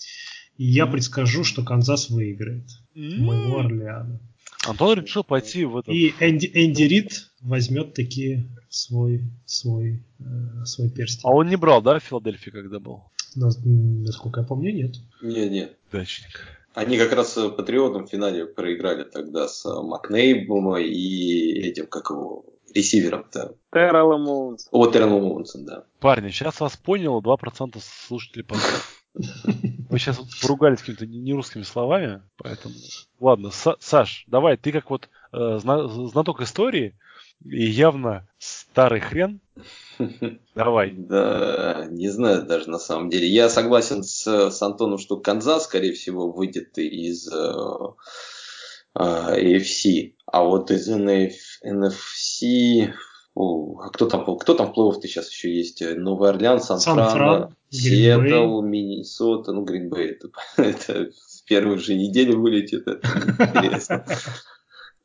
и 0.57 0.65
я 0.65 0.87
предскажу, 0.87 1.45
что 1.45 1.63
Канзас 1.63 2.11
выиграет 2.11 2.69
моего 2.95 3.61
Орлеана. 3.61 4.21
Антон 4.67 5.01
решил 5.01 5.25
пойти 5.25 5.65
в 5.65 5.77
это. 5.77 5.91
И 5.91 6.15
Энди, 6.21 6.51
Энди 6.53 6.83
Рид 6.83 7.31
возьмет 7.41 7.95
такие 7.95 8.49
свой, 8.69 9.23
свой, 9.47 10.03
э, 10.21 10.65
свой 10.65 10.91
перстень. 10.91 11.23
А 11.25 11.33
он 11.33 11.49
не 11.49 11.57
брал, 11.57 11.81
да, 11.83 11.99
в 11.99 12.03
Филадельфии, 12.03 12.51
когда 12.51 12.79
был? 12.79 13.05
Но, 13.35 13.51
насколько 13.65 14.41
я 14.41 14.47
помню, 14.47 14.73
нет. 14.73 14.97
Не, 15.23 15.49
нет. 15.49 15.77
Дачник. 15.93 16.59
Они 16.75 16.99
как 16.99 17.13
раз 17.13 17.35
Патриотом 17.57 18.07
в 18.07 18.11
финале 18.11 18.47
проиграли 18.47 19.05
тогда 19.05 19.49
с 19.49 19.65
Макнейбом 19.65 20.77
и 20.77 21.61
этим, 21.61 21.87
как 21.87 22.11
его, 22.11 22.45
ресивером-то. 22.75 23.57
Террелом 23.73 24.23
Моунсом. 24.23 24.69
О, 24.71 24.87
Террелом 24.87 25.23
Моунсом, 25.23 25.65
да. 25.65 25.85
Парни, 26.01 26.31
сейчас 26.31 26.61
вас 26.61 26.77
поняло 26.77 27.21
2% 27.21 27.79
слушателей 27.81 28.45
подкаста. 28.45 28.98
Вы 29.89 29.99
сейчас 29.99 30.19
поругались 30.41 30.81
какими-то 30.81 31.07
нерусскими 31.07 31.63
словами, 31.63 32.23
поэтому... 32.37 32.75
Ладно, 33.21 33.51
Саш, 33.51 34.25
давай, 34.27 34.57
ты 34.57 34.73
как 34.73 34.91
вот 34.91 35.09
э, 35.33 35.59
знаток 35.59 36.41
истории 36.41 36.97
и 37.45 37.65
явно 37.65 38.29
старый 38.39 39.01
хрен, 39.01 39.41
Давай. 40.55 40.93
Да, 40.97 41.87
не 41.91 42.09
знаю 42.09 42.47
даже 42.47 42.71
на 42.71 42.79
самом 42.79 43.11
деле. 43.11 43.27
Я 43.27 43.49
согласен 43.49 44.03
с, 44.03 44.51
с 44.51 44.63
Антоном, 44.63 44.99
что 44.99 45.17
Канзас, 45.17 45.65
скорее 45.65 45.93
всего, 45.93 46.31
выйдет 46.31 46.79
из 46.79 47.29
э, 47.33 47.53
э, 48.95 49.01
AFC. 49.01 50.15
А 50.27 50.45
вот 50.45 50.71
из 50.71 50.89
NF, 50.89 51.33
NFC 51.65 52.93
о, 53.39 53.83
а 53.83 53.91
кто 53.91 54.07
там, 54.07 54.25
кто 54.37 54.55
там 54.55 54.73
плей-офф 54.77 55.01
сейчас 55.01 55.31
еще 55.31 55.55
есть? 55.57 55.81
Новый 55.97 56.31
Орлеан, 56.31 56.61
Сан-Фран, 56.61 57.55
Сиэтл, 57.71 58.63
Миннесота, 58.63 59.53
ну, 59.53 59.63
Гринбей. 59.63 60.11
Это, 60.11 60.29
это 60.57 61.11
в 61.13 61.45
первой 61.45 61.79
же 61.79 61.95
неделе 61.95 62.35
вылетит. 62.35 62.89
Это 62.89 63.09
интересно. 63.39 64.05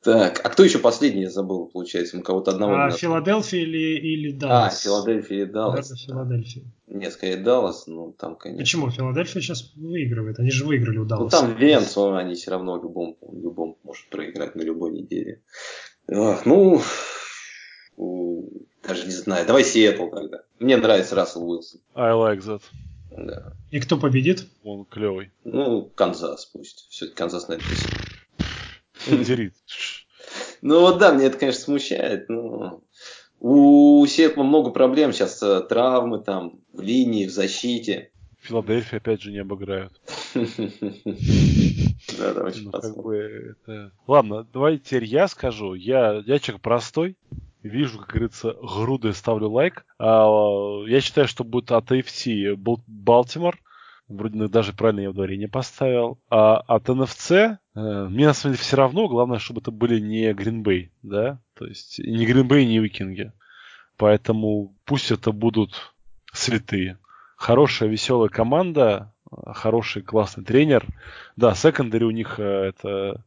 Так, 0.01 0.41
а 0.43 0.49
кто 0.49 0.63
еще 0.63 0.79
последний, 0.79 1.21
я 1.21 1.29
забыл, 1.29 1.67
получается, 1.67 2.17
мы 2.17 2.23
кого-то 2.23 2.51
одного. 2.51 2.73
А, 2.73 2.91
Филадельфия 2.91 3.61
или, 3.61 3.99
или 3.99 4.31
Даллас? 4.31 4.79
А, 4.79 4.83
Филадельфия 4.83 5.43
или 5.43 5.45
Даллас. 5.45 5.89
Да, 5.89 5.95
Филадельфия. 5.95 6.63
Нет, 6.87 7.13
скорее 7.13 7.37
Даллас, 7.37 7.87
ну 7.87 8.13
там, 8.17 8.35
конечно. 8.35 8.63
Почему? 8.63 8.89
Филадельфия 8.89 9.41
сейчас 9.41 9.71
выигрывает, 9.75 10.39
они 10.39 10.49
же 10.49 10.65
выиграли 10.65 10.97
у 10.97 11.05
Далласа. 11.05 11.41
Ну 11.41 11.47
там 11.47 11.57
Бенгалс, 11.57 11.95
они 11.95 12.33
все 12.33 12.51
равно 12.51 12.81
любом, 12.81 13.15
любом 13.31 13.77
может 13.83 14.09
проиграть 14.09 14.55
на 14.55 14.63
любой 14.63 14.91
неделе. 14.91 15.41
Ну, 16.07 16.81
даже 18.83 19.05
не 19.05 19.11
знаю. 19.11 19.45
Давай 19.47 19.63
Сиэтл 19.63 20.09
тогда. 20.09 20.43
Мне 20.59 20.77
нравится 20.77 21.15
Рассел 21.15 21.49
Уилсон. 21.49 21.81
I 21.95 22.11
like 22.11 22.41
that. 22.41 22.61
Да. 23.11 23.53
И 23.71 23.79
кто 23.79 23.97
победит? 23.97 24.47
Он 24.63 24.85
клевый. 24.85 25.31
Ну, 25.43 25.91
Канзас 25.95 26.45
пусть. 26.47 26.87
Все-таки 26.89 27.17
Канзас 27.17 27.47
написан. 27.47 27.91
Дэрит. 29.07 29.53
Ну 30.61 30.79
вот 30.79 30.97
да, 30.97 31.13
мне 31.13 31.25
это, 31.25 31.37
конечно, 31.37 31.61
смущает. 31.61 32.29
Но 32.29 32.81
у 33.39 34.05
Сиэтла 34.07 34.43
много 34.43 34.71
проблем 34.71 35.13
сейчас. 35.13 35.41
Э, 35.43 35.61
травмы 35.61 36.19
там 36.19 36.59
в 36.71 36.81
линии, 36.81 37.25
в 37.25 37.31
защите. 37.31 38.11
Филадельфия 38.39 38.97
опять 38.97 39.21
же 39.21 39.31
не 39.31 39.39
обыграют. 39.39 39.93
Да, 42.19 42.33
ну, 42.33 42.71
как 42.71 42.97
бы 43.01 43.15
это... 43.15 43.91
Ладно, 44.07 44.43
давай 44.43 44.77
теперь 44.77 45.05
я 45.05 45.27
скажу. 45.27 45.73
Я, 45.73 46.21
я 46.25 46.37
человек 46.37 46.61
простой 46.61 47.17
вижу, 47.63 47.99
как 47.99 48.09
говорится, 48.09 48.53
груды 48.61 49.13
ставлю 49.13 49.49
лайк. 49.49 49.85
А, 49.97 50.83
я 50.85 51.01
считаю, 51.01 51.27
что 51.27 51.43
будет 51.43 51.71
от 51.71 51.91
AFC 51.91 52.55
Балтимор. 52.55 53.57
Вроде 54.09 54.47
даже 54.47 54.73
правильно 54.73 54.99
я 54.99 55.09
ударение 55.09 55.47
поставил. 55.47 56.19
А 56.29 56.57
от 56.57 56.87
НФЦ 56.89 57.31
э, 57.31 57.57
мне 57.73 58.27
на 58.27 58.33
самом 58.33 58.53
деле 58.53 58.63
все 58.63 58.75
равно. 58.75 59.07
Главное, 59.07 59.39
чтобы 59.39 59.61
это 59.61 59.71
были 59.71 59.99
не 59.99 60.33
Гринбей, 60.33 60.91
да? 61.01 61.39
То 61.55 61.65
есть 61.65 61.99
не 61.99 62.25
Гринбей, 62.25 62.65
не 62.65 62.79
Викинги. 62.79 63.31
Поэтому 63.97 64.75
пусть 64.85 65.11
это 65.11 65.31
будут 65.31 65.93
святые. 66.33 66.99
Хорошая, 67.37 67.89
веселая 67.89 68.29
команда, 68.29 69.13
хороший, 69.31 70.01
классный 70.01 70.43
тренер. 70.43 70.85
Да, 71.37 71.55
секондари 71.55 72.05
у 72.05 72.11
них 72.11 72.39
э, 72.39 72.43
это 72.43 73.23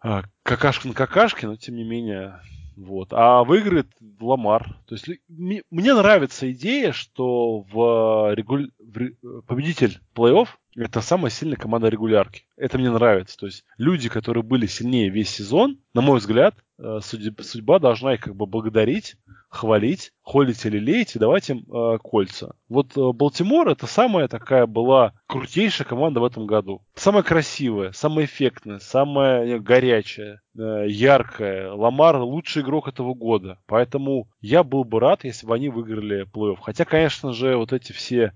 а, 0.00 0.24
какашка 0.42 0.88
на 0.88 0.94
какашке, 0.94 1.46
но 1.46 1.56
тем 1.56 1.76
не 1.76 1.84
менее 1.84 2.40
вот. 2.76 3.08
А 3.12 3.44
выиграет 3.44 3.88
Ламар. 4.20 4.76
То 4.86 4.94
есть 4.94 5.08
мне 5.28 5.94
нравится 5.94 6.50
идея, 6.52 6.92
что 6.92 7.60
в, 7.60 8.34
регуль... 8.34 8.70
в 8.78 9.42
победитель 9.42 10.00
плей-офф 10.14 10.48
это 10.76 11.00
самая 11.00 11.30
сильная 11.30 11.56
команда 11.56 11.88
регулярки. 11.88 12.44
Это 12.56 12.78
мне 12.78 12.90
нравится. 12.90 13.36
То 13.36 13.46
есть 13.46 13.64
люди, 13.76 14.08
которые 14.08 14.42
были 14.42 14.66
сильнее 14.66 15.10
весь 15.10 15.30
сезон, 15.30 15.78
на 15.94 16.00
мой 16.00 16.18
взгляд, 16.18 16.54
э, 16.78 17.00
судьба 17.02 17.78
должна 17.78 18.14
их 18.14 18.20
как 18.20 18.36
бы 18.36 18.46
благодарить, 18.46 19.16
хвалить, 19.50 20.12
холить 20.22 20.64
или 20.64 20.78
леять 20.78 21.16
и 21.16 21.18
давать 21.18 21.50
им 21.50 21.64
э, 21.68 21.98
кольца. 21.98 22.54
Вот 22.68 22.96
э, 22.96 23.12
Балтимор 23.12 23.68
это 23.68 23.86
самая 23.86 24.28
такая 24.28 24.66
была 24.66 25.12
крутейшая 25.26 25.86
команда 25.86 26.20
в 26.20 26.24
этом 26.24 26.46
году. 26.46 26.82
Самая 26.94 27.24
красивая, 27.24 27.90
самая 27.90 28.26
эффектная, 28.26 28.78
самая 28.78 29.58
горячая, 29.58 30.40
э, 30.56 30.86
яркая. 30.88 31.72
Ламар 31.72 32.18
лучший 32.18 32.62
игрок 32.62 32.86
этого 32.86 33.14
года. 33.14 33.58
Поэтому 33.66 34.28
я 34.40 34.62
был 34.62 34.84
бы 34.84 35.00
рад, 35.00 35.24
если 35.24 35.46
бы 35.46 35.54
они 35.54 35.68
выиграли 35.68 36.26
плей-офф. 36.32 36.58
Хотя, 36.62 36.84
конечно 36.84 37.32
же, 37.32 37.56
вот 37.56 37.72
эти 37.72 37.90
все 37.90 38.32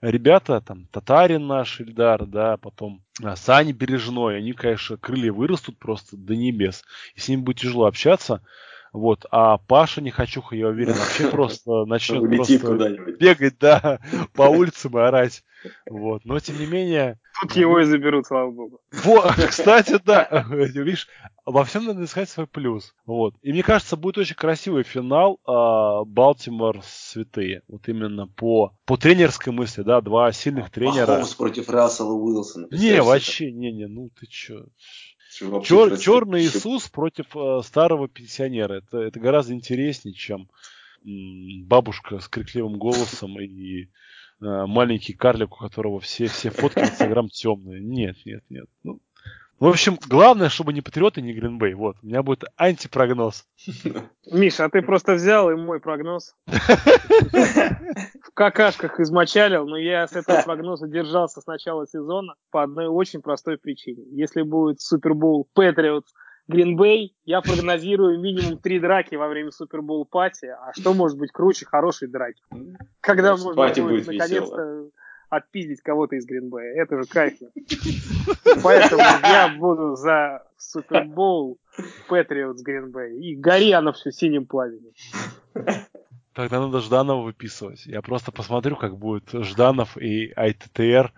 ребята, 0.00 0.60
там, 0.60 0.86
Татарин 0.88 1.46
наш, 1.46 1.80
Ильдар, 1.80 2.26
да, 2.26 2.56
потом 2.56 3.02
а, 3.22 3.36
Сани 3.36 3.72
Бережной, 3.72 4.38
они, 4.38 4.52
конечно, 4.52 4.96
крылья 4.96 5.32
вырастут 5.32 5.78
просто 5.78 6.16
до 6.16 6.34
небес. 6.34 6.84
И 7.14 7.20
с 7.20 7.28
ними 7.28 7.42
будет 7.42 7.58
тяжело 7.58 7.86
общаться. 7.86 8.42
Вот. 8.96 9.26
А 9.30 9.58
Паша 9.58 10.00
Нехочуха, 10.00 10.56
я 10.56 10.68
уверен, 10.68 10.94
вообще 10.94 11.28
просто 11.30 11.84
начнет 11.84 12.22
просто 12.34 12.88
бегать, 13.20 13.58
да, 13.60 14.00
по 14.32 14.42
улицам 14.48 14.96
и 14.98 15.02
орать. 15.02 15.44
Вот. 15.86 16.24
Но, 16.24 16.38
тем 16.40 16.58
не 16.58 16.66
менее... 16.66 17.18
Тут 17.42 17.52
его 17.56 17.78
и 17.80 17.84
заберут, 17.84 18.26
слава 18.26 18.50
богу. 18.50 18.80
Вот, 19.04 19.34
кстати, 19.48 20.00
да. 20.02 20.46
Видишь, 20.48 21.08
во 21.44 21.64
всем 21.64 21.84
надо 21.84 22.04
искать 22.04 22.30
свой 22.30 22.46
плюс. 22.46 22.94
Вот. 23.04 23.34
И 23.42 23.52
мне 23.52 23.62
кажется, 23.62 23.96
будет 23.96 24.16
очень 24.16 24.34
красивый 24.34 24.84
финал 24.84 25.40
а, 25.44 26.04
Балтимор 26.04 26.80
святые. 26.82 27.62
Вот 27.68 27.86
именно 27.88 28.26
по, 28.26 28.72
по 28.86 28.96
тренерской 28.96 29.52
мысли, 29.52 29.82
да, 29.82 30.00
два 30.00 30.32
сильных 30.32 30.70
тренера. 30.70 31.06
Махомс 31.06 31.34
против 31.34 31.68
Рассела 31.68 32.12
Уилсона. 32.12 32.68
Не, 32.70 33.02
вообще, 33.02 33.52
не, 33.52 33.72
не, 33.72 33.86
ну 33.86 34.08
ты 34.18 34.26
чё. 34.26 34.64
Чер, 35.62 35.98
черный 35.98 36.42
Иисус 36.42 36.88
против 36.88 37.36
э, 37.36 37.60
старого 37.62 38.08
пенсионера. 38.08 38.74
Это, 38.74 38.98
это 38.98 39.20
гораздо 39.20 39.54
интереснее, 39.54 40.14
чем 40.14 40.48
м, 41.04 41.64
бабушка 41.64 42.18
с 42.20 42.28
крикливым 42.28 42.78
голосом 42.78 43.38
и 43.40 43.82
э, 43.84 43.86
маленький 44.40 45.12
карлик, 45.12 45.52
у 45.52 45.56
которого 45.56 46.00
все, 46.00 46.26
все 46.26 46.50
фотки 46.50 46.80
в 46.80 46.82
Инстаграм 46.90 47.28
темные. 47.28 47.80
Нет, 47.80 48.16
нет, 48.24 48.42
нет. 48.48 48.66
Ну, 48.82 49.00
в 49.58 49.66
общем, 49.66 49.98
главное, 50.08 50.50
чтобы 50.50 50.72
не 50.72 50.82
Патриоты, 50.82 51.22
не 51.22 51.32
Гринбей. 51.32 51.74
Вот, 51.74 51.96
у 52.02 52.06
меня 52.06 52.22
будет 52.22 52.44
антипрогноз. 52.58 53.46
Миша, 54.30 54.66
а 54.66 54.68
ты 54.68 54.82
просто 54.82 55.14
взял 55.14 55.50
и 55.50 55.54
мой 55.54 55.80
прогноз. 55.80 56.34
В 56.46 58.32
какашках 58.34 59.00
измочалил, 59.00 59.66
но 59.66 59.78
я 59.78 60.06
с 60.06 60.12
этого 60.12 60.42
прогноза 60.42 60.88
держался 60.88 61.40
с 61.40 61.46
начала 61.46 61.86
сезона 61.86 62.34
по 62.50 62.62
одной 62.62 62.86
очень 62.88 63.22
простой 63.22 63.56
причине. 63.56 64.04
Если 64.10 64.42
будет 64.42 64.82
Супербол 64.82 65.48
Патриотс 65.54 66.12
Гринбей, 66.48 67.16
я 67.24 67.40
прогнозирую 67.40 68.20
минимум 68.20 68.58
три 68.58 68.78
драки 68.78 69.14
во 69.14 69.26
время 69.26 69.50
Супербол 69.50 70.04
пати. 70.04 70.46
А 70.46 70.72
что 70.74 70.92
может 70.94 71.18
быть 71.18 71.32
круче 71.32 71.66
хорошей 71.66 72.08
драки? 72.08 72.42
Когда 73.00 73.36
можно 73.36 73.54
будет 73.54 74.06
наконец-то 74.06 74.90
отпиздить 75.28 75.82
кого-то 75.82 76.16
из 76.16 76.26
Гринбея. 76.26 76.82
Это 76.82 77.02
же 77.02 77.08
кайф. 77.08 77.38
Поэтому 78.62 79.02
я 79.22 79.54
буду 79.58 79.96
за 79.96 80.42
Супербол 80.56 81.58
Патриотс 82.08 82.62
Гринбей. 82.62 83.18
И 83.20 83.36
гори 83.36 83.72
оно 83.72 83.92
все 83.92 84.12
синим 84.12 84.46
пламенем. 84.46 84.92
Тогда 86.32 86.60
надо 86.60 86.80
Жданова 86.80 87.22
выписывать. 87.22 87.86
Я 87.86 88.02
просто 88.02 88.30
посмотрю, 88.30 88.76
как 88.76 88.98
будет 88.98 89.30
Жданов 89.32 89.96
и 89.96 90.32
ITTR, 90.32 91.10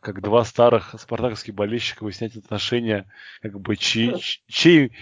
как 0.00 0.20
два 0.20 0.44
старых 0.44 0.94
спартаковских 0.98 1.54
болельщика 1.54 2.02
выяснять 2.04 2.36
отношения, 2.36 3.06
как 3.40 3.58
бы 3.60 3.76
чей, 3.76 4.14
чей, 4.48 4.92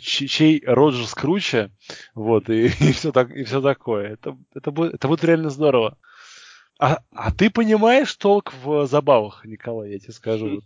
чей, 0.00 0.28
чей 0.28 0.62
Роджерс 0.64 1.14
круче, 1.14 1.70
вот, 2.14 2.50
и, 2.50 2.66
и, 2.80 2.92
все, 2.92 3.10
так, 3.10 3.30
и 3.30 3.44
все 3.44 3.62
такое. 3.62 4.12
Это, 4.12 4.36
это, 4.54 4.70
будет, 4.70 4.94
это 4.94 5.08
будет 5.08 5.24
реально 5.24 5.48
здорово. 5.48 5.96
А, 6.78 7.00
а 7.10 7.32
ты 7.32 7.50
понимаешь 7.50 8.14
толк 8.14 8.52
в 8.62 8.86
забавах, 8.86 9.44
Николай, 9.44 9.92
я 9.92 9.98
тебе 9.98 10.12
скажу. 10.12 10.60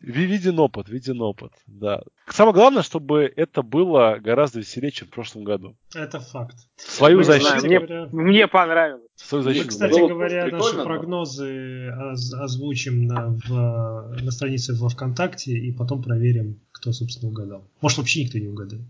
Виден 0.00 0.58
опыт, 0.58 0.88
виден 0.88 1.20
опыт, 1.20 1.52
да. 1.66 2.02
Самое 2.28 2.54
главное, 2.54 2.82
чтобы 2.82 3.32
это 3.36 3.62
было 3.62 4.18
гораздо 4.20 4.60
веселее, 4.60 4.90
чем 4.90 5.08
в 5.08 5.10
прошлом 5.10 5.44
году. 5.44 5.76
Это 5.94 6.20
факт. 6.20 6.56
Свою 6.76 7.18
Мы 7.18 7.24
защиту. 7.24 7.60
Знаем, 7.60 7.66
мне, 7.66 7.78
говоря... 7.78 8.08
мне 8.12 8.48
понравилось. 8.48 9.08
Свою 9.16 9.44
защиту. 9.44 9.64
Мы, 9.64 9.70
кстати 9.70 9.98
ну, 9.98 10.08
говоря, 10.08 10.46
наши 10.46 10.82
прогнозы 10.82 11.88
озвучим 11.88 13.06
на, 13.06 13.28
в, 13.28 14.16
на 14.22 14.30
странице 14.30 14.74
во 14.74 14.88
ВКонтакте 14.88 15.52
и 15.52 15.72
потом 15.72 16.02
проверим, 16.02 16.60
кто, 16.72 16.92
собственно, 16.92 17.30
угадал. 17.30 17.68
Может, 17.80 17.98
вообще 17.98 18.24
никто 18.24 18.38
не 18.38 18.48
угадает. 18.48 18.82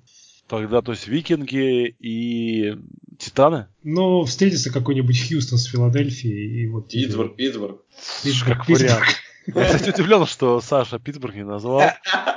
Тогда, 0.53 0.83
то 0.83 0.93
есть, 0.93 1.09
викинги 1.09 1.97
и 1.99 2.77
титаны? 3.19 3.69
Ну, 3.83 4.23
встретится 4.25 4.71
какой-нибудь 4.71 5.27
Хьюстон 5.27 5.57
с 5.57 5.65
Филадельфией 5.65 6.65
и 6.65 6.67
вот... 6.67 6.89
Питтсбург, 6.89 7.37
Питтсбург. 7.37 7.81
Питтсбург, 8.23 8.59
как 8.59 8.69
вариант. 8.69 9.05
Я, 9.47 9.65
кстати, 9.65 9.89
удивлен, 9.89 10.27
что 10.27 10.61
Саша 10.61 10.99
Питтсбург 10.99 11.37
не 11.37 11.47
назвал. 11.47 11.81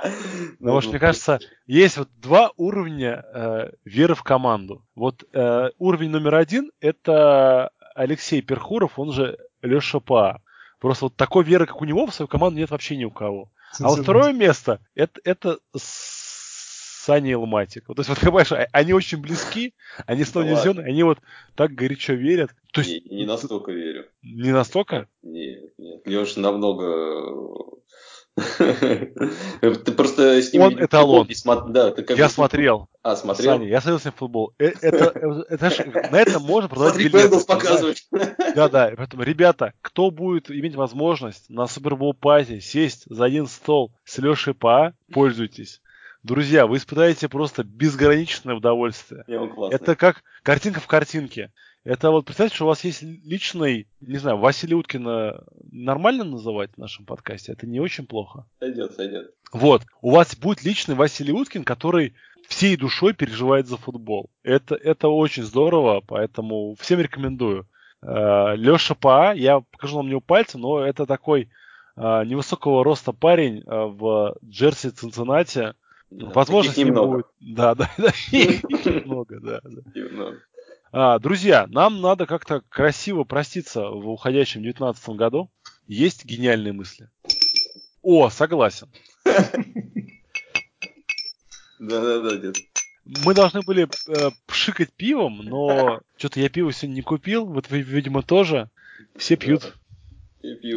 Потому 0.59 0.79
что, 0.79 0.91
мне 0.91 0.99
кажется, 0.99 1.39
есть 1.67 1.97
вот 1.97 2.07
два 2.21 2.51
уровня 2.55 3.25
э, 3.33 3.71
веры 3.83 4.15
в 4.15 4.23
команду. 4.23 4.85
Вот 4.95 5.25
э, 5.33 5.71
уровень 5.77 6.11
номер 6.11 6.35
один– 6.35 6.71
это 6.79 7.71
Алексей 7.95 8.41
Перхуров, 8.41 8.97
он 8.97 9.11
же 9.11 9.37
Леша 9.61 9.99
Па. 9.99 10.39
Просто 10.79 11.07
вот 11.07 11.17
такой 11.17 11.43
веры, 11.43 11.65
как 11.65 11.81
у 11.81 11.85
него, 11.85 12.07
в 12.07 12.15
свою 12.15 12.29
команду 12.29 12.59
нет 12.59 12.71
вообще 12.71 12.95
ни 12.95 13.03
у 13.03 13.11
кого. 13.11 13.51
А 13.77 13.89
вот 13.89 14.03
второе 14.03 14.31
место 14.31 14.79
это, 14.95 15.19
это 15.25 15.57
Саня 17.05 17.31
и 17.31 17.35
Ломатик. 17.35 17.83
Вот, 17.87 17.95
то 17.95 18.01
есть, 18.01 18.09
вот, 18.09 18.19
понимаешь, 18.21 18.51
а, 18.51 18.67
они 18.71 18.93
очень 18.93 19.19
близки, 19.19 19.73
они 20.05 20.23
снова 20.23 20.45
ну, 20.45 20.55
зеленые, 20.55 20.87
они 20.87 21.03
вот 21.03 21.19
так 21.55 21.71
горячо 21.71 22.13
верят. 22.13 22.51
То 22.73 22.81
есть, 22.81 23.05
не, 23.05 23.19
не 23.19 23.25
настолько 23.25 23.71
верю. 23.71 24.05
Не 24.23 24.51
настолько? 24.51 25.07
Нет, 25.21 25.71
нет. 25.77 26.01
Леша 26.05 26.41
намного 26.41 27.75
ты 28.59 29.91
просто 29.93 30.41
с 30.41 30.51
ним 30.51 30.63
Он 30.63 30.83
эталон. 30.83 31.29
Смо... 31.33 31.61
Да, 31.61 31.91
ты 31.91 32.03
как 32.03 32.17
я 32.17 32.27
смотрел. 32.27 32.89
А, 33.01 33.15
смотрел? 33.15 33.53
Саня, 33.53 33.67
я 33.67 33.79
смотрел 33.79 33.99
с 33.99 34.05
ним 34.05 34.13
футбол. 34.13 34.53
Э, 34.59 34.73
это, 34.81 35.05
это, 35.47 35.67
это, 35.67 36.11
на 36.11 36.19
этом 36.19 36.43
можно 36.43 36.67
продавать 36.67 36.95
Смотри, 36.95 37.09
билеты. 37.09 37.45
показывать. 37.45 38.07
Да, 38.11 38.67
да. 38.67 38.91
Поэтому, 38.97 39.23
ребята, 39.23 39.73
кто 39.81 40.11
будет 40.11 40.51
иметь 40.51 40.75
возможность 40.75 41.49
на 41.49 41.67
Супербол 41.67 42.13
пати 42.13 42.59
сесть 42.59 43.03
за 43.09 43.23
один 43.23 43.47
стол 43.47 43.93
с 44.03 44.17
Лешей 44.17 44.53
Па, 44.53 44.93
пользуйтесь. 45.13 45.81
Друзья, 46.25 46.65
вы 46.65 46.77
испытаете 46.77 47.29
просто 47.29 47.63
безграничное 47.63 48.55
удовольствие. 48.55 49.23
Это 49.69 49.95
как 49.95 50.23
картинка 50.41 50.79
в 50.79 50.87
картинке. 50.87 51.51
Это 51.83 52.09
вот 52.09 52.25
представьте, 52.25 52.55
что 52.55 52.65
у 52.65 52.67
вас 52.67 52.83
есть 52.83 53.03
личный, 53.03 53.87
не 54.01 54.17
знаю, 54.17 54.39
Василий 54.39 54.73
Уткина 54.73 55.43
нормально 55.71 56.23
называть 56.23 56.71
в 56.73 56.77
нашем 56.79 57.05
подкасте? 57.05 57.51
Это 57.51 57.67
не 57.67 57.79
очень 57.79 58.07
плохо. 58.07 58.47
Сойдет, 58.57 58.95
сойдет. 58.95 59.35
Вот. 59.53 59.83
У 60.01 60.09
вас 60.09 60.35
будет 60.35 60.63
личный 60.63 60.95
Василий 60.95 61.31
Уткин, 61.31 61.63
который 61.63 62.15
всей 62.47 62.75
душой 62.75 63.13
переживает 63.13 63.67
за 63.67 63.77
футбол. 63.77 64.31
Это, 64.41 64.73
это 64.73 65.09
очень 65.09 65.43
здорово, 65.43 66.01
поэтому 66.07 66.73
всем 66.79 67.01
рекомендую. 67.01 67.67
Э, 68.01 68.55
Леша 68.55 68.95
Па, 68.95 69.33
я 69.33 69.59
покажу 69.59 69.97
вам 69.97 70.09
него 70.09 70.21
пальцем, 70.21 70.61
но 70.61 70.79
это 70.79 71.05
такой 71.05 71.51
э, 71.95 72.23
невысокого 72.25 72.83
роста 72.83 73.11
парень 73.11 73.59
э, 73.59 73.63
в 73.67 74.35
джерси 74.43 74.89
Цинциннати, 74.89 75.75
да, 76.09 76.27
Возможно, 76.27 76.71
с 76.71 76.77
ним 76.77 76.93
будет. 76.93 77.25
Да, 77.39 77.75
да, 77.75 77.89
да. 77.97 78.11
Много, 79.05 79.39
да. 79.39 79.61
А, 80.91 81.19
друзья, 81.19 81.67
нам 81.67 82.01
надо 82.01 82.25
как-то 82.25 82.61
красиво 82.69 83.23
проститься 83.23 83.89
в 83.89 84.07
уходящем 84.09 84.61
2019 84.61 85.09
году. 85.09 85.51
Есть 85.87 86.25
гениальные 86.25 86.73
мысли. 86.73 87.09
О, 88.01 88.29
согласен. 88.29 88.87
Да-да-да, 91.79 92.37
дед. 92.37 92.57
Мы 93.23 93.33
должны 93.33 93.61
были 93.61 93.87
э, 94.07 94.31
пшикать 94.47 94.93
пивом, 94.93 95.39
но 95.43 96.01
что-то 96.17 96.39
я 96.39 96.49
пиво 96.49 96.71
сегодня 96.71 96.95
не 96.95 97.01
купил. 97.01 97.45
Вот 97.45 97.69
вы, 97.69 97.81
видимо, 97.81 98.23
тоже. 98.23 98.69
Все 99.15 99.35
пьют. 99.35 99.75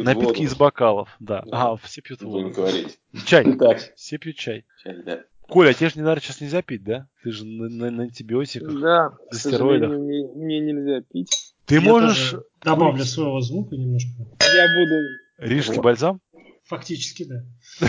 Напитки 0.03 0.25
воду. 0.25 0.43
из 0.43 0.55
бокалов, 0.55 1.09
да. 1.19 1.43
да. 1.45 1.71
А, 1.71 1.77
все 1.77 2.01
пьют 2.01 2.21
воду. 2.21 2.43
Будем 2.43 2.53
говорить. 2.53 2.99
Чай. 3.25 3.45
Так. 3.59 3.79
Все 3.95 4.17
пьют 4.17 4.35
чай. 4.37 4.65
Чай, 4.83 5.01
да. 5.03 5.23
Коля, 5.47 5.69
а 5.69 5.73
тебе 5.73 5.89
же, 5.89 5.97
наверное, 5.97 6.21
сейчас 6.21 6.41
нельзя 6.41 6.61
пить, 6.61 6.83
да? 6.83 7.07
Ты 7.23 7.31
же 7.31 7.45
на, 7.45 7.69
на, 7.69 7.89
на 7.89 8.03
антибиотиках. 8.03 8.79
Да, 8.79 9.09
к 9.31 9.35
стероидах. 9.35 9.89
Мне, 9.89 10.27
мне 10.35 10.59
нельзя 10.59 11.01
пить. 11.01 11.55
Ты 11.65 11.75
Я 11.75 11.81
можешь... 11.81 12.35
Добавлю 12.61 13.03
своего 13.03 13.41
звука 13.41 13.75
немножко. 13.75 14.09
Я 14.41 14.67
буду... 14.67 15.49
Рижский 15.49 15.75
вот. 15.75 15.83
бальзам? 15.83 16.21
Фактически, 16.65 17.23
да. 17.23 17.43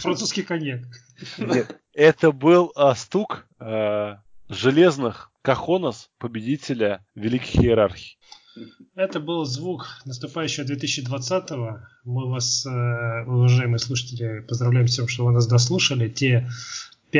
Французский 0.00 0.42
коньяк. 0.42 0.80
Нет, 1.38 1.80
это 1.92 2.32
был 2.32 2.72
а, 2.74 2.94
стук 2.96 3.46
а, 3.60 4.20
железных 4.48 5.30
кахонос 5.42 6.10
победителя 6.18 7.04
великих 7.14 7.56
иерархий. 7.56 8.18
Это 8.94 9.20
был 9.20 9.44
звук 9.44 9.86
наступающего 10.04 10.64
2020-го. 10.64 11.80
Мы 12.04 12.28
вас, 12.30 12.64
э, 12.66 13.24
уважаемые 13.26 13.78
слушатели, 13.78 14.40
поздравляем 14.40 14.88
с 14.88 14.96
тем, 14.96 15.08
что 15.08 15.24
вы 15.26 15.32
нас 15.32 15.46
дослушали. 15.46 16.08
Те 16.08 16.48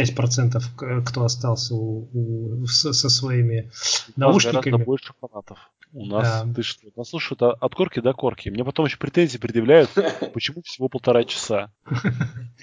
5%, 0.03 1.03
кто 1.05 1.25
остался 1.25 1.75
у, 1.75 2.09
у, 2.13 2.67
со, 2.67 2.93
со 2.93 3.09
своими 3.09 3.71
наушниками. 4.17 4.71
Гораздо 4.71 4.85
больше 4.85 5.13
фанатов. 5.21 5.59
У 5.93 6.05
нас, 6.05 6.45
да. 6.45 6.53
ты 6.55 6.63
что, 6.63 6.89
нас 6.97 7.09
слушают 7.09 7.43
от 7.43 7.75
корки 7.75 8.01
до 8.01 8.13
корки. 8.13 8.51
Мне 8.51 8.65
потом 8.65 8.87
еще 8.87 8.99
претензии 8.99 9.39
предъявляют, 9.39 9.91
почему 10.35 10.63
всего 10.63 10.89
полтора 10.89 11.25
часа. 11.25 11.73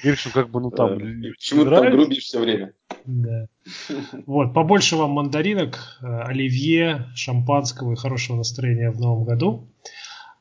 Говоришь, 0.03 0.25
ну 0.25 0.31
как 0.31 0.49
бы, 0.49 0.61
ну 0.61 0.69
там... 0.69 0.99
Почему 0.99 1.63
ты 1.63 1.69
там 1.69 1.91
грубишь 1.91 2.23
все 2.23 2.39
время? 2.39 2.73
Да. 3.05 3.47
Вот, 4.27 4.53
побольше 4.53 4.97
вам 4.97 5.11
мандаринок, 5.11 5.79
э, 6.01 6.05
оливье, 6.05 7.07
шампанского 7.15 7.93
и 7.93 7.95
хорошего 7.95 8.37
настроения 8.37 8.91
в 8.91 8.99
новом 8.99 9.25
году. 9.25 9.67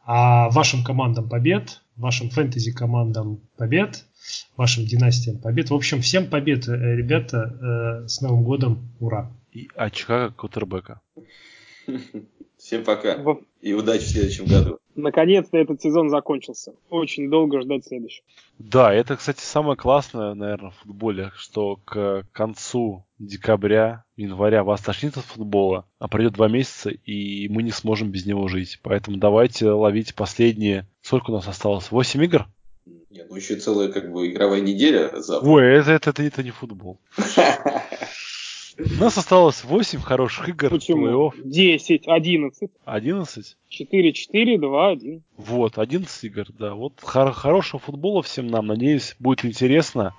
А 0.04 0.50
вашим 0.50 0.84
командам 0.84 1.28
побед, 1.28 1.81
вашим 2.02 2.28
фэнтези 2.28 2.72
командам 2.72 3.40
побед, 3.56 4.04
вашим 4.56 4.84
династиям 4.84 5.38
побед. 5.38 5.70
В 5.70 5.74
общем, 5.74 6.02
всем 6.02 6.28
побед, 6.28 6.68
э, 6.68 6.96
ребята, 6.96 8.02
э, 8.04 8.08
с 8.08 8.20
Новым 8.20 8.42
годом, 8.42 8.90
ура! 9.00 9.32
И 9.52 9.68
очка 9.76 10.30
Кутербека. 10.30 11.00
Всем 12.58 12.84
пока. 12.84 13.18
И 13.60 13.72
удачи 13.72 14.04
в 14.04 14.08
следующем 14.08 14.46
году. 14.46 14.78
Наконец-то 14.94 15.56
этот 15.56 15.80
сезон 15.80 16.10
закончился. 16.10 16.74
Очень 16.90 17.30
долго 17.30 17.60
ждать 17.60 17.86
следующего. 17.86 18.24
Да, 18.58 18.92
это, 18.92 19.16
кстати, 19.16 19.40
самое 19.40 19.76
классное, 19.76 20.34
наверное, 20.34 20.70
в 20.70 20.76
футболе, 20.76 21.32
что 21.34 21.76
к 21.84 22.26
концу 22.32 23.04
декабря, 23.18 24.04
января 24.16 24.64
вас 24.64 24.80
тошнит 24.80 25.16
от 25.16 25.24
футбола, 25.24 25.86
а 25.98 26.08
пройдет 26.08 26.34
два 26.34 26.48
месяца, 26.48 26.90
и 26.90 27.48
мы 27.48 27.62
не 27.62 27.70
сможем 27.70 28.10
без 28.10 28.26
него 28.26 28.48
жить. 28.48 28.80
Поэтому 28.82 29.16
давайте 29.16 29.70
ловить 29.70 30.14
последние... 30.14 30.86
Сколько 31.02 31.30
у 31.30 31.34
нас 31.34 31.46
осталось? 31.48 31.90
Восемь 31.90 32.22
игр? 32.24 32.46
Нет, 33.10 33.26
ну 33.28 33.36
еще 33.36 33.56
целая 33.56 33.88
как 33.92 34.10
бы 34.10 34.30
игровая 34.30 34.60
неделя 34.60 35.10
завтра. 35.20 35.48
Ой, 35.48 35.64
это, 35.64 35.90
это, 35.92 36.10
это, 36.10 36.22
это 36.22 36.42
не 36.42 36.50
футбол. 36.50 36.98
У 38.78 39.00
нас 39.00 39.18
осталось 39.18 39.64
8 39.64 40.00
хороших 40.00 40.48
игр. 40.48 40.70
Почему? 40.70 41.32
10, 41.44 42.08
11. 42.08 42.70
11? 42.86 43.56
4, 43.68 44.12
4, 44.12 44.58
2, 44.58 44.88
1. 44.92 45.22
Вот, 45.36 45.78
11 45.78 46.24
игр, 46.24 46.46
да. 46.58 46.74
Вот 46.74 46.94
хор- 47.02 47.32
хорошего 47.32 47.78
футбола 47.80 48.22
всем 48.22 48.46
нам. 48.46 48.66
Надеюсь, 48.66 49.14
будет 49.18 49.44
интересно. 49.44 50.14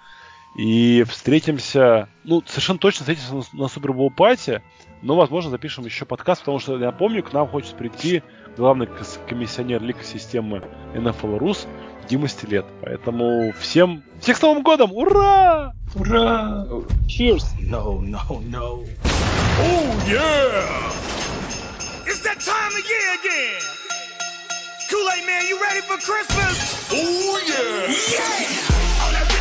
И 0.56 1.04
встретимся, 1.08 2.08
ну, 2.24 2.44
совершенно 2.46 2.80
точно 2.80 3.00
встретимся 3.00 3.34
на, 3.34 3.64
на 3.64 3.68
Супербол 3.68 4.12
пати, 4.12 4.62
но, 5.02 5.16
возможно, 5.16 5.50
запишем 5.50 5.84
еще 5.86 6.06
подкаст, 6.06 6.42
потому 6.42 6.60
что, 6.60 6.78
я 6.78 6.92
помню, 6.92 7.24
к 7.24 7.34
нам 7.34 7.48
хочет 7.48 7.76
прийти 7.76 8.22
главный 8.56 8.88
комиссионер 9.28 9.82
Лига 9.82 10.04
системы 10.04 10.64
NFL 10.94 11.40
Рус 11.40 11.68
Дима 12.08 12.28
Стилет. 12.28 12.66
Поэтому 12.82 13.52
всем, 13.60 14.04
всех 14.20 14.38
с 14.38 14.42
Новым 14.42 14.64
годом! 14.64 14.94
Ура! 14.94 15.74
Ура! 15.96 16.68
Cheers! 17.08 17.44
No, 17.60 18.00
no, 18.00 18.42
no. 18.50 18.86
Oh, 19.60 20.06
yeah! 20.08 20.94
It's 22.06 22.22
that 22.22 22.40
time 22.40 22.74
of 22.74 22.86
year 22.88 23.14
again! 23.20 23.62
Kool-Aid 24.90 25.26
man, 25.26 25.48
you 25.48 25.60
ready 25.60 25.82
for 25.82 25.98
Christmas? 25.98 26.92
Oh, 26.92 27.42
yeah! 27.48 27.88
Yeah! 28.12 29.33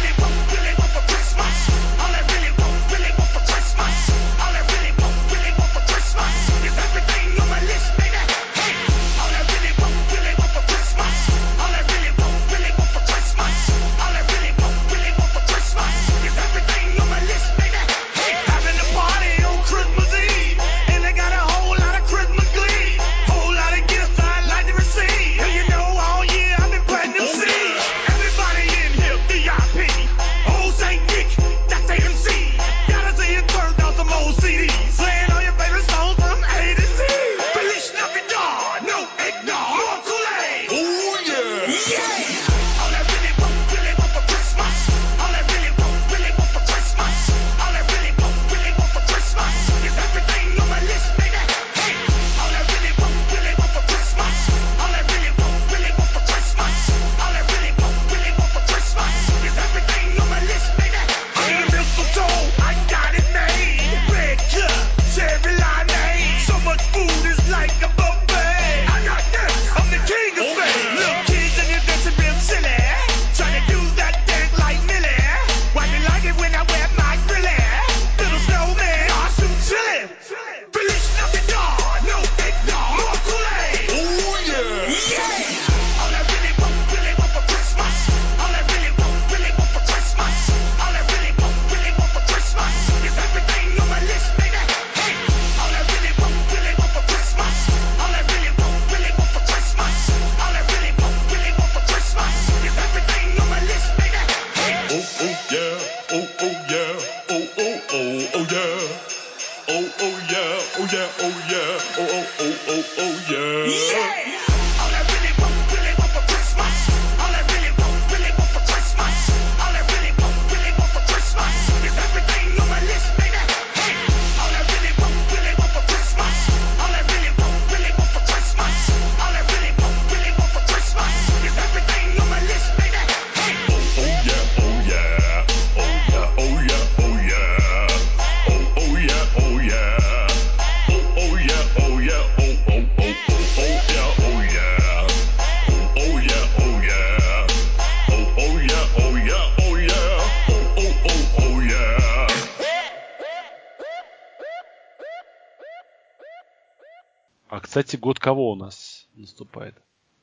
Кстати, 157.73 157.97
год 157.97 158.19
кого 158.19 158.51
у 158.51 158.55
нас 158.55 159.09
наступает? 159.15 159.75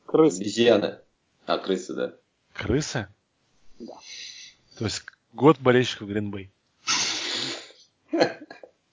Крыс. 0.05 0.39
Обезьяна. 0.39 1.01
А, 1.47 1.57
крысы, 1.57 1.95
да. 1.95 2.13
Крысы? 2.53 3.07
Да. 3.80 3.95
То 4.77 4.85
есть 4.85 5.03
год 5.34 5.57
болельщиков 5.59 6.09
Гринбей. 6.09 6.51